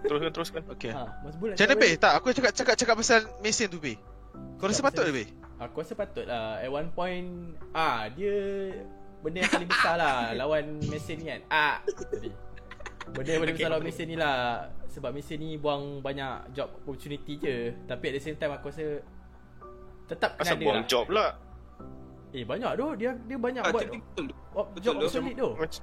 Teruskan 0.01 0.31
teruskan. 0.33 0.61
Okey. 0.75 0.91
Ha, 0.91 1.03
Mas 1.23 1.35
Bulat. 1.37 1.55
Macam 1.55 1.67
mana? 1.71 1.87
Tak, 1.95 2.13
aku 2.19 2.25
cakap 2.33 2.51
cakap 2.51 2.75
cakap 2.75 2.95
pasal 2.99 3.19
mesin 3.39 3.67
tu 3.69 3.79
Be. 3.79 3.95
Kau 4.59 4.67
rasa 4.67 4.81
patut 4.81 5.07
ke 5.07 5.13
Be? 5.13 5.25
Aku 5.61 5.85
rasa 5.85 5.93
patut 5.93 6.25
lah 6.25 6.57
At 6.57 6.73
one 6.73 6.89
point 6.89 7.53
Ah 7.69 8.09
dia 8.09 8.33
Benda 9.21 9.45
yang 9.45 9.53
paling 9.53 9.69
besar 9.69 9.93
lah 9.93 10.17
Lawan 10.41 10.81
mesin 10.81 11.21
ni 11.21 11.29
kan 11.29 11.41
Ah 11.53 11.75
Tadi 11.85 12.33
Benda 13.13 13.29
yang 13.29 13.41
paling 13.45 13.53
Okay. 13.53 13.61
besar 13.61 13.69
lawan 13.69 13.85
mesin 13.85 14.05
ni 14.09 14.17
lah 14.17 14.65
Sebab 14.89 15.13
mesin 15.13 15.37
ni 15.37 15.61
buang 15.61 16.01
banyak 16.01 16.57
job 16.57 16.73
opportunity 16.81 17.37
je 17.37 17.77
Tapi 17.85 18.03
at 18.09 18.13
the 18.17 18.23
same 18.23 18.37
time 18.41 18.57
aku 18.57 18.73
rasa 18.73 19.05
Tetap 20.05 20.29
kena 20.33 20.43
Asal 20.43 20.53
ada 20.53 20.63
buang 20.63 20.77
lah 20.77 20.87
job 20.87 21.05
lah. 21.07 21.29
Eh 22.31 22.43
banyak 22.43 22.71
tu 22.73 22.87
Dia 22.95 23.11
dia 23.17 23.37
banyak 23.37 23.59
Ah, 23.59 23.69
buat 23.69 23.81
tapi 23.83 23.97
betul 23.99 24.25
betul 24.31 24.79
job 24.79 24.93
tu. 24.93 25.05
obsolete 25.05 25.35
tu 25.35 25.49
Macam 25.53 25.81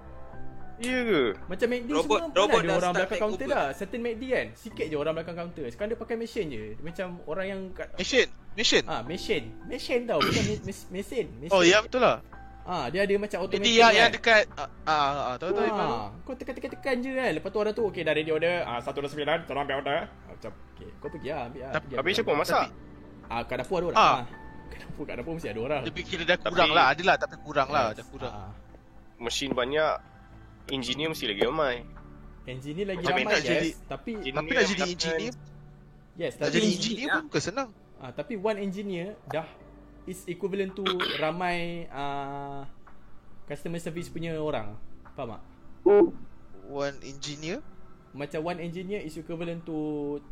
Ya 0.78 0.98
ke? 1.02 1.22
Macam 1.44 1.66
MACD 1.68 1.90
Robot- 1.90 2.06
semua 2.06 2.18
robot 2.30 2.38
Robot 2.38 2.60
ada 2.60 2.72
orang 2.72 2.92
belakang 2.94 3.18
counter 3.18 3.42
over. 3.42 3.52
dah 3.52 3.66
Certain 3.74 4.00
MACD 4.00 4.22
kan 4.28 4.46
Sikit 4.54 4.86
je 4.86 4.96
orang 4.96 5.12
belakang 5.12 5.36
counter 5.36 5.64
Sekarang 5.66 5.90
dia 5.90 5.98
pakai 5.98 6.16
mesin 6.16 6.46
je 6.46 6.64
Dia 6.72 6.84
Macam 6.84 7.06
orang 7.26 7.46
yang 7.46 7.60
kat 7.72 7.88
Mesin, 7.94 8.26
mesin. 8.54 8.82
Ah, 8.86 9.02
mesin 9.02 9.42
Mesin 9.64 10.00
tau 10.04 10.18
Bukan 10.18 10.38
me- 10.40 10.62
mes- 10.62 10.88
mesin 10.88 11.26
Mesin 11.36 11.50
Oh, 11.50 11.60
ya 11.60 11.78
betul 11.80 12.00
lah. 12.00 12.22
Ah, 12.62 12.86
dia 12.86 13.00
ada 13.02 13.14
macam 13.16 13.38
automatic 13.42 13.58
Jadi 13.58 13.72
yang 13.74 13.88
kan? 13.88 13.96
yang 13.98 14.10
dekat 14.12 14.42
ah 14.54 14.68
ah, 14.84 15.00
ah 15.24 15.36
tahu 15.36 15.50
tahu. 15.50 15.64
Ah, 15.66 16.12
kau 16.20 16.34
tekan-tekan-tekan 16.34 16.96
je 17.00 17.10
kan. 17.10 17.30
Lepas 17.32 17.48
tu 17.48 17.58
orang 17.58 17.72
tu 17.72 17.82
okey 17.82 18.04
dah 18.04 18.12
ready 18.12 18.28
order. 18.28 18.60
Ah 18.62 18.76
129 18.78 19.24
tolong 19.42 19.64
ambil 19.64 19.80
order. 19.80 19.98
Ah, 20.04 20.28
Macam 20.28 20.52
okey, 20.70 20.88
kau 20.94 21.08
pergi 21.08 21.28
lah 21.28 21.40
ambil 21.42 21.62
lah. 21.62 21.72
Tapi- 21.74 21.96
Habis 21.96 22.12
siapa 22.14 22.32
masak? 22.34 22.64
Ah 23.28 23.44
kat 23.44 23.60
dapur 23.60 23.78
ada 23.78 23.86
orang. 23.86 23.98
Ah. 23.98 24.12
Ah. 24.14 24.24
Kat 24.68 24.78
dapur 24.82 25.02
kat 25.04 25.14
dapur 25.16 25.32
mesti 25.36 25.48
ada 25.48 25.60
orang. 25.60 25.80
Dia 25.84 26.02
kira 26.02 26.22
dah 26.24 26.36
Tapi- 26.36 26.50
kurang 26.50 26.70
lah, 26.72 26.84
adalah 26.90 27.14
tapi 27.16 27.36
kurang 27.38 27.68
lah, 27.68 27.84
dah 27.92 28.06
kurang. 28.08 28.32
Ah. 28.32 28.52
Mesin 29.18 29.52
banyak. 29.52 29.92
Engineer 30.68 31.08
mesti 31.08 31.24
lagi 31.24 31.42
ramai. 31.42 31.80
Engineer 32.44 32.86
lagi 32.86 33.00
Macam 33.02 33.16
ramai 33.18 33.32
yes, 33.34 33.44
jadi- 33.44 33.74
tapi 33.86 34.10
Tapi 34.20 34.50
nak 34.50 34.64
jadi 34.66 34.82
engineer, 34.86 35.32
yes, 36.14 36.32
tapi 36.34 36.50
jadi 36.50 36.66
engineer 36.66 37.08
pun 37.10 37.22
bukan 37.28 37.42
senang. 37.42 37.68
ah, 37.98 38.10
tapi 38.10 38.34
one 38.34 38.56
engineer 38.58 39.08
dah 39.26 39.44
is 40.04 40.24
equivalent 40.24 40.72
to 40.72 40.84
ramai 41.16 41.84
ah 41.90 42.64
customer 43.44 43.76
service 43.76 44.08
punya 44.08 44.32
orang. 44.34 44.76
Faham 45.12 45.36
tak? 45.36 45.42
One 46.68 46.96
engineer, 47.02 47.60
Macam 48.08 48.40
one 48.42 48.58
engineer 48.58 49.00
is 49.00 49.12
equivalent 49.14 49.64
to 49.64 49.76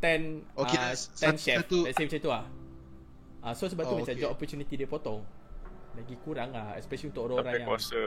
10 0.01 0.41
Okay, 0.55 0.77
uh, 0.77 0.91
s- 0.91 1.13
10 1.13 1.33
satu- 1.33 1.37
chef. 1.39 1.57
satu- 1.61 1.85
Let's 1.85 1.93
say 1.95 2.05
macam 2.05 2.19
tu 2.19 2.29
lah. 2.29 2.43
Ah, 3.47 3.55
so 3.55 3.63
sebab 3.63 3.87
tu 3.87 3.95
Oh, 3.95 3.97
macam 3.97 4.11
okay. 4.11 4.19
job 4.19 4.29
opportunity 4.29 4.75
dia 4.75 4.83
potong. 4.85 5.23
Lagi 5.95 6.19
kurang 6.19 6.51
lah 6.51 6.75
especially 6.75 7.09
untuk 7.09 7.31
orang-orang 7.31 7.47
Tapi 7.47 7.57
yang 7.57 7.69
aku 7.69 7.79
rasa 7.79 8.01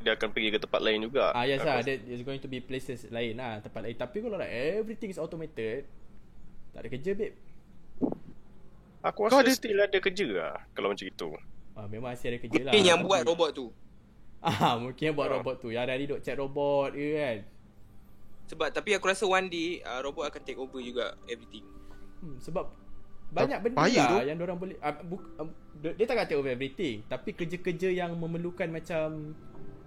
dia 0.00 0.12
akan 0.14 0.28
pergi 0.30 0.48
ke 0.48 0.58
tempat 0.58 0.80
lain 0.80 0.98
juga. 1.02 1.34
Ah 1.34 1.42
yes 1.42 1.60
lah, 1.60 1.82
there 1.82 1.98
is 1.98 2.22
going 2.22 2.38
to 2.38 2.46
be 2.46 2.62
places 2.62 3.10
lain 3.10 3.34
lah, 3.34 3.58
tempat 3.58 3.82
lain. 3.82 3.92
Tapi 3.94 4.16
kalau 4.22 4.38
like 4.38 4.48
everything 4.78 5.10
is 5.10 5.18
automated, 5.18 5.90
tak 6.70 6.80
ada 6.80 6.88
kerja 6.88 7.10
babe. 7.12 7.34
Aku 9.02 9.18
Kau 9.18 9.28
rasa 9.28 9.42
ada- 9.42 9.50
still 9.50 9.76
ada 9.76 9.98
kerja 9.98 10.26
lah 10.30 10.54
kalau 10.70 10.92
macam 10.92 11.04
itu. 11.04 11.28
Ah 11.72 11.84
memang 11.84 12.12
masih 12.12 12.30
ada 12.30 12.38
kerja 12.38 12.60
lah. 12.62 12.72
Mungkin 12.72 12.86
yang 12.86 13.00
buat 13.02 13.20
robot 13.24 13.50
tu. 13.52 13.66
Ah 14.38 14.78
mungkin 14.80 15.02
yang 15.02 15.16
buat 15.16 15.28
Ah. 15.28 15.34
robot 15.36 15.54
tu. 15.58 15.68
Yang 15.68 15.82
hari-hari 15.82 16.04
duk 16.06 16.20
chat 16.22 16.36
robot 16.36 16.92
ke 16.92 17.08
kan. 17.16 17.38
Sebab 18.46 18.68
tapi 18.70 18.90
aku 18.94 19.04
rasa 19.04 19.24
one 19.24 19.48
day 19.48 19.80
uh, 19.82 20.00
robot 20.00 20.28
akan 20.28 20.40
take 20.40 20.56
over 20.56 20.78
juga 20.78 21.16
everything. 21.26 21.64
Hmm, 22.20 22.36
sebab 22.38 22.68
banyak 23.30 23.58
benda 23.60 23.78
lah 23.78 23.88
tu. 24.10 24.16
yang 24.24 24.38
orang 24.38 24.58
boleh 24.58 24.76
ah, 24.80 24.94
buk, 24.96 25.22
ah, 25.36 25.46
dia, 25.76 26.04
tak 26.04 26.16
kata 26.18 26.32
over 26.34 26.50
everything, 26.50 27.02
tapi 27.04 27.30
kerja-kerja 27.30 27.88
yang 27.88 28.10
memerlukan 28.12 28.66
macam 28.68 29.32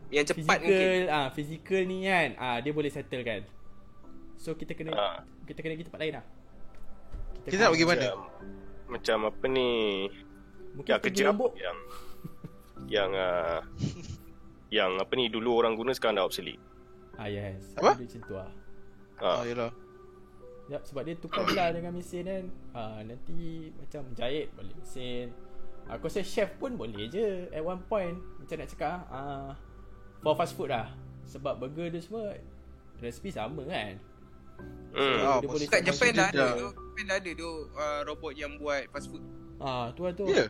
Yang 0.07 0.25
cepat 0.31 0.57
physical 0.57 0.69
mungkin. 0.69 1.03
ah 1.09 1.27
physical 1.29 1.81
ni 1.83 1.97
kan, 2.03 2.29
ah 2.37 2.57
dia 2.57 2.71
boleh 2.71 2.87
settle 2.87 3.21
kan. 3.21 3.41
So 4.35 4.53
kita 4.53 4.71
kena 4.71 4.91
Ah. 4.91 5.19
kita 5.43 5.59
kena 5.59 5.73
pergi 5.73 5.85
tempat 5.85 5.99
lain 5.99 6.13
lah. 6.13 6.25
Kita 7.43 7.59
nak 7.59 7.71
pergi 7.71 7.85
mana? 7.85 7.99
Macam, 7.99 8.17
macam 8.89 9.17
apa 9.27 9.45
ni? 9.47 9.69
Mungkin 10.73 10.89
Ya 10.89 10.97
kerja 10.97 11.23
apa 11.23 11.29
lombok. 11.29 11.51
yang 11.55 11.77
yang 12.85 13.11
uh, 13.11 13.59
yang 14.69 14.91
apa 14.97 15.13
ni 15.13 15.27
dulu 15.27 15.53
orang 15.53 15.73
guna 15.73 15.91
sekarang 15.91 16.15
dah 16.15 16.25
obsolete. 16.25 16.61
Ah 17.13 17.27
yes. 17.27 17.75
Apa? 17.75 17.93
Dia 17.93 18.07
macam 18.07 18.21
tu 18.21 18.33
lah. 18.33 18.49
Ah, 19.19 19.37
Ha. 19.37 19.45
yalah. 19.45 19.71
Yap, 20.63 20.81
sebab 20.83 21.03
dia 21.03 21.15
tukar 21.15 21.43
belah 21.43 21.69
dengan 21.69 21.91
mesin 21.91 22.23
kan. 22.23 22.43
Ah, 22.71 22.99
nanti 23.03 23.67
macam 23.75 24.07
jahit 24.15 24.47
boleh 24.55 24.71
mesin. 24.73 25.27
Aku 25.85 26.07
rasa 26.07 26.23
chef 26.23 26.55
pun 26.55 26.73
boleh 26.73 27.11
je 27.11 27.51
at 27.51 27.59
one 27.59 27.83
point. 27.83 28.15
Macam 28.39 28.55
nak 28.55 28.69
cakap 28.71 29.03
ah 29.11 29.59
for 30.23 30.33
fast 30.33 30.55
food 30.55 30.71
lah. 30.71 30.87
Sebab 31.25 31.59
burger 31.59 31.91
dia 31.91 31.99
semua 31.99 32.39
resipi 32.97 33.27
sama 33.27 33.67
kan. 33.67 33.99
Hmm. 34.95 35.19
Ah, 35.19 35.37
dia 35.37 35.47
boleh 35.51 35.67
Kat 35.67 35.83
Japan 35.83 36.15
dah 36.15 36.27
ada 36.29 36.45
tu. 36.55 36.69
Japan 36.71 37.03
dah 37.03 37.17
ada 37.19 37.31
tu 37.33 37.49
uh, 37.73 37.99
robot 38.07 38.31
yang 38.31 38.55
buat 38.55 38.87
fast 38.87 39.11
food. 39.11 39.23
Ah, 39.59 39.91
tu 39.91 40.07
lah 40.07 40.15
tu. 40.15 40.23
Ya. 40.25 40.47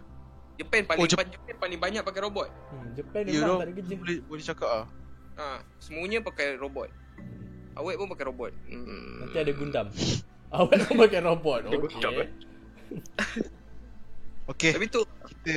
Japan 0.54 0.86
paling 0.86 1.02
Oh, 1.02 1.10
Jep- 1.10 1.26
Japan 1.26 1.56
paling 1.58 1.80
banyak 1.82 2.02
pakai 2.06 2.22
robot. 2.22 2.48
Hmm, 2.70 2.94
Japan 2.94 3.26
Ya, 3.26 3.42
memang 3.42 3.48
dong. 3.50 3.60
tak 3.60 3.66
ada 3.66 3.74
kerja. 3.74 3.94
Boleh 3.98 4.18
boleh 4.24 4.44
cakap 4.46 4.70
ah. 4.70 4.86
Ha, 5.34 5.46
semuanya 5.82 6.22
pakai 6.22 6.62
robot. 6.62 6.94
Awet 7.74 7.96
pun 7.96 8.08
pakai 8.08 8.26
robot. 8.26 8.52
Hmm. 8.66 9.24
Nanti 9.24 9.38
ada 9.40 9.52
Gundam. 9.52 9.88
Awak 10.54 10.74
nak 10.76 10.92
pakai 11.00 11.22
robot. 11.22 11.60
Gundam, 11.66 12.12
Okey. 12.12 12.22
eh? 12.22 12.30
Okey, 14.46 14.72
Tapi 14.72 14.86
tu 14.88 15.02
kita 15.08 15.54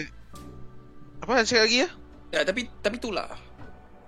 apa 1.18 1.30
nak 1.32 1.44
cakap 1.44 1.64
lagi 1.66 1.78
ya? 1.82 1.88
ya 2.30 2.40
tapi 2.42 2.70
tapi 2.78 2.96
itulah. 2.96 3.26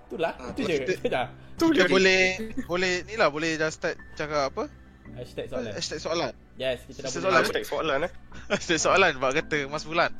Itulah, 0.06 0.32
Ah, 0.34 0.48
itu 0.48 0.60
tu 0.60 0.62
je. 0.64 0.76
kita- 0.86 1.10
Dah. 1.10 1.26
Kita 1.58 1.90
boleh 1.90 2.22
boleh 2.64 3.02
ni 3.02 3.18
lah 3.18 3.28
boleh 3.28 3.58
dah 3.58 3.66
start 3.68 3.98
cakap 4.14 4.48
apa? 4.48 4.70
Hashtag 5.10 5.50
soalan. 5.50 5.72
Hashtag 5.74 6.00
soalan. 6.00 6.32
Yes, 6.54 6.78
kita 6.86 6.98
dah 7.00 7.08
Hashtag 7.08 7.20
soalan. 7.20 7.40
Hashtag 7.42 7.64
soalan 7.66 7.98
eh. 8.00 8.12
Hashtag 8.46 8.78
soalan 8.78 9.12
Bak 9.18 9.32
kata 9.34 9.58
Mas 9.66 9.82
Bulan. 9.82 10.10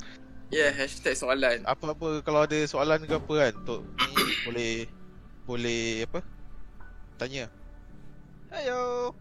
Ya, 0.49 0.59
yeah, 0.59 0.71
hashtag 0.75 1.15
soalan. 1.15 1.63
Apa-apa 1.63 2.19
kalau 2.19 2.43
ada 2.43 2.59
soalan 2.65 2.99
ke 3.01 3.15
apa 3.15 3.33
kan 3.39 3.51
untuk 3.55 3.81
ni 3.87 4.11
boleh 4.43 4.73
boleh 5.45 5.81
apa? 6.03 6.19
Tanya. 7.15 7.47
Ayo. 8.49 9.13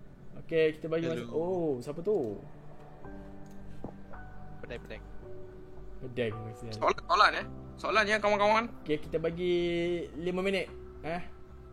Okay, 0.45 0.79
kita 0.79 0.89
bagi 0.89 1.05
Hello. 1.05 1.21
masa. 1.21 1.35
Oh, 1.35 1.71
siapa 1.79 2.01
tu? 2.01 2.41
Pening-pening. 4.65 5.03
Pedang 5.99 6.35
mesti. 6.47 6.67
Soalan 6.73 7.03
soalan 7.05 7.33
eh. 7.35 7.47
Soalan 7.77 8.05
ya 8.07 8.17
kawan-kawan. 8.17 8.65
Okay, 8.83 8.97
kita 8.99 9.19
bagi 9.19 9.55
5 10.15 10.41
minit. 10.41 10.67
Eh? 11.05 11.21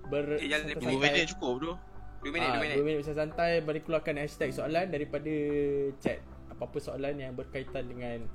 Ber 0.06 0.38
Eh, 0.38 0.46
jangan 0.46 0.70
santai-santai. 0.70 0.92
2 0.92 1.02
minit 1.02 1.24
cukup 1.32 1.54
tu. 1.58 1.72
2 2.22 2.34
minit, 2.34 2.48
Ah, 2.48 2.54
2 2.54 2.62
minit. 2.62 2.76
2 2.76 2.84
minit 2.84 3.02
santai 3.06 3.52
Bagi 3.62 3.82
keluarkan 3.82 4.18
hashtag 4.18 4.50
soalan 4.50 4.90
Daripada 4.90 5.30
chat 6.00 6.26
Apa-apa 6.50 6.78
soalan 6.80 7.14
yang 7.16 7.34
berkaitan 7.34 7.86
dengan 7.86 8.26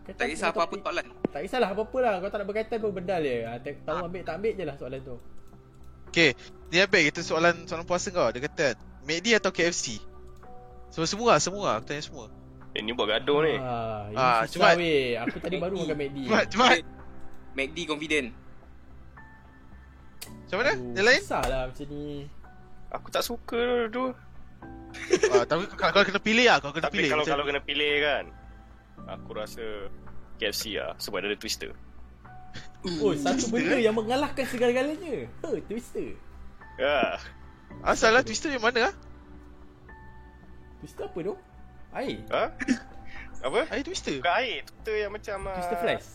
Berkaitan 0.00 0.16
Tak 0.16 0.26
kisah 0.26 0.48
apa-apa 0.48 0.72
topik. 0.72 0.80
soalan. 0.82 1.04
Tak 1.28 1.40
kisahlah 1.44 1.68
apa-apa 1.68 1.98
lah 2.00 2.12
Kau 2.16 2.28
tak 2.28 2.38
nak 2.40 2.48
berkaitan 2.48 2.78
pun 2.80 2.92
bedal 2.92 3.20
je 3.20 3.36
ha, 3.44 3.60
tak, 3.60 3.84
Tahu 3.84 4.08
ambil 4.08 4.22
tak 4.24 4.34
ambil 4.40 4.52
je 4.56 4.64
lah 4.64 4.76
soalan 4.76 5.00
tu 5.02 5.16
Okay, 6.12 6.36
ni 6.68 6.76
apa 6.76 7.00
kita 7.00 7.20
soalan 7.20 7.64
soalan 7.64 7.82
puasa 7.82 8.08
kau. 8.08 8.28
Dia 8.28 8.40
kata 8.42 8.76
McD 9.02 9.32
atau 9.34 9.48
KFC? 9.48 9.96
So 10.88 11.02
semua 11.02 11.36
semua 11.38 11.74
aku 11.74 11.88
tanya 11.88 12.04
semua. 12.04 12.28
Eh, 12.72 12.80
ni 12.80 12.92
buat 12.92 13.04
gaduh 13.06 13.40
ni. 13.42 13.56
ah, 13.56 14.06
Ini 14.06 14.14
Ah, 14.14 14.44
susah 14.44 14.48
cuma- 14.50 14.76
weh 14.76 15.12
Aku 15.14 15.36
tadi 15.38 15.56
baru 15.56 15.76
makan 15.78 15.96
McD 15.98 16.16
Cepat 16.26 16.44
cepat. 16.48 16.78
McD 17.52 17.78
confident. 17.86 18.28
Macam 20.22 20.56
mana? 20.58 20.72
Aduh, 20.74 20.92
Yang 20.92 21.06
lain? 21.06 21.20
Susah 21.22 21.42
lah 21.44 21.62
macam 21.66 21.86
ni 21.88 22.04
Aku 22.90 23.08
tak 23.08 23.22
suka 23.22 23.62
tu. 23.88 24.04
ah, 25.32 25.44
tapi 25.44 25.64
kalau, 25.70 25.92
kalau 25.94 26.04
kena 26.06 26.20
pilih 26.20 26.44
lah, 26.46 26.60
kalau 26.60 26.72
kena 26.72 26.84
Tapi 26.86 26.94
pilih. 26.94 27.08
kalau 27.08 27.24
macam- 27.24 27.32
kalau 27.34 27.44
kena 27.48 27.60
pilih 27.62 27.92
kan. 27.98 28.24
Aku 29.10 29.30
rasa 29.32 29.64
KFC 30.36 30.76
lah 30.76 30.92
sebab 30.96 31.20
dia 31.20 31.28
ada 31.28 31.38
twister. 31.38 31.72
Oh 32.82 33.14
satu 33.14 33.46
benda 33.48 33.78
yang 33.78 33.94
mengalahkan 33.94 34.42
segala-galanya 34.42 35.30
Ha, 35.40 35.54
Twister 35.62 36.18
Ya. 36.74 37.20
Asal 37.80 38.10
lah 38.10 38.20
twister 38.20 38.48
yang 38.48 38.60
mana 38.60 38.90
ah? 38.90 38.94
Twister 40.80 41.06
apa 41.06 41.18
tu? 41.20 41.34
Air. 41.92 42.18
Ha? 42.28 42.44
Apa? 43.42 43.60
Air 43.70 43.82
twister. 43.84 44.18
Bukan 44.18 44.34
air, 44.34 44.64
twister 44.64 44.94
yang 44.96 45.12
macam 45.12 45.36
ah, 45.46 45.56
Twister 45.56 45.78
fries. 45.78 46.08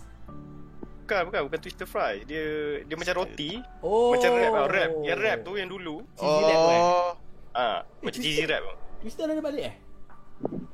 Bukan, 1.06 1.22
bukan, 1.31 1.41
bukan 1.48 1.60
twister 1.61 1.88
fries. 1.88 2.26
Dia 2.26 2.44
dia 2.84 2.95
macam 2.99 3.14
roti, 3.15 3.64
Oh. 3.80 4.11
macam 4.11 4.35
wrap 4.35 4.52
ah, 4.52 4.65
wrap. 4.68 4.91
Yang 5.06 5.18
wrap 5.22 5.38
tu 5.45 5.52
yang 5.56 5.69
dulu. 5.69 5.95
Cheesy 6.15 6.41
wrap 6.41 6.57
tu, 6.57 6.68
eh? 6.68 6.81
Oh. 6.81 7.11
Ah, 7.53 7.77
macam 8.03 8.19
twister- 8.19 8.23
cheesy 8.23 8.44
wrap. 8.44 8.61
tu. 8.61 8.73
Twister 8.98 9.23
dah 9.23 9.34
ada 9.38 9.44
balik 9.45 9.64
eh? 9.64 9.76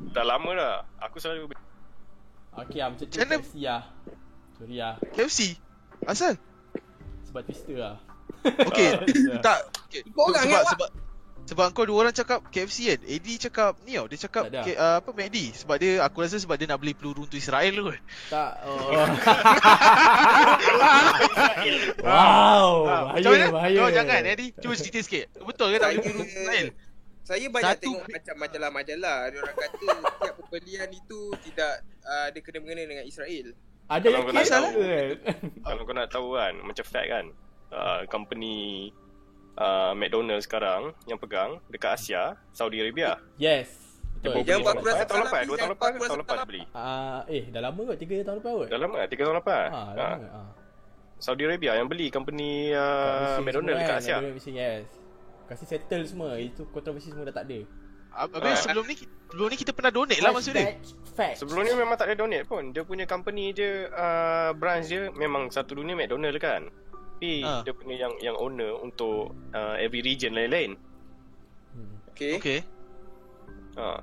Dah 0.10 0.26
lama 0.26 0.50
dah. 0.56 0.76
Aku 1.06 1.18
selalu 1.20 1.54
ah, 2.56 2.66
macam 2.66 2.96
tu 2.98 3.06
KFC 3.06 3.54
lah. 3.62 3.84
Sorry 4.58 4.78
lah. 4.80 4.96
KFC. 5.12 5.58
Asal? 6.08 6.36
Sebab 7.30 7.42
Twister 7.48 7.78
lah. 7.80 7.96
Okay. 8.44 9.00
tak. 9.46 9.72
Okay. 9.88 10.04
Ikut 10.04 10.20
orang, 10.20 10.44
sebab, 10.44 10.64
sebab 10.76 10.90
sebab 11.44 11.76
kau 11.76 11.84
dua 11.84 12.08
orang 12.08 12.16
cakap 12.16 12.40
KFC 12.48 12.96
kan. 12.96 13.04
Eddie 13.04 13.36
cakap 13.36 13.76
ni 13.84 14.00
tau. 14.00 14.08
Dia 14.08 14.16
cakap 14.16 14.48
ada. 14.48 14.64
K, 14.64 14.80
uh, 14.80 15.04
apa 15.04 15.12
McD 15.12 15.52
sebab 15.52 15.76
dia 15.76 16.00
aku 16.00 16.24
rasa 16.24 16.40
sebab 16.40 16.56
dia 16.56 16.72
nak 16.72 16.80
beli 16.80 16.96
peluru 16.96 17.28
untuk 17.28 17.36
Israel 17.36 17.76
tu. 17.76 17.92
kan. 17.92 18.00
Tak. 18.32 18.52
Oh. 18.64 18.80
wow. 22.08 22.88
Ah, 22.88 23.12
Bahaya, 23.12 23.28
mana? 23.28 23.52
bahaya. 23.52 23.80
Kau 23.84 23.92
jangan 23.92 24.24
Eddie. 24.24 24.56
Cuba 24.56 24.80
cerita 24.80 25.04
sikit. 25.04 25.36
Betul 25.44 25.76
ke 25.76 25.84
tak 25.84 25.92
beli 25.92 26.00
peluru 26.00 26.24
untuk 26.24 26.32
Israel? 26.32 26.72
Saya 27.24 27.48
banyak 27.48 27.80
Satu- 27.80 27.88
tengok 27.88 28.04
macam 28.04 28.36
majalah-majalah 28.36 29.32
Dia 29.32 29.40
orang 29.40 29.56
kata 29.56 29.96
Setiap 29.96 30.36
pembelian 30.44 30.92
itu 30.92 31.32
Tidak 31.32 31.74
uh, 32.04 32.28
Dia 32.36 32.42
kena 32.44 32.60
mengena 32.60 32.84
dengan 32.84 33.08
Israel 33.08 33.56
Ada 33.94 34.08
Kalau 34.08 34.20
yang 34.20 34.28
kes 34.34 34.50
lah 34.50 34.62
tahu. 34.64 34.82
kan? 34.82 35.08
Kalau 35.66 35.82
kau 35.84 35.94
nak 35.94 36.10
tahu 36.10 36.28
kan, 36.34 36.54
macam 36.60 36.86
fact 36.86 37.10
kan. 37.10 37.26
Uh, 37.70 38.02
company 38.06 38.58
uh, 39.56 39.94
McDonald's 39.94 40.46
sekarang 40.46 40.82
yang 41.06 41.18
pegang 41.18 41.58
dekat 41.68 41.94
Asia, 41.94 42.34
Saudi 42.50 42.82
Arabia. 42.82 43.18
Yes. 43.36 43.70
Betul. 44.18 44.40
beli 44.40 44.56
buat 44.56 44.64
tahun 44.64 44.78
kurasa 44.80 44.98
lepas. 44.98 45.10
Tahun 45.10 45.24
lepas, 45.26 45.42
dua 45.44 45.44
tahun 45.44 45.58
jangan 45.60 45.74
lepas 45.74 45.84
buat 45.84 45.94
ke 45.94 46.00
tahun 46.00 46.00
kurasa 46.00 46.24
lepas 46.24 46.38
beli. 46.48 46.62
Ah, 46.72 47.22
eh, 47.28 47.44
dah 47.50 47.62
lama 47.62 47.82
kot? 47.84 47.98
3 47.98 48.24
tahun 48.24 48.38
lepas 48.40 48.52
kot? 48.56 48.68
Dah 48.72 48.80
lama, 48.80 48.96
tiga 49.06 49.22
tahun 49.24 49.38
lepas. 49.38 49.68
Dah 49.68 49.84
Ha. 49.84 50.10
lama. 50.16 50.42
Saudi 51.20 51.44
Arabia 51.44 51.72
yang 51.76 51.88
beli 51.88 52.08
company 52.08 52.52
uh, 52.72 53.40
McDonald's 53.40 53.80
dekat 53.80 53.96
kan, 53.96 54.04
Asia. 54.04 54.18
Malaysia, 54.20 54.52
yes. 54.52 54.86
Kasih 55.44 55.68
settle 55.68 56.04
semua. 56.04 56.36
Itu 56.36 56.68
kontroversi 56.68 57.12
semua 57.12 57.28
dah 57.28 57.36
tak 57.36 57.46
ada. 57.48 57.60
Habis 58.14 58.62
sebelum 58.62 58.86
ni 58.86 58.96
sebelum 58.96 59.48
ni 59.50 59.58
kita 59.58 59.72
pernah 59.74 59.90
donate 59.90 60.22
lah 60.22 60.32
maksud 60.32 60.54
dia. 60.54 60.78
Fact. 61.14 61.42
Sebelum 61.42 61.62
ni 61.62 61.74
memang 61.74 61.94
tak 61.94 62.10
ada 62.10 62.16
donate 62.16 62.46
pun. 62.46 62.70
Dia 62.70 62.82
punya 62.82 63.06
company 63.06 63.50
je 63.52 63.86
uh, 63.86 64.54
branch 64.54 64.86
dia 64.88 65.10
memang 65.10 65.50
satu 65.50 65.74
dunia 65.74 65.94
McDonald 65.94 66.38
kan. 66.38 66.70
Tapi 67.14 67.40
Ah. 67.40 67.64
dia 67.64 67.72
punya 67.72 67.96
yang 67.98 68.14
yang 68.20 68.36
owner 68.36 68.76
untuk 68.76 69.32
uh, 69.52 69.76
every 69.78 70.02
region 70.02 70.34
lain-lain. 70.34 70.76
Hmm. 71.72 71.96
Okay, 72.12 72.36
okay. 72.36 72.60
Ha. 73.74 73.98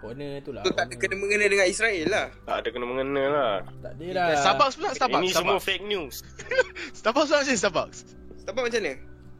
Owner 0.00 0.40
tu 0.40 0.52
lah. 0.52 0.60
So 0.62 0.72
tak 0.72 0.88
ada 0.88 0.94
kena 0.96 1.16
mengena 1.16 1.44
dengan 1.44 1.64
Israel 1.64 2.04
lah 2.06 2.26
Tak 2.44 2.56
ada 2.60 2.68
kena 2.68 2.84
mengena 2.84 3.24
lah. 3.24 3.54
Tak 3.80 3.92
ada 3.96 4.06
lah. 4.12 4.26
Starbucks 4.36 4.74
pula 4.76 4.90
Starbucks. 4.92 5.22
Ini 5.22 5.30
semua 5.30 5.56
Starbucks. 5.56 5.64
fake 5.64 5.84
news. 5.84 6.14
Starbucks 6.98 7.28
pula 7.28 7.38
macam 7.40 7.56
Starbucks. 7.56 7.98
Starbucks 8.40 8.66
macam 8.68 8.80
mana? 8.80 8.94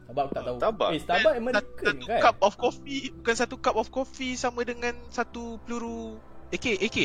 Starbucks 0.05 0.31
tak 0.31 0.43
tahu. 0.43 0.57
Starbucks. 0.57 0.91
Eh, 0.91 1.01
Starbucks 1.01 1.35
American 1.35 1.95
satu 1.97 2.05
kan? 2.05 2.19
cup 2.21 2.37
of 2.39 2.53
coffee 2.55 3.01
bukan 3.11 3.35
satu 3.35 3.55
cup 3.57 3.75
of 3.75 3.87
coffee 3.89 4.33
sama 4.33 4.61
dengan 4.61 4.93
satu 5.09 5.57
peluru 5.59 6.21
AK 6.47 6.65
AK 6.79 6.97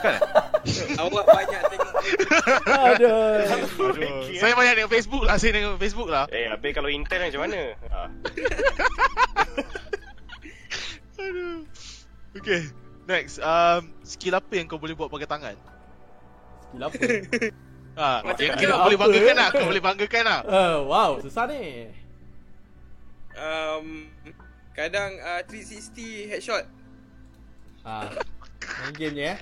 kan 0.00 0.18
Awak 1.04 1.24
banyak 1.26 1.60
tengok 1.68 1.92
Aduh. 2.64 3.44
saya 4.32 4.56
banyak 4.56 4.72
tengok 4.74 4.90
Facebook 4.90 5.22
lah 5.22 5.36
saya 5.36 5.52
tengok 5.52 5.76
Facebook 5.76 6.08
lah 6.08 6.24
Eh, 6.28 6.48
habis 6.48 6.72
kalau 6.72 6.88
Intel 6.88 7.20
macam 7.22 7.44
mana? 7.44 7.60
Ha. 7.86 8.00
aduh 11.20 11.60
okay 12.32 12.72
next 13.04 13.36
um 13.38 13.92
skill 14.02 14.32
apa 14.32 14.48
yang 14.50 14.64
kau 14.64 14.78
boleh 14.78 14.96
buat 14.96 15.08
pakai 15.08 15.28
tangan 15.28 15.56
Skill 16.70 16.82
apa? 16.82 16.96
ha 17.98 18.10
Macam 18.24 18.42
yang 18.46 18.56
Apa? 18.56 18.84
boleh 18.86 18.98
banggakan 18.98 19.34
lah 19.36 19.48
kau 19.50 19.66
boleh 19.68 19.82
banggakan 19.82 20.24
lah 20.24 20.40
Uh, 20.42 20.76
wow, 20.86 21.10
susah 21.18 21.44
ni. 21.44 21.90
Um, 23.40 24.06
Kadang 24.70 25.16
uh, 25.18 25.42
360 25.42 26.30
headshot 26.30 26.64
Ah. 27.80 28.12
Main 28.60 28.92
game 28.94 29.16
je 29.16 29.24
eh. 29.26 29.38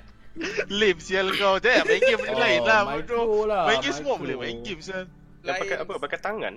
lame 0.70 1.02
sial 1.02 1.26
kau 1.34 1.58
je 1.58 1.74
main 1.82 1.98
game 1.98 2.22
benda 2.22 2.32
Oh, 2.32 2.38
lain 2.38 2.60
lah 2.62 2.80
micro 2.86 3.20
bodoh 3.20 3.44
lah, 3.44 3.66
main 3.66 3.82
game 3.82 3.90
semua 3.90 4.14
boleh 4.14 4.38
main 4.38 4.62
game 4.62 4.78
sial 4.78 5.10
Yang 5.42 5.56
pakai 5.66 5.76
apa? 5.82 5.92
Pakai 5.98 6.18
tangan? 6.22 6.54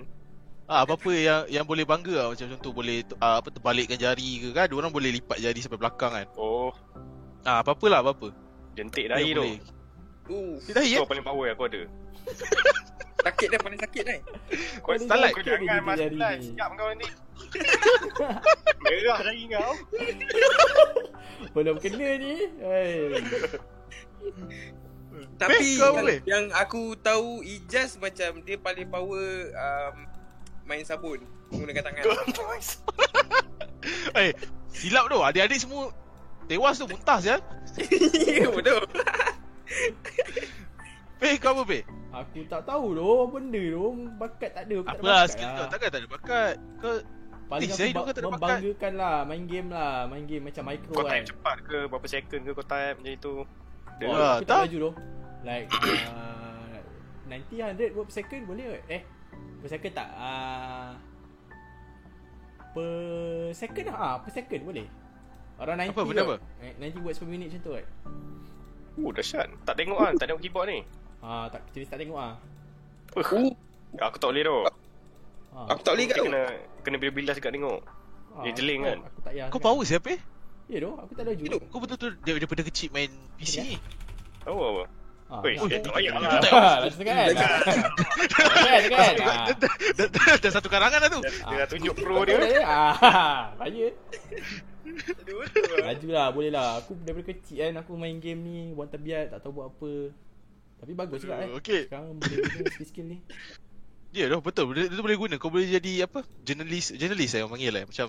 Ah, 0.70 0.86
apa-apa 0.86 1.10
yang 1.10 1.42
yang 1.50 1.64
boleh 1.66 1.82
bangga 1.82 2.14
lah 2.14 2.26
macam 2.30 2.46
contoh 2.48 2.70
boleh 2.70 3.02
uh, 3.18 3.42
apa 3.42 3.50
terbalikkan 3.50 3.98
jari 3.98 4.38
ke 4.38 4.54
kan 4.54 4.70
ada 4.70 4.74
orang 4.78 4.94
boleh 4.94 5.10
lipat 5.10 5.42
jari 5.42 5.58
sampai 5.58 5.74
belakang 5.76 6.12
kan 6.14 6.26
Oh, 6.38 6.70
ah 7.42 7.60
apa-apalah 7.60 7.98
apa-apa 8.00 8.30
jentik 8.78 9.10
Apa 9.10 9.18
dahi 9.18 9.30
tu. 9.34 9.42
uh, 10.30 10.54
Dia 10.62 10.72
dah 10.72 10.84
ya 10.86 10.98
Kau 11.02 11.10
paling 11.10 11.26
power 11.26 11.46
aku 11.50 11.62
ada. 11.66 11.82
Sakit 13.22 13.46
dah 13.50 13.60
paling 13.60 13.80
sakit 13.82 14.02
dah 14.06 14.16
Kau 14.78 14.94
Paling 14.94 15.02
Starlight, 15.02 15.34
sakit 15.34 15.44
kau 15.44 15.58
ni 15.58 15.66
jangan 15.66 15.82
jentik 15.98 15.98
jari 15.98 16.38
ni. 16.38 16.48
Siap 16.54 16.70
kau 16.72 16.86
nanti. 16.86 17.08
Merah 18.82 19.18
dahi 19.22 19.44
kau. 19.50 19.72
Belum 21.54 21.76
kena 21.78 22.08
ni. 22.18 22.34
Hey. 22.60 23.18
Tapi 25.36 25.64
kau 25.76 25.92
yang, 25.92 25.94
boleh? 25.98 26.18
yang 26.24 26.44
aku 26.54 26.94
tahu 26.98 27.42
Ijaz 27.42 27.98
macam 27.98 28.40
dia 28.46 28.56
paling 28.56 28.88
power 28.88 29.26
um, 29.52 29.96
main 30.64 30.86
sabun 30.86 31.20
menggunakan 31.50 31.82
tangan. 31.90 32.04
Eh, 34.14 34.30
silap 34.70 35.10
tu. 35.10 35.18
Adik-adik 35.18 35.58
semua 35.58 35.90
tewas 36.46 36.78
tu 36.78 36.86
muntah 36.86 37.18
sial. 37.18 37.40
Ya 38.38 38.46
betul. 38.46 38.86
Pe 41.18 41.34
kau 41.42 41.58
apa 41.58 41.62
pe? 41.66 41.80
Aku 42.12 42.44
tak 42.46 42.62
tahu 42.68 42.94
doh 42.94 43.26
benda 43.26 43.58
tu 43.58 44.06
bakat 44.20 44.54
tak 44.54 44.70
ada. 44.70 44.74
aku 44.78 44.86
tak 44.86 44.92
ada 44.92 45.00
Apalah 45.02 45.18
bakat 45.18 45.32
skill 45.34 45.48
lah. 45.48 45.56
kau 45.56 45.66
takkan 45.72 45.88
tak 45.90 46.00
ada 46.00 46.08
bakat. 46.08 46.54
Kau 46.78 46.94
Paling 47.52 47.68
Eh, 47.68 47.92
aku 47.92 47.92
ba- 47.92 48.04
kau 48.08 48.32
membanggakan 48.32 48.92
lah 48.96 49.16
main 49.22 49.44
game 49.44 49.68
lah, 49.68 50.08
main 50.08 50.24
game 50.24 50.40
macam 50.42 50.62
micro 50.64 50.88
Kau 50.90 51.04
kan. 51.04 51.12
type 51.14 51.26
cepat 51.28 51.56
ke? 51.60 51.78
Berapa 51.84 52.06
second 52.08 52.40
ke 52.40 52.50
kau 52.50 52.64
type 52.64 52.96
macam 52.96 53.12
itu? 53.12 53.34
Dia 53.92 54.06
Oh, 54.08 54.16
Wah, 54.16 54.32
aku 54.34 54.46
tak 54.48 54.58
laju 54.64 54.76
doh. 54.80 54.94
Like 55.42 55.68
uh, 55.68 56.80
90 57.28 57.76
100 57.76 57.92
word 57.92 58.06
per 58.08 58.14
second 58.14 58.42
boleh 58.46 58.64
ke? 58.64 58.78
Eh, 58.90 59.02
per 59.60 59.68
second 59.68 59.92
tak? 59.92 60.08
Uh, 60.14 60.90
per 62.72 62.90
second 63.52 63.84
lah, 63.86 63.96
ah, 63.98 64.16
per 64.18 64.30
second 64.30 64.62
boleh. 64.64 64.86
Around 65.60 65.78
90 65.78 65.92
Apa, 65.92 66.02
benda 66.02 66.22
kot. 66.26 66.40
Eh, 66.58 66.72
90 66.74 67.04
words 67.04 67.18
per 67.20 67.28
minute 67.28 67.52
macam 67.52 67.60
tu 67.60 67.72
kan. 67.76 67.86
Oh, 68.94 69.10
dahsyat. 69.10 69.48
Tak 69.62 69.74
tengok 69.76 69.98
kan? 69.98 70.12
Tak 70.16 70.26
tengok 70.26 70.40
keyboard 70.40 70.68
ni. 70.68 70.80
Ah, 71.20 71.46
tak 71.46 71.68
jenis 71.70 71.86
tak 71.86 72.00
tengok 72.00 72.16
ah. 72.18 72.34
Uh, 73.12 73.52
Aku 74.00 74.16
tak 74.16 74.28
boleh 74.32 74.40
tau. 74.42 74.58
Ah, 75.52 75.68
aku 75.68 75.84
tak 75.84 75.92
boleh 75.92 76.06
kat 76.06 76.16
Kita 76.16 76.18
tu. 76.18 76.28
kena 76.32 76.42
kena 76.82 76.96
bilas 76.98 77.36
juga 77.38 77.50
tengok. 77.50 77.80
ah, 78.34 78.42
dia 78.42 78.52
jeling 78.52 78.80
kan? 78.82 78.98
Aku 79.06 79.18
tak 79.22 79.32
kau 79.48 79.60
power 79.60 79.84
siapa 79.86 80.10
pe? 80.10 80.16
Ya 80.70 80.78
doh, 80.82 80.94
aku 80.98 81.12
tak 81.14 81.24
laju. 81.28 81.42
Hidup. 81.42 81.60
Kau 81.68 81.78
betul-betul 81.78 82.10
dia 82.22 82.32
daripada 82.38 82.62
kecil 82.62 82.88
main 82.90 83.10
PC 83.36 83.54
ni. 83.62 83.76
Tahu 84.42 84.56
apa? 84.56 84.84
Ah, 85.32 85.40
Weh, 85.40 85.56
eh, 85.56 85.80
tak 85.80 85.96
payah 85.96 86.12
Ah, 86.12 86.20
lah. 86.20 86.30
Ah. 86.52 86.78
Dah- 89.96 90.52
satu 90.52 90.68
karangan 90.68 91.00
dah 91.00 91.10
tu. 91.10 91.20
Dia 91.24 91.56
dah 91.64 91.68
tunjuk 91.72 91.96
pro 91.96 92.20
dia. 92.28 92.36
Ah, 92.60 93.48
bahaya. 93.58 93.96
Laju 95.80 96.08
lah, 96.12 96.28
boleh 96.30 96.50
lah. 96.52 96.84
Aku 96.84 96.92
daripada 97.00 97.32
kecil 97.32 97.64
kan 97.64 97.80
aku 97.80 97.96
main 97.96 98.20
game 98.20 98.44
ni, 98.44 98.56
buat 98.76 98.92
tabiat, 98.92 99.32
tak 99.32 99.40
tahu 99.40 99.56
buat 99.56 99.72
apa. 99.72 100.12
Tapi 100.84 100.92
bagus 100.92 101.22
juga 101.22 101.40
eh. 101.40 101.48
Okey. 101.56 101.88
Sekarang 101.88 102.12
boleh 102.12 102.36
guna 102.42 102.68
skill-skill 102.68 103.06
ni. 103.08 103.18
Ya 104.12 104.28
dah 104.28 104.38
betul. 104.38 104.76
Dia, 104.76 104.86
dia 104.86 104.96
tu 104.96 105.02
boleh 105.02 105.16
guna. 105.16 105.34
Kau 105.36 105.48
boleh 105.48 105.66
jadi 105.66 106.04
apa? 106.04 106.20
Jurnalis, 106.44 106.92
jurnalis 106.92 107.28
saya 107.28 107.44
orang 107.44 107.56
panggil 107.56 107.72
lah. 107.72 107.84
Macam 107.88 108.08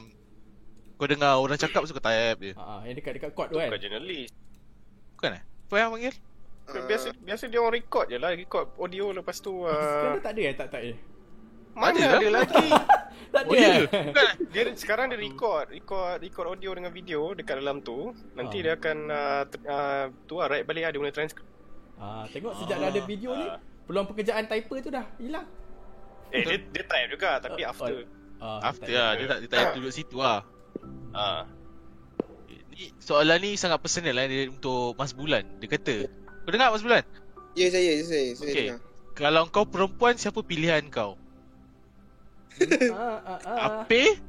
kau 0.93 1.07
dengar 1.07 1.31
orang 1.35 1.57
cakap 1.57 1.81
suka 1.83 1.99
type 1.99 2.39
je. 2.41 2.53
Ha, 2.53 2.83
yang 2.83 2.95
dekat-dekat 2.95 3.31
court 3.31 3.49
tu 3.49 3.57
kan. 3.57 3.71
Bukan 3.71 3.79
jurnalis. 3.79 4.29
Bukan 5.15 5.31
eh? 5.39 5.43
Apa 5.43 5.75
yang 5.79 5.91
panggil? 5.95 6.15
Biasa 6.63 7.07
biasa 7.19 7.43
dia 7.47 7.59
orang 7.59 7.75
record 7.75 8.05
je 8.07 8.17
lah. 8.19 8.31
Record 8.31 8.75
audio 8.77 9.11
lepas 9.11 9.39
tu. 9.39 9.63
Sekarang 9.63 10.15
Uh, 10.15 10.23
tak 10.23 10.31
ada 10.31 10.41
eh, 10.43 10.55
tak 10.55 10.67
tak 10.69 10.81
eh. 10.83 10.95
mana 11.73 11.97
Ada 11.97 12.05
ada, 12.13 12.27
lah. 12.29 12.41
lagi? 12.43 12.67
Tak 13.33 13.41
ada 13.43 13.49
Oh, 13.49 13.55
ya 13.57 13.67
eh. 13.73 13.81
Bukan 13.89 14.23
eh? 14.23 14.33
Dia 14.47 14.63
sekarang 14.77 15.05
dia 15.09 15.17
record, 15.17 15.65
record 15.67 16.21
record 16.21 16.47
audio 16.47 16.71
dengan 16.71 16.91
video 16.91 17.33
dekat 17.33 17.57
dalam 17.57 17.81
tu. 17.81 18.11
Nanti 18.33 18.59
Ah. 18.59 18.63
dia 18.63 18.73
akan 18.75 18.97
uh, 19.09 19.43
ter, 19.49 19.59
uh, 19.65 20.05
tu 20.23 20.37
lah 20.37 20.47
write 20.47 20.63
balik 20.63 20.85
lah 20.85 20.91
dia 20.93 20.99
guna 20.99 21.09
transcript. 21.09 21.49
Ah, 21.97 22.27
tengok 22.29 22.53
sejak 22.59 22.77
dah 22.77 22.89
ada 22.91 23.01
video 23.03 23.31
ni, 23.33 23.47
Ah. 23.47 23.57
peluang 23.83 24.05
pekerjaan 24.05 24.45
typer 24.45 24.77
tu 24.79 24.91
dah 24.91 25.07
hilang. 25.17 25.47
Eh 26.31 26.41
dia 26.45 26.57
dia 26.61 26.83
type 26.85 27.09
juga 27.11 27.41
tapi 27.43 27.61
Oh, 27.65 27.71
after. 27.73 27.95
Ah, 28.43 28.59
After 28.59 28.91
tak 28.91 28.99
lah. 28.99 29.11
Dia 29.15 29.25
tak, 29.27 29.37
dia 29.39 29.47
tak 29.47 29.57
payah 29.59 29.71
duduk 29.79 29.93
situ 29.95 30.17
lah. 30.19 30.43
Ah. 31.15 31.47
Ni 32.75 32.91
soalan 32.99 33.39
ni 33.39 33.55
sangat 33.55 33.79
personal 33.79 34.11
lah 34.19 34.27
dia 34.27 34.51
untuk 34.51 34.99
Mas 34.99 35.15
Bulan. 35.15 35.47
Dia 35.63 35.67
kata, 35.71 36.11
kau 36.43 36.51
dengar 36.51 36.75
Mas 36.75 36.83
Bulan? 36.83 37.07
Ya 37.55 37.71
saya, 37.71 38.03
saya, 38.03 38.35
saya 38.35 38.51
Okey. 38.51 38.67
dengar. 38.67 38.79
Kalau 39.13 39.47
kau 39.47 39.63
perempuan, 39.63 40.17
siapa 40.19 40.43
pilihan 40.43 40.83
kau? 40.89 41.15
Ah, 42.91 43.17
ah, 43.23 43.39
ah. 43.45 43.57
Ape? 43.85 44.19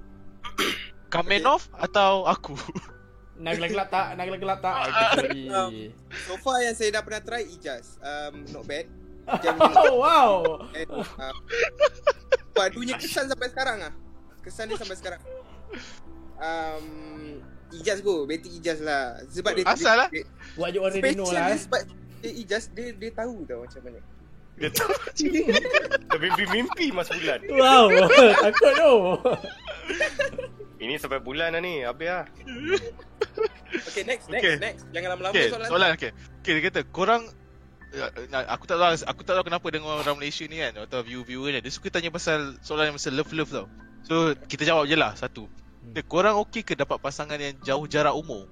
Kamenov 1.11 1.66
atau 1.75 2.29
aku? 2.29 2.55
Nak 3.43 3.59
gelap-gelap 3.59 3.89
tak? 3.91 4.07
Nak 4.15 4.25
gelap-gelap 4.31 4.59
tak? 4.62 4.75
Um, 4.79 5.73
Okay. 5.75 5.91
So 6.31 6.39
far 6.39 6.62
yang 6.62 6.77
saya 6.79 6.95
dah 6.95 7.03
pernah 7.03 7.23
try 7.25 7.43
Ijaz. 7.43 7.99
Um, 7.99 8.47
not 8.55 8.62
bad. 8.62 8.87
Jam 9.40 9.55
Oh, 9.82 9.94
wow. 9.98 10.32
And, 10.70 10.88
uh, 10.90 11.34
padunya 12.52 12.94
kesan 12.94 13.26
sampai 13.26 13.48
sekarang 13.48 13.78
ah. 13.82 13.92
Kesan 14.40 14.68
dia 14.68 14.76
sampai 14.76 14.96
sekarang. 14.96 15.20
Um, 16.36 16.84
Ijaz 17.72 17.98
go, 18.01 18.22
Betty 18.24 18.60
Ijaz 18.60 18.78
lah. 18.78 19.18
Sebab 19.26 19.52
dia 19.55 19.64
Asal 19.66 19.96
lah? 19.96 20.09
dia, 20.09 20.28
Buat 20.55 20.70
je 20.70 20.78
orang 20.78 20.94
dia 20.94 21.02
lah. 21.32 21.51
eh. 21.51 21.59
sebab 21.59 21.80
dia 22.20 22.32
Ijaz 22.36 22.64
dia 22.70 22.92
dia 22.92 23.10
tahu 23.10 23.42
tau 23.44 23.64
macam 23.64 23.80
mana. 23.82 24.01
Dia 24.55 24.70
tahu 24.70 24.92
Mimpi-mimpi 26.14 26.94
mas 26.94 27.10
bulan 27.10 27.42
Wow. 27.51 27.90
Takut 28.44 28.72
tu. 28.72 28.92
Ini 30.78 30.94
sampai 30.94 31.18
bulan 31.18 31.56
dah 31.56 31.62
ni 31.62 31.82
Habis 31.82 32.06
lah 32.06 32.22
Okay, 33.88 34.02
next, 34.05 34.30
next, 34.30 34.42
Okay. 34.44 34.55
next. 34.60 34.82
Jangan 34.92 35.09
lama-lama 35.10 35.34
Okay, 35.34 35.51
soalan. 35.51 35.66
soalan 35.66 35.90
okay. 35.92 36.10
Okay, 36.38 36.52
dia 36.55 36.62
kata 36.68 36.80
korang 36.86 37.26
aku 38.47 38.65
tak 38.66 38.77
tahu 38.77 38.91
aku 39.07 39.21
tak 39.23 39.35
tahu 39.39 39.45
kenapa 39.47 39.66
dengan 39.71 39.95
orang 39.95 40.16
Malaysia 40.19 40.45
ni 40.45 40.59
kan 40.59 40.73
atau 40.83 41.01
view-viewer 41.01 41.55
ni 41.55 41.61
dia 41.62 41.71
suka 41.71 41.89
tanya 41.89 42.11
pasal 42.11 42.59
soalan 42.61 42.91
yang 42.91 42.97
pasal 42.99 43.12
love-love 43.15 43.51
tau. 43.51 43.66
So 44.05 44.15
kita 44.47 44.66
jawab 44.66 44.85
je 44.87 44.97
lah 44.99 45.15
satu. 45.15 45.47
Dia, 45.85 46.01
korang 46.01 46.41
okey 46.49 46.65
ke 46.65 46.73
dapat 46.73 46.97
pasangan 46.97 47.37
yang 47.37 47.55
jauh 47.61 47.85
jarak 47.85 48.16
umur? 48.16 48.49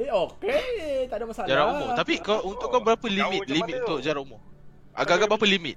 Eh, 0.00 0.08
okey. 0.08 1.04
Tak 1.08 1.20
ada 1.20 1.24
masalah. 1.28 1.48
Jarak 1.48 1.66
umur. 1.72 1.88
Tapi 1.94 2.12
kau 2.20 2.40
untuk 2.48 2.68
kau 2.68 2.80
berapa 2.80 3.06
limit 3.06 3.44
limit 3.46 3.74
untuk 3.84 4.00
tu? 4.00 4.04
jarak 4.04 4.24
umur? 4.24 4.40
Agak-agak 4.96 5.28
berapa 5.28 5.46
limit? 5.46 5.76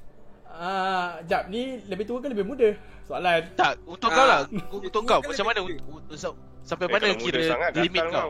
Ah, 0.49 1.19
jap 1.27 1.47
ni 1.47 1.83
lebih 1.87 2.03
tua 2.07 2.19
ke 2.19 2.27
lebih 2.31 2.47
muda? 2.47 2.75
Soalan. 3.07 3.41
Tak, 3.55 3.79
untuk 3.87 4.11
Ah, 4.11 4.15
kau 4.15 4.25
lah. 4.27 4.41
Untuk 4.71 5.01
kau 5.03 5.19
macam 5.19 5.45
mana 5.47 5.59
lebih 5.63 5.79
un- 5.83 6.03
un- 6.07 6.19
sa- 6.19 6.35
sampai 6.63 6.87
Eh, 6.87 6.91
mana 6.91 7.05
kira 7.15 7.41
limit 7.75 8.03
kau. 8.07 8.29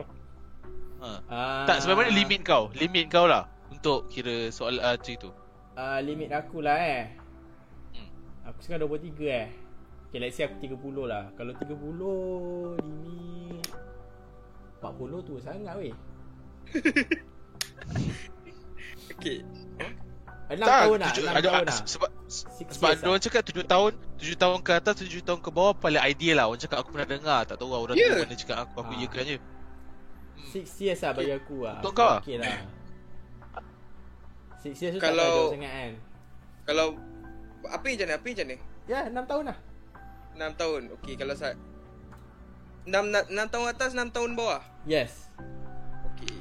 Ha. 1.00 1.08
Ah, 1.26 1.64
Tak, 1.66 1.76
sampai 1.82 1.96
mana 1.96 2.10
limit 2.12 2.40
kau? 2.42 2.68
Limit 2.74 3.06
kau 3.08 3.26
lah 3.26 3.46
untuk 3.80 4.12
kira 4.12 4.52
soal 4.52 4.76
uh, 4.76 4.92
tu. 5.00 5.32
Ah, 5.72 6.04
limit 6.04 6.28
aku 6.28 6.60
lah 6.60 6.76
eh. 6.76 7.16
Hmm. 7.96 8.52
Aku 8.52 8.60
sekarang 8.60 8.84
23 8.84 9.08
eh. 9.24 9.48
Okay, 10.12 10.20
let's 10.20 10.36
say 10.36 10.44
aku 10.44 10.60
30 10.60 10.76
lah. 11.08 11.32
Kalau 11.32 11.56
30 11.56 12.76
limit 12.76 13.64
40 14.84 15.24
tu 15.24 15.34
sangat 15.40 15.72
weh. 15.80 15.96
Okay. 19.10 19.44
6 20.48 20.64
tahun 20.64 20.96
lah, 20.96 21.12
tujuh- 21.12 21.28
6 21.28 21.34
ada- 21.34 21.44
tahun 21.44 21.60
ah, 21.60 21.68
lah. 21.68 21.78
Sebab 21.84 22.10
Six 22.30 22.66
sebab 22.78 22.90
dia 22.94 23.04
orang 23.04 23.20
cakap 23.20 23.42
7 23.44 23.64
tahun, 23.66 23.90
7 24.16 24.36
tahun 24.38 24.58
ke 24.62 24.70
atas, 24.72 24.94
7 25.02 25.20
tahun 25.20 25.40
ke 25.42 25.50
bawah 25.50 25.74
paling 25.76 26.00
ideal 26.00 26.40
lah. 26.40 26.46
Orang 26.48 26.56
cakap 26.56 26.80
aku 26.80 26.94
pernah 26.94 27.08
dengar, 27.10 27.44
tak 27.44 27.60
tahu 27.60 27.68
lah 27.68 27.80
orang 27.84 27.96
Yeah. 27.96 28.16
tu 28.16 28.24
mana 28.24 28.36
cakap 28.38 28.56
aku, 28.64 28.74
aku 28.80 28.92
Ah. 28.92 29.00
ya 29.02 29.08
kan 29.10 29.22
je. 29.24 29.36
6 30.56 30.80
years 30.80 31.00
lah 31.04 31.12
bagi 31.12 31.32
aku 31.36 31.56
lah. 31.68 31.76
Untuk 31.84 31.92
kau 31.92 32.06
lah? 32.06 32.20
Okay 32.22 32.36
lah. 32.40 32.79
6 34.60 34.76
years 34.76 34.92
tu 34.94 35.00
Kalau- 35.00 35.24
tak 35.24 35.36
jauh 35.36 35.54
sangat 35.54 35.72
kan. 35.72 35.92
Kalau 36.64 36.86
apa 37.66 37.84
yang 37.84 37.96
macam 37.96 38.06
mana? 38.06 38.14
Apa 38.14 38.26
yang 38.26 38.36
macam 38.36 38.46
mana? 38.46 38.56
Ya, 38.86 39.00
6 39.06 39.24
tahun 39.26 39.44
lah. 39.46 39.58
6 40.32 40.52
tahun. 40.56 40.82
Okey, 40.96 41.14
kalau 41.14 41.34
saya 41.34 41.54
6 42.82 43.04
6 43.28 43.52
tahun 43.52 43.66
atas, 43.68 43.90
6 43.92 44.08
tahun 44.10 44.30
bawah. 44.34 44.60
Yes. 44.84 45.28
Okey. 46.06 46.36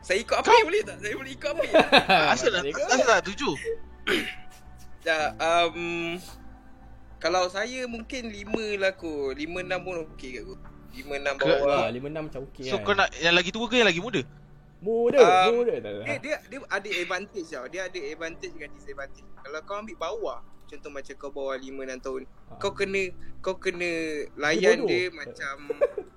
Saya 0.00 0.18
ikut 0.18 0.32
apa 0.34 0.48
yang 0.48 0.66
boleh 0.66 0.82
tak? 0.82 0.96
Saya 0.98 1.14
boleh 1.14 1.32
ikut 1.32 1.48
apa? 1.48 1.62
yang? 1.62 1.74
Asal 2.34 2.50
lah, 2.50 2.62
asal 2.64 3.08
lah 3.08 3.20
7. 3.20 3.36
ya, 5.00 5.18
um, 5.36 6.16
kalau 7.18 7.44
saya 7.46 7.84
mungkin 7.84 8.32
5 8.32 8.80
lah 8.80 8.90
aku. 8.90 9.36
5 9.36 9.60
6 9.60 9.86
pun 9.86 9.94
okey 10.08 10.30
kat 10.34 10.42
aku. 10.42 10.54
5 10.90 11.14
6 11.20 11.34
Ke- 11.36 11.46
bawah. 11.46 11.78
Wah, 11.84 11.88
5 11.92 12.08
6 12.08 12.26
macam 12.26 12.40
okey 12.48 12.64
So 12.66 12.80
kan. 12.80 12.84
kau 12.84 12.94
nak 12.96 13.08
yang 13.18 13.34
lagi 13.36 13.50
tua 13.52 13.66
ke 13.68 13.76
yang 13.76 13.86
lagi 13.86 14.00
muda? 14.00 14.22
Muda, 14.80 15.20
Um, 15.20 15.60
muda 15.60 15.76
tak 15.76 15.92
Dia, 15.92 16.16
dia 16.16 16.36
dia 16.48 16.58
ada 16.72 16.88
advantage 16.88 17.48
tau. 17.52 17.64
Dia 17.68 17.80
ada 17.84 17.98
advantage 18.00 18.52
dengan 18.56 18.70
disadvantage. 18.72 19.28
Kalau 19.44 19.60
kau 19.68 19.76
ambil 19.76 19.96
bawah, 20.00 20.38
contoh 20.64 20.88
macam 20.88 21.14
kau 21.20 21.28
bawah 21.28 21.56
5 21.56 21.68
6 21.68 22.00
tahun, 22.00 22.22
Ha. 22.24 22.56
kau 22.56 22.72
kena 22.72 23.02
kau 23.44 23.56
kena 23.60 23.90
layan 24.40 24.84
bodoh. 24.84 24.88
dia 24.88 25.02
macam 25.12 25.54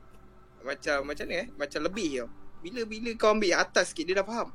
macam 0.68 0.98
macam 1.04 1.26
ni 1.28 1.36
eh, 1.44 1.48
macam 1.60 1.80
lebih 1.84 2.10
tau. 2.24 2.30
Bila-bila 2.64 3.10
kau 3.20 3.30
ambil 3.36 3.52
atas 3.60 3.92
sikit 3.92 4.08
dia 4.08 4.16
dah 4.24 4.26
faham. 4.26 4.50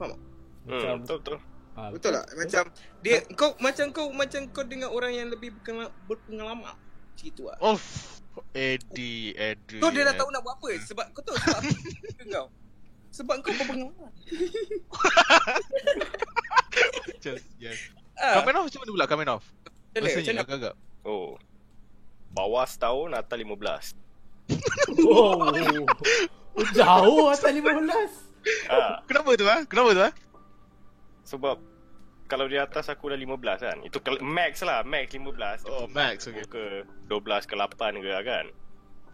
Faham 0.00 0.16
tak? 0.16 0.20
Macam 0.68 0.88
hmm, 0.88 1.00
Betul-betul 1.04 1.36
ah, 1.76 1.88
Betul 1.92 2.10
tak? 2.16 2.26
Macam 2.32 2.62
dia 3.04 3.16
kau 3.36 3.50
macam 3.60 3.86
kau 3.92 4.06
macam 4.08 4.40
kau 4.56 4.64
dengan 4.64 4.88
orang 4.88 5.12
yang 5.12 5.28
lebih 5.28 5.52
berpengalaman, 5.60 5.92
berpengalaman. 6.08 6.72
Macam 6.72 7.26
itu 7.28 7.42
lah. 7.44 7.58
Oh, 7.60 7.78
Eddie, 8.56 9.36
Eddie. 9.36 9.82
Kau 9.84 9.92
dia 9.92 10.08
dah 10.08 10.16
tahu 10.16 10.32
nak 10.32 10.40
buat 10.40 10.56
apa 10.56 10.70
sebab 10.80 11.06
kau 11.12 11.20
tahu 11.20 11.36
sebab 11.36 11.60
kau. 12.32 12.48
Sebab 13.10 13.40
kau 13.40 13.52
berpengalaman. 13.52 14.12
Just, 17.18 17.44
yes. 17.58 17.78
Ah, 18.14 18.42
Kamen 18.42 18.54
off 18.56 18.66
macam 18.66 18.80
mana 18.82 18.90
pula 18.92 19.06
Kamen 19.06 19.28
off? 19.30 19.44
macam 19.46 19.70
mana? 19.70 19.94
Macam 19.94 20.02
Rasanya 20.04 20.32
mana? 20.32 20.42
agak-agak. 20.42 20.74
Oh 21.02 21.38
Bawah 22.28 22.66
setahun 22.66 23.14
Atas 23.14 23.38
15 23.38 23.94
Oh. 25.04 25.44
Jauh 26.72 27.28
atas 27.28 27.52
15. 27.52 28.72
ah, 28.72 28.98
Kenapa 29.06 29.30
tu 29.36 29.44
ah? 29.46 29.60
Kenapa 29.64 29.88
tu 29.94 30.02
ah? 30.02 30.12
Sebab 31.24 31.56
Kalau 32.26 32.46
di 32.48 32.58
atas 32.58 32.88
aku 32.88 33.08
dah 33.08 33.18
15 33.18 33.38
kan 33.62 33.78
Itu 33.84 33.98
max 34.20 34.60
lah 34.62 34.82
Max 34.82 35.14
15 35.14 35.68
Oh, 35.68 35.86
max, 35.88 36.26
okay. 36.26 36.42
Ke 36.44 36.82
12 37.06 37.46
ke 37.46 37.54
8 37.54 38.02
ke 38.02 38.10
kan 38.24 38.46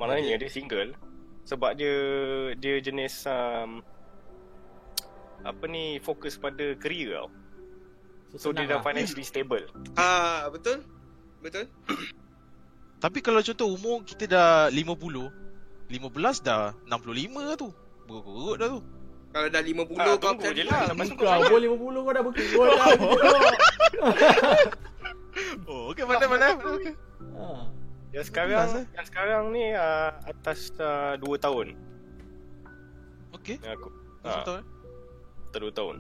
Maknanya 0.01 0.39
dia 0.39 0.51
single 0.51 0.97
Sebab 1.45 1.77
dia 1.77 1.95
Dia 2.57 2.81
jenis 2.81 3.25
um, 3.25 3.85
Apa 5.45 5.65
ni 5.65 6.01
Fokus 6.01 6.37
pada 6.37 6.73
career 6.77 7.15
tau 7.15 7.29
So 8.35 8.51
dia 8.51 8.66
dah 8.66 8.81
lah. 8.81 8.85
financially 8.85 9.23
stable 9.23 9.69
Ah, 9.95 10.51
betul? 10.51 10.83
Betul? 11.39 11.71
Tapi 13.05 13.19
kalau 13.21 13.39
contoh 13.39 13.69
umur 13.71 14.03
kita 14.03 14.25
dah 14.27 14.51
50 14.73 15.31
15 15.93 15.93
dah 16.41 16.73
65 16.89 17.05
lah 17.39 17.55
tu 17.55 17.69
Berut 18.05 18.57
dah 18.57 18.69
tu 18.73 18.81
Kalau 19.31 19.49
dah 19.49 19.62
50 19.62 19.95
Ah, 19.95 20.16
kau 20.16 20.16
tunggu 20.19 20.43
macam 20.43 20.57
je 20.57 20.62
ni 20.65 20.71
lah 20.73 20.83
Lepas 20.91 21.07
tu 21.07 21.15
kau 21.15 21.43
boleh 21.47 21.69
50 21.71 21.79
kau 21.79 22.12
dah 22.12 22.23
berkut 22.25 22.47
kau 22.51 22.65
dah. 22.65 22.89
Oh 25.66 25.91
okay 25.91 26.07
mana 26.07 26.25
mana. 26.31 26.49
Ha. 27.35 27.64
Yang 28.15 28.27
sekarang 28.31 28.66
eh? 28.78 28.85
Yang 28.95 29.07
sekarang 29.11 29.43
ni 29.51 29.65
uh, 29.74 30.11
Atas 30.23 30.70
uh, 30.78 31.19
2 31.19 31.27
tahun 31.43 31.66
Okay 33.35 33.59
Yang 33.59 33.74
aku 33.82 33.89
ah, 34.23 34.43
tahu 34.47 34.57
eh? 34.62 34.65
Atas 35.51 35.59
2 35.59 35.74
tahun 35.74 35.97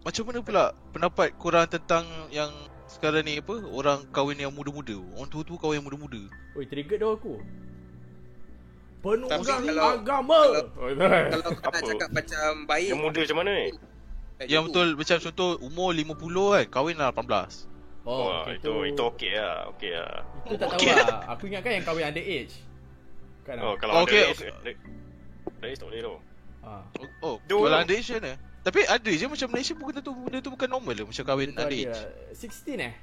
Macam 0.00 0.22
mana 0.24 0.38
pula 0.40 0.64
pendapat 0.96 1.28
korang 1.36 1.68
tentang 1.68 2.08
yang 2.32 2.48
sekarang 2.88 3.20
ni 3.28 3.36
apa 3.36 3.52
orang 3.68 4.00
kahwin 4.16 4.40
yang 4.40 4.48
muda-muda 4.48 4.96
orang 5.12 5.28
tua-tua 5.28 5.60
kahwin 5.60 5.84
yang 5.84 5.86
muda-muda 5.92 6.24
Oi, 6.56 6.64
trigger 6.64 6.96
dah 6.96 7.12
aku. 7.12 7.36
Penuh 9.04 9.28
Tapi 9.28 9.44
agama. 9.44 9.68
kalau- 9.68 9.94
agama. 9.94 10.38
Oh, 10.74 10.90
Kalau 10.96 11.50
kau 11.60 11.70
nak 11.70 11.82
cakap 11.84 12.08
macam 12.10 12.48
baik 12.64 12.88
Yang 12.88 13.00
muda 13.04 13.18
macam 13.22 13.38
mana 13.44 13.50
ni? 13.52 13.68
eh, 14.40 14.46
yang 14.48 14.62
betul 14.66 14.88
macam 14.96 15.16
contoh 15.20 15.50
umur 15.60 15.90
50 15.92 16.54
kan 16.56 16.64
kahwin 16.72 16.96
lah 16.96 17.12
18 17.12 17.77
Oh, 18.08 18.24
Wah, 18.24 18.40
okay, 18.40 18.56
itu 18.56 18.64
tu, 18.64 18.74
itu 18.88 19.02
okey 19.04 19.32
lah, 19.36 19.68
okey 19.68 19.90
lah. 19.92 20.24
Itu 20.42 20.54
tak 20.56 20.68
tahu 20.72 20.80
Okey. 20.80 20.92
lah. 20.96 21.18
Aku 21.28 21.42
ingatkan 21.44 21.72
yang 21.76 21.84
kahwin 21.84 22.04
underage. 22.08 22.54
Kan? 23.44 23.56
Oh, 23.60 23.76
kalau 23.76 23.92
Oh, 23.92 24.00
ada 24.00 24.08
okey, 24.08 24.22
race, 24.24 24.42
race, 24.64 24.80
race 25.60 25.76
tak 25.76 25.86
boleh 25.86 26.00
tu. 26.00 26.14
Ha. 26.58 26.72
oh, 27.22 27.36
oh 27.38 27.64
kalau 27.64 27.78
underage 27.78 28.08
kan 28.08 28.24
eh 28.26 28.36
tapi 28.60 28.84
ada 28.84 29.08
je 29.08 29.24
macam 29.24 29.48
Malaysia 29.48 29.72
bukan 29.72 30.02
tu 30.02 30.12
benda 30.12 30.38
tu 30.42 30.50
bukan 30.50 30.68
normal 30.68 30.92
lah 30.92 31.06
macam 31.06 31.24
kahwin 31.24 31.50
underage 31.54 31.86
lah. 31.86 32.04
16 32.34 32.76
eh? 32.76 32.94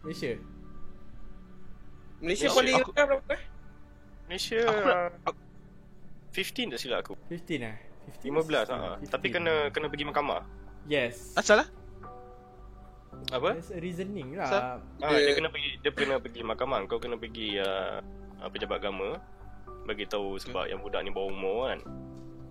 Malaysia. 0.00 0.30
Malaysia 2.18 2.46
Malaysia, 2.46 2.48
paling 2.50 2.74
aku- 2.80 2.94
berapa 2.96 3.14
eh? 3.30 3.42
Malaysia 4.24 4.58
Aku 5.28 5.30
uh, 5.30 6.32
15 6.32 6.72
tak 6.72 6.80
silap 6.80 6.98
aku. 7.04 7.14
15 7.28 7.60
eh? 7.60 7.76
15 8.22 8.72
ha. 8.72 8.96
15. 8.98 9.12
Tapi 9.12 9.26
kena 9.28 9.68
kena 9.70 9.86
pergi 9.86 10.04
mahkamah. 10.06 10.42
Yes. 10.84 11.32
asal 11.34 11.64
lah 11.64 11.68
Apa? 13.30 13.48
There's 13.56 13.72
a 13.72 13.80
reasoning 13.80 14.36
lah. 14.36 14.78
Ah, 15.00 15.10
Dia- 15.12 15.30
dia 15.30 15.34
kena 15.34 15.48
pergi 15.50 15.70
dia 15.80 15.90
kena 15.90 16.16
pergi 16.18 16.40
mahkamah. 16.42 16.78
Kau 16.86 16.98
kena 16.98 17.16
pergi 17.16 17.58
uh, 17.58 17.98
pejabat 18.48 18.78
agama 18.80 19.18
bagi 19.84 20.08
tahu 20.08 20.40
sebab 20.40 20.68
yang 20.68 20.80
budak 20.80 21.04
ni 21.04 21.10
bawah 21.10 21.30
umur 21.30 21.60
kan. 21.72 21.80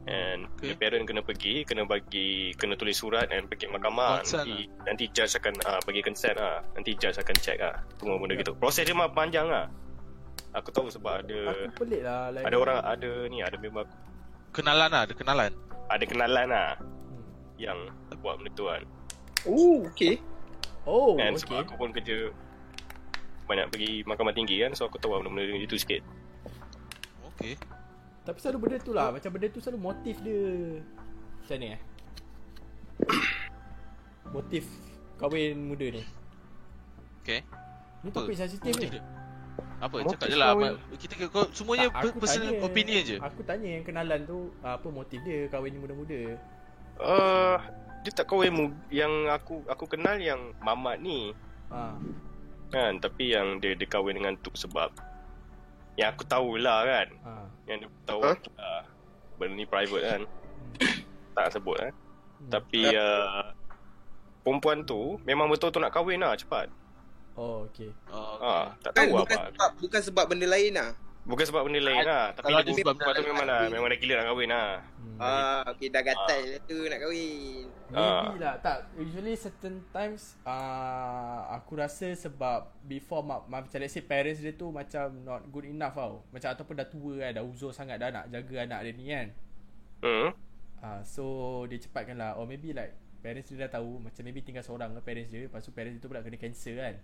And 0.04 0.52
Okay. 0.60 0.76
okay. 0.76 0.92
parent 0.92 1.08
kena 1.08 1.24
pergi, 1.24 1.64
kena 1.64 1.88
bagi 1.88 2.52
kena 2.60 2.76
tulis 2.76 3.00
surat 3.00 3.32
and 3.32 3.48
pergi 3.48 3.72
mahkamah. 3.72 4.20
Consent 4.20 4.44
Nanti 4.44 4.56
nanti 4.84 5.04
judge 5.16 5.34
akan 5.40 5.54
uh, 5.64 5.80
bagi 5.84 6.04
consent 6.04 6.36
ah. 6.36 6.60
Nanti 6.76 6.92
judge 7.00 7.16
akan 7.16 7.36
check 7.40 7.58
ah. 7.64 7.80
Semua 7.96 8.20
benda 8.20 8.36
gitu. 8.36 8.52
Proses 8.56 8.84
dia 8.84 8.92
memang 8.92 9.16
panjang 9.16 9.48
ah. 9.48 9.72
Aku 10.54 10.70
tahu 10.70 10.92
sebab 10.92 11.24
ada 11.24 11.40
Aku 11.56 11.82
pelik 11.82 12.04
lah. 12.04 12.30
Like 12.30 12.46
ada 12.46 12.56
orang 12.60 12.78
ada 12.84 13.12
ni 13.32 13.40
ada 13.42 13.56
member 13.58 13.88
aku 13.88 13.96
kenalan 14.54 14.86
lah 14.94 15.02
ada 15.10 15.14
kenalan 15.18 15.52
ada 15.90 16.06
kenalan 16.06 16.46
lah 16.46 16.70
Hmm. 16.78 17.26
yang 17.58 17.80
buat 18.22 18.38
benda 18.38 18.52
tu 18.54 18.66
kan. 18.70 18.84
Oh, 19.50 19.82
okay. 19.88 20.22
Oh, 20.84 21.16
And 21.16 21.34
okay. 21.34 21.42
sebab 21.42 21.58
aku 21.62 21.74
pun 21.76 21.90
kerja 21.92 22.30
banyak 23.44 23.68
pergi 23.70 23.92
mahkamah 24.04 24.32
tinggi 24.32 24.60
kan 24.60 24.72
so 24.72 24.84
aku 24.84 24.96
tahu 24.98 25.18
benda-benda 25.18 25.56
itu 25.58 25.76
sikit. 25.76 26.04
Okay. 27.34 27.56
Tapi 28.24 28.38
selalu 28.38 28.58
benda 28.62 28.78
tu 28.80 28.92
lah 28.92 29.12
Macam 29.12 29.30
benda 29.30 29.48
tu 29.48 29.60
selalu 29.60 29.80
motif 29.84 30.16
dia 30.22 30.80
Macam 31.36 31.56
ni 31.58 31.68
eh 31.68 31.82
Motif 34.32 34.64
Kahwin 35.16 35.60
muda 35.66 35.88
ni 35.92 36.04
Okay. 37.20 37.40
Ni 38.00 38.12
topik 38.12 38.36
sensitif 38.36 38.76
ni 38.76 38.88
dia. 38.90 39.04
Apa? 39.80 40.04
Motif 40.04 40.20
Cakap 40.20 40.28
je 40.28 40.36
lah. 40.36 40.52
kahwin. 40.52 40.76
Kita 40.94 41.14
kau 41.28 41.48
semuanya 41.52 41.88
Tak, 41.88 42.04
per- 42.04 42.20
personal 42.20 42.52
tanya- 42.52 42.64
opinion 42.64 43.02
je. 43.02 43.16
Aku 43.18 43.42
tanya 43.42 43.70
yang 43.70 43.84
kenalan 43.84 44.20
tu 44.24 44.38
Apa 44.60 44.88
motif 44.90 45.20
dia 45.24 45.48
kahwin 45.48 45.76
muda-muda 45.78 46.36
Uh, 46.94 47.58
dia 48.04 48.12
tak 48.14 48.26
kahwin 48.26 48.52
mu- 48.52 48.84
yang 48.90 49.10
aku 49.28 49.64
aku 49.66 49.88
kenal 49.88 50.16
yang 50.16 50.40
mamat 50.60 51.00
ni. 51.00 51.32
Ha. 51.68 51.98
kan 52.70 52.98
tapi 52.98 53.32
yang 53.32 53.58
dia 53.58 53.74
dia 53.74 53.86
kahwin 53.86 54.14
dengan 54.16 54.36
tu 54.38 54.52
sebab. 54.52 54.92
Yang 55.94 56.10
aku 56.12 56.24
tahulah 56.26 56.80
kan. 56.84 57.08
Ha. 57.22 57.32
yang 57.66 57.78
dia 57.80 57.90
tahu 58.04 58.22
Huh? 58.22 58.38
uh, 58.56 58.84
benda 59.36 59.56
ni 59.56 59.64
private 59.64 60.04
kan. 60.04 60.22
Tak 61.34 61.48
sebut 61.52 61.78
eh. 61.80 61.92
Hmm. 62.36 62.50
tapi 62.52 62.82
uh, 62.92 63.56
perempuan 64.42 64.84
tu 64.84 65.16
memang 65.24 65.48
betul 65.48 65.70
tu 65.70 65.80
nak 65.80 65.90
kahwin 65.90 66.20
lah 66.20 66.36
cepat. 66.36 66.68
Oh 67.34 67.66
okay 67.66 67.90
Oh, 68.08 68.38
ah 68.38 68.76
tak 68.80 68.94
Kan 68.94 69.08
tahu 69.08 69.22
bukan 69.22 69.38
apa. 69.40 69.50
sebab, 69.50 69.70
bukan 69.80 70.02
sebab 70.04 70.26
benda 70.28 70.46
lain 70.46 70.74
lah. 70.74 70.92
Bukan 71.24 71.46
sebab 71.48 71.62
benda 71.64 71.80
lain 71.80 72.04
lah 72.04 72.36
tapi 72.36 72.52
kalau 72.52 72.64
dia 72.64 72.76
sebab 72.76 72.94
tu 72.96 73.24
memang 73.24 73.48
kahwin. 73.48 73.70
memang 73.72 73.88
dah 73.88 74.00
gila 74.00 74.14
nak 74.16 74.26
kahwin 74.28 74.50
lah. 74.52 74.70
Hmm. 75.00 75.18
Ah, 75.22 75.62
okey 75.76 75.88
dah 75.88 76.02
gatal 76.02 76.42
lah 76.42 76.60
tu 76.66 76.78
nak 76.90 77.00
kahwin. 77.00 77.66
Maybe 77.94 78.42
lah 78.42 78.58
Tak 78.58 78.90
Usually 78.98 79.38
certain 79.38 79.86
times 79.94 80.34
uh, 80.50 81.46
Aku 81.54 81.78
rasa 81.78 82.10
sebab 82.18 82.74
Before 82.82 83.22
ma- 83.22 83.46
ma- 83.46 83.62
Macam 83.62 83.78
let's 83.78 83.94
say 83.94 84.02
parents 84.02 84.42
dia 84.42 84.50
tu 84.50 84.74
Macam 84.74 85.14
not 85.22 85.46
good 85.54 85.70
enough 85.70 85.94
tau. 85.94 86.26
Macam 86.34 86.50
ataupun 86.50 86.74
dah 86.74 86.90
tua 86.90 87.22
kan 87.22 87.38
Dah 87.38 87.46
uzur 87.46 87.70
sangat 87.70 88.02
Dah 88.02 88.10
nak 88.10 88.34
jaga 88.34 88.66
anak 88.66 88.80
dia 88.82 88.92
ni 88.98 89.06
kan. 89.14 89.28
Hmm. 90.02 90.30
Uh, 90.82 91.00
So 91.06 91.24
dia 91.70 91.78
cepatkan 91.78 92.18
lah. 92.18 92.34
Or 92.34 92.50
maybe 92.50 92.74
like 92.74 92.98
Parents 93.22 93.46
dia 93.46 93.70
dah 93.70 93.78
tahu 93.78 94.02
Macam 94.02 94.26
maybe 94.26 94.42
tinggal 94.42 94.66
seorang 94.66 94.98
ke 94.98 95.02
parents 95.06 95.30
dia 95.30 95.46
Lepas 95.46 95.62
tu 95.62 95.70
parents 95.70 95.94
dia 95.94 96.02
tu 96.02 96.10
pula 96.10 96.26
kena 96.26 96.42
cancer 96.42 96.74
kan 96.74 96.98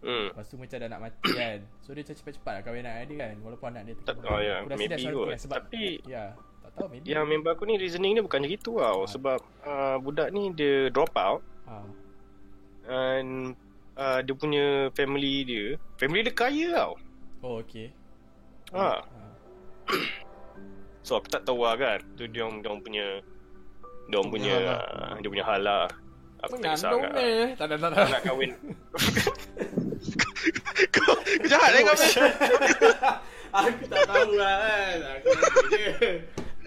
hmm. 0.00 0.26
Lepas 0.30 0.46
tu 0.46 0.56
macam 0.56 0.76
dah 0.76 0.88
nak 0.88 1.00
mati 1.00 1.30
kan. 1.40 1.58
So 1.80 1.92
dia 1.92 2.02
macam 2.02 2.16
cepat-cepat 2.16 2.52
lah 2.52 2.62
kahwin 2.62 2.84
anak 2.84 3.04
dia 3.06 3.16
kan. 3.20 3.34
Walaupun 3.40 3.66
anak 3.70 3.82
dia 3.84 3.94
Tak- 4.02 4.18
oh, 4.22 4.38
ya, 4.38 4.54
Aku 4.58 4.68
rasa 4.68 4.80
maybe 4.80 5.04
kot. 5.10 5.26
lah 5.26 5.38
Sebab 5.38 5.58
Tapi- 5.64 6.00
Ya 6.04 6.24
Tak 6.60 6.70
tahu 6.74 6.86
maybe. 6.88 7.06
yang 7.06 7.24
member 7.24 7.50
aku 7.50 7.64
ni 7.64 7.74
reasoning 7.76 8.12
dia 8.12 8.22
bukan 8.22 8.40
macam 8.40 8.52
gitu 8.52 8.72
tau. 8.76 9.00
Sebab 9.06 9.38
uh, 9.62 9.96
budak 9.98 10.28
ni 10.30 10.52
dia 10.52 10.88
drop 10.88 11.12
out. 11.14 11.40
Ha. 11.64 11.76
and 12.90 13.54
uh, 13.94 14.18
dia 14.18 14.34
punya 14.34 14.66
family 14.90 15.44
dia 15.44 15.66
family 15.94 16.20
dia 16.20 16.32
kaya 16.32 16.68
tau. 16.74 16.92
Oh 17.40 17.60
okay. 17.60 17.94
Ha 18.72 18.98
ha. 18.98 19.22
so 21.00 21.14
aku 21.14 21.28
tak 21.28 21.42
tahu 21.42 21.62
lah 21.62 21.74
kan. 21.74 21.98
Tu 22.14 22.26
dia 22.26 22.42
orang 22.42 22.80
punya 22.80 23.22
dia 24.06 24.16
orang 24.16 24.30
punya 24.30 24.54
dia 25.16 25.28
punya 25.28 25.44
hal 25.44 25.60
lah 25.62 25.86
aku 26.40 26.54
tak 26.56 26.72
kisah 26.72 26.90
Mengandung 26.90 27.16
eh 27.16 27.54
Tak 27.54 27.66
ada 27.66 27.74
tak 27.76 27.90
ada 27.90 28.08
nak 28.08 28.22
kahwin 28.22 28.50
kau, 30.90 30.96
kau 30.96 31.14
jahat 31.44 31.72
eh 31.72 31.82
kau 31.82 31.94
ni. 31.94 32.08
Aku 33.50 33.82
tak 33.84 34.00
tahu 34.04 34.30
lah 34.32 34.54
kan 34.56 34.98
Aku 35.10 35.28
je 35.68 35.84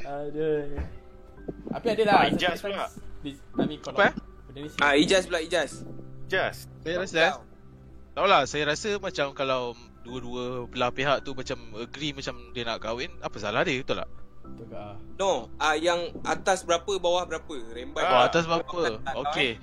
Aduh 0.03 0.61
Tapi 1.71 1.87
ada 1.89 2.03
lah 2.03 2.15
Ah, 2.15 2.25
Ijaz 2.27 2.59
pula. 2.59 2.85
this- 3.21 3.41
I 3.55 3.63
mean 3.63 3.79
kalau 3.79 3.97
Apa? 3.97 4.07
Benda 4.45 4.59
ni 4.59 4.69
Ah, 4.77 4.93
Ijaz 4.93 5.23
pula 5.25 5.39
Ijaz. 5.39 5.71
just 6.25 6.67
Saya 6.81 6.95
rasa 6.99 7.21
eh. 7.21 7.33
Tahu 8.13 8.27
lah, 8.27 8.41
saya 8.45 8.63
rasa 8.67 8.97
macam 8.97 9.33
kalau 9.33 9.73
dua-dua 10.03 10.67
belah 10.67 10.91
pihak 10.91 11.23
tu 11.23 11.33
macam 11.33 11.57
agree 11.73 12.11
macam 12.11 12.51
dia 12.51 12.61
nak 12.61 12.77
kahwin, 12.77 13.09
apa 13.17 13.39
salah 13.39 13.63
dia, 13.63 13.75
betul 13.75 13.97
tak? 13.97 14.07
Ke 14.43 14.65
ah? 14.75 14.95
No, 15.15 15.47
ah 15.55 15.75
yang 15.79 16.11
atas 16.27 16.67
berapa 16.67 16.99
bawah 16.99 17.23
berapa? 17.23 17.55
Rembat. 17.71 18.03
Oh, 18.03 18.21
atas 18.27 18.43
berapa? 18.43 18.99
Okey. 19.27 19.55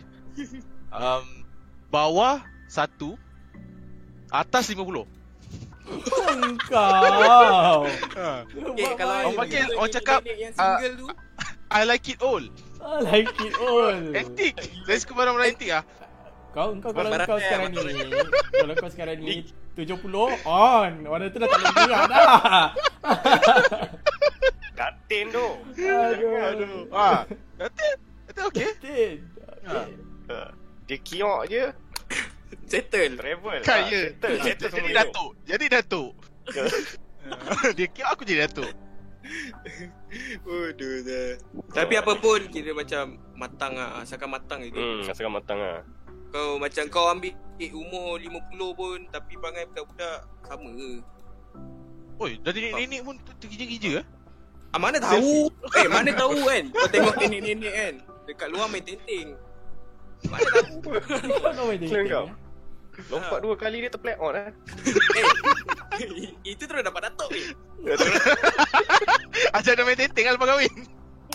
Um, 0.91 1.45
bawah 1.93 2.41
satu, 2.67 3.21
atas 4.33 4.73
50. 4.73 5.05
Kau 6.71 7.83
Ha. 8.15 8.47
Okay, 8.47 8.91
kalau 8.95 9.15
Orang 9.27 9.35
panggil, 9.35 9.67
orang 9.75 9.91
cakap, 9.91 10.21
yang 10.23 10.55
ah, 10.55 10.79
single 10.79 10.95
tu 10.95 11.07
I 11.71 11.83
like 11.83 12.07
it 12.07 12.23
all. 12.23 12.43
I 12.79 12.99
like 13.03 13.35
it 13.43 13.55
all 13.59 13.95
Antik. 14.15 14.55
Saya 14.87 14.99
suka 15.03 15.13
barang-barang 15.19 15.51
antik 15.55 15.71
ah. 15.75 15.83
Kau 16.51 16.75
kau 16.83 16.91
kalau 16.91 17.11
Barang 17.11 17.29
kau 17.31 17.39
sekarang 17.39 17.71
ni. 17.75 17.79
Kalau 18.55 18.75
kau 18.79 18.91
sekarang 18.91 19.23
ni 19.23 19.47
70 19.79 20.03
on 20.47 20.93
Orang 21.07 21.31
tu 21.31 21.39
dah 21.39 21.47
tak 21.47 21.59
boleh 21.63 21.75
gerak 21.79 22.03
dah 22.11 22.27
katin 24.81 25.25
tu 25.29 25.49
Aduh 25.77 26.33
Aduh. 26.41 26.81
Ah, 26.89 27.29
kata 27.61 27.87
kata 28.33 28.41
okey. 28.49 28.69
Tin 28.81 29.17
Ha. 29.61 29.85
uh, 30.33 30.49
dia 30.89 30.97
kiok 31.05 31.41
je 31.53 31.69
settle. 32.65 33.21
travel 33.21 33.61
Kaya. 33.61 33.85
Ah, 33.85 33.89
settle, 33.93 34.37
settle 34.41 34.73
Jadi 34.73 34.91
datuk. 34.97 35.31
Jadi 35.45 35.65
datuk. 35.69 36.11
dia 37.77 37.87
kira 37.93 38.09
aku 38.17 38.25
jadi 38.25 38.49
datuk. 38.49 38.73
Aduh 40.49 40.95
dah. 41.05 41.29
Tapi 41.77 41.95
apa 42.01 42.13
pun 42.17 42.41
kira 42.49 42.73
macam 42.73 43.21
matang 43.37 43.77
ah, 43.77 44.01
asalkan 44.01 44.33
matang 44.33 44.65
je. 44.65 44.73
hmm 44.73 45.13
asalkan 45.13 45.35
matang 45.37 45.61
lah 45.61 45.85
Kau 46.31 46.63
macam 46.63 46.87
kau 46.89 47.11
ambil 47.11 47.35
eh, 47.59 47.75
umur 47.75 48.17
50 48.17 48.79
pun 48.79 48.99
tapi 49.11 49.35
perangai 49.35 49.67
budak-budak 49.75 50.19
sama 50.47 50.69
ke? 50.73 50.91
Oi, 52.21 52.33
dari 52.41 52.71
nenek-nenek 52.71 53.01
pun 53.03 53.17
tergija-gija 53.43 53.91
eh. 54.01 54.07
Ah 54.71 54.79
mana 54.79 55.03
tahu? 55.03 55.51
eh 55.83 55.89
mana 55.91 56.11
tahu 56.15 56.47
kan? 56.47 56.65
Kau 56.71 56.89
tengok 56.89 57.15
nenek-nenek 57.19 57.73
kan 57.75 57.95
dekat 58.31 58.49
luar 58.55 58.71
main 58.71 58.85
tenting. 58.87 59.35
Mana 60.31 60.47
tahu? 60.47 60.79
Kau 61.43 61.65
main 61.67 61.81
Kau 61.83 62.27
eh? 62.31 62.35
lompat 63.09 63.41
dua 63.41 63.57
kali 63.57 63.81
dia 63.81 63.89
terplay 63.89 64.13
on 64.21 64.37
eh 64.37 64.53
eh, 65.17 66.29
itu 66.53 66.63
terus 66.69 66.85
dapat 66.85 67.09
datuk 67.09 67.33
ni. 67.33 67.43
Ajak 69.57 69.73
dia 69.75 69.85
main 69.87 69.97
tenting 69.99 70.25
kan 70.27 70.35
lepas 70.37 70.49
kahwin. 70.53 70.75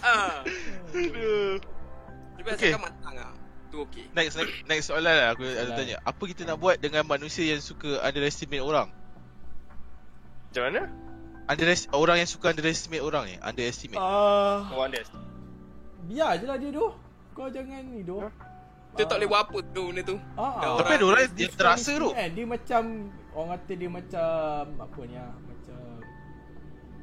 Ah, 0.05 0.45
Aduh. 0.93 1.57
tapi 2.37 2.49
Okay. 2.53 2.69
asalkan 2.69 2.81
matang 2.85 3.15
ah. 3.17 3.33
Tu 3.73 3.77
okey. 3.81 4.05
Next, 4.13 4.37
next, 4.37 4.53
next 4.69 4.85
soalan 4.93 5.09
lah 5.17 5.33
aku 5.33 5.49
ada 5.49 5.73
tanya. 5.73 5.97
Apa 6.05 6.23
kita 6.29 6.45
nak 6.45 6.61
buat 6.61 6.77
dengan 6.77 7.01
manusia 7.09 7.49
yang 7.49 7.59
suka 7.59 7.97
underestimate 8.05 8.61
orang? 8.61 8.93
macam 10.45 10.71
mana 10.71 10.81
Underest 11.45 11.87
orang 11.91 12.17
yang 12.17 12.27
suka 12.27 12.49
underestimate 12.49 12.99
orang 12.99 13.23
ni, 13.27 13.35
underestimate. 13.39 13.95
Ah, 13.95 14.65
oh 14.67 14.81
Andes 14.81 15.05
Biar 16.05 16.35
je 16.35 16.45
lah 16.45 16.57
dia 16.57 16.69
tu 16.69 16.89
Kau 17.31 17.47
jangan 17.47 17.81
ni 17.83 18.01
tu 18.01 18.17
Kita 18.91 19.05
tak 19.05 19.17
boleh 19.19 19.27
buat 19.27 19.41
apa 19.43 19.57
tu 19.69 19.83
benda 19.85 20.01
tu. 20.03 20.17
Ah, 20.33 20.73
Tapi 20.75 20.91
ada 20.93 21.05
orang 21.05 21.21
yang 21.27 21.51
terasa 21.51 21.91
tu. 21.95 22.09
kan, 22.11 22.29
Dia 22.29 22.45
macam 22.45 22.81
Orang 23.31 23.49
kata 23.53 23.71
dia 23.73 23.89
macam 23.91 24.29
Apa 24.79 24.99
ni 25.01 25.15
ah 25.15 25.33
Macam 25.35 25.77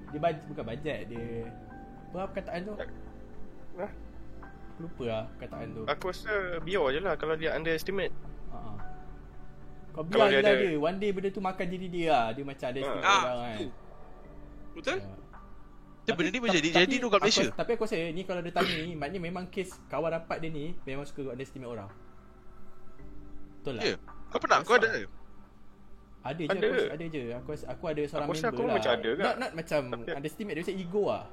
Dia 0.08 0.18
baj, 0.18 0.34
bukan 0.44 0.64
bajet 0.64 0.98
Dia 1.06 1.24
Apa 2.08 2.18
perkataan 2.26 2.60
tu? 2.64 2.74
Aku 2.74 2.94
lupa 4.80 5.04
lah 5.04 5.22
perkataan 5.30 5.66
tu 5.70 5.82
aku 5.84 6.04
rasa 6.08 6.32
biar 6.58 6.84
je 6.90 6.98
lah 6.98 7.14
kalau 7.14 7.36
dia 7.36 7.52
underestimate 7.52 8.10
Ah. 8.50 8.74
Kau 9.92 10.02
Kalau 10.02 10.26
biar 10.26 10.26
je 10.26 10.32
dia 10.32 10.42
lah 10.42 10.50
ada- 10.50 10.64
dia 10.66 10.80
One 10.80 10.96
day 10.96 11.10
benda 11.10 11.28
tu 11.28 11.38
makan 11.40 11.66
diri 11.66 11.86
dia 11.86 12.06
lah 12.10 12.26
Dia 12.32 12.42
macam 12.42 12.66
ada 12.66 12.80
Ah. 12.80 12.88
ah. 12.88 12.90
orang 12.90 13.04
Ah, 13.04 13.22
kan. 13.54 13.58
Betul? 14.72 14.98
Ya. 14.98 15.06
Tapi 16.02 16.18
benda 16.18 16.30
ni 16.30 16.40
menjadi 16.40 16.68
tapi 16.68 16.78
jadi 16.82 16.94
tu 16.98 17.06
kat 17.06 17.14
aku- 17.14 17.24
Malaysia. 17.24 17.46
Tapi 17.54 17.70
aku 17.72 17.82
rasa 17.86 17.96
ni 18.10 18.22
kalau 18.24 18.40
dia 18.42 18.50
tanya 18.50 18.74
ni 18.76 18.92
Maknanya 18.92 19.20
memang 19.22 19.44
kes 19.46 19.70
kawan 19.86 20.10
rapat 20.10 20.42
dia 20.42 20.50
ni 20.50 20.74
Memang 20.82 21.06
suka 21.06 21.30
underestimate 21.30 21.70
orang 21.70 21.86
Betul 23.60 23.78
lah 23.78 23.82
Ya. 23.84 23.94
Kau 24.26 24.40
pernah 24.40 24.58
kau 24.60 24.74
ada? 24.74 24.90
Ada 26.22 26.42
je 26.42 26.50
Ada. 26.50 26.66
aku, 26.66 26.82
ada 26.90 27.04
je 27.06 27.22
Aku 27.32 27.48
rasa- 27.50 27.68
aku 27.68 27.84
ada 27.86 28.02
seorang 28.02 28.26
Aku 28.26 28.32
rasa 28.32 28.42
member 28.44 28.50
aku 28.52 28.62
lah 28.62 28.74
macam 28.74 28.92
ada 28.92 29.10
ke? 29.10 29.22
Not, 29.22 29.36
not 29.38 29.52
macam 29.54 29.80
Tapi- 29.88 30.14
underestimate 30.16 30.54
Dia 30.54 30.62
macam 30.64 30.76
ego 30.80 31.04
lah 31.06 31.24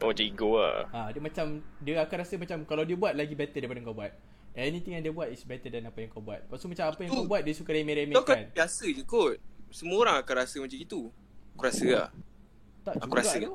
oh 0.00 0.08
macam 0.08 0.24
ego 0.24 0.50
lah 0.54 0.76
ha, 0.88 1.00
Dia 1.10 1.20
macam 1.20 1.46
Dia 1.80 1.94
akan 2.00 2.16
rasa 2.16 2.34
macam 2.36 2.58
Kalau 2.64 2.82
dia 2.84 2.96
buat 2.96 3.12
lagi 3.12 3.34
better 3.34 3.58
daripada 3.58 3.80
kau 3.82 3.96
buat 3.96 4.12
Anything 4.50 4.92
yang 4.92 5.02
dia 5.02 5.10
buat 5.10 5.28
is 5.28 5.42
better 5.42 5.66
than 5.68 5.82
apa 5.84 5.98
yang 5.98 6.10
kau 6.10 6.22
buat 6.22 6.42
Lepas 6.42 6.58
tu 6.58 6.66
macam 6.66 6.84
apa 6.86 6.98
yang 7.00 7.10
Tu- 7.10 7.16
kau 7.16 7.26
buat 7.26 7.42
Dia 7.42 7.54
suka 7.54 7.66
Kau 7.66 7.72
kan 7.72 7.78
remeh-remehkan 7.80 8.38
biasa 8.50 8.84
je 8.86 9.02
kot. 9.02 9.34
Semua 9.68 9.96
orang 10.00 10.16
akan 10.18 10.34
rasa 10.36 10.58
macam 10.58 10.74
itu. 10.76 11.00
Aku 11.52 11.62
rasa 11.62 11.86
lah. 11.86 12.08
Tak 12.82 12.94
aku 12.98 13.14
rasa 13.14 13.36
tu 13.38 13.54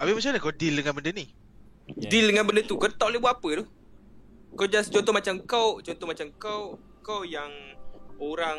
Habis 0.00 0.12
macam 0.14 0.28
mana 0.32 0.40
kau 0.40 0.54
deal 0.54 0.74
dengan 0.74 0.92
benda 0.96 1.10
ni? 1.12 1.26
Ya. 1.92 2.08
Deal 2.08 2.26
dengan 2.32 2.44
benda 2.48 2.64
tu. 2.64 2.80
Kau 2.80 2.88
tak 2.88 3.12
boleh 3.12 3.20
buat 3.20 3.36
apa 3.36 3.48
tu. 3.60 3.64
Kau 4.56 4.66
just 4.66 4.88
contoh 4.88 5.12
macam 5.12 5.36
kau, 5.44 5.78
contoh 5.78 6.06
macam 6.08 6.26
kau, 6.40 6.62
kau 7.04 7.20
yang 7.22 7.52
orang 8.16 8.56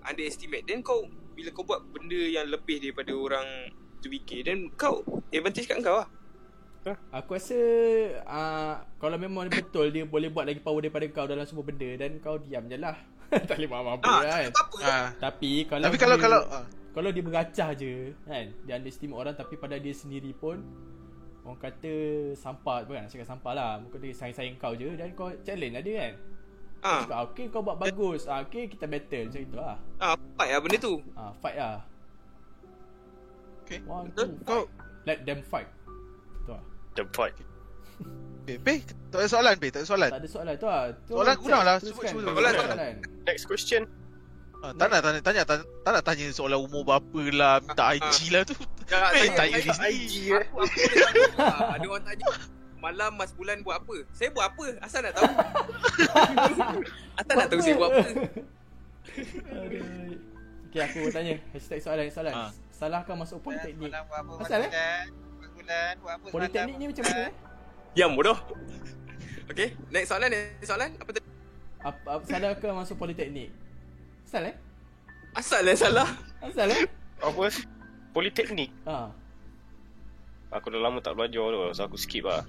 underestimate. 0.00 0.62
Then 0.62 0.80
kau, 0.80 1.10
bila 1.34 1.50
kau 1.50 1.66
buat 1.66 1.82
benda 1.90 2.14
yang 2.16 2.46
lebih 2.46 2.78
daripada 2.78 3.10
orang 3.10 3.46
tu 3.98 4.06
fikir, 4.06 4.46
then 4.46 4.70
kau 4.78 5.02
advantage 5.28 5.66
kat 5.66 5.82
kau 5.82 5.98
lah. 5.98 6.08
Aku 7.12 7.36
rasa 7.36 7.58
uh, 8.24 8.80
Kalau 8.96 9.20
memang 9.20 9.52
betul 9.52 9.92
Dia 9.92 10.08
boleh 10.08 10.32
buat 10.32 10.48
lagi 10.48 10.56
power 10.56 10.80
daripada 10.80 11.04
kau 11.12 11.28
Dalam 11.28 11.44
semua 11.44 11.60
benda 11.60 11.84
Dan 11.84 12.16
kau 12.16 12.40
diam 12.40 12.64
je 12.64 12.80
lah 12.80 12.96
Tak 13.48 13.60
boleh 13.60 13.68
buat 13.68 13.80
apa-apa 13.84 14.08
Ah, 14.08 14.20
kan 14.24 14.48
tak 14.48 14.64
apa. 14.64 14.76
Ah. 14.80 15.08
Tapi 15.20 15.50
kalau 15.68 15.84
Tapi 15.84 15.98
kalau 16.00 16.16
dia- 16.16 16.24
kalau 16.24 16.40
ah. 16.48 16.64
Kalau 16.90 17.08
dia 17.08 17.20
beracah 17.20 17.70
je 17.72 17.92
kan 18.22 18.50
dia 18.62 18.74
underestimate 18.74 19.16
orang 19.16 19.34
tapi 19.34 19.54
pada 19.54 19.76
dia 19.76 19.92
sendiri 19.92 20.32
pun 20.32 20.60
orang 21.42 21.58
kata 21.58 21.92
sampah 22.34 22.84
bukan 22.84 23.02
nak 23.02 23.10
cakap 23.10 23.28
sampah 23.28 23.52
lah 23.52 23.70
muka 23.78 23.96
dia 23.96 24.12
sayang-sayang 24.12 24.56
kau 24.56 24.72
je 24.72 24.92
dan 24.92 25.12
kau 25.12 25.30
challenge 25.40 25.74
lah 25.74 25.82
dia 25.82 25.96
kan 25.98 26.14
Ah, 26.78 26.86
ha. 26.86 26.98
cakap 27.02 27.20
okay 27.26 27.44
kau 27.48 27.58
buat 27.60 27.74
bagus 27.76 28.24
ah, 28.24 28.38
okay 28.40 28.66
kita 28.66 28.86
battle 28.86 29.26
macam 29.26 29.40
itu 29.42 29.56
lah 29.56 29.74
ah, 29.98 30.14
fight 30.32 30.50
lah 30.52 30.60
benda 30.60 30.78
tu. 30.78 30.94
ah, 31.12 31.32
fight 31.34 31.56
lah 31.56 31.76
Okay. 33.60 33.84
one 33.84 34.08
two 34.14 34.32
Kau 34.42 34.64
let 35.04 35.24
them 35.24 35.42
fight 35.42 35.68
tu 36.42 36.52
lah 36.52 36.62
The 36.94 37.04
fight. 37.10 37.36
Pe, 38.42 38.56
Pe, 38.56 38.80
tak 39.12 39.20
ada 39.20 39.28
soalan 39.28 39.54
Pe, 39.54 39.68
tak 39.68 39.82
ada 39.82 39.86
soalan. 39.86 40.08
tak 40.08 40.20
ada 40.22 40.28
soalan 40.30 40.54
tu 40.54 40.66
lah 40.66 40.82
tu 41.04 41.12
Soalan 41.12 41.36
kurang 41.36 41.62
lah, 41.62 41.76
sebut-. 41.76 42.00
Soalan, 42.06 42.32
Soalan, 42.32 42.52
soalan. 42.54 42.94
Next 43.22 43.44
question. 43.44 43.82
Ah, 44.58 44.74
tak 44.74 44.90
nak 44.90 45.00
tanya, 45.00 45.20
tanya, 45.22 45.42
tak, 45.46 45.56
tak 45.62 45.92
nak 45.92 46.02
tanya 46.02 46.26
soalan 46.28 46.58
umur 46.58 46.82
berapa 46.82 47.22
lah, 47.30 47.62
minta 47.62 47.94
IG 47.94 48.34
lah 48.34 48.42
tu. 48.42 48.58
Tak, 48.84 49.14
Pe, 49.14 49.18
saya- 49.20 49.36
tanya 49.36 49.54
saya- 49.54 49.62
diri 49.62 49.70
sendiri. 49.70 50.30
Aku, 50.34 50.56
aku 50.58 50.78
tanya. 50.82 51.26
Ah, 51.38 51.76
Ada 51.76 51.86
orang 51.86 52.04
tanya 52.04 52.26
Malam 52.78 53.10
mas 53.14 53.30
bulan 53.34 53.58
buat 53.60 53.76
apa? 53.76 53.96
Saya 54.12 54.30
buat 54.30 54.46
apa? 54.48 54.66
Asal 54.80 55.02
nak 55.02 55.12
tahu? 55.12 55.26
Asal 57.18 57.34
nak 57.34 57.46
tahu 57.50 57.58
saya 57.58 57.74
buat 57.74 57.90
apa? 57.90 58.02
Okay 60.64 60.80
aku 60.80 61.00
tanya 61.10 61.34
Hashtag 61.50 61.80
soalan 61.82 62.06
soalan 62.08 62.32
Ah. 62.32 62.50
Salahkah 62.70 63.18
masuk 63.18 63.42
politeknik 63.42 63.90
apa 63.90 64.22
Asal, 64.38 64.62
eh? 64.62 64.70
bulan? 64.70 65.04
Buat 65.10 65.50
bulan, 65.52 65.92
buat 65.98 66.12
apa 66.14 66.26
Politeknik 66.30 66.74
ni 66.78 66.84
macam 66.86 67.04
mana 67.04 67.20
eh 67.20 67.32
Diam 67.92 68.10
bodoh. 68.14 68.38
Okay, 69.50 69.72
next 69.88 70.12
soalan, 70.12 70.28
next 70.28 70.68
soalan. 70.68 70.92
Apa 70.94 71.10
tadi? 71.10 71.24
apa, 71.80 72.08
apa, 72.14 72.24
Salahkah 72.26 72.72
masuk 72.76 72.94
politeknik 72.94 73.48
Asal 74.28 74.44
eh 74.44 74.56
Asal 75.32 75.64
lah 75.64 75.72
salah. 75.72 76.08
Asal 76.38 76.68
eh 76.68 76.84
Apa? 77.16 77.48
Politeknik. 78.12 78.68
ha. 78.84 79.08
Aku 80.50 80.68
dah 80.68 80.76
lama 80.78 81.00
tak 81.00 81.12
belajar 81.12 81.40
tu, 81.40 81.60
so 81.72 81.80
aku 81.82 81.96
skip 81.96 82.24
lah. 82.24 82.44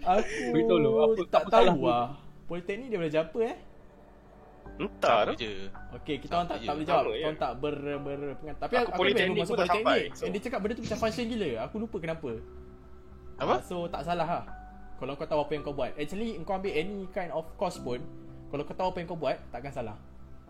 Aku 0.00 0.42
Beritahu 0.50 0.74
lu, 0.76 0.90
apa- 0.96 1.22
tak 1.28 1.42
apa 1.44 1.50
tahu 1.52 1.84
lah 1.84 2.18
Politeknik 2.46 2.88
dia 2.88 2.98
belajar 2.98 3.22
apa 3.24 3.38
eh 3.44 3.56
Entah 4.76 5.18
Sama 5.20 5.30
tu. 5.30 5.38
je. 5.38 5.52
Okay 5.92 6.16
kita 6.18 6.32
orang 6.32 6.48
tak, 6.48 6.58
tak 6.60 6.74
boleh 6.74 6.86
jawab 6.86 7.04
Kita 7.04 7.18
orang 7.20 7.38
tak 7.40 7.52
ber, 7.56 7.74
ber 7.98 8.18
pengat. 8.36 8.56
Tapi 8.58 8.72
Aku 8.72 8.82
aku, 8.84 8.98
politeknik 8.98 9.38
masuk 9.40 9.46
pun 9.48 9.56
tak 9.56 9.66
politeknik 9.68 9.86
sampai, 10.02 10.18
so- 10.18 10.24
And 10.24 10.32
dia 10.32 10.42
cakap 10.42 10.58
benda 10.58 10.72
tu 10.72 10.82
macam 10.82 10.98
function 11.00 11.24
gila 11.28 11.48
Aku 11.62 11.74
lupa 11.76 11.96
kenapa 11.98 12.30
Apa? 13.36 13.54
Ah, 13.54 13.60
So 13.60 13.86
tak 13.86 14.02
salah 14.02 14.26
lah 14.26 14.42
Kalau 14.96 15.14
kau 15.14 15.26
tahu 15.26 15.40
apa 15.40 15.52
yang 15.52 15.62
kau 15.62 15.74
buat 15.74 15.94
Actually 15.94 16.34
kau 16.42 16.54
ambil 16.54 16.72
any 16.72 17.06
kind 17.08 17.30
of 17.30 17.46
course 17.54 17.78
pun 17.78 18.02
Kalau 18.48 18.62
kau 18.64 18.74
tahu 18.74 18.88
apa 18.88 18.98
yang 18.98 19.08
kau 19.08 19.18
buat 19.18 19.36
Takkan 19.48 19.72
salah 19.72 19.96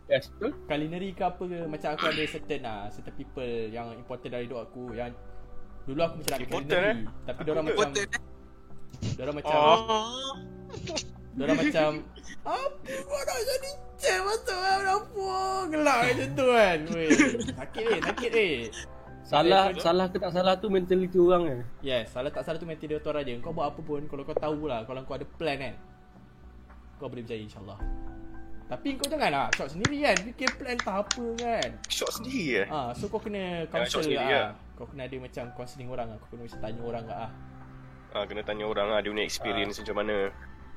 Yes, 0.08 0.32
betul. 0.32 0.56
culinary 0.64 1.12
ke 1.12 1.20
apa 1.20 1.42
ke 1.44 1.58
Macam 1.68 1.88
aku 1.92 2.04
ada 2.08 2.22
certain 2.24 2.60
lah 2.64 2.88
Certain 2.88 3.12
people 3.12 3.44
yang 3.68 3.92
important 3.92 4.30
dari 4.32 4.48
hidup 4.48 4.64
aku 4.64 4.96
Yang 4.96 5.12
Dulu 5.84 6.00
aku 6.00 6.14
macam 6.18 6.32
nak 6.32 6.40
culinary 6.48 6.96
Tapi 7.28 7.40
diorang 7.44 7.64
Aku 7.66 7.76
macam 7.76 7.92
eh? 7.92 8.08
Diorang 9.14 9.36
macam 9.36 9.58
Oh. 9.58 10.32
Diorang 11.36 11.56
macam 11.58 11.90
Apa 12.40 12.96
kau 13.04 13.20
nak 13.28 13.44
jadi 13.44 13.70
chef 14.00 14.20
Masuk 14.24 14.56
dalam 14.56 14.80
dapur 14.80 15.56
Gelak 15.68 15.98
macam 16.00 16.28
tu 16.32 16.46
kan 16.48 16.78
Weh 16.96 17.08
Sakit 17.52 17.84
eh 17.84 18.00
Sakit 18.00 18.32
eh 18.32 18.56
Salah, 19.28 19.76
Betul. 19.76 19.84
salah 19.84 20.06
ke 20.08 20.16
tak 20.16 20.32
salah 20.32 20.54
tu 20.56 20.72
mentality 20.72 21.20
orang 21.20 21.44
eh. 21.52 21.60
Yes 21.84 22.16
Salah 22.16 22.32
tak 22.32 22.48
salah 22.48 22.56
tu 22.56 22.64
mental 22.64 22.88
dia 22.88 22.96
orang 22.96 23.28
je 23.28 23.36
Kau 23.44 23.52
buat 23.52 23.68
apa 23.68 23.80
pun 23.84 24.08
Kalau 24.08 24.24
kau 24.24 24.32
tahu 24.32 24.64
lah 24.64 24.88
Kalau 24.88 25.04
kau 25.04 25.20
ada 25.20 25.28
plan 25.28 25.56
kan 25.60 25.74
Kau 26.98 27.06
boleh 27.08 27.22
berjaya 27.22 27.42
insyaAllah 27.46 27.78
Tapi 28.68 28.88
kau 28.98 29.08
jangan 29.08 29.30
lah 29.30 29.46
Shot 29.54 29.72
sendiri 29.72 29.96
kan 30.04 30.16
Fikir 30.28 30.50
plan 30.58 30.78
tak 30.78 30.96
apa 31.06 31.24
kan 31.38 31.68
Shot 31.88 32.10
sendiri 32.18 32.62
eh. 32.62 32.66
Ah, 32.68 32.90
so 32.92 33.06
kau 33.08 33.22
kena 33.22 33.64
counsel 33.70 34.02
sendiri 34.04 34.20
lah. 34.20 34.52
lah. 34.52 34.68
Kau 34.78 34.86
kena 34.86 35.10
ada 35.10 35.16
macam 35.18 35.44
counselling 35.58 35.90
orang 35.90 36.06
lah. 36.14 36.16
Kau 36.22 36.28
kena 36.30 36.46
macam 36.46 36.60
tanya 36.62 36.80
orang 36.86 37.04
lah. 37.10 37.30
Ah, 38.14 38.24
kena 38.30 38.40
tanya 38.46 38.64
orang 38.70 38.88
lah, 38.94 38.98
dia 39.02 39.10
punya 39.10 39.26
experience 39.26 39.74
macam 39.82 39.96
mana. 40.00 40.16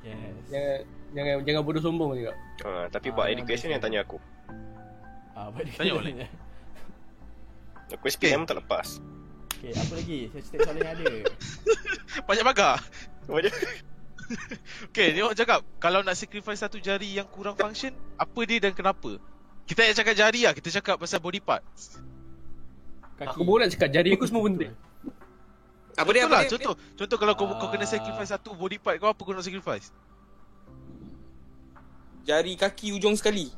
Yes. 0.02 0.34
Jangan 0.50 0.78
jangan 1.14 1.34
jangan 1.46 1.62
bodoh 1.62 1.82
sombong 1.86 2.10
juga. 2.18 2.34
Ah, 2.66 2.90
tapi 2.90 3.08
Ah, 3.08 3.14
buat 3.14 3.26
education 3.30 3.70
yang 3.70 3.78
tanya 3.78 4.02
aku. 4.02 4.18
Ah, 5.38 5.46
buat 5.54 5.62
Tanya 5.78 5.92
boleh. 5.94 6.26
Aku 7.94 8.04
SPM 8.10 8.42
tak 8.42 8.58
lepas. 8.58 8.98
Okay, 9.62 9.70
apa 9.70 9.92
lagi? 9.94 10.20
Hashtag 10.34 10.58
soalan 10.66 10.82
yang 10.82 10.92
ada. 10.98 11.06
Banyak 12.26 12.44
bagar. 12.50 12.76
Macam 13.30 13.52
Okay, 14.90 15.12
ni 15.12 15.20
orang 15.20 15.34
cakap 15.34 15.60
kalau 15.76 16.00
nak 16.00 16.14
sacrifice 16.14 16.60
satu 16.60 16.76
jari 16.76 17.16
yang 17.16 17.26
kurang 17.26 17.54
function, 17.54 17.92
apa 18.14 18.40
dia 18.44 18.58
dan 18.58 18.72
kenapa? 18.72 19.16
Kita 19.62 19.86
tak 19.86 19.96
cakap 20.02 20.14
jari 20.16 20.40
lah, 20.44 20.52
kita 20.52 20.68
cakap 20.72 20.96
pasal 20.98 21.22
body 21.22 21.38
part. 21.38 21.62
Kaki. 23.16 23.38
Aku 23.38 23.54
nak 23.56 23.70
cakap 23.70 23.88
jari 23.92 24.10
aku 24.12 24.26
semua 24.26 24.42
penting. 24.48 24.72
Apa 25.92 26.08
dia? 26.10 26.24
Contoh 26.24 26.26
Apa 26.26 26.34
lah, 26.34 26.42
dia? 26.42 26.52
contoh. 26.56 26.74
Contoh 26.96 27.16
kalau 27.20 27.32
kau, 27.36 27.46
kau 27.52 27.68
kena 27.68 27.84
Ah. 27.84 27.90
sacrifice 27.90 28.30
satu 28.32 28.56
body 28.56 28.80
part, 28.80 28.96
kau 28.96 29.12
apa 29.12 29.20
kau 29.20 29.32
nak 29.32 29.44
sacrifice? 29.44 29.92
Jari 32.22 32.54
kaki 32.54 32.94
ujung 32.94 33.14
sekali. 33.14 33.50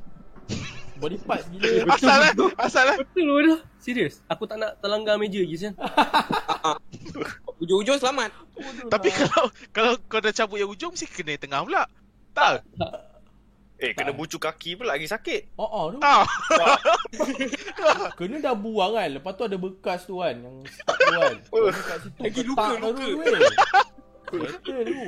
Body 1.01 1.19
parts 1.19 1.51
gila. 1.51 1.85
Asal 1.99 2.17
lah, 2.23 2.33
asal 2.55 2.85
lah. 2.87 2.97
Betul 3.03 3.27
bodoh. 3.27 3.59
Serius. 3.83 4.23
Aku 4.31 4.47
tak 4.47 4.63
nak 4.63 4.79
terlanggar 4.79 5.19
meja 5.19 5.43
lagi 5.43 5.57
sian. 5.59 5.75
Ujung-ujung 7.63 7.99
selamat. 7.99 8.31
Tapi 8.91 9.09
kalau 9.11 9.45
kalau 9.71 9.93
kau 10.07 10.19
dah 10.19 10.35
cabut 10.35 10.59
yang 10.59 10.71
ujung, 10.71 10.91
mesti 10.91 11.07
kena 11.07 11.39
tengah 11.39 11.63
pula. 11.63 11.87
Tak? 12.35 12.67
Eh, 13.75 13.91
kena 13.91 14.15
bucu 14.15 14.39
kaki 14.39 14.79
pula 14.79 14.95
lagi 14.95 15.11
sakit. 15.11 15.59
Oh, 15.59 15.67
oh 15.67 15.85
tu. 15.91 15.99
Tak. 15.99 16.25
Kena 18.19 18.39
dah 18.39 18.55
buang 18.55 18.95
kan. 18.95 19.11
Lepas 19.19 19.35
tu 19.35 19.43
ada 19.45 19.59
bekas 19.59 20.07
tu 20.07 20.23
kan. 20.23 20.35
Yang 20.35 20.57
stuck 20.71 20.95
tu 20.95 21.11
kan. 21.11 21.37
Kena 21.43 21.83
kat 21.91 21.99
situ. 22.07 22.21
Lagi 22.23 22.41
luka, 22.47 22.67
luka. 22.79 23.05
Betul 24.35 24.79
tu. 24.87 24.99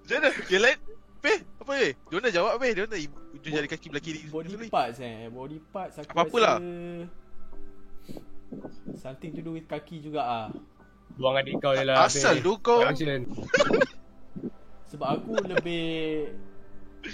Macam 0.00 0.16
mana? 0.16 0.28
Yang 0.48 0.62
lain? 0.64 0.78
Peh, 1.24 1.38
apa 1.40 1.72
eh? 1.80 1.90
Diorang 2.08 2.24
dah 2.24 2.32
jawab 2.32 2.52
Peh. 2.60 2.70
Diorang 2.72 2.92
dah 2.92 3.00
ibu- 3.00 3.22
ujung 3.32 3.52
jari 3.52 3.68
kaki 3.68 3.86
belah 3.92 4.02
kiri. 4.02 4.20
Body 4.28 4.68
parts 4.68 4.98
eh. 5.00 5.28
Body 5.28 5.58
parts 5.68 5.94
aku 6.00 6.10
Apa-apa 6.12 6.36
rasa 6.36 6.44
lah. 6.44 6.56
Something 9.00 9.30
to 9.36 9.40
do 9.40 9.52
with 9.56 9.68
kaki 9.68 10.00
juga 10.00 10.20
ah. 10.20 10.48
Buang 11.14 11.38
adik 11.38 11.62
kau 11.62 11.74
je 11.74 11.86
lah. 11.86 12.06
Asal 12.06 12.42
tu 12.42 12.58
kau. 12.58 12.82
Sebab 14.90 15.08
aku 15.10 15.32
lebih 15.46 15.86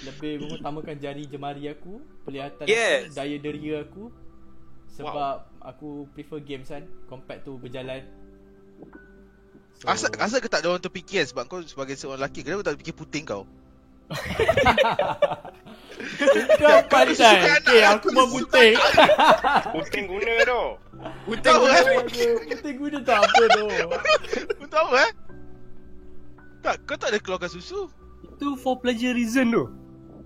lebih 0.00 0.40
mengutamakan 0.40 0.96
jari 0.96 1.28
jemari 1.28 1.68
aku, 1.68 2.00
penglihatan 2.24 2.64
Yes. 2.64 3.12
aku, 3.12 3.16
daya 3.20 3.36
deria 3.36 3.84
aku. 3.84 4.08
Sebab 4.96 5.60
aku 5.64 6.08
prefer 6.12 6.40
games 6.44 6.68
kan 6.68 6.84
compared 7.08 7.44
to 7.44 7.56
berjalan. 7.60 8.04
So, 9.80 9.88
Asal, 9.88 10.12
asal 10.20 10.44
ke 10.44 10.48
tak 10.52 10.60
ada 10.60 10.76
orang 10.76 10.84
terfikir 10.84 11.24
sebab 11.24 11.48
kau 11.48 11.64
sebagai 11.64 11.96
seorang 11.96 12.20
lelaki 12.20 12.44
kenapa 12.44 12.68
tak 12.68 12.84
fikir 12.84 12.92
puting 12.92 13.24
kau? 13.24 13.48
Kau 16.56 16.78
pandai. 16.86 17.38
Okay, 17.60 17.80
anak 17.82 18.02
aku 18.02 18.08
mau 18.10 18.26
puting. 18.26 18.74
Puting 19.72 20.04
guna 20.06 20.32
tu. 20.42 20.62
Puting 21.24 21.42
Tahu, 21.46 21.62
guna. 21.62 21.78
eh? 21.78 21.84
puting 22.46 22.76
guna 22.76 22.98
tak 23.00 23.18
apa 23.22 23.42
tu. 23.48 23.64
Kau 24.58 24.68
tahu 24.68 24.90
eh? 24.96 25.10
Tak, 26.60 26.74
kau 26.84 26.96
tak 26.96 27.14
ada 27.14 27.18
keluarkan 27.18 27.48
susu. 27.48 27.88
Itu 28.26 28.56
for 28.56 28.76
plagiarism 28.78 29.48
tu. 29.50 29.64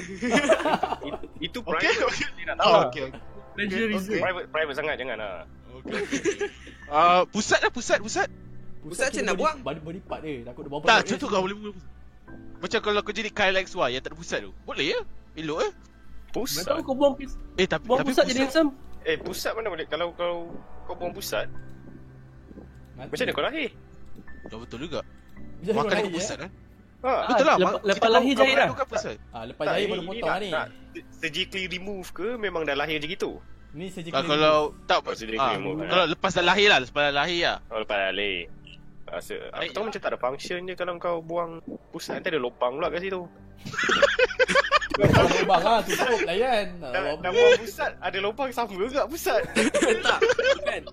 Itu 1.39 1.59
Okay, 1.59 1.91
private. 1.91 2.05
okay. 2.05 2.43
Nak 2.45 2.55
Oh, 2.57 2.63
tahu. 2.63 2.81
okay, 2.87 3.01
okay. 3.07 3.21
Plagiarism. 3.53 4.17
Private 4.17 4.45
private 4.49 4.75
sangat 4.75 4.95
jangan 4.97 5.17
lah. 5.17 5.33
okay. 5.75 6.01
Uh, 6.87 7.21
pusat 7.29 7.59
lah, 7.61 7.71
pusat, 7.73 7.97
pusat. 7.99 8.27
Pusat 8.83 9.07
macam 9.09 9.23
nak 9.23 9.35
buang? 9.39 9.57
Body, 9.63 9.79
body 9.79 9.99
part 10.03 10.19
dia. 10.21 10.43
Takut 10.43 10.61
dia 10.61 10.71
bawa 10.71 10.83
Tak, 10.83 10.99
contoh 11.07 11.27
kau 11.29 11.41
boleh 11.41 11.55
mula 11.55 11.71
Macam 12.63 12.79
kalau 12.79 12.99
kau 13.01 13.11
jadi 13.11 13.27
Kyle 13.27 13.59
XY 13.59 13.91
yang 13.91 14.01
tak 14.01 14.09
ada 14.09 14.17
pusat 14.17 14.39
tu. 14.39 14.55
Boleh 14.63 14.85
ya? 14.87 14.99
Elok 15.35 15.59
eh? 15.61 15.71
Mana 15.73 16.31
Pusat. 16.33 16.63
tahu 16.65 16.79
kau 16.81 16.95
buang 16.95 17.13
pis- 17.13 17.37
Eh, 17.53 17.67
tapi, 17.67 17.83
buang 17.83 17.99
tapi 17.99 18.09
pusat 18.09 18.23
jadi 18.25 18.39
handsome. 18.41 18.71
Eh, 19.03 19.19
pusat 19.19 19.51
mana 19.51 19.67
boleh 19.67 19.85
kalau 19.85 20.15
kalau 20.15 20.37
kau 20.83 20.95
buang 20.95 21.11
pusat, 21.11 21.45
macam 22.95 23.11
mana 23.11 23.31
kau 23.31 23.43
lahir? 23.43 23.69
Dah 24.45 24.57
betul 24.57 24.79
juga. 24.81 25.01
Jadi 25.59 25.75
Makan 25.75 25.95
kau 25.99 26.13
pusat 26.13 26.37
eh? 26.39 26.43
eh? 26.43 26.51
Ha. 27.03 27.11
Betul 27.27 27.45
lah. 27.45 27.57
lepas- 27.57 27.73
mak- 27.73 27.83
lepas 27.85 28.09
lahir 28.09 28.31
kau- 28.31 28.39
jahit 28.39 28.47
kau 28.47 28.55
dah. 28.55 28.65
mengandungkan 28.65 28.87
pusat. 28.87 29.15
Ah, 29.29 29.43
lepas 29.43 29.63
Tak, 29.63 29.73
jahit 29.73 29.83
ni- 29.83 29.91
baru 29.91 30.03
potong 30.07 30.23
lah 30.25 30.39
ni. 30.39 30.49
nak 30.49 30.67
surgically 31.13 31.65
remove 31.67 32.07
ke 32.09 32.27
memang 32.37 32.61
dah 32.63 32.75
lahir 32.75 32.97
je 32.97 33.07
gitu? 33.09 33.31
Ni 33.73 33.85
Ah, 33.85 33.89
surgically 33.91 34.23
kalau 34.23 34.55
tak 34.85 34.97
Oh, 34.99 35.11
surgically 35.11 35.37
ah, 35.37 35.53
remove, 35.53 35.77
eh. 35.79 35.89
kalau 35.89 36.05
lepas 36.07 36.31
dah 36.31 36.45
lahir 36.45 36.67
lah, 36.67 36.79
lepas 36.79 37.01
dah 37.03 37.13
lahir 37.13 37.41
lah. 37.43 37.57
Oh, 37.67 37.77
lepas 37.77 37.97
dah 37.99 38.11
lahir. 38.11 38.47
Rasa, 39.13 39.37
aku 39.53 39.69
tahu 39.77 39.83
macam 39.85 40.01
tak 40.01 40.09
ada 40.09 40.17
function 40.17 40.65
je 40.65 40.73
kalau 40.73 40.97
kau 40.97 41.21
buang 41.21 41.61
pusat 41.93 42.17
nanti 42.17 42.33
ada 42.33 42.41
lubang 42.41 42.81
pula 42.81 42.89
kat 42.89 43.05
situ. 43.05 43.21
Kalau 44.97 45.29
lubang 45.37 45.61
lah 45.61 45.81
tutup 45.85 46.19
layan. 46.25 46.65
Dah, 46.81 47.13
dah 47.21 47.29
buang 47.29 47.53
pusat, 47.61 47.93
ada 48.01 48.17
lubang 48.17 48.49
sama 48.49 48.73
juga 48.73 49.05
pusat. 49.05 49.45
tak. 50.05 50.19
Kan. 50.65 50.83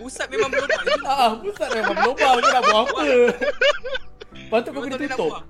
Pusat 0.00 0.26
memang 0.32 0.48
belum 0.48 0.64
buang. 0.64 0.86
Ah, 1.12 1.30
pusat 1.36 1.68
memang 1.76 1.92
berlubang 1.92 2.36
kau 2.40 2.52
nak 2.56 2.62
buang 2.64 2.86
apa? 2.88 3.02
Kau 4.48 4.80
kena 4.80 4.96
tu 4.96 4.96
dia 4.96 5.08
nak 5.12 5.18
tutup. 5.20 5.28
buang. 5.28 5.46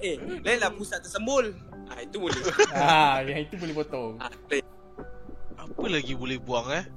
Eh, 0.00 0.16
lain 0.40 0.58
lah 0.58 0.72
pusat 0.72 1.04
tersembul. 1.04 1.52
Ah 1.92 2.00
itu 2.00 2.16
boleh. 2.16 2.40
Ah, 2.72 3.20
yang 3.28 3.44
itu 3.44 3.60
boleh 3.60 3.74
potong. 3.76 4.16
Apa 5.60 5.84
lagi 5.84 6.16
boleh 6.16 6.40
buang 6.40 6.72
eh? 6.72 6.88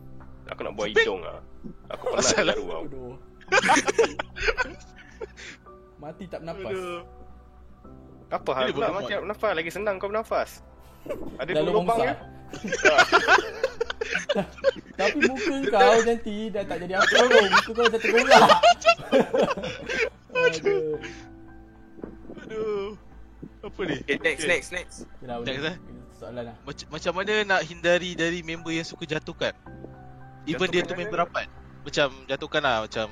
Aku 0.47 0.63
nak 0.63 0.79
buat 0.79 0.87
hidung 0.95 1.21
ah. 1.27 1.43
Aku 1.91 2.15
pernah 2.15 2.55
lalu 2.55 2.63
tau. 2.71 3.28
Mati 6.01 6.23
tak 6.25 6.41
bernafas. 6.41 6.73
Aduh. 6.73 7.01
Apa 8.29 8.51
hal 8.53 8.69
pula 8.69 8.93
mati 8.93 9.11
nak 9.11 9.21
bernafas 9.25 9.51
lagi 9.57 9.71
senang 9.73 9.95
kau 9.97 10.07
bernafas. 10.07 10.61
Ada 11.41 11.51
dua 11.59 11.73
lubang 11.73 11.99
ya? 11.99 12.13
Tapi 14.99 15.17
muka 15.25 15.55
kau 15.69 15.97
nanti 16.01 16.35
dah 16.49 16.63
tak 16.65 16.77
jadi 16.85 16.93
apa 16.97 17.17
pun. 17.25 17.49
Muka 17.49 17.71
kau 17.73 17.87
dah 17.87 17.99
tergolak. 17.99 18.49
Aduh. 20.33 20.97
Aduh. 22.45 22.89
Apa 23.59 23.79
ni? 23.83 23.95
Okay, 24.07 24.17
next, 24.23 24.45
next, 24.47 24.69
next. 24.71 24.97
Yalah, 25.19 25.43
Next, 25.43 25.59
boleh. 25.59 25.75
eh? 25.75 25.77
Soalan 26.15 26.43
lah. 26.51 26.55
Macam, 26.63 26.85
macam 26.91 27.11
mana 27.15 27.33
nak 27.43 27.61
hindari 27.63 28.11
dari 28.15 28.39
member 28.43 28.71
yang 28.71 28.87
suka 28.87 29.03
jatuhkan? 29.03 29.51
Even 30.47 30.67
dia 30.71 30.83
tu 30.83 30.95
Jatuhkan 30.95 30.99
member 30.99 31.19
rapat. 31.27 31.47
Macam 31.83 32.07
jatuhkan 32.27 32.61
lah 32.63 32.77
macam 32.87 33.07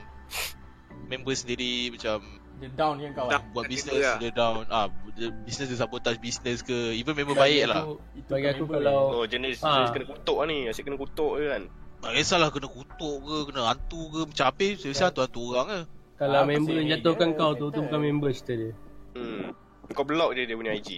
member 1.06 1.34
sendiri 1.34 1.90
macam 1.90 2.20
Dia 2.58 2.70
down 2.74 2.98
yang 2.98 3.14
kau 3.14 3.26
Down. 3.26 3.38
kan. 3.40 3.54
buat 3.54 3.66
bisnes 3.66 3.94
lah. 3.96 4.18
dia 4.18 4.32
down 4.32 4.66
ah 4.68 4.88
dia 5.14 5.30
business 5.42 5.70
dia 5.70 5.78
sabotage 5.78 6.18
business 6.18 6.60
ke 6.60 6.74
even 6.94 7.14
member 7.14 7.34
Bagi 7.34 7.62
baik 7.62 7.70
lah. 7.70 7.82
aku- 7.84 8.00
Itu 8.14 8.30
Bagi 8.30 8.48
aku 8.50 8.64
kalau 8.68 8.98
Oh 9.14 9.26
jenis, 9.26 9.62
Ah. 9.62 9.74
jenis 9.80 9.90
kena 9.94 10.06
kutuk 10.08 10.36
lah 10.36 10.46
ni. 10.46 10.58
Asyik 10.66 10.84
kena 10.84 10.98
kutuk 10.98 11.32
je 11.36 11.46
kan. 11.48 11.64
Tak 11.98 12.12
kisahlah 12.14 12.50
kena 12.50 12.68
kutuk 12.68 13.16
ke, 13.20 13.38
kena 13.48 13.62
hantu 13.68 14.02
ke, 14.08 14.20
macam 14.28 14.46
apa 14.48 14.66
biasa 14.76 15.04
hantu-hantu 15.04 15.42
orang 15.52 15.68
ke. 15.68 15.80
kalau 16.18 16.40
Apa 16.40 16.50
member 16.50 16.74
yang 16.76 16.88
jatuhkan 16.92 17.30
Dia 17.30 17.38
kau 17.38 17.52
tu 17.52 17.58
tu 17.58 17.66
settle. 17.72 17.84
bukan 17.84 18.00
member 18.00 18.30
cerita 18.32 18.54
dia. 18.56 18.72
Hmm. 19.14 19.44
Kau 19.88 20.04
block 20.04 20.30
dia 20.34 20.44
dia 20.44 20.56
punya 20.56 20.74
IG. 20.74 20.90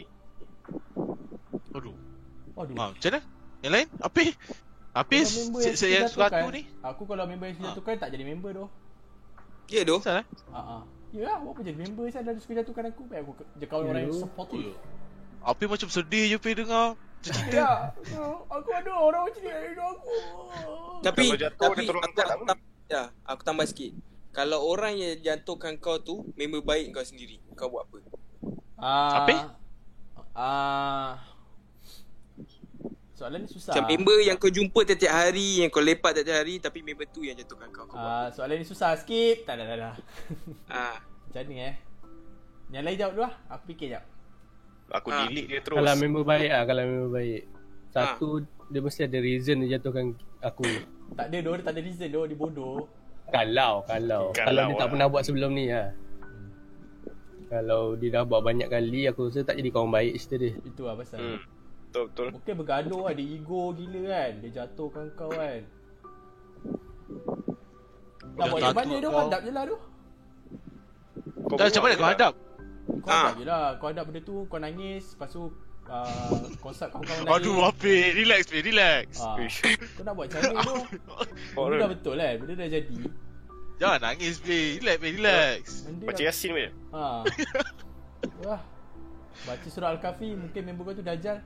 Aduh. 1.69 1.95
Aduh. 2.55 2.75
Ha, 2.75 2.83
macam 2.89 3.09
mana? 3.09 3.19
Yang 3.59 3.73
lain? 3.73 3.87
Apa? 3.99 4.19
Apa 4.91 5.13
saya 5.75 5.99
suka 6.07 6.25
aku 6.25 6.47
ni? 6.49 6.61
Aku 6.81 7.03
kalau 7.05 7.23
member 7.25 7.47
yang 7.47 7.57
Ha. 7.57 7.65
jatuhkan 7.69 7.95
tak 7.97 8.09
jadi 8.09 8.23
member 8.25 8.51
tu. 8.53 8.65
Ya 9.69 9.81
doh. 9.85 10.01
Asal 10.01 10.21
eh? 10.21 10.25
Ha 10.49 10.59
ah. 10.59 10.81
Ya 11.09 11.21
lah, 11.25 11.41
apa 11.41 11.61
jadi 11.65 11.77
member 11.77 12.05
saya 12.13 12.21
dah 12.25 12.37
suka 12.37 12.53
jatuhkan 12.61 12.93
aku. 12.93 13.05
Baik 13.09 13.25
aku 13.25 13.33
je 13.57 13.65
kawan 13.65 13.89
orang 13.89 14.03
yang 14.09 14.17
supportive. 14.17 14.73
ya. 14.73 14.75
Apa 15.41 15.61
macam 15.65 15.89
sedih 15.89 16.25
je 16.33 16.37
pergi 16.37 16.65
dengar 16.65 16.97
cerita. 17.19 17.51
Ya, 17.51 17.71
ya, 17.91 18.23
aku 18.47 18.69
ada 18.71 18.91
orang 18.95 19.21
macam 19.27 19.41
ni 19.43 19.51
hidup 19.51 19.85
aku. 19.91 20.13
Tapi 21.03 21.23
tapi 21.39 21.81
aku, 21.87 21.99
aku, 21.99 22.43
tak 22.45 22.57
ya, 22.87 23.03
aku 23.27 23.41
tambah 23.43 23.65
sikit. 23.67 23.91
Kalau 24.29 24.61
orang 24.61 24.93
yang 24.95 25.17
jatuhkan 25.25 25.81
kau 25.81 25.97
tu 25.97 26.29
member 26.37 26.61
baik 26.61 26.93
kau 26.93 27.03
sendiri, 27.03 27.41
kau 27.57 27.73
buat 27.73 27.89
apa? 27.89 27.97
Ah. 28.79 29.25
Apa? 29.25 29.33
Ah. 30.37 31.11
Soalan 33.19 33.43
ni 33.43 33.51
susah. 33.51 33.75
Macam 33.75 33.83
member 33.85 34.17
yang 34.23 34.39
kau 34.39 34.47
jumpa 34.47 34.79
tiap-tiap 34.87 35.11
hari, 35.11 35.59
yang 35.59 35.67
kau 35.67 35.83
lepak 35.83 36.15
tiap-tiap 36.15 36.39
hari 36.39 36.55
tapi 36.63 36.79
member 36.79 37.03
tu 37.11 37.27
yang 37.27 37.35
jatuhkan 37.35 37.67
kau. 37.67 37.83
Kau? 37.83 37.99
Ah, 37.99 38.31
soalan 38.31 38.55
ni 38.55 38.65
susah 38.65 38.95
skip. 38.95 39.43
Tak 39.43 39.59
dah 39.59 39.65
dah 39.67 39.77
dah. 39.77 39.93
Ah, 40.71 40.95
Macam 41.27 41.43
ni 41.45 41.59
eh. 41.59 41.75
Yang 42.71 42.83
lain 42.87 42.95
jawab 42.95 43.11
dulu 43.11 43.23
lah. 43.27 43.33
Aku 43.51 43.63
fikir 43.67 43.87
jap. 43.91 44.03
Aku 44.89 45.11
Ah. 45.11 45.27
delete 45.27 45.51
dia 45.51 45.59
terus. 45.59 45.75
Kalau 45.75 45.93
member 45.99 46.23
baik 46.23 46.47
ah, 46.47 46.63
kalau 46.63 46.81
member 46.81 47.11
baik. 47.11 47.41
Satu 47.91 48.27
dia 48.69 48.79
mesti 48.79 49.01
ada 49.03 49.19
reason 49.19 49.55
dia 49.61 49.75
jatuhkan 49.75 50.15
aku. 50.39 50.63
Tak 51.11 51.25
ada 51.27 51.37
doh, 51.43 51.53
dia 51.53 51.63
tak 51.65 51.73
ada 51.75 51.81
reason 51.83 52.07
doh, 52.07 52.23
dia 52.23 52.37
bodoh. 52.37 52.87
Kalau 53.27 53.83
kalau 53.83 54.31
Kalau 54.31 54.47
kalau, 54.47 54.63
dia 54.63 54.73
tak 54.73 54.79
lah. 54.79 54.89
pernah 54.89 55.07
buat 55.11 55.23
sebelum 55.27 55.51
ni 55.51 55.67
lah. 55.67 55.91
Kalau 57.49 57.97
dia 57.97 58.09
dah 58.13 58.23
buat 58.23 58.41
banyak 58.41 58.69
kali 58.69 59.09
aku 59.09 59.27
rasa 59.27 59.41
tak 59.41 59.57
jadi 59.57 59.69
kawan 59.69 59.91
baik 59.91 60.13
cerita 60.15 60.35
dia. 60.39 60.53
Itu 60.63 60.87
lah 60.87 60.95
pasal. 60.95 61.19
Hmm. 61.19 61.58
Betul 61.89 62.03
betul. 62.13 62.27
Mungkin 62.37 62.53
bergaduh 62.61 63.01
lah, 63.09 63.13
dia 63.17 63.25
ego 63.33 63.73
gila 63.73 64.01
kan. 64.05 64.31
Dia 64.45 64.49
jatuhkan 64.61 65.05
kau 65.17 65.33
kan. 65.33 65.61
Nak 68.37 68.45
buat 68.53 68.61
yang 68.61 68.77
mana 68.77 68.95
kau. 69.01 69.19
Hadap 69.25 69.41
je 69.41 69.51
lah 69.51 69.63
doh. 69.65 69.81
Kau 71.49 71.57
Dah 71.57 71.65
macam 71.65 71.81
mana 71.81 71.93
kau 71.97 72.07
hadap? 72.13 72.33
Kau 73.01 73.09
Ah. 73.09 73.17
hadap 73.25 73.35
je 73.41 73.45
lah. 73.49 73.65
Kau 73.81 73.87
hadap 73.89 74.03
benda 74.05 74.21
tu, 74.21 74.35
kau 74.45 74.59
nangis. 74.61 75.03
Lepas 75.17 75.29
tu, 75.33 75.43
uh, 75.89 76.39
konsert 76.61 76.93
kawan-kawan 76.93 77.25
lain. 77.25 77.33
Aduh, 77.41 77.57
apa? 77.65 77.93
Relax, 78.13 78.41
be, 78.53 78.57
relax. 78.61 79.05
Ah, 79.17 79.35
kau 79.97 80.03
nak 80.05 80.13
buat 80.13 80.25
macam 80.29 80.41
mana? 80.45 80.73
Kau 81.57 81.63
Benda 81.65 81.81
dah 81.81 81.89
betul 81.89 82.15
kan? 82.21 82.35
Benda 82.37 82.53
dah 82.53 82.69
jadi. 82.69 82.97
Jangan 83.81 83.99
nangis, 84.05 84.35
be. 84.45 84.77
Relax, 84.77 84.97
be, 85.01 85.09
relax. 85.17 85.61
Benda 85.89 86.05
Baca 86.05 86.21
dah... 86.21 86.25
Yasin 86.29 86.51
weh. 86.53 86.69
Ha. 86.93 87.03
Wah. 88.45 88.61
Baca 89.39 89.67
surah 89.73 89.89
Al-Kahfi, 89.97 90.37
mungkin 90.37 90.61
member 90.69 90.85
kau 90.85 90.93
tu 90.93 91.01
Dajjal. 91.01 91.41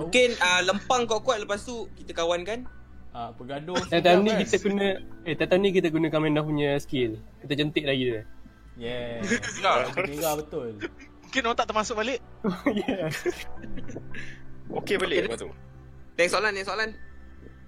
Mungkin 0.00 0.28
uh, 0.38 0.60
lempang 0.64 1.04
kau 1.06 1.20
kuat 1.22 1.42
lepas 1.42 1.62
tu 1.62 1.86
kita 1.96 2.12
kawan 2.16 2.42
kan? 2.42 2.64
Ah, 3.16 3.32
bergaduh 3.32 3.80
Dan 3.88 3.88
sekejap 3.88 4.04
tahun 4.04 4.20
ni 4.20 4.28
kan? 4.28 4.38
kita 4.44 4.56
guna 4.60 4.86
eh 5.24 5.34
tahun 5.40 5.60
ni 5.64 5.70
kita 5.72 5.88
guna 5.88 6.06
Kamen 6.12 6.36
punya 6.36 6.70
skill. 6.76 7.16
Kita 7.40 7.52
jentik 7.56 7.88
lagi 7.88 8.04
dia. 8.12 8.22
Yeah. 8.76 9.24
Ya. 9.64 9.88
Merah 9.88 10.36
betul. 10.36 10.76
Mungkin 11.24 11.42
orang 11.48 11.56
tak 11.56 11.68
termasuk 11.72 11.96
balik. 11.96 12.20
yeah. 12.84 13.08
Okey 14.68 15.00
balik 15.00 15.26
lepas 15.26 15.40
tu. 15.40 15.48
Next 16.20 16.32
soalan, 16.36 16.52
next 16.52 16.68
soalan. 16.68 16.92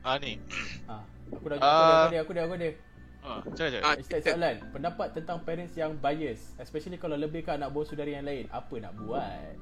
Ah, 0.04 0.20
ni. 0.20 0.36
Ah, 0.84 1.00
aku 1.32 1.46
dah 1.48 1.56
Ah. 1.64 2.08
aku 2.08 2.12
dah 2.12 2.20
aku 2.20 2.32
dah 2.36 2.42
aku 2.44 2.54
dah. 2.60 2.72
Ah, 3.18 3.38
cakap, 3.56 3.68
cakap. 3.80 3.82
Ah, 3.88 4.20
soalan. 4.24 4.56
Pendapat 4.72 5.08
tentang 5.16 5.38
parents 5.48 5.74
yang 5.80 5.96
bias, 5.96 6.52
especially 6.60 7.00
kalau 7.00 7.16
lebih 7.16 7.40
ke 7.40 7.50
anak 7.56 7.72
bawah 7.72 7.88
saudara 7.88 8.08
yang 8.12 8.28
lain. 8.28 8.48
Apa 8.52 8.84
nak 8.84 8.92
buat? 9.00 9.56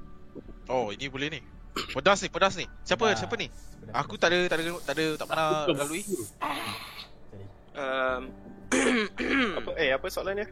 Oh, 0.66 0.88
ini 0.88 1.06
boleh 1.06 1.28
ni. 1.28 1.40
Pedas 1.92 2.20
ni, 2.20 2.28
pedas 2.28 2.54
ni. 2.54 2.64
Siapa, 2.82 3.04
Pedas. 3.06 3.18
siapa 3.18 3.34
ni? 3.36 3.48
Pedas. 3.48 3.94
Aku 3.94 4.14
tak 4.14 4.28
ada, 4.28 4.38
tak 4.46 4.56
ada, 4.58 4.64
tak 4.80 4.94
ada, 4.94 5.06
tak 5.14 5.26
pernah 5.26 5.48
lalui. 5.66 6.02
Um, 7.72 8.20
Apa 9.58 9.70
eh 9.76 9.92
apa 9.92 10.06
soalan 10.08 10.34
dia? 10.36 10.48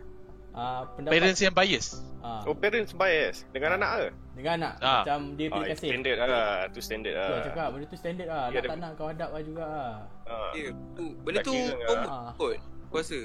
Ah, 0.53 0.87
pendapat 0.87 1.19
Parents 1.19 1.41
yang 1.41 1.51
bias. 1.51 1.99
ah, 2.21 2.47
Oh 2.47 2.55
parents 2.55 2.95
bias 2.95 3.43
dengan 3.51 3.75
anak 3.75 3.91
ke? 3.91 4.09
dengan 4.35 4.53
anak 4.57 4.75
Ah. 4.79 5.03
macam 5.03 5.35
dia 5.35 5.47
pilih 5.49 5.67
kasih. 5.69 5.89
standard 5.91 6.17
lah. 6.21 6.55
Tu 6.69 6.79
standard 6.79 7.11
Tu 7.11 7.19
lah. 7.19 7.29
lah 7.29 7.41
cakap 7.43 7.67
benda 7.71 7.87
tu 7.87 7.97
standard 7.97 8.29
lah. 8.29 8.45
Ya, 8.47 8.55
Nak 8.55 8.65
tak 8.65 8.79
nak 8.79 8.91
kau 8.95 9.07
hadap 9.09 9.31
lah 9.31 9.43
juga 9.43 9.65
lah. 9.65 9.93
Ah. 10.25 10.51
ya, 10.53 10.69
tu, 10.95 11.05
benda 11.21 11.41
tu 11.43 11.55
common 11.83 12.07
Ah. 12.07 12.31
kot. 12.35 12.55
Aku 12.87 12.95
rasa. 12.95 13.19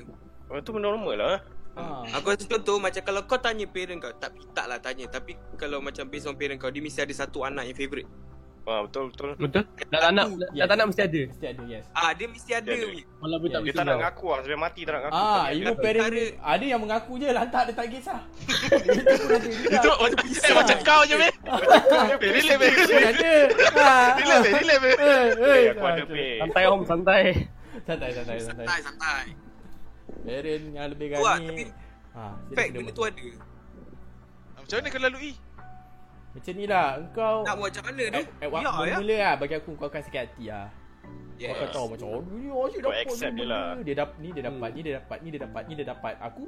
Oh, 0.48 0.58
tu 0.58 0.72
normal 0.74 1.14
lah. 1.14 1.38
Ah. 1.80 2.04
Aku 2.16 2.30
rasa 2.30 2.46
contoh 2.46 2.76
macam 2.78 3.02
kalau 3.02 3.22
kau 3.24 3.38
tanya 3.38 3.66
parent 3.66 3.98
kau, 3.98 4.12
tak 4.14 4.36
tak 4.52 4.66
lah 4.66 4.78
tanya. 4.78 5.08
Tapi 5.08 5.34
kalau 5.56 5.80
macam 5.80 6.04
based 6.06 6.26
on 6.26 6.36
parent 6.36 6.58
kau, 6.58 6.68
dia 6.68 6.80
mesti 6.80 7.00
ada 7.00 7.14
satu 7.14 7.42
anak 7.42 7.66
yang 7.66 7.76
favourite. 7.76 8.10
Ah 8.70 8.86
betul 8.86 9.10
betul. 9.10 9.34
Betul? 9.34 9.64
Tak 9.90 9.98
tak 9.98 10.12
nak 10.14 10.26
Yes. 10.54 10.70
nak 10.70 10.86
mesti 10.86 11.02
ada. 11.02 11.22
Mesti 11.26 11.46
ada, 11.48 11.62
yes. 11.66 11.86
Ah, 11.90 12.14
dia 12.14 12.30
mesti 12.30 12.52
ada. 12.54 12.70
Dia 12.70 12.78
ada. 12.78 12.86
punya. 12.86 13.06
Walaupun 13.18 13.48
tak 13.50 13.60
Dia 13.66 13.74
tak 13.74 13.86
nak 13.88 13.98
ngaku 13.98 14.26
lah 14.30 14.40
Sampai 14.40 14.60
mati 14.62 14.82
tak 14.86 14.92
nak 14.94 15.02
ngaku 15.02 15.16
Ah, 15.18 15.46
even 15.50 15.66
dia- 15.66 15.82
parent 15.82 16.06
Cara- 16.06 16.36
ada 16.46 16.66
yang 16.70 16.80
mengaku 16.80 17.12
je 17.18 17.28
lantak 17.34 17.62
dia 17.66 17.74
tak 17.74 17.86
kisah. 17.90 18.22
Itu 19.74 19.90
ada 19.90 20.06
macam, 20.06 20.22
eh, 20.30 20.54
macam 20.54 20.78
kau 20.86 21.02
je, 21.02 21.16
relax, 22.30 22.58
be. 22.62 22.68
Pun 22.70 23.02
ada. 23.02 23.32
Ah. 23.74 24.10
Be, 24.14 24.50
relax, 24.54 24.78
be. 24.78 24.90
Eh, 24.94 25.64
aku 25.74 25.86
ada 25.88 26.02
Ah, 26.02 26.06
pay. 26.06 26.32
Santai 26.38 26.64
om, 26.70 26.82
santai. 26.86 27.24
Santai, 27.82 28.10
santai, 28.14 28.38
santai. 28.38 28.66
Santai, 28.70 28.80
santai. 28.86 29.24
Parent 30.30 30.64
yang 30.70 30.88
lebih 30.88 31.08
gani. 31.10 31.26
tapi- 31.44 31.74
Ha, 32.10 32.22
dia 32.44 32.56
Fact, 32.56 32.70
benda 32.72 32.92
tu 32.92 33.04
ada. 33.04 33.28
Macam 34.56 34.76
mana 34.76 34.88
kau 34.88 35.02
lalui? 35.02 35.34
Macam 36.30 36.54
ni 36.54 36.66
lah, 36.66 36.88
engkau 36.96 37.36
Nak 37.42 37.54
buat 37.56 37.70
macam 37.70 37.84
mana 37.86 38.04
tu? 38.06 38.18
At, 38.20 38.28
at 38.38 38.50
waktu 38.52 38.82
ya. 38.86 38.96
mula 38.98 39.16
lah 39.18 39.34
bagi 39.36 39.56
aku 39.56 39.72
kau 39.74 39.88
akan 39.88 40.02
sakit 40.04 40.22
hati 40.24 40.46
lah. 40.46 40.68
Yes. 41.36 41.50
Kau 41.50 41.56
akan 41.56 41.70
tahu 41.72 41.86
macam 41.90 42.08
oh 42.08 42.22
ni 42.28 42.46
asyik 42.46 42.80
Kau 42.80 42.92
dapat 42.92 43.02
accept 43.02 43.32
ni 43.32 43.40
benda. 43.40 43.50
lah. 43.50 43.68
Dia 43.80 43.96
dapat 43.96 44.16
ni 44.20 44.30
dia 44.30 44.44
dapat 44.44 44.70
ni 44.70 44.80
dia 44.80 44.94
dapat 44.94 45.18
ni 45.18 45.30
dia 45.30 45.40
dapat 45.42 45.62
ni 45.66 45.74
dia 45.74 45.86
dapat. 45.88 46.14
Aku 46.22 46.44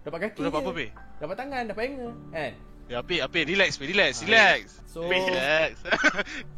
dapat 0.00 0.18
kaki. 0.24 0.40
Dapat 0.40 0.58
apa, 0.58 0.70
be? 0.72 0.86
Dapat 1.18 1.34
tangan, 1.36 1.62
dapat 1.66 1.82
hanger 1.84 2.12
kan. 2.32 2.52
Ya, 2.88 2.96
apa, 2.98 3.14
apa, 3.20 3.38
relax, 3.44 3.70
be, 3.76 3.84
relax, 3.86 4.12
Ah, 4.16 4.24
relax. 4.24 4.62
So 4.88 4.98
Relax. 5.04 5.70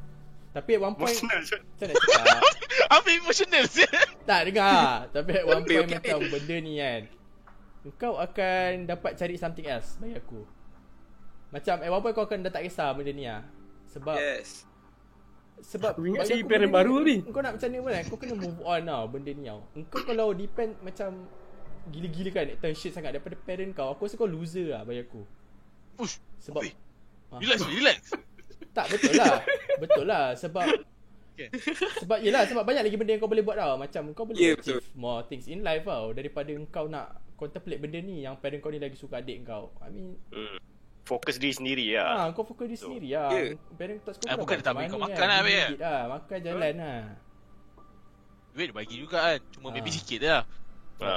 tapi 0.50 0.74
at 0.74 0.82
one 0.82 0.94
point 0.94 1.14
Emotional 1.14 1.40
je. 1.40 1.56
macam 1.62 1.86
nak 1.86 1.96
cakap 1.96 2.42
Apa 2.98 3.08
emotional 3.14 3.64
sih? 3.70 3.86
Tak 4.24 4.40
dengar 4.50 5.06
Tapi 5.08 5.30
at 5.32 5.44
one 5.46 5.62
Okay, 5.62 5.78
point 5.78 5.86
okay. 5.86 5.94
macam 6.10 6.18
benda 6.26 6.56
ni 6.58 6.72
kan 6.76 7.02
Kau 7.94 8.14
akan 8.18 8.68
dapat 8.84 9.14
cari 9.14 9.38
something 9.38 9.62
else 9.64 9.94
Bagi 9.96 10.18
aku 10.18 10.42
Macam 11.50 11.76
at 11.78 11.86
one 11.86 12.02
point 12.02 12.12
kau 12.12 12.26
akan 12.26 12.42
dah 12.42 12.50
tak 12.50 12.66
kisah 12.66 12.90
benda 12.90 13.12
ni 13.12 13.24
lah 13.24 13.46
Sebab 13.86 14.16
Yes. 14.18 14.66
Sebab 15.60 15.94
Aku 15.94 16.02
ingat 16.04 16.26
cari 16.26 16.42
parent 16.42 16.72
baru 16.72 16.94
ni. 16.98 17.16
Kau 17.22 17.40
nak 17.40 17.54
macam 17.54 17.68
ni 17.68 17.78
pun 17.78 17.90
kan 17.92 18.04
Kau 18.06 18.18
kena 18.18 18.34
move 18.34 18.60
on 18.60 18.80
tau 18.82 19.04
Benda 19.06 19.30
ni 19.30 19.44
tau 19.44 19.60
Kau 19.86 20.02
kalau 20.02 20.34
depend 20.34 20.74
macam 20.82 21.30
Gila-gila 21.88 22.30
kan 22.32 22.46
Attention 22.50 22.90
sangat 22.90 23.14
Daripada 23.14 23.38
parent 23.38 23.70
kau 23.70 23.94
Aku 23.94 24.02
rasa 24.02 24.18
kau 24.18 24.26
loser 24.26 24.74
lah 24.74 24.82
Bagi 24.82 25.06
aku 25.06 25.22
Ush, 25.96 26.18
Sebab 26.42 26.66
Oi. 26.66 26.74
Relax, 27.38 27.62
relax. 27.62 27.98
Tak 28.70 28.86
betul 28.88 29.12
lah 29.14 29.34
Betul 29.78 30.04
lah 30.04 30.24
Sebab 30.34 30.66
Okay. 31.30 31.48
Sebab 31.98 32.20
yelah 32.20 32.44
Sebab 32.44 32.62
banyak 32.62 32.84
lagi 32.84 32.96
benda 32.96 33.16
yang 33.16 33.20
kau 33.20 33.26
boleh 33.26 33.40
buat 33.40 33.56
tau 33.56 33.74
Macam 33.74 34.02
kau 34.12 34.28
boleh 34.28 34.36
yeah, 34.38 34.52
achieve 34.52 34.84
more 34.92 35.24
things 35.24 35.46
in 35.46 35.60
life 35.60 35.82
tau 35.82 36.12
Daripada 36.12 36.52
kau 36.68 36.84
nak 36.84 37.16
contemplate 37.34 37.80
benda 37.80 37.96
ni 37.96 38.22
Yang 38.22 38.36
parent 38.38 38.60
kau 38.60 38.68
ni 38.68 38.76
lagi 38.76 38.92
suka 38.94 39.18
adik 39.18 39.42
kau 39.42 39.72
I 39.80 39.88
mean 39.88 40.20
Hmm. 40.28 40.60
fokus 41.00 41.40
diri 41.40 41.50
sendiri 41.50 41.86
lah. 41.96 42.28
Ha, 42.28 42.30
kau 42.30 42.44
fokus 42.44 42.68
diri 42.68 42.78
sendiri 42.78 43.08
lah. 43.10 43.32
Ya. 43.32 43.56
Parent 43.74 43.98
tak 43.98 44.14
suka 44.14 44.26
Ah, 44.26 44.36
bukan 44.36 44.54
dia 44.54 44.62
tak 44.62 44.72
bagi 44.76 44.86
kau 44.86 45.00
makan 45.00 45.26
lah, 45.26 45.38
Beli 45.40 45.50
Bil. 45.50 45.66
duit 45.66 45.80
lah. 45.80 46.00
Makan 46.06 46.38
jalan 46.38 46.72
lah. 46.76 47.00
Duit 48.50 48.66
dia 48.66 48.76
bagi 48.76 48.94
juga 48.94 49.18
kan. 49.18 49.38
Cuma 49.50 49.66
Ah. 49.66 49.72
maybe 49.74 49.90
sikit 49.90 50.20
lah. 50.20 50.42
Ha. 51.00 51.10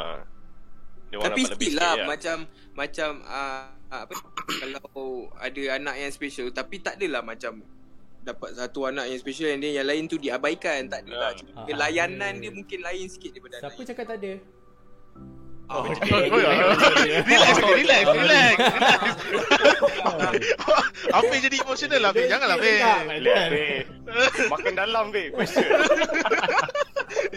Tapi 1.14 1.42
still 1.46 1.58
sikit 1.62 1.74
lah 1.78 1.94
macam 2.08 2.38
macam 2.74 3.10
uh, 3.22 3.70
apa 3.96 4.16
kalau 4.60 5.08
ada 5.36 5.62
anak 5.72 5.96
yang 5.96 6.10
special 6.10 6.50
tapi 6.50 6.80
tak 6.80 6.98
adalah 6.98 7.22
macam 7.22 7.62
dapat 8.20 8.50
satu 8.54 8.88
anak 8.88 9.06
yang 9.06 9.20
special 9.20 9.48
and 9.48 9.60
then 9.60 9.74
yang 9.74 9.84
lain 9.84 10.08
tu 10.08 10.16
diabaikan 10.16 10.88
tak 10.88 11.04
adalah 11.04 11.30
Ah. 11.30 11.36
cuma 11.36 11.52
Ah, 11.54 11.66
dia 11.66 11.76
layanan 11.76 12.34
ada. 12.34 12.42
dia 12.42 12.52
mungkin 12.52 12.80
lain 12.82 13.06
sikit 13.06 13.30
daripada 13.32 13.56
Siapa 13.56 13.68
anak 13.68 13.76
yang- 13.76 13.90
cakap 13.90 14.06
tak 14.06 14.18
ada? 14.18 14.34
Ah, 15.64 15.84
Relax, 17.24 17.56
relax, 17.64 18.04
relax. 18.06 18.56
Apa 21.10 21.34
jadi 21.46 21.56
emotional 21.58 22.00
lah, 22.00 22.12
Bil? 22.12 22.28
Janganlah. 22.28 22.58
Relax, 22.60 23.00
babe. 23.50 23.88
Makan 24.50 24.74
dalam, 24.74 25.06
kan? 25.10 25.28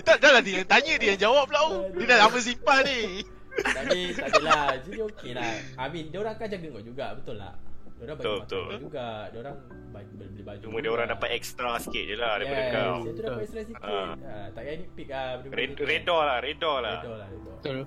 Tak, 0.02 0.16
dah 0.18 0.30
lah 0.30 0.40
dia 0.40 0.62
yang 0.62 0.68
tanya, 0.68 0.92
dia 0.96 1.08
yang 1.12 1.20
jawab 1.20 1.46
pula. 1.46 1.60
oh. 1.62 1.86
Dia 1.92 2.06
dah 2.08 2.26
lama 2.26 2.38
simpan 2.38 2.80
ni. 2.82 3.26
Tapi 3.56 3.98
tak 4.12 4.26
adalah. 4.32 4.64
Jadi 4.80 4.98
okey 5.08 5.30
lah. 5.32 5.52
I 5.76 5.86
mean, 5.88 6.04
dia 6.10 6.18
orang 6.20 6.36
kan 6.36 6.46
jaga 6.48 6.66
kau 6.68 6.82
juga. 6.82 7.06
Betul 7.16 7.36
tak? 7.38 7.54
Dia 7.96 8.02
orang 8.04 8.16
bagi 8.16 8.26
Betul, 8.28 8.36
makan 8.36 8.44
betul. 8.44 8.64
kau 8.66 8.80
juga. 8.84 9.06
Dia 9.32 9.38
orang 9.40 9.56
bagi 9.88 10.14
beli 10.14 10.42
baju. 10.44 10.62
Cuma 10.68 10.76
dia 10.84 10.90
orang 10.92 11.08
dapat 11.08 11.28
extra 11.32 11.70
sikit 11.80 12.04
je 12.04 12.14
lah 12.14 12.32
daripada 12.36 12.60
yes, 12.60 12.72
kau. 12.72 12.96
Dia 13.00 13.12
tu 13.12 13.22
dapat 13.24 13.42
extra 13.42 13.60
sikit. 13.64 13.82
Ah. 13.82 14.12
Ha, 14.16 14.32
tak 14.52 14.62
payah 14.62 14.76
nitpick 14.76 15.08
lah. 15.08 15.26
Red, 15.48 15.70
redor 15.80 16.20
lah, 16.20 16.38
redor 16.44 16.76
lah. 16.84 16.96
Redor 17.00 17.16
lah. 17.16 17.28
Redor. 17.32 17.54
Betul. 17.56 17.78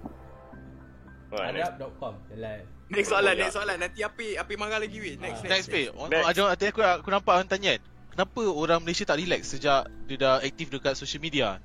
Next. 1.30 1.46
Arab.com. 1.46 2.14
Jalan. 2.34 2.60
Next 2.90 3.10
soalan, 3.14 3.34
next 3.38 3.54
soalan. 3.54 3.78
Nanti 3.78 4.02
api 4.02 4.34
api 4.34 4.54
marah 4.58 4.82
lagi 4.82 4.98
weh. 4.98 5.14
Next, 5.22 5.46
Ah. 5.46 5.50
Next. 5.54 5.70
Oh, 5.94 6.10
Next. 6.10 6.26
Ada 6.26 6.58
tadi 6.58 6.66
aku, 6.74 6.82
aku 6.82 7.10
nampak 7.14 7.34
orang 7.38 7.50
tanya 7.50 7.78
kan. 7.78 7.82
Kenapa 8.10 8.42
orang 8.50 8.80
Malaysia 8.82 9.06
tak 9.06 9.22
relax 9.22 9.54
sejak 9.54 9.86
dia 10.10 10.18
dah 10.18 10.42
aktif 10.42 10.74
dekat 10.74 10.98
social 10.98 11.22
media? 11.22 11.62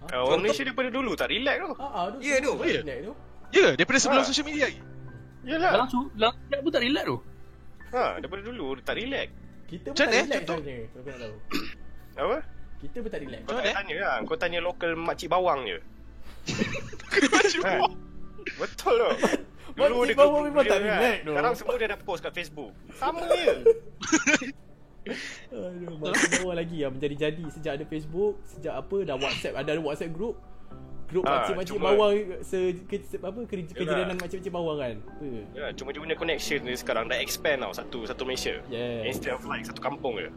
Uh, 0.00 0.22
orang 0.24 0.40
Malaysia 0.40 0.64
daripada 0.64 0.88
dulu 0.88 1.12
tak 1.12 1.28
relax 1.28 1.56
tu. 1.60 1.70
Ha 1.76 1.86
ah, 1.92 2.04
tu. 2.08 2.18
Ya, 2.24 2.36
tu. 2.40 2.52
Ya. 2.64 2.80
Tu. 2.80 3.12
Ya, 3.52 3.66
daripada 3.76 3.98
sebelum 4.00 4.22
Ah. 4.24 4.26
social 4.26 4.46
media 4.48 4.64
lagi. 4.72 4.80
Yalah. 5.44 5.72
Langsung, 5.84 6.04
langsung 6.16 6.60
pun 6.64 6.72
tak 6.72 6.82
relax 6.84 7.04
tu. 7.04 7.18
Ha, 7.90 8.02
daripada 8.22 8.42
dulu 8.46 8.64
tak 8.80 8.96
relax. 8.96 9.28
Kita 9.68 9.86
pun 9.90 9.94
Macam 9.94 10.06
tak 10.06 10.14
eh? 10.14 10.22
relax 10.24 10.40
Contoh? 10.40 10.56
sebenarnya. 10.56 10.84
Kalau 10.88 11.02
kau 11.02 11.10
nak 11.10 11.20
tahu. 11.20 11.34
Apa? 12.24 12.38
Kita 12.80 12.96
pun 12.96 13.10
tak 13.12 13.20
relax. 13.20 13.40
Kau 13.44 13.52
tak 13.52 13.60
mana, 13.60 13.76
tanya 13.76 13.94
lah. 14.00 14.16
Kau 14.24 14.36
tanya 14.40 14.58
lokal 14.64 14.90
makcik 14.96 15.28
bawang 15.28 15.60
je. 15.68 15.78
Ha. 17.60 17.72
Betul 18.56 18.94
tu. 18.96 19.10
Dulu 19.78 20.02
Makcik 20.02 20.16
bawang 20.18 20.42
memang 20.50 20.64
tak 20.66 20.78
kan. 20.80 20.86
relax 20.88 21.16
tu. 21.22 21.30
Sekarang 21.30 21.54
semua 21.54 21.74
dia 21.78 21.88
dah 21.92 21.98
post 22.00 22.20
kat 22.24 22.32
Facebook. 22.34 22.72
Sama 22.96 23.22
je. 23.36 23.54
Aduh, 25.50 25.96
makin 25.96 26.28
bawah 26.38 26.54
lagi 26.54 26.76
yang 26.78 26.92
menjadi-jadi 26.92 27.44
sejak 27.48 27.72
ada 27.74 27.84
Facebook, 27.84 28.36
sejak 28.46 28.74
apa 28.74 28.96
dah 29.02 29.16
WhatsApp, 29.16 29.54
ada 29.54 29.70
ada 29.70 29.80
WhatsApp 29.80 30.12
group. 30.12 30.36
Grup 31.06 31.26
Ah, 31.26 31.42
makcik-makcik 31.42 31.74
cuma- 31.74 31.90
bawang 31.90 32.14
se, 32.40 32.58
ke, 32.86 32.96
se, 33.02 33.18
apa 33.18 33.40
kerja 33.42 33.72
kejiranan 33.72 34.14
makcik-makcik 34.14 34.52
bawang 34.52 34.78
kan. 34.78 34.94
Apa? 35.02 35.26
Ya, 35.52 35.66
cuma 35.74 35.90
dia 35.90 35.98
punya 35.98 36.14
connection 36.14 36.62
dia 36.62 36.76
sekarang 36.76 37.10
dah 37.10 37.18
expand 37.18 37.58
tau 37.60 37.74
satu 37.74 38.06
satu 38.06 38.22
Malaysia. 38.22 38.62
Yes. 38.68 39.10
Instead 39.10 39.34
of 39.34 39.42
like 39.44 39.66
satu 39.66 39.80
kampung 39.80 40.14
je. 40.16 40.30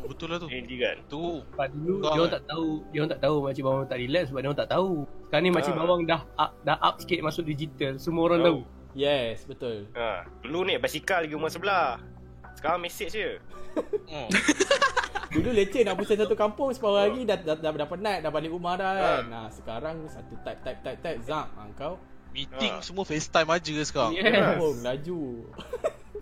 Oh, 0.00 0.08
betul 0.08 0.32
lah 0.32 0.40
tu. 0.40 0.48
Ini 0.48 0.74
kan. 0.80 0.96
Tu. 1.04 1.24
Sebab 1.44 1.66
dulu 1.76 1.94
dia 1.98 2.08
orang 2.08 2.24
kan? 2.24 2.32
tak 2.32 2.44
tahu, 2.48 2.66
dia 2.88 2.98
orang 2.98 3.12
tak 3.12 3.20
tahu 3.20 3.36
makcik 3.42 3.62
bawang 3.62 3.84
tak 3.84 3.98
relax 4.00 4.24
sebab 4.24 4.40
dia 4.40 4.48
orang 4.48 4.60
tak 4.62 4.70
tahu. 4.70 4.92
Sekarang 5.22 5.42
ni 5.42 5.50
makcik 5.50 5.72
Ah. 5.72 5.78
bawang 5.78 6.00
dah 6.06 6.20
up, 6.38 6.50
dah 6.62 6.76
up 6.80 6.94
sikit 6.96 7.18
masuk 7.20 7.44
digital. 7.44 7.92
Semua 7.98 8.22
orang 8.24 8.40
Tahu. 8.40 8.48
tahu. 8.48 8.60
Yes, 8.94 9.44
betul. 9.44 9.76
Ha, 9.92 10.24
dulu 10.40 10.58
ni 10.64 10.76
basikal 10.76 11.20
lagi 11.20 11.32
rumah 11.32 11.48
sebelah. 11.48 12.00
Sekarang 12.62 12.78
mesej 12.78 13.10
je. 13.10 13.28
Oh. 14.06 14.30
Dulu 15.34 15.50
leceh 15.50 15.82
nak 15.82 15.98
pusing 15.98 16.14
satu 16.14 16.38
kampung 16.38 16.70
separuh 16.70 17.02
lagi 17.02 17.26
dah, 17.26 17.34
dah, 17.34 17.58
dah, 17.58 17.74
dah 17.74 17.88
penat 17.90 18.22
dah 18.22 18.30
balik 18.30 18.54
rumah 18.54 18.78
dah 18.78 18.92
kan. 18.94 19.22
Nah, 19.26 19.46
sekarang 19.50 20.06
satu 20.06 20.38
type 20.46 20.62
type 20.62 20.78
type 20.78 21.00
type 21.02 21.20
zap 21.26 21.50
ha, 21.58 21.66
kau. 21.74 21.98
Meeting 22.30 22.78
Ah. 22.78 22.84
semua 22.86 23.02
FaceTime 23.02 23.50
aja 23.50 23.74
sekarang. 23.82 24.14
Yes. 24.14 24.62
Oh, 24.62 24.78
laju. 24.78 25.20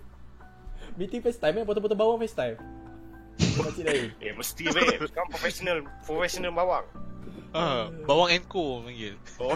Meeting 0.99 1.21
FaceTime 1.21 1.61
eh, 1.61 1.65
potong-potong 1.69 2.01
bawang 2.01 2.19
FaceTime. 2.25 2.57
Makcik 3.61 3.85
lain. 3.85 4.09
Eh 4.25 4.33
mesti 4.33 4.65
babe. 4.65 5.05
Sekarang 5.13 5.29
professional 5.29 5.77
professional 6.09 6.57
bawang. 6.57 6.89
Ah, 7.53 7.93
bawang 8.09 8.33
Enco 8.33 8.81
panggil. 8.81 9.21
Oh, 9.37 9.53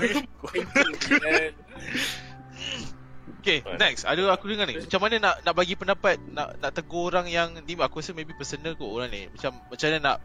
Okay, 3.45 3.61
next. 3.77 4.09
Ada 4.09 4.33
aku 4.33 4.49
dengar 4.49 4.65
ni. 4.65 4.81
Macam 4.81 5.05
mana 5.05 5.21
nak 5.21 5.35
nak 5.45 5.53
bagi 5.53 5.77
pendapat 5.77 6.16
nak 6.33 6.57
nak 6.65 6.73
tegur 6.73 7.12
orang 7.12 7.29
yang 7.29 7.53
ni 7.69 7.77
aku 7.77 8.01
rasa 8.01 8.16
maybe 8.16 8.33
personal 8.33 8.73
kot 8.73 8.89
orang 8.89 9.12
ni. 9.12 9.29
Macam 9.37 9.53
macam 9.69 9.87
mana 9.93 9.99
nak 10.01 10.16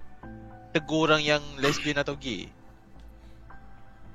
tegur 0.72 1.12
orang 1.12 1.20
yang 1.20 1.44
lesbian 1.60 2.00
atau 2.00 2.16
gay. 2.16 2.48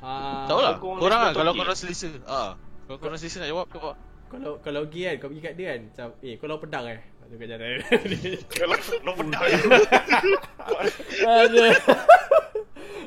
Ah, 0.01 0.49
Tahu 0.49 0.57
lah. 0.57 0.73
tegur 0.81 0.89
orang 0.97 1.05
Korang 1.05 1.21
lah 1.21 1.33
kalau 1.37 1.53
atau 1.53 1.61
korang 1.61 1.77
selesa. 1.77 2.09
Ah. 2.25 2.57
Kalau 2.89 2.97
korang 2.97 3.21
selesa 3.21 3.45
nak 3.45 3.53
jawab 3.53 3.67
jawab. 3.77 3.95
Kalau 4.33 4.53
kalau 4.65 4.83
gay 4.89 5.05
kan 5.05 5.15
kau 5.21 5.29
pergi 5.29 5.43
kat 5.45 5.55
dia 5.61 5.67
kan 5.69 5.81
macam 5.85 6.09
eh 6.25 6.33
kau 6.41 6.47
lawan 6.49 6.61
pedang 6.65 6.85
eh. 6.89 7.01
Tu 7.29 7.37
kat 7.37 7.49
jalan. 7.53 7.69
Kalau 8.57 8.77
lo 9.05 9.11
pedang. 9.21 9.43
Aduh. 11.45 11.73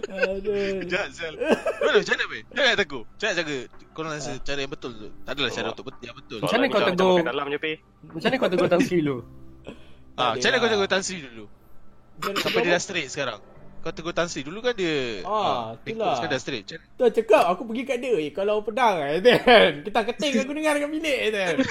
Aduh. 0.06 0.86
Jahat 0.86 1.10
sel. 1.12 1.34
Macam 1.36 2.14
mana 2.14 2.26
weh? 2.30 2.42
Jangan 2.54 2.76
tegur. 2.78 3.04
Jangan 3.18 3.34
jaga 3.38 3.58
korang 3.92 4.12
rasa 4.14 4.32
cara 4.40 4.60
yang 4.62 4.70
betul 4.70 4.92
tu. 4.94 5.08
Tak 5.26 5.32
adalah 5.34 5.52
cara 5.52 5.68
untuk 5.72 5.86
betul 5.90 6.04
yang 6.06 6.18
betul. 6.18 6.40
Macam 6.40 6.58
mana 6.58 6.68
kau 6.70 6.82
tegur? 6.86 7.18
dalam 7.24 7.46
je 7.48 7.58
pe. 7.58 7.72
Macam 8.06 8.28
mana 8.30 8.36
kau 8.38 8.50
tegur 8.50 8.68
Tan 8.68 8.82
Sri 8.82 8.98
dulu? 9.02 9.18
Ah, 10.16 10.32
macam 10.34 10.48
mana 10.48 10.58
kau 10.58 10.70
jaga 10.70 10.86
Tan 10.88 11.02
Sri 11.02 11.18
dulu? 11.20 11.46
Sampai 12.18 12.62
dia 12.62 12.74
dah 12.74 12.82
straight 12.82 13.10
sekarang. 13.10 13.40
Kau 13.78 13.94
tegur 13.94 14.12
Tan 14.12 14.28
Sri 14.28 14.42
dulu 14.42 14.60
kan 14.60 14.74
dia 14.74 15.22
Ah, 15.22 15.78
itulah. 15.82 16.18
Sekarang 16.18 16.34
dah 16.34 16.42
straight. 16.42 16.66
Macam 16.66 16.80
Tu 16.82 17.06
cakap 17.18 17.44
aku 17.48 17.62
pergi 17.66 17.84
kat 17.86 17.98
dia 18.00 18.14
eh 18.18 18.30
kalau 18.30 18.62
pedang 18.62 18.98
eh 19.00 19.22
kan. 19.42 19.72
Kita 19.82 20.00
keting 20.04 20.34
aku 20.42 20.54
dengar 20.54 20.74
dekat 20.76 20.90
bilik 20.90 21.18
eh 21.20 21.32
kan. 21.32 21.56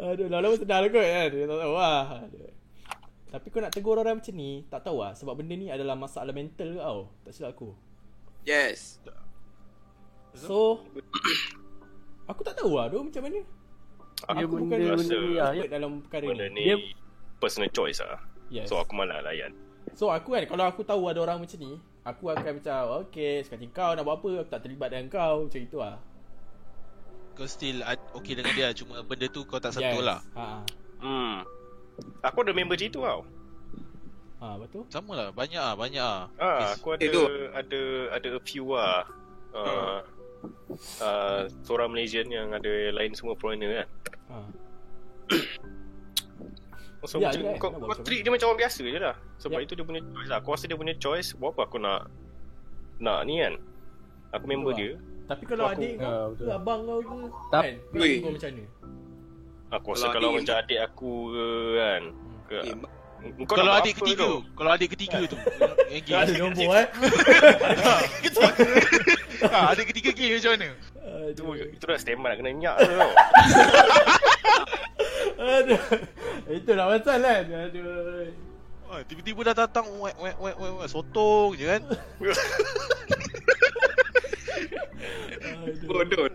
Aduh, 0.00 0.32
lama-lama 0.32 0.56
sedar 0.56 0.80
lah 0.80 0.88
kot 0.88 1.04
kan. 1.04 1.28
Dia 1.28 1.44
tak 1.44 1.58
tahu 1.60 1.74
lah. 1.76 2.02
Aduh. 2.24 2.49
Tapi 3.30 3.46
kau 3.48 3.62
nak 3.62 3.70
tegur 3.70 3.94
orang 3.94 4.18
macam 4.18 4.34
ni, 4.34 4.66
tak 4.66 4.82
tahu 4.82 5.00
lah. 5.00 5.14
Sebab 5.14 5.38
benda 5.38 5.54
ni 5.54 5.70
adalah 5.70 5.94
masalah 5.94 6.34
mental 6.34 6.74
ke 6.74 6.80
tau. 6.82 7.00
Tak 7.22 7.30
silap 7.30 7.50
aku. 7.54 7.70
Yes. 8.42 8.98
So, 10.34 10.82
aku 12.30 12.40
tak 12.42 12.58
tahu 12.58 12.74
lah 12.74 12.90
tu 12.90 12.98
macam 13.00 13.22
mana. 13.22 13.38
Dia 14.20 14.44
Aku 14.44 14.54
benda, 14.58 14.76
bukan 14.76 14.78
benda, 14.78 14.94
benda 14.98 15.16
ni 15.16 15.32
lah. 15.32 15.50
expert 15.50 15.70
dalam 15.70 15.90
perkara 16.04 16.24
Benda 16.28 16.46
ni. 16.50 16.54
ni 16.54 16.64
Dia- 16.68 16.82
personal 17.40 17.70
choice 17.72 17.98
lah. 18.04 18.20
Yes. 18.50 18.66
So 18.68 18.76
aku 18.76 18.92
malah 18.92 19.24
layan. 19.24 19.54
So 19.96 20.12
aku 20.12 20.36
kan 20.36 20.44
kalau 20.44 20.64
aku 20.68 20.82
tahu 20.84 21.08
ada 21.08 21.24
orang 21.24 21.40
macam 21.40 21.56
ni, 21.56 21.78
aku 22.04 22.28
akan 22.28 22.60
macam 22.60 22.76
okay, 23.00 23.40
sekali 23.40 23.70
kau 23.70 23.94
nak 23.96 24.04
buat 24.04 24.20
apa, 24.20 24.30
aku 24.44 24.50
tak 24.50 24.60
terlibat 24.60 24.92
dengan 24.92 25.08
kau, 25.08 25.46
macam 25.48 25.60
itu 25.62 25.78
lah. 25.78 25.96
kau 27.30 27.48
still 27.48 27.80
ad- 27.80 28.10
okay 28.12 28.36
dengan 28.36 28.52
dia 28.52 28.68
cuma 28.76 29.00
benda 29.00 29.24
tu 29.32 29.40
kau 29.48 29.56
tak 29.56 29.72
sentuh 29.72 30.04
lah. 30.04 30.20
Ha. 30.36 30.60
Hmm. 31.00 31.40
Aku 32.22 32.38
ada 32.40 32.52
member 32.52 32.74
macam 32.74 32.88
tu 32.88 33.00
tau. 33.00 33.22
Ha, 34.40 34.56
betul. 34.56 34.88
Sama 34.88 35.12
lah, 35.12 35.28
banyak 35.30 35.60
ah, 35.60 35.76
banyak 35.76 36.00
ah. 36.00 36.24
Ah, 36.36 36.72
aku 36.72 36.96
ada 36.96 37.04
Eh, 37.04 37.48
ada 37.52 37.80
ada 38.10 38.28
a 38.34 38.40
few 38.40 38.72
lah. 38.72 39.04
Uh, 39.50 40.00
uh, 40.98 41.40
seorang 41.62 41.90
Malaysian 41.90 42.24
yang 42.26 42.48
ada 42.50 42.70
lain 42.90 43.12
semua 43.12 43.36
foreigner 43.36 43.84
kan. 43.84 43.88
Ha. 44.28 44.36
So 47.00 47.16
Ya, 47.16 47.32
macam 47.32 47.40
ya, 47.40 47.56
kau, 47.56 47.70
buat 47.72 47.80
kau 47.80 47.88
macam 47.88 48.04
treat 48.04 48.20
dia 48.20 48.28
macam 48.28 48.46
orang 48.52 48.60
biasa 48.60 48.80
je 48.84 49.00
lah 49.00 49.16
Sebab 49.40 49.56
Ya. 49.56 49.64
itu 49.64 49.72
dia 49.72 49.84
punya 49.88 50.02
choice 50.04 50.28
lah 50.28 50.36
Aku 50.36 50.48
rasa 50.52 50.64
dia 50.68 50.76
punya 50.76 50.94
choice 51.00 51.28
Buat 51.32 51.56
apa 51.56 51.62
aku 51.64 51.76
nak 51.80 52.00
Nak 53.00 53.18
ni 53.24 53.40
kan 53.40 53.54
Aku 54.36 54.44
member 54.44 54.76
Betul 54.76 54.84
dia 54.84 54.92
Tapi 55.24 55.42
kalau 55.48 55.64
Aku- 55.64 55.80
adik 55.80 55.92
kau, 55.96 56.04
Ah, 56.04 56.12
ke 56.20 56.30
betul. 56.36 56.48
abang 56.52 56.80
kau 56.84 56.98
ke, 57.00 57.16
Tak- 57.48 57.64
kan, 57.64 57.74
kau 58.20 58.32
macam 58.36 58.50
mana? 58.52 58.64
Aku 59.70 59.86
rasa 59.94 60.02
Kalau 60.04 60.12
kalau 60.12 60.28
adik- 60.28 60.38
macam 60.42 60.56
adik 60.58 60.78
aku 60.80 61.12
ke 61.30 61.46
kan 61.76 62.02
ke, 62.44 62.56
Eh, 63.20 63.44
Kau 63.44 63.52
kalau 63.52 63.72
adik 63.76 63.94
ketiga, 63.94 64.24
tu? 64.24 64.40
kalau 64.56 64.70
adik 64.72 64.88
ketiga 64.96 65.18
tu 65.22 65.36
yang 65.92 66.02
gay. 66.02 66.14
Ada 66.16 66.32
nombor 66.34 66.72
eh. 66.74 66.88
ha, 69.44 69.58
adik 69.76 69.92
ketiga 69.92 70.10
gay 70.10 70.32
macam 70.34 70.50
mana? 70.56 70.68
Itu, 71.28 71.42
Aduh. 71.44 71.68
itu 71.68 71.84
dah 71.84 71.98
statement 72.00 72.24
nak 72.26 72.38
kena 72.40 72.50
nyak 72.50 72.76
tu 72.80 72.92
Aduh. 75.40 75.80
Itulah 76.50 76.84
pasal 76.90 77.20
kan. 77.20 77.44
Aduh. 77.44 78.32
Oh, 78.88 78.98
tiba-tiba 79.04 79.40
dah 79.46 79.56
datang 79.60 79.86
wek 80.00 80.16
wek 80.16 80.36
wek 80.36 80.56
wek 80.56 80.72
wek 80.80 80.88
sotong 80.88 81.54
je 81.54 81.64
kan. 81.68 81.82
Bodoh. 85.84 86.26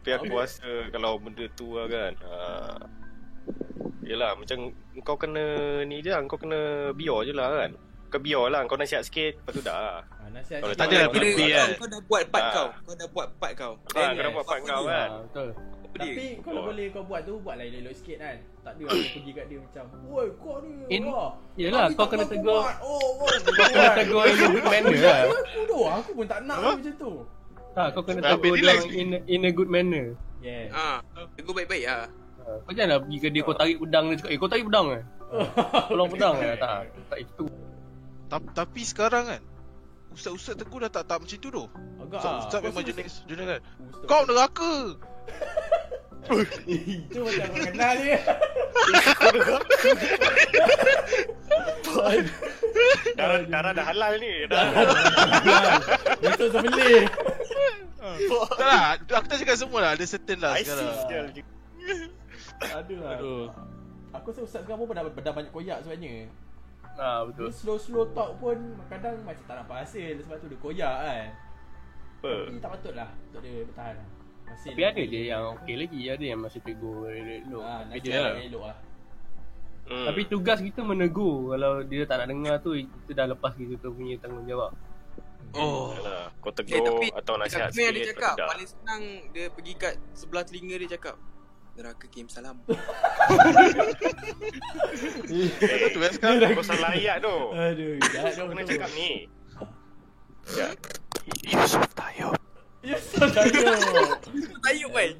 Tapi 0.00 0.10
aku 0.12 0.32
rasa 0.34 0.64
kalau 0.88 1.16
benda 1.16 1.44
tu 1.52 1.72
lah 1.72 1.84
kan 1.84 2.12
uh, 2.22 2.80
Yelah 4.00 4.32
macam 4.32 4.72
kau 4.98 5.14
kena 5.14 5.44
ni 5.84 6.00
je 6.00 6.08
lah 6.08 6.24
Kau 6.24 6.34
kena 6.34 6.56
biar 6.90 7.20
je 7.22 7.32
lah 7.32 7.48
kan 7.54 7.70
Kau 8.08 8.16
biar 8.16 8.48
lah 8.48 8.64
Kau 8.64 8.74
nasihat 8.74 9.04
sikit 9.04 9.38
Lepas 9.38 9.52
tu 9.52 9.62
dah 9.62 10.00
Ah, 10.00 10.28
nasihat 10.30 10.58
Kalau 10.58 10.72
cakap 10.72 10.80
tak 10.80 10.86
ada 10.86 10.96
lah, 10.96 11.02
orang- 11.02 11.12
Bila 11.12 11.26
Tapi, 11.26 11.36
kau, 11.36 11.52
kan. 11.52 11.68
kau 11.70 11.86
dah 11.86 12.00
buat 12.02 12.22
part 12.26 12.40
Ah. 12.40 12.50
kau. 12.50 12.68
Kau 12.80 12.94
dah 12.94 13.08
buat 13.08 13.28
part 13.36 13.52
kau. 13.54 13.72
Ah, 13.76 13.92
Then, 13.92 14.08
kau 14.10 14.22
dah 14.22 14.32
buat 14.32 14.46
part 14.46 14.60
kau 14.62 14.82
dia? 14.82 14.90
kan. 14.90 15.08
Ah, 15.10 15.20
betul. 15.22 15.48
Apa 15.50 15.96
dia? 15.96 16.12
Tapi 16.12 16.26
kalau 16.40 16.56
Oh. 16.56 16.64
boleh 16.66 16.86
kau 16.88 17.02
buat 17.04 17.20
tu 17.22 17.34
Buatlah 17.36 17.64
elok-elok 17.66 17.94
sikit 17.94 18.16
kan 18.18 18.36
Tak 18.60 18.72
ada 18.72 18.82
aku 18.84 19.06
pergi 19.10 19.32
kat 19.32 19.44
dia 19.46 19.58
macam 19.60 19.84
Woi 20.06 20.26
kau 20.34 20.56
ni 20.60 20.70
In- 20.88 21.04
wah, 21.04 21.30
Yelah, 21.54 21.84
kami 21.84 21.94
kau 21.98 22.06
kena 22.08 22.24
tegur. 22.24 22.56
Oh 22.56 22.64
oh 22.80 23.10
Kau 23.28 23.64
kena 23.68 23.90
tegur 23.94 24.22
in 24.24 24.32
a 24.32 24.46
good 24.48 24.64
manner 24.64 24.96
lah. 24.96 25.18
Aku 25.98 26.10
pun 26.14 26.26
tak 26.26 26.40
nak 26.42 26.56
macam 26.58 26.94
tu 26.96 27.12
Tak, 27.70 27.86
kau 27.92 28.02
kena 28.02 28.20
Ah, 28.20 28.34
tegur 28.34 28.52
relax. 28.52 28.82
dia 28.82 28.98
in, 28.98 29.08
in 29.24 29.40
a 29.42 29.50
good 29.50 29.66
manner. 29.66 30.18
Yeah 30.40 30.68
Ah, 30.70 30.98
tegur 31.32 31.52
baik-baik 31.52 31.86
ah. 31.86 32.10
Ah, 32.40 32.58
Kau 32.60 32.72
janganlah 32.72 32.98
pergi 33.00 33.16
ke 33.16 33.28
dia 33.28 33.42
kau 33.42 33.54
tarik 33.54 33.78
pedang 33.78 34.04
dia 34.06 34.16
cakap, 34.16 34.30
eh 34.30 34.38
kau 34.38 34.48
tarik 34.48 34.64
pedang 34.66 34.86
eh? 34.90 35.02
Tolong 35.88 36.08
pedang 36.08 36.34
eh? 36.36 36.54
Tak, 36.56 36.78
tak 37.06 37.18
itu. 37.20 37.44
Ta- 38.26 38.52
Tapi 38.56 38.80
sekarang 38.82 39.24
kan 39.28 39.42
Ustaz-ustaz 40.10 40.56
tegur 40.56 40.80
dah 40.80 40.90
tak 40.90 41.06
tak 41.06 41.22
macam 41.22 41.38
tu 41.38 41.48
tu. 41.48 41.64
Agak 42.00 42.18
Ustaz, 42.18 42.26
ah. 42.26 42.38
ustaz 42.42 42.60
memang 42.60 42.82
jenis 42.82 43.14
jenis 43.24 43.46
kan. 43.46 43.60
Kau 44.04 44.22
neraka. 44.24 44.74
Itu 46.68 47.18
macam 47.22 47.46
kau 47.48 47.62
kenal 47.64 47.94
dia 47.96 48.18
Darah, 53.16 53.40
darah 53.44 53.72
dah 53.72 53.84
halal 53.84 54.12
ni. 54.16 54.32
Dah. 54.46 54.64
Betul 56.18 56.48
sembelih 56.50 57.04
tak 58.50 58.66
lah, 58.66 58.84
aku 58.96 59.04
tak 59.26 59.38
cakap 59.38 59.56
semua 59.56 59.78
lah. 59.80 59.90
Ada 59.92 60.04
certain 60.06 60.38
lah 60.38 60.54
I 60.54 60.64
sekarang. 60.64 61.28
Je. 61.30 61.42
Ada 62.60 62.94
lah 62.96 63.12
Aduh. 63.16 63.46
Aku 64.12 64.26
rasa 64.28 64.40
Ustaz 64.42 64.60
sekarang 64.62 64.82
pun 64.82 64.90
dah, 64.90 65.04
dah 65.06 65.32
banyak 65.32 65.48
koyak 65.48 65.78
sebenarnya 65.80 66.28
Ah, 66.98 67.22
Dia 67.22 67.28
betul. 67.30 67.48
slow-slow 67.54 68.10
talk 68.10 68.36
pun 68.36 68.58
Kadang 68.90 69.22
macam 69.22 69.40
tak 69.40 69.56
nampak 69.56 69.76
hasil 69.80 70.20
Sebab 70.20 70.36
tu 70.36 70.46
dia 70.46 70.58
koyak 70.58 70.94
kan 70.98 71.26
Apa? 72.18 72.32
Tapi 72.44 72.58
tak 72.58 72.70
patut 72.74 72.92
lah 72.92 73.08
Untuk 73.30 73.40
dia 73.40 73.54
bertahan 73.64 73.94
lah 73.96 74.06
Masih 74.44 74.70
Tapi 74.70 74.82
ada 74.82 75.02
je 75.06 75.20
yang 75.24 75.42
okey 75.56 75.74
lagi, 75.78 76.00
ada 76.04 76.24
yang 76.26 76.40
masih 76.42 76.60
tegur 76.60 77.06
elok. 77.08 77.62
ha, 77.62 77.74
Tapi 77.82 77.96
Nasihat 77.96 78.32
dia 78.34 78.46
elok 78.46 78.64
lah 78.66 78.78
Hmm. 79.80 80.06
Tapi 80.06 80.22
tugas 80.24 80.62
kita 80.62 80.84
menegur 80.84 81.50
Kalau 81.50 81.82
dia 81.82 82.06
tak 82.06 82.22
nak 82.22 82.30
dengar 82.30 82.54
tu 82.60 82.78
Itu 82.78 83.10
dah 83.10 83.26
lepas 83.26 83.50
kita 83.52 83.90
punya 83.90 84.14
tanggungjawab 84.18 84.70
Oh. 85.50 85.90
Yalah, 85.98 86.30
kau 86.38 86.50
Okay, 86.50 86.78
tegur 86.78 86.86
tapi 86.86 87.06
atau 87.10 87.34
nasihat 87.34 87.68
Tapi 87.68 87.80
yang 87.82 87.90
dia 87.90 88.02
sikit 88.06 88.14
cakap 88.14 88.34
atau 88.38 88.48
Paling 88.54 88.68
senang 88.70 89.02
Dia 89.34 89.46
pergi 89.50 89.72
kat 89.74 89.94
sebelah 90.14 90.44
telinga 90.46 90.78
dia 90.78 90.88
cakap 90.94 91.16
Neraka 91.74 92.06
game 92.06 92.28
salam 92.30 92.56
Betul 95.58 95.98
kan 95.98 96.12
sekarang? 96.14 96.54
Kau 96.54 96.62
salah 96.62 96.90
ayat 96.94 97.18
tu. 97.18 97.34
Aduh 97.50 97.98
Jahat 98.04 98.30
Kau 98.30 98.46
dong 98.46 98.48
kena 98.52 98.62
tu. 98.62 98.70
cakap 98.74 98.90
ni. 98.94 99.10
Ya. 100.50 100.68
Yusuf 101.46 101.86
Tayyub. 101.94 102.34
Ya 102.80 102.96
saudara 102.96 103.46
Tayyub 104.64 104.90
kan 104.94 105.12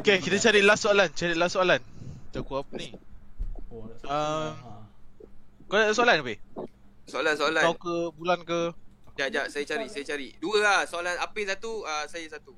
Okay, 0.00 0.16
kita 0.20 0.36
cari 0.40 0.60
last 0.60 0.84
soalan. 0.84 1.08
Cari 1.12 1.34
last 1.36 1.54
soalan. 1.56 1.80
Aku 2.34 2.58
apa 2.58 2.72
ni? 2.74 2.90
Oh, 3.70 3.86
nak 3.86 4.02
Um, 4.04 4.50
ha. 4.52 4.82
Kau 5.64 5.78
ada 5.78 5.94
soalan 5.94 6.20
apa? 6.20 6.34
Soalan-soalan 7.04 7.62
Kau 7.62 7.76
ke 7.76 7.94
bulan 8.16 8.40
ke? 8.42 8.72
Sekejap, 9.14 9.46
sekejap, 9.46 9.46
saya 9.52 9.64
cari, 9.68 9.86
saya 9.92 10.04
cari 10.10 10.28
Dua 10.40 10.58
lah, 10.58 10.80
soalan 10.88 11.14
apa 11.20 11.38
satu, 11.46 11.84
uh, 11.84 12.04
saya 12.08 12.26
satu 12.26 12.52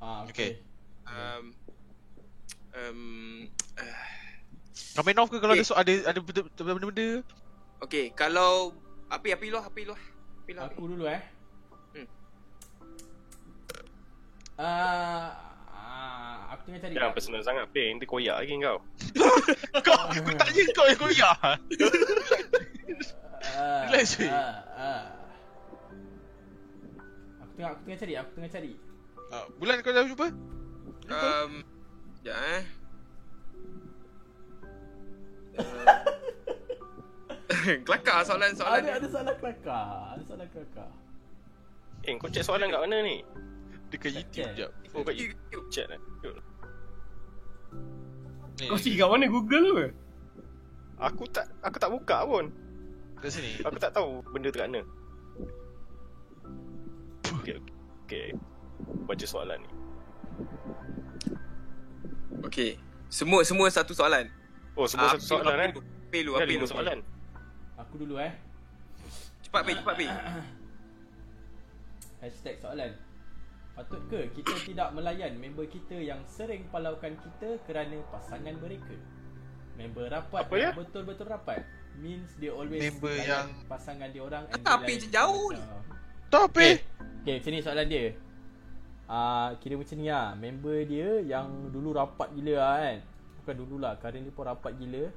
Ah, 0.00 0.24
Okay. 0.24 0.64
um, 1.04 1.44
um, 2.72 3.00
uh, 3.76 4.06
Kau 4.96 5.02
main 5.04 5.18
off 5.20 5.28
ke 5.28 5.36
kalau 5.36 5.52
Okay. 5.52 5.66
ada 5.66 5.68
so 5.68 5.76
ada 5.76 5.92
ada 6.08 6.18
betul- 6.24 6.48
betul- 6.48 6.64
benda-benda? 6.66 7.08
Okay, 7.80 8.12
kalau 8.12 8.72
Api, 9.10 9.34
api 9.34 9.50
luah, 9.50 9.66
api 9.66 9.82
luah 9.84 10.02
Api 10.40 10.50
luah 10.54 10.64
Aku 10.70 10.82
dulu 10.86 11.04
eh. 11.04 11.20
Hmm. 11.92 12.06
Ah, 14.56 15.28
ah, 15.68 16.39
aku 16.60 16.68
tengah 16.68 16.80
cari. 16.84 16.92
Jangan 16.92 17.12
personal 17.16 17.42
sangat, 17.42 17.64
Peng. 17.72 17.96
Nanti 17.96 18.06
koyak 18.06 18.36
lagi 18.36 18.52
kau. 18.60 18.78
Kau 19.86 19.96
aku 19.96 20.30
tanya 20.36 20.62
kau 20.76 20.86
yang 20.86 21.00
koyak. 21.00 21.36
Ah, 23.40 23.88
Relax, 23.88 24.20
weh. 24.20 24.28
ah, 24.28 24.60
ah. 24.76 25.02
Aku 27.40 27.52
tengah 27.56 27.72
aku 27.72 27.80
tengah 27.88 27.98
cari, 28.04 28.12
aku 28.20 28.30
tengah 28.36 28.50
cari. 28.52 28.72
Ah, 29.32 29.44
bulan 29.56 29.80
kau 29.80 29.96
dah 29.96 30.04
jumpa? 30.04 30.28
Um, 31.08 31.64
Sekejap 32.20 32.36
eh 32.36 32.62
Uh, 35.50 35.66
Kelakar 37.84 38.22
soalan-soalan 38.22 38.86
Ada 38.86 39.02
ada 39.02 39.08
salah 39.10 39.34
kelakar, 39.40 40.14
ada 40.14 40.22
salah 40.22 40.46
kelakar. 40.54 40.90
Eh, 42.06 42.14
kau 42.16 42.30
check 42.30 42.46
soalan 42.46 42.70
kat 42.70 42.80
mana 42.80 42.96
ni? 43.02 43.24
Dekat 43.90 44.14
YouTube 44.14 44.52
jap. 44.54 44.70
Oh, 44.94 45.02
kat 45.02 45.18
YouTube 45.18 45.66
chat 45.68 45.90
eh. 45.90 46.00
Ni, 48.60 48.68
Kau 48.68 48.76
cari 48.76 48.92
kat 48.92 49.08
mana 49.08 49.24
Google 49.24 49.66
ke? 49.72 49.86
Aku 51.00 51.24
tak 51.32 51.48
aku 51.64 51.76
tak 51.80 51.90
buka 51.96 52.28
pun. 52.28 52.52
kat 53.24 53.32
sini. 53.32 53.56
Aku 53.64 53.76
tak 53.80 53.96
tahu 53.96 54.20
benda 54.32 54.52
tu 54.52 54.60
kat 54.60 54.68
mana. 54.68 54.84
Okay, 57.40 57.56
okay. 58.04 58.26
Baca 59.08 59.24
soalan 59.24 59.64
ni. 59.64 59.70
Okay 62.44 62.76
Semua 63.12 63.44
semua 63.44 63.68
satu 63.68 63.92
soalan 63.92 64.28
Oh, 64.76 64.88
semua 64.88 65.12
Ah, 65.12 65.16
satu 65.16 65.40
soalan 65.40 65.56
eh. 65.56 65.72
Apa 65.76 66.18
lu, 66.20 66.30
apa 66.36 66.52
lu 66.52 66.66
soalan. 66.68 66.98
Aku 67.80 67.94
dulu 67.96 68.20
eh. 68.20 68.32
Cepat 69.40 69.62
Pi, 69.64 69.72
cepat 69.76 69.94
Pi 69.96 70.06
Hashtag 72.22 72.60
soalan. 72.60 72.92
Patut 73.80 74.02
ke 74.12 74.28
kita 74.36 74.52
tidak 74.60 74.92
melayan 74.92 75.40
member 75.40 75.64
kita 75.64 75.96
yang 75.96 76.20
sering 76.28 76.68
palaukan 76.68 77.16
kita 77.16 77.56
kerana 77.64 77.96
pasangan 78.12 78.52
mereka? 78.60 78.92
Member 79.72 80.04
rapat 80.12 80.44
Apa 80.44 80.54
ya? 80.60 80.70
betul-betul 80.76 81.32
rapat 81.32 81.64
means 81.96 82.28
dia 82.36 82.52
always 82.52 82.76
Member 82.76 83.16
yang- 83.16 83.48
pasangan 83.64 84.12
dia 84.12 84.20
orang 84.20 84.44
and 84.52 84.60
Kata 84.60 84.68
dia 84.68 84.76
api 84.76 84.84
layan 84.84 85.00
je 85.00 85.08
jauh 85.08 85.48
ni. 85.56 85.62
apa. 85.64 86.44
Okay, 86.52 86.72
okay 87.24 87.34
macam 87.40 87.50
ni 87.56 87.60
soalan 87.64 87.86
dia. 87.88 88.04
Ah, 89.08 89.16
uh, 89.16 89.48
kira 89.56 89.80
macam 89.80 89.96
ni 89.96 90.06
lah 90.12 90.36
Member 90.36 90.76
dia 90.84 91.08
yang 91.24 91.72
dulu 91.72 91.96
rapat 91.96 92.28
gila 92.30 92.54
lah 92.60 92.74
kan 92.78 92.98
Bukan 93.42 93.54
dulu 93.58 93.76
lah 93.82 93.98
Current 93.98 94.22
dia 94.22 94.30
pun 94.30 94.44
rapat 94.46 94.72
gila 94.78 95.10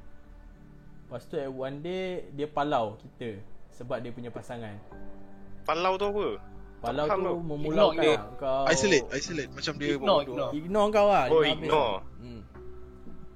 Lepas 1.04 1.30
tu 1.30 1.38
at 1.38 1.46
one 1.46 1.78
day 1.78 2.26
Dia 2.34 2.50
palau 2.50 2.98
kita 2.98 3.38
Sebab 3.70 4.02
dia 4.02 4.10
punya 4.10 4.34
pasangan 4.34 4.74
Palau 5.62 5.94
tu 5.94 6.10
apa? 6.10 6.53
Palau 6.84 7.06
faham 7.06 7.18
tu 7.18 7.26
tau. 7.26 7.38
memulaukan 7.40 7.96
Ignore 7.96 8.12
lah 8.12 8.36
kau 8.36 8.64
Isolate, 8.68 9.06
isolate 9.14 9.50
macam 9.50 9.74
dia 9.74 9.88
Ignore, 9.90 10.22
ignore. 10.22 10.52
Ignore 10.54 10.90
kau 10.90 11.08
lah 11.08 11.24
Oh, 11.26 11.42
ignore. 11.42 11.98
hmm. 12.20 12.42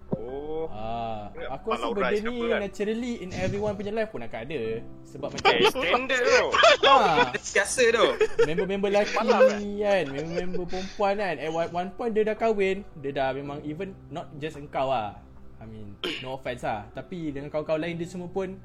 Oh. 0.09 0.67
Ah, 0.69 1.27
Ingat 1.29 1.49
aku 1.53 1.65
rasa 1.69 1.85
benda 1.89 2.15
ni 2.17 2.37
kan? 2.45 2.59
naturally 2.61 3.13
in 3.19 3.29
everyone 3.33 3.73
punya 3.73 3.91
life 3.91 4.07
pun 4.09 4.19
akan 4.21 4.39
ada 4.41 4.61
Sebab 5.05 5.27
macam 5.29 5.47
Eh, 5.49 5.67
standard 5.67 6.23
tu. 6.23 6.45
ah, 6.87 7.27
Biasa 7.31 7.83
tu 7.87 8.05
Member-member 8.41 8.89
lelaki 8.89 9.15
kan 9.77 10.03
Member-member 10.07 10.63
perempuan 10.65 11.13
kan 11.17 11.35
At 11.37 11.49
one, 11.49 11.69
one 11.71 11.89
point 11.93 12.11
dia 12.11 12.23
dah 12.23 12.35
kahwin 12.35 12.87
Dia 12.97 13.11
dah 13.13 13.29
memang 13.31 13.63
even 13.63 13.95
Not 14.07 14.31
just 14.35 14.55
engkau 14.55 14.87
lah 14.87 15.19
I 15.57 15.65
mean 15.65 15.95
No 16.19 16.35
offense 16.35 16.63
lah 16.63 16.87
Tapi 16.89 17.31
dengan 17.31 17.47
kawan-kawan 17.47 17.79
lain 17.81 17.95
dia 17.95 18.07
semua 18.07 18.27
pun 18.27 18.55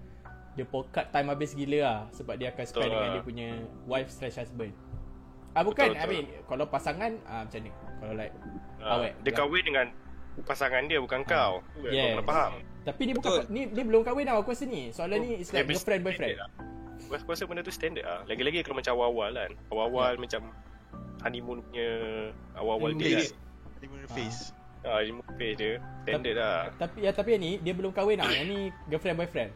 Dia 0.53 0.65
pokat 0.65 1.09
time 1.09 1.29
habis 1.29 1.53
gila 1.53 1.79
lah 1.81 1.99
Sebab 2.13 2.35
dia 2.37 2.53
akan 2.53 2.65
spend 2.65 2.83
Betul 2.83 2.93
dengan 2.93 3.09
lah. 3.09 3.15
dia 3.15 3.23
punya 3.23 3.49
Wife 3.85 4.11
slash 4.13 4.37
husband 4.37 4.73
Ah 5.53 5.63
bukan 5.63 5.93
Betul, 5.93 5.97
I 5.97 6.01
betul. 6.01 6.13
mean 6.13 6.27
Kalau 6.45 6.65
pasangan 6.67 7.11
ah, 7.25 7.43
Macam 7.45 7.61
ni 7.61 7.71
Kalau 7.73 8.13
like 8.13 8.33
Ah, 8.79 8.99
Awet 8.99 9.13
dia 9.21 9.33
kahwin 9.33 9.63
dengan 9.63 9.87
pasangan 10.33 10.89
dia 10.89 10.97
bukan 10.97 11.29
kau. 11.29 11.61
Yes. 11.85 11.93
Kau 11.93 12.09
kena 12.17 12.25
faham. 12.25 12.53
Tapi 12.83 13.01
ni 13.05 13.13
bukan. 13.13 13.31
Ni 13.47 13.69
ni 13.69 13.83
belum 13.85 14.01
kahwin 14.01 14.25
tau 14.25 14.41
Aku 14.41 14.51
rasa 14.51 14.65
ni 14.65 14.89
Soalan 14.89 15.21
ni 15.21 15.45
is 15.45 15.53
like 15.53 15.63
Dia 15.63 15.77
girlfriend 15.77 16.03
boyfriend 16.03 16.41
lah. 16.41 16.49
Aku 17.13 17.29
rasa 17.29 17.45
benda 17.45 17.61
tu 17.61 17.69
standard 17.69 18.01
lah. 18.01 18.25
Lagi-lagi 18.25 18.65
kalau 18.65 18.81
macam 18.81 18.93
awal-awal 18.97 19.31
kan. 19.31 19.53
Awal-awal 19.69 20.13
macam 20.17 20.49
honeymoon 21.21 21.61
punya 21.63 21.89
awal-awal 22.57 22.91
Honeymoon 22.91 23.05
dia 23.05 23.21
kan. 23.21 23.29
Honeymoon 23.77 24.03
face. 24.11 24.41
Ah, 24.83 24.99
honeymoon 24.99 25.29
phase 25.37 25.57
dia. 25.61 25.73
Standard 26.03 26.35
lah. 26.35 26.61
Tapi 26.75 26.97
ya 26.99 27.11
tapi 27.13 27.29
yang 27.37 27.43
ni 27.45 27.53
Dia 27.61 27.73
belum 27.77 27.93
kahwin 27.93 28.17
tau 28.19 28.27
Yang 28.27 28.47
ni 28.49 28.59
girlfriend 28.89 29.17
boyfriend 29.21 29.51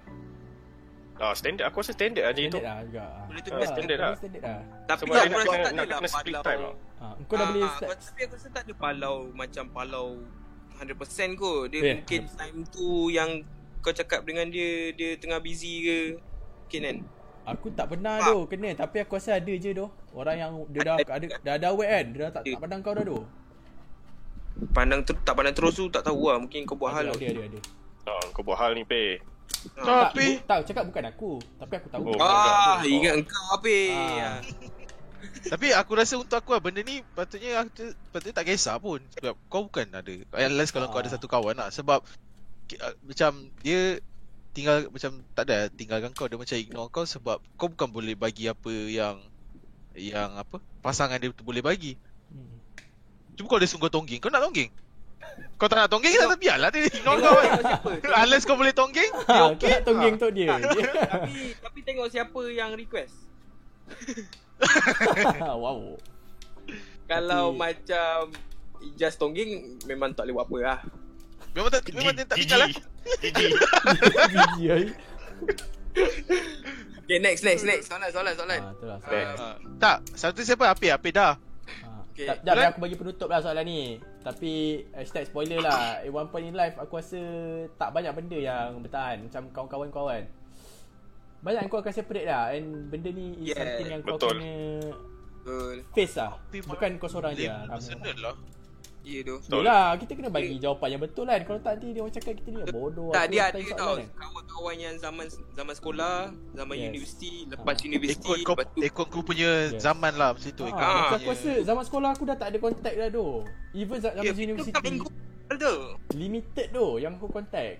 Ah, 1.18 1.32
standard. 1.32 1.64
Aku 1.64 1.80
rasa 1.80 1.92
standard 1.92 2.24
aja 2.24 2.36
itu. 2.38 2.52
Standard 2.52 2.68
lah 2.68 2.78
juga. 2.82 3.04
Boleh 3.24 3.40
tu 3.40 3.48
Ah, 3.48 3.56
biasa. 3.56 3.72
standard 3.72 3.98
lah. 3.98 4.12
Standard 4.14 4.42
lah. 4.42 4.58
Tapi 4.86 5.00
Sebab 5.00 5.14
aku 5.16 5.24
nak 5.26 5.32
rasa 5.32 5.46
tak 5.46 5.56
nak 5.56 5.64
adalah 5.80 5.86
kena 5.96 6.08
split 6.10 6.34
palau. 6.34 6.44
time 6.44 6.62
ha, 6.94 7.06
Kau 7.18 7.34
dah 7.34 7.46
boleh 7.46 7.62
Ah, 7.62 7.72
start 7.72 7.88
Tapi 7.98 8.20
aku 8.20 8.34
rasa 8.34 8.48
tak 8.50 8.62
ada 8.62 8.72
palau 8.74 9.16
Macam 9.32 9.64
palau 9.68 10.06
100% 10.76 11.30
kot. 11.34 11.62
Dia 11.66 11.78
Eh, 11.78 11.94
mungkin 11.96 12.20
time 12.30 12.58
tu 12.66 12.86
Yang 13.08 13.30
kau 13.78 13.92
cakap 13.92 14.20
dengan 14.22 14.46
dia 14.46 14.68
Dia 14.92 15.08
tengah 15.16 15.38
busy 15.38 15.74
ke? 15.82 15.98
Mungkin 16.62 16.80
kan? 16.82 16.96
Aku 17.48 17.66
tak 17.70 17.86
pernah 17.88 18.18
Ah. 18.18 18.26
tu 18.28 18.44
kena. 18.44 18.70
Tapi 18.74 18.96
aku 18.98 19.12
rasa 19.14 19.36
ada 19.36 19.52
je 19.52 19.70
tu 19.72 19.86
Orang 20.12 20.36
yang 20.36 20.52
dia 20.68 20.80
dah 20.82 20.96
ada. 21.00 21.26
dah 21.38 21.52
ada 21.54 21.66
awet 21.70 21.88
kan? 21.90 22.04
Dia 22.06 22.18
dah 22.18 22.30
tak, 22.30 22.42
tak 22.44 22.58
pandang 22.58 22.80
kau 22.80 22.92
dah 22.92 23.04
tu 23.04 23.18
Pandang 24.72 25.00
ter, 25.00 25.14
tak 25.18 25.32
pandang 25.32 25.52
terus 25.52 25.74
tu 25.74 25.86
Tak 25.86 26.00
tahu 26.02 26.28
lah. 26.28 26.36
Mungkin 26.38 26.64
kau 26.64 26.74
buat 26.74 26.92
hal. 26.92 27.08
Ada 27.08 27.16
ada 27.16 27.26
ada, 27.26 27.42
ada. 27.46 27.60
Ah, 28.06 28.24
kau 28.30 28.40
buat 28.40 28.56
hal 28.56 28.72
ni, 28.72 28.84
Pe. 28.84 29.20
Tak, 29.68 29.82
Tapi 30.10 30.26
bu- 30.32 30.42
tak 30.44 30.58
cakap 30.64 30.84
bukan 30.86 31.04
aku, 31.06 31.30
tapi 31.58 31.72
aku 31.74 31.88
tahu. 31.88 32.02
Oh. 32.08 32.18
Ah, 32.18 32.78
bukan. 32.78 32.88
ingat 32.88 33.12
engkau 33.18 33.44
apa? 33.52 33.76
Ah. 33.92 34.38
Tapi 35.46 35.70
aku 35.70 35.92
rasa 35.94 36.16
untuk 36.16 36.34
aku 36.34 36.50
lah 36.50 36.60
Benda 36.60 36.80
ni 36.80 37.06
Patutnya 37.08 37.60
aku, 37.60 37.70
Patutnya 38.08 38.34
tak 38.34 38.46
kisah 38.46 38.78
pun 38.78 38.98
Sebab 39.12 39.34
kau 39.46 39.62
bukan 39.64 39.86
ada 39.88 40.10
Unless 40.40 40.70
kalau 40.70 40.86
kau 40.88 40.98
ada 40.98 41.06
Ah. 41.06 41.14
satu 41.14 41.26
kawan 41.26 41.54
lah 41.54 41.68
Sebab 41.68 42.02
uh, 42.76 42.94
Macam 43.00 43.30
Dia 43.60 44.02
Tinggal 44.52 44.86
Macam 44.88 45.22
tak 45.32 45.46
ada 45.46 45.66
Tinggalkan 45.68 46.10
kau 46.10 46.26
Dia 46.26 46.34
macam 46.34 46.56
ignore 46.56 46.90
kau 46.90 47.04
Sebab 47.04 47.38
Kau 47.54 47.68
bukan 47.68 47.88
boleh 47.88 48.14
bagi 48.14 48.46
apa 48.46 48.70
yang 48.86 49.22
Yang 49.92 50.30
apa 50.36 50.56
Pasangan 50.80 51.14
dia 51.16 51.30
tu 51.30 51.42
boleh 51.42 51.60
bagi 51.60 51.94
Hmm. 52.26 52.58
Cuma 53.34 53.46
kalau 53.46 53.60
dia 53.60 53.70
sungguh 53.70 53.86
tongging 53.88 54.18
Kau 54.18 54.28
nak 54.28 54.42
tongging 54.42 54.70
Kau 55.56 55.72
tak 55.72 55.80
nak 55.80 55.88
tongging 55.88 56.12
Tak 56.12 56.36
biarlah 56.36 56.68
dia 56.68 56.84
ignore 56.84 57.18
kau 57.18 57.32
kan. 57.32 57.52
Unless 58.24 58.44
kau 58.44 58.60
boleh 58.60 58.76
tongging 58.76 59.08
Dia 59.08 59.24
Ha, 59.24 59.34
kau 59.40 59.48
okay 59.56 59.70
nak 59.72 59.82
tonggeng 59.88 60.14
untuk 60.20 60.32
dia. 60.36 60.52
Dia- 60.60 60.92
tapi 61.16 61.32
tapi 61.56 61.78
tengok 61.80 62.08
siapa 62.12 62.40
yang 62.52 62.76
request. 62.76 63.14
wow. 65.62 65.96
Kalau 67.06 67.44
Tapi- 67.50 67.58
macam 67.58 68.16
just 69.00 69.16
tongging 69.16 69.80
memang 69.88 70.12
tak 70.12 70.28
boleh 70.28 70.34
buat 70.36 70.46
apa 70.46 70.56
lah. 70.60 70.78
Memang 71.56 71.70
tak 71.72 71.82
Memang 71.88 72.12
dia 72.12 72.26
tak 72.28 72.36
tinggal 72.36 72.58
lah 72.60 72.70
Gigi. 73.16 73.48
Gigi 74.28 74.64
ai. 74.68 74.84
Okay, 77.06 77.18
next, 77.22 77.46
next, 77.46 77.64
next. 77.64 77.86
Soalan, 77.88 78.10
soalan, 78.10 78.34
soalan. 78.34 78.60
Ha, 78.60 78.70
itulah. 78.74 78.98
Ah, 79.06 79.54
Tak 79.78 79.96
Satu 80.12 80.42
siapa 80.42 80.68
Apik 80.68 80.90
Apik 80.92 81.14
dah 81.14 81.38
Ha. 81.82 81.88
Okay. 82.12 82.26
Tak, 82.28 82.36
jap, 82.44 82.72
aku 82.72 82.80
bagi 82.82 82.96
penutup 82.96 83.28
lah 83.28 83.40
soalan 83.40 83.64
ni. 83.66 83.98
Tapi 84.26 84.82
hashtag 84.90 85.30
spoiler 85.30 85.62
lah. 85.62 86.02
At 86.02 86.10
one 86.10 86.26
point 86.34 86.50
in 86.50 86.58
life 86.58 86.74
aku 86.82 86.98
rasa 86.98 87.20
tak 87.78 87.94
banyak 87.94 88.10
benda 88.10 88.34
yang 88.34 88.82
bertahan. 88.82 89.22
Macam 89.22 89.42
kawan-kawan 89.54 89.88
kau 89.94 90.10
kan. 90.10 90.26
Banyak 91.46 91.60
yang 91.62 91.70
kau 91.70 91.78
akan 91.78 91.94
separate 91.94 92.26
lah. 92.26 92.50
And 92.50 92.90
benda 92.90 93.14
ni 93.14 93.38
is 93.46 93.54
Yeah, 93.54 93.62
something 93.62 93.86
yang 93.86 94.02
kau 94.02 94.18
betul. 94.18 94.34
kena 94.34 94.54
Betul. 95.46 95.76
face 95.94 96.18
lah. 96.18 96.42
Bukan 96.50 96.90
kau 96.98 97.06
seorang 97.06 97.38
je 97.38 97.46
lah. 97.46 97.70
Personal 97.70 98.18
lah 98.18 98.34
Ya 99.06 99.22
tu. 99.22 99.38
Betul. 99.38 99.62
Yelah, 99.62 99.86
kita 99.94 100.12
kena 100.18 100.28
bagi 100.28 100.58
jawapan 100.58 100.88
yang 100.90 101.02
betul 101.06 101.24
kan. 101.24 101.38
Kalau 101.40 101.60
tak 101.62 101.78
nanti 101.78 101.94
dia 101.94 102.02
orang 102.02 102.10
cakap 102.10 102.32
kita 102.34 102.48
ni 102.50 102.58
bodoh. 102.66 103.14
Tak, 103.14 103.24
dia 103.30 103.42
ada 103.46 103.58
tau 103.72 103.94
kan. 103.94 104.06
kawan-kawan 104.10 104.74
yang 104.74 104.94
zaman 104.98 105.26
zaman 105.54 105.74
sekolah, 105.78 106.16
zaman 106.50 106.74
Yes. 106.74 106.86
universiti, 106.90 107.32
lepas 107.46 107.70
Ah. 107.72 107.86
universiti, 107.86 108.26
Ikut 108.26 108.38
kau 108.42 108.54
lepas 108.58 108.66
tu 108.66 108.78
Ikut 108.82 109.06
kau 109.06 109.22
punya 109.22 109.50
Yes. 109.70 109.78
zaman 109.78 110.12
lah 110.12 110.34
Macam 110.34 110.50
tu 110.50 110.62
Ha, 110.62 110.68
ikut 110.68 110.74
macam 110.74 111.06
kau 111.06 111.16
aku 111.16 111.30
rasa 111.30 111.52
zaman 111.62 111.82
sekolah 111.86 112.10
aku 112.10 112.24
dah 112.26 112.36
tak 112.36 112.48
ada 112.50 112.58
contact 112.58 112.96
dah 112.98 113.08
tu. 113.08 113.26
Even 113.72 113.96
za- 113.96 114.10
zaman 114.12 114.26
Ya, 114.26 114.42
universiti 114.42 114.68
tu 114.68 114.74
kat 114.74 114.82
minggu 114.84 115.06
tu. 115.54 115.74
limited 116.12 116.66
tu 116.68 116.86
yang 116.98 117.12
aku 117.14 117.26
contact. 117.30 117.78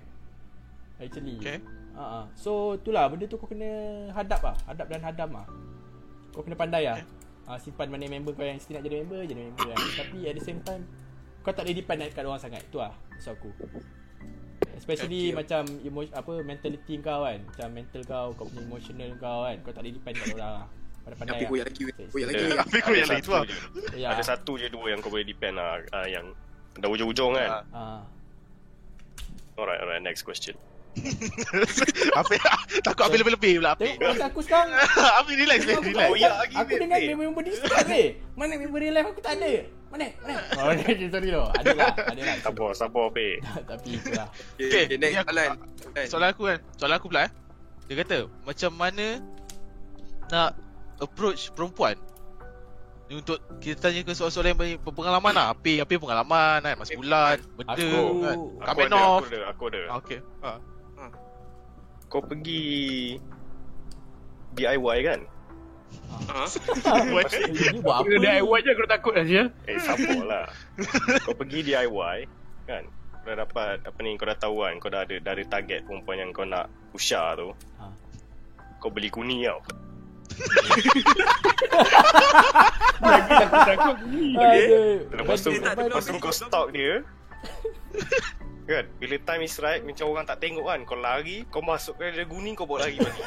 Actually. 0.97 1.37
Okay. 1.37 1.59
Ha 1.93 2.03
ah. 2.23 2.25
So 2.39 2.79
itulah 2.79 3.11
benda 3.11 3.27
tu 3.27 3.35
kau 3.35 3.51
kena 3.51 3.67
hadap 4.15 4.47
lah, 4.47 4.55
hadap 4.65 4.87
dan 4.87 5.03
hadam 5.03 5.35
lah. 5.35 5.47
Kau 6.31 6.47
kena 6.47 6.55
pandai 6.55 6.87
lah. 6.87 7.03
Ha, 7.47 7.59
simpan 7.59 7.87
mana 7.87 8.07
member 8.07 8.31
kau 8.31 8.43
yang 8.43 8.55
mesti 8.55 8.75
nak 8.75 8.83
jadi 8.83 9.03
member, 9.03 9.23
jadi 9.23 9.43
member 9.45 9.67
kan. 9.67 9.79
Tapi 9.97 10.19
at 10.23 10.35
the 10.35 10.45
same 10.45 10.63
time 10.63 10.87
kau 11.47 11.55
tak 11.55 11.63
boleh 11.63 11.79
depend 11.79 11.99
kat 12.11 12.27
orang 12.27 12.43
sangat. 12.43 12.61
Itu 12.61 12.83
lah 12.83 12.91
maksud 13.15 13.33
aku. 13.33 13.51
Especially 14.75 15.31
Okay. 15.31 15.37
macam 15.37 15.63
emo, 15.81 16.03
apa 16.05 16.33
mentality 16.43 16.99
kau 16.99 17.23
kan. 17.23 17.39
Macam 17.41 17.69
mental 17.71 18.03
kau, 18.03 18.27
kau 18.35 18.45
punya 18.45 18.63
emotional 18.63 19.11
kau 19.17 19.47
kan. 19.47 19.57
Kau 19.63 19.71
tak 19.71 19.81
boleh 19.81 19.95
depend 19.95 20.15
kat 20.17 20.27
orang 20.35 20.53
lah. 20.59 20.67
Pandai-pandai 21.07 21.31
Tapi 21.31 21.39
lah. 21.39 21.49
koyak 21.49 21.65
lagi, 21.65 21.83
koyak 22.11 22.27
lagi. 22.27 22.43
Ada- 22.43 22.59
Tapi 22.59 22.77
kau 22.77 22.91
ada 22.91 22.99
yang 22.99 23.09
lagi 23.09 23.23
tu 23.23 23.31
lah. 23.31 23.45
Ya. 23.95 24.09
Ada 24.11 24.23
satu 24.27 24.53
je 24.59 24.67
dua 24.67 24.87
yang 24.91 24.99
kau 24.99 25.09
boleh 25.09 25.23
depend 25.23 25.55
lah 25.55 25.79
ah, 25.93 26.03
Yang 26.05 26.35
dah 26.77 26.89
ujung-ujung 26.91 27.33
kan 27.33 27.63
Ha. 27.71 27.83
Alright 29.57 29.81
alright 29.81 30.03
next 30.03 30.21
question 30.21 30.53
Apik 32.21 32.41
Takut 32.81 33.03
Apik 33.05 33.19
lebih-lebih 33.21 33.53
pula 33.61 33.71
Apik 33.73 33.97
Tengok 33.97 34.13
masa 34.13 34.27
aku 34.27 34.41
sekarang 34.43 34.69
Apik 35.21 35.35
relax 35.37 35.61
relax 35.63 35.79
Aku, 35.79 35.91
relax 35.93 36.09
aku, 36.11 36.55
aku 36.57 36.73
dengar 36.77 36.99
member 37.15 37.43
di 37.43 37.51
Instagram 37.53 37.87
weh. 37.87 38.09
Mana 38.33 38.53
member 38.57 38.79
real 38.79 38.95
life 38.95 39.09
aku 39.09 39.21
tak 39.21 39.35
ada. 39.37 39.53
Mana? 39.87 40.07
Mana? 40.19 40.35
Oh, 40.59 40.73
okay, 40.73 41.07
sorry 41.07 41.29
loh. 41.31 41.47
Ada 41.53 41.71
lah, 41.73 41.93
ada 41.95 42.21
lah. 42.23 42.37
Sabar 42.41 42.71
sabar 42.73 43.07
Pe 43.11 43.39
Tapi 43.43 43.89
itulah. 43.95 44.29
Okay, 44.57 44.83
Okay, 44.85 44.97
next 44.97 45.13
ni 45.13 45.19
aku- 45.19 45.31
soalan. 45.31 45.51
Soalan 46.07 46.29
aku 46.29 46.43
kan 46.45 46.59
Soalan 46.77 46.97
aku 46.97 47.07
pula 47.09 47.21
eh 47.23 47.31
Dia 47.87 47.95
kata 47.99 48.19
Macam 48.43 48.71
mana 48.73 49.07
Nak 50.27 50.51
Approach 50.99 51.53
perempuan 51.53 51.95
Ni 53.07 53.17
untuk 53.17 53.39
Kita 53.57 53.79
tanya 53.81 54.03
ke 54.03 54.13
soal-soal 54.13 54.45
yang 54.45 54.59
banyak 54.59 54.83
Pengalaman 54.83 55.33
lah 55.33 55.47
Apik 55.53 55.87
pengalaman 55.97 56.59
kan 56.61 56.75
Mas 56.75 56.91
bulan 56.91 57.37
Benda 57.55 57.73
Aku- 57.73 58.21
kan 58.21 58.37
Aku 58.37 58.67
Comment 58.67 58.89
ada, 58.89 58.99
off 58.99 59.23
aku 59.23 59.29
ada, 59.29 59.41
aku 59.47 59.63
ada. 59.69 59.81
Ah, 59.87 59.97
Okay 59.97 60.19
ha. 60.43 60.51
Kau 62.17 62.25
pergi 62.25 63.13
DIY 64.57 64.99
kan? 65.05 65.21
Ha? 66.33 66.49
Buat 67.13 67.29
apa? 67.29 68.09
Dah 68.09 68.21
DIY 68.25 68.59
je 68.65 68.71
aku 68.73 68.83
dah 68.89 68.93
takut 68.97 69.13
dah 69.13 69.27
je. 69.29 69.45
Eh, 69.69 69.77
sabar 69.85 70.25
lah. 70.25 70.49
kau 71.29 71.37
pergi 71.37 71.61
DIY 71.69 72.19
kan? 72.65 72.89
Kau 73.21 73.29
dah 73.29 73.37
dapat 73.45 73.85
apa 73.85 73.99
ni 74.01 74.17
kau 74.17 74.25
dah 74.25 74.39
tahu 74.41 74.65
kan 74.65 74.81
kau 74.81 74.89
dah 74.89 75.05
ada 75.05 75.21
dari 75.21 75.45
target 75.45 75.85
perempuan 75.85 76.17
yang 76.25 76.33
kau 76.33 76.49
nak 76.49 76.73
usah 76.97 77.37
tu. 77.37 77.53
Ha. 77.85 77.93
Kau 78.81 78.89
beli 78.89 79.13
kuni 79.13 79.45
tau. 79.45 79.61
Lagi 83.05 83.29
takut 83.29 83.61
takut 83.61 83.97
ni. 84.09 84.33
Aduh. 84.41 85.05
Lepas 85.21 85.45
tu, 85.45 85.53
ada 85.53 85.85
lepas 85.85 86.01
tu 86.09 86.17
kau 86.17 86.33
stalk 86.33 86.73
dia. 86.73 87.05
kan? 88.71 88.85
Bila 88.97 89.15
time 89.23 89.43
is 89.43 89.57
right 89.59 89.83
macam 89.83 90.07
orang 90.07 90.25
tak 90.25 90.39
tengok 90.39 90.65
kan 90.65 90.81
kau 90.83 90.97
lari, 90.97 91.47
kau 91.49 91.61
masuk 91.61 91.97
ke 91.97 92.11
dalam 92.11 92.27
guni 92.27 92.53
kau 92.53 92.67
bawa 92.67 92.85
lari 92.85 92.99
balik. 92.99 93.17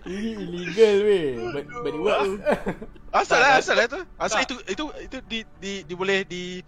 Ini 0.00 0.30
illegal 0.32 0.96
weh. 1.04 1.28
But, 1.52 1.64
but 1.84 1.92
it 1.92 2.00
works. 2.00 2.32
Asal 3.20 3.36
Tak, 3.36 3.38
lah 3.38 3.50
tak. 3.50 3.58
Asal 3.60 3.74
lah 3.76 3.86
tu 3.86 4.00
Asal 4.16 4.38
Tak. 4.38 4.44
itu 4.46 4.54
Itu 4.64 4.84
itu 4.96 5.16
di, 5.28 5.38
di, 5.60 5.72
di 5.84 5.94
boleh 5.94 6.24
di 6.24 6.62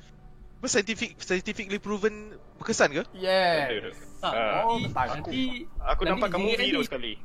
apa 0.62 0.70
scientific 0.70 1.18
scientifically 1.18 1.82
proven 1.82 2.38
berkesan 2.54 2.94
ke? 2.94 3.02
Yes. 3.12 3.66
Ada 3.66 3.90
Ah, 4.22 4.62
Oh. 4.62 4.78
Nanti 4.78 5.66
Aku 5.82 6.06
Nanti 6.06 6.12
nampak 6.14 6.28
kamu 6.30 6.54
video 6.54 6.78
sekali. 6.86 7.18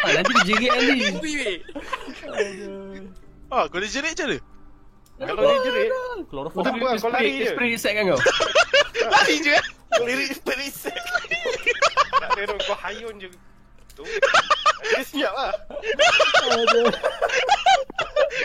ah, 0.00 0.10
nanti 0.14 0.32
dia 0.40 0.56
jerit 0.56 1.14
weh. 1.20 1.56
Aduh. 2.24 3.12
Ah, 3.52 3.68
kau 3.68 3.76
dah 3.76 3.90
jerit 3.90 4.16
macam 4.16 4.26
mana? 4.30 4.38
Kalau 5.20 5.42
dia 5.44 5.58
jerit, 5.68 5.90
Chloroform. 6.32 6.64
Kau 6.96 7.12
lari 7.12 7.44
je. 7.44 7.52
Spray 7.52 7.68
reset 7.76 7.92
kan 7.92 8.04
kau? 8.08 8.20
Lari 9.12 9.36
je 9.40 9.52
eh? 9.52 9.64
kau 9.90 10.04
lirik 10.06 10.38
periset. 10.44 10.96
Tak 12.14 12.28
ada 12.36 12.42
tu, 12.46 12.56
kau 12.64 12.76
hayun 12.78 13.14
je. 13.20 13.28
Tu. 13.96 14.04
Dia 14.96 15.02
siap 15.04 15.32
lah. 15.36 15.52
Aduh. 16.48 16.88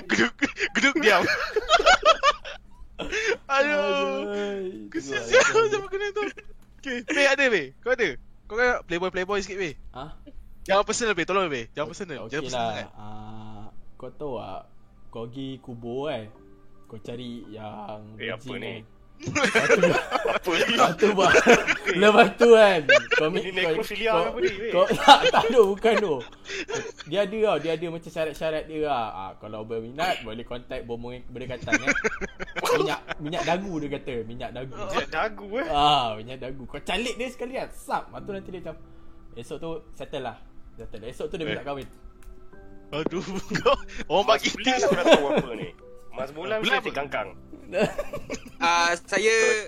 Geduk 0.09 0.33
Geduk 0.75 0.95
diam 0.99 1.23
Aduh. 3.47 4.27
Kesian 4.91 5.21
siapa 5.23 5.59
sama 5.71 5.87
kena 5.87 6.07
tu 6.11 6.23
Okay 6.81 7.05
Be 7.05 7.23
ada 7.27 7.45
be 7.47 7.71
Kau 7.79 7.93
ada 7.95 8.17
Kau 8.49 8.55
kan 8.59 8.81
playboy 8.83 9.09
playboy 9.13 9.39
sikit 9.39 9.57
be 9.61 9.71
Ah, 9.95 10.17
Jangan 10.67 10.83
personal 10.83 11.13
be 11.15 11.23
Tolong 11.23 11.47
be 11.47 11.71
Jangan 11.71 11.87
personal 11.91 12.27
Jangan 12.27 12.43
personal 12.49 12.69
lah. 12.71 12.87
Ah, 12.97 13.65
kau 13.95 14.11
tahu 14.11 14.33
tak? 14.41 14.63
Kau 15.13 15.23
pergi 15.29 15.47
kubur 15.63 16.11
kan? 16.11 16.27
Kau 16.85 16.99
cari 16.99 17.43
yang 17.49 18.01
Eh, 18.15 18.29
apa 18.29 18.53
ni? 18.55 18.85
tu, 19.15 19.31
Apa 19.31 20.51
ni? 20.51 20.65
lepas 20.67 20.91
tu, 20.93 21.07
bah, 21.13 21.31
lepas 21.87 22.27
tu 22.35 22.51
kan 22.51 22.83
kau 23.15 23.27
Ini 23.27 23.39
kau- 23.39 23.55
necrophilia 23.55 24.11
kau, 24.11 24.23
apa 24.27 24.37
ni, 24.37 24.51
weh? 24.53 24.71
Kau, 24.71 24.85
tak, 24.99 25.19
tak 25.29 25.43
ada, 25.47 25.61
bukan 25.63 25.93
tu. 25.97 26.15
Dia 27.05 27.19
ada 27.23 27.37
tau, 27.41 27.57
dia 27.57 27.71
ada 27.73 27.85
macam 27.87 28.11
syarat-syarat 28.11 28.63
dia 28.65 28.79
lah 28.83 29.05
ah, 29.09 29.31
Kalau 29.37 29.63
berminat, 29.63 30.19
boleh 30.21 30.43
contact 30.43 30.83
bombong 30.83 31.23
berdekatan 31.25 31.73
kan 31.73 31.95
Minyak 32.75 32.99
minyak 33.17 33.43
dagu 33.45 33.73
dia 33.79 33.89
kata, 33.93 34.15
minyak 34.23 34.51
dagu. 34.51 34.75
Dia 34.75 35.07
dagu 35.07 35.47
eh. 35.55 35.67
Ah, 35.69 36.13
minyak 36.13 36.37
dagu. 36.37 36.63
Kau 36.65 36.79
calik 36.79 37.15
dia 37.15 37.27
sekali 37.29 37.55
kan, 37.55 37.71
sap. 37.71 38.09
Lepas 38.09 38.19
tu 38.19 38.31
nanti 38.31 38.49
dia 38.49 38.61
macam 38.61 38.75
Esok 39.33 39.57
tu 39.57 39.69
settle 39.91 40.23
lah. 40.23 40.37
Settle 40.75 41.07
Esok 41.07 41.27
tu 41.27 41.35
dia 41.35 41.45
minta 41.45 41.59
Eh. 41.59 41.65
kahwin. 41.65 41.87
Aduh. 42.91 43.23
Kau 43.57 43.75
Orang 44.11 44.27
bagi 44.27 44.51
tips. 44.51 44.83
aku 44.83 44.93
dah 44.93 45.05
tahu 45.05 45.27
apa 45.29 45.51
ni. 45.55 45.69
Mas 46.15 46.31
Bulan 46.31 46.63
Bulan 46.63 46.79
mesti 46.79 46.91
apa? 46.91 46.97
kangkang. 47.03 47.29
Ah, 48.55 48.95
saya 48.95 49.67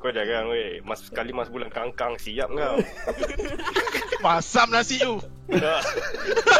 Kau 0.00 0.08
jangan 0.08 0.48
weh. 0.48 0.80
Mas 0.80 1.04
sekali 1.04 1.30
Mas 1.30 1.52
Bulan 1.52 1.68
kangkang 1.68 2.16
siap 2.16 2.48
kau. 2.48 2.76
Masam 4.24 4.72
nasi 4.72 4.96
tu 4.96 5.20
Dah. 5.52 5.84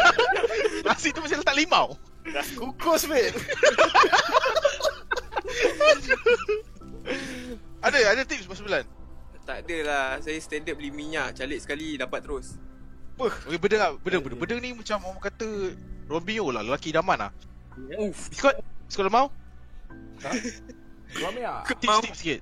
Nasi 0.87 1.09
tu 1.09 1.25
macam 1.25 1.41
letak 1.41 1.57
limau 1.57 1.97
Dah 2.29 2.45
kukus 2.53 3.09
weh. 3.09 3.33
Ada 7.81 7.97
ada 8.13 8.21
tips 8.23 8.45
Mas 8.45 8.61
Bulan 8.61 8.85
tak 9.41 9.67
ada 9.67 9.77
lah. 9.83 10.07
Saya 10.21 10.37
standard 10.37 10.77
beli 10.77 10.93
minyak, 10.93 11.33
calik 11.33 11.59
sekali 11.59 11.97
dapat 11.97 12.21
terus. 12.23 12.55
Okay 13.19 13.57
benda 13.59 13.77
lah 13.77 13.89
Benda 13.99 14.17
benda 14.23 14.35
Benda 14.39 14.55
ni 14.63 14.71
macam 14.71 14.97
orang 15.03 15.21
kata 15.21 15.75
Romeo 16.07 16.49
lah 16.49 16.63
Lelaki 16.63 16.89
idaman 16.89 17.27
lah 17.27 17.31
Scott 18.13 18.55
Scott 18.91 19.07
mau 19.11 19.27
Suami 21.11 21.41
lah 21.43 21.63
Tips-tips 21.67 22.19
sikit 22.19 22.41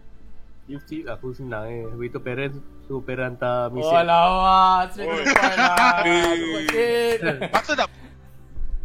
YouTube 0.70 1.10
aku 1.10 1.34
senang 1.34 1.66
eh. 1.66 1.82
Beritahu 1.98 2.22
parents 2.22 2.62
suruh 2.86 3.02
parent 3.02 3.42
hantar 3.42 3.74
mesej. 3.74 3.90
Oh 3.90 4.06
lawak, 4.06 4.94
straight 4.94 5.10
to 5.10 5.22
the 5.26 5.34
point 5.34 5.58
lah. 5.58 7.36
Patut 7.58 7.74
tak? 7.74 7.90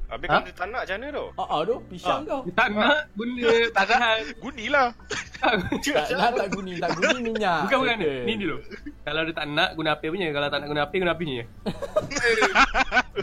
Habis 0.09 0.29
Ha? 0.31 0.33
kalau 0.33 0.47
dia 0.47 0.55
tak 0.57 0.67
nak 0.71 0.81
macam 0.85 0.97
mana 0.97 1.09
tu? 1.11 1.27
Ah, 1.37 1.45
ah 1.45 1.61
tu, 1.67 1.77
pisang 1.93 2.23
kau. 2.25 2.41
Tak 2.57 2.69
nak 2.73 3.01
benda 3.19 3.53
Tak 3.77 3.85
nak. 3.93 4.17
Gunilah. 4.41 4.89
Tak 5.45 6.17
nak 6.17 6.33
tak 6.41 6.49
guni, 6.57 6.81
tak 6.81 6.97
guni 6.97 7.21
minyak. 7.21 7.69
Bukan 7.69 7.79
bukan. 7.85 7.97
Ni 8.01 8.33
dulu 8.41 8.65
Kalau 9.05 9.21
dia 9.29 9.35
tak 9.37 9.45
nak 9.53 9.77
Guna 9.77 9.93
api 9.93 10.07
punya 10.09 10.33
Kalau 10.33 10.49
tak 10.49 10.59
nak 10.65 10.69
guna 10.73 10.81
api 10.89 10.97
Guna 11.05 11.13
api 11.13 11.25
punya 11.29 11.45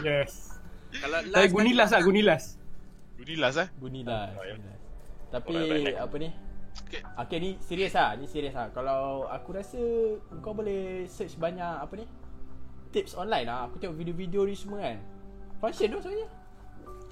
Yes 0.06 0.54
Kalau 1.02 1.18
last 1.18 1.50
guni 1.50 2.22
last 2.22 2.54
lah 2.54 2.61
Last 3.38 3.56
sah. 3.58 3.68
Guni 3.78 4.00
lah. 4.02 4.34
Oh, 4.34 4.44
ya. 4.44 4.54
guni 4.56 4.66
lah. 4.68 4.78
Tapi 5.32 5.54
alright. 5.56 5.96
apa 5.96 6.16
ni? 6.20 6.30
Okay. 6.88 7.00
Okay 7.04 7.38
ni 7.40 7.50
serius 7.60 7.92
lah, 7.96 8.16
ni 8.16 8.24
serius 8.28 8.54
lah. 8.56 8.68
Kalau 8.72 9.28
aku 9.28 9.56
rasa 9.56 9.80
kau 10.40 10.56
boleh 10.56 11.04
search 11.08 11.36
banyak 11.36 11.84
apa 11.84 11.92
ni? 11.96 12.06
Tips 12.92 13.16
online 13.16 13.48
lah. 13.48 13.68
Aku 13.68 13.80
tengok 13.80 13.96
video-video 13.96 14.44
ni 14.44 14.56
semua 14.56 14.84
kan. 14.84 14.98
Function 15.60 15.88
tu 15.94 15.98
sebenarnya. 16.00 16.28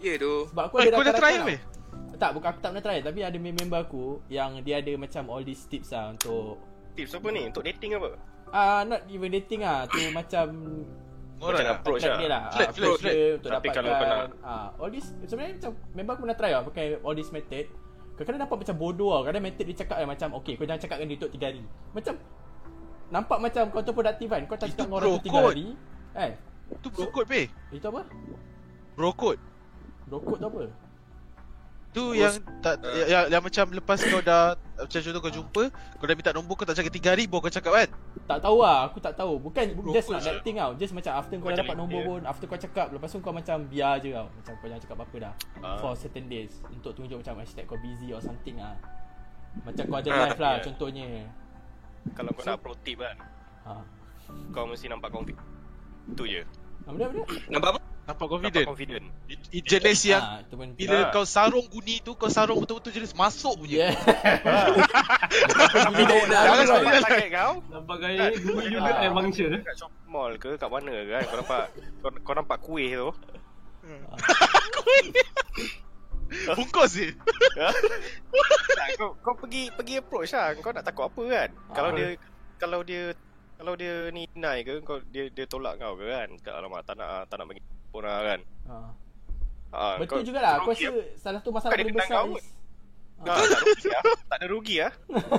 Ya 0.01 0.15
tu. 0.17 0.35
Sebab 0.53 0.65
aku 0.69 0.75
ada 0.81 0.97
kau 0.97 1.05
dah 1.05 1.17
try 1.17 1.35
tau. 1.39 1.49
Tak, 2.21 2.37
bukan 2.37 2.49
aku 2.53 2.61
tak 2.61 2.71
pernah 2.77 2.85
try 2.85 2.99
tapi 3.01 3.25
ada 3.25 3.39
member 3.41 3.81
aku 3.81 4.21
yang 4.29 4.61
dia 4.61 4.85
ada 4.85 4.93
macam 5.01 5.33
all 5.33 5.41
these 5.41 5.65
tips 5.73 5.97
lah 5.97 6.13
untuk 6.13 6.61
Tips 6.93 7.17
apa 7.17 7.29
ni? 7.33 7.49
Untuk 7.49 7.65
dating 7.65 7.97
apa? 7.97 8.19
ah 8.51 8.83
uh, 8.83 8.87
not 8.87 9.07
even 9.07 9.31
dating 9.31 9.63
ah 9.63 9.87
tu 9.87 9.99
macam 10.11 10.51
Macam 11.41 11.57
Alright. 11.57 11.73
approach 11.73 12.03
lah. 12.05 12.19
lah. 12.21 12.21
Flat, 12.21 12.29
Ah, 12.29 12.53
flat, 12.53 12.69
approach 12.69 13.01
flat. 13.01 13.15
dia 13.17 13.27
untuk 13.33 13.49
Tapi 13.49 13.57
dapatkan 13.57 13.73
kalau 13.81 13.91
kau 13.91 14.07
nak- 14.07 14.33
ah 14.45 14.69
all 14.77 14.91
this 14.93 15.07
sebenarnya 15.25 15.53
macam 15.57 15.73
member 15.97 16.13
aku 16.13 16.21
pernah 16.21 16.37
try 16.37 16.51
lah 16.53 16.63
pakai 16.63 16.85
all 17.01 17.17
this 17.17 17.31
method. 17.31 17.67
Kadang-kadang 18.13 18.43
dapat 18.45 18.57
macam 18.61 18.77
bodoh 18.77 19.11
lah. 19.11 19.21
Kadang 19.25 19.43
method 19.43 19.65
dia 19.65 19.77
cakap 19.81 19.97
kan 19.97 20.07
macam 20.07 20.29
okay 20.37 20.53
kau 20.55 20.65
jangan 20.69 20.81
cakap 20.81 20.97
dengan 21.01 21.09
dia 21.09 21.19
untuk 21.19 21.33
3 21.33 21.47
hari. 21.49 21.63
Macam 21.91 22.15
nampak 23.11 23.39
macam 23.41 23.63
kau 23.73 23.81
tu 23.81 23.93
produktif 23.97 24.29
kan. 24.29 24.43
Kau 24.45 24.55
tak 24.55 24.69
Itu 24.69 24.71
cakap 24.71 24.85
dengan 24.85 24.97
orang 25.01 25.09
tu 25.09 25.25
3 25.25 25.33
bro 25.33 25.49
hari. 25.49 25.67
Kan? 26.13 26.31
Tu 26.77 26.89
bro 26.93 27.07
code 27.09 27.27
pe. 27.27 27.43
Itu 27.73 27.87
apa? 27.89 28.03
Bro 28.93 29.11
code. 29.17 29.41
Rokok 30.11 30.37
tu 30.37 30.47
apa? 30.47 30.63
Tu 31.91 32.05
yang 32.15 32.31
tak 32.63 32.79
yang, 32.87 33.09
yang, 33.11 33.25
yang 33.35 33.43
macam 33.43 33.67
lepas 33.75 33.99
kau 33.99 34.23
dah 34.23 34.55
macam 34.55 34.99
contoh 35.03 35.21
kau 35.21 35.35
jumpa, 35.35 35.63
kau 35.99 36.07
dah 36.07 36.15
minta 36.15 36.31
nombor 36.31 36.55
kau 36.55 36.63
tak 36.63 36.79
cakap 36.79 36.95
3 36.95 37.13
hari 37.13 37.25
baru 37.27 37.43
kau 37.43 37.51
cakap 37.51 37.73
kan? 37.75 37.89
Tak 38.25 38.39
tahu 38.41 38.63
lah, 38.63 38.87
aku 38.87 39.03
tak 39.03 39.19
tahu. 39.19 39.43
Bukan 39.43 39.65
Rokok 39.75 39.91
just 39.91 40.07
nak 40.07 40.23
that 40.23 40.39
thing 40.41 40.55
tau. 40.55 40.71
Just 40.79 40.95
macam 40.95 41.13
after 41.19 41.35
kau 41.35 41.51
dah 41.51 41.51
Macam 41.51 41.67
dapat 41.67 41.77
nombor 41.77 42.01
dia. 42.01 42.09
pun, 42.09 42.21
after 42.23 42.47
kau 42.47 42.55
cakap, 42.57 42.87
lepas 42.95 43.11
tu 43.11 43.19
kau 43.19 43.35
macam 43.35 43.57
biar 43.67 43.99
je 43.99 44.15
tau. 44.15 44.31
Macam 44.31 44.53
kau 44.55 44.67
jangan 44.71 44.83
cakap 44.87 44.97
apa-apa 44.97 45.17
dah. 45.19 45.35
Ah. 45.61 45.79
For 45.79 45.93
certain 45.93 46.27
days. 46.27 46.63
Untuk 46.65 46.95
tunjuk 46.95 47.19
macam 47.19 47.43
hashtag 47.43 47.67
kau 47.67 47.75
busy 47.77 48.15
or 48.15 48.23
something 48.23 48.55
lah. 48.57 48.79
Macam 49.61 49.83
kau 49.83 49.99
ada 49.99 50.09
Ah, 50.09 50.19
live 50.25 50.39
lah 50.39 50.53
yeah. 50.55 50.63
contohnya. 50.63 51.07
Kalau 52.15 52.31
kau 52.31 52.45
nak 52.47 52.63
pro 52.63 52.75
tip 52.81 53.03
kan, 53.03 53.19
Ha. 53.67 53.73
kau 54.55 54.65
mesti 54.65 54.87
nampak 54.87 55.11
confident. 55.11 55.43
Itu 56.07 56.23
je. 56.23 56.47
Ah, 56.87 56.95
benda 56.95 57.11
benda? 57.11 57.25
Nampak 57.51 57.69
apa? 57.75 57.81
Nampak 58.01 58.27
Nampak 58.27 58.33
confident. 58.33 58.67
confident. 58.67 59.05
I- 59.29 59.39
i- 59.53 59.63
Jenis 59.63 60.01
yang 60.05 60.43
pun 60.47 60.75
bila 60.75 60.97
Ah. 60.99 61.11
kau 61.11 61.23
sarung 61.23 61.65
guni 61.65 62.01
tu 62.01 62.13
kau 62.13 62.27
sarung 62.27 62.59
betul-betul 62.59 62.93
jenis 62.93 63.13
masuk 63.13 63.57
punya. 63.57 63.87
Yeah. 63.87 63.93
Dia 65.91 66.17
dah 66.27 66.43
Jangan 66.43 66.65
sampai- 66.67 67.31
kau? 67.31 67.53
Nampak 67.71 67.97
gaya 67.99 68.23
ni 68.29 68.37
Guni 68.41 68.67
juga 68.69 68.91
air 68.97 69.15
eh 69.15 69.63
Kat 69.63 69.75
shop 69.77 69.91
mall 70.05 70.33
ke 70.37 70.55
kat 70.55 70.67
mana 70.67 70.91
kan 70.91 71.23
kau 71.23 71.37
nampak 71.39 71.61
kau, 72.01 72.11
kau 72.21 72.35
nampak 72.35 72.59
kuih 72.61 72.91
tu 72.93 73.11
Bungkus 76.51 76.95
je. 76.95 77.09
tak, 78.71 78.87
kau 78.97 79.13
kau 79.17 79.35
pergi 79.37 79.69
pergi 79.69 79.99
approach 79.99 80.31
lah 80.31 80.55
kau 80.57 80.71
nak 80.71 80.83
takut 80.83 81.07
apa 81.07 81.23
kan 81.25 81.49
kalau 81.71 81.91
Ah. 81.91 81.93
dia 81.93 82.07
kalau 82.57 82.81
dia 82.83 83.03
kalau 83.55 83.73
dia 83.75 84.09
ni 84.09 84.25
deny 84.29 84.63
ke 84.63 84.81
kau 84.81 84.99
dia 85.05 85.29
dia 85.29 85.45
tolak 85.45 85.77
kau 85.77 85.95
ke 85.95 86.07
kan 86.07 86.29
tak 86.41 86.53
alamak 86.55 86.81
tak 86.83 86.97
nak 86.97 87.27
tak 87.27 87.37
nak 87.37 87.47
bagi 87.47 87.61
lah 87.99 88.17
kan? 88.23 88.41
Ah. 88.71 88.91
ha, 89.75 89.99
Betul 89.99 90.23
jugalah. 90.23 90.63
Aku 90.63 90.71
rasa 90.71 90.95
salah 91.19 91.41
tu 91.43 91.51
masalah 91.51 91.75
paling 91.75 91.91
besar 91.91 92.23
kenal 92.23 92.39
is 92.39 92.47
ha, 93.21 93.35
tak 93.35 93.59
rugi 93.67 93.89
ah 93.91 94.03
tak 94.31 94.37
ada 94.39 94.47
rugi 94.47 94.77
ah. 94.79 94.93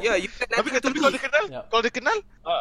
Ya, 0.03 0.13
you 0.19 0.29
kan 0.29 0.47
Tapi 0.51 0.67
tapi 0.75 0.97
kau 0.99 1.09
dia 1.09 1.21
kenal, 1.23 1.43
Yup. 1.47 1.63
kalau 1.71 1.81
dia 1.81 1.93
kenal, 1.93 2.17
ha 2.43 2.57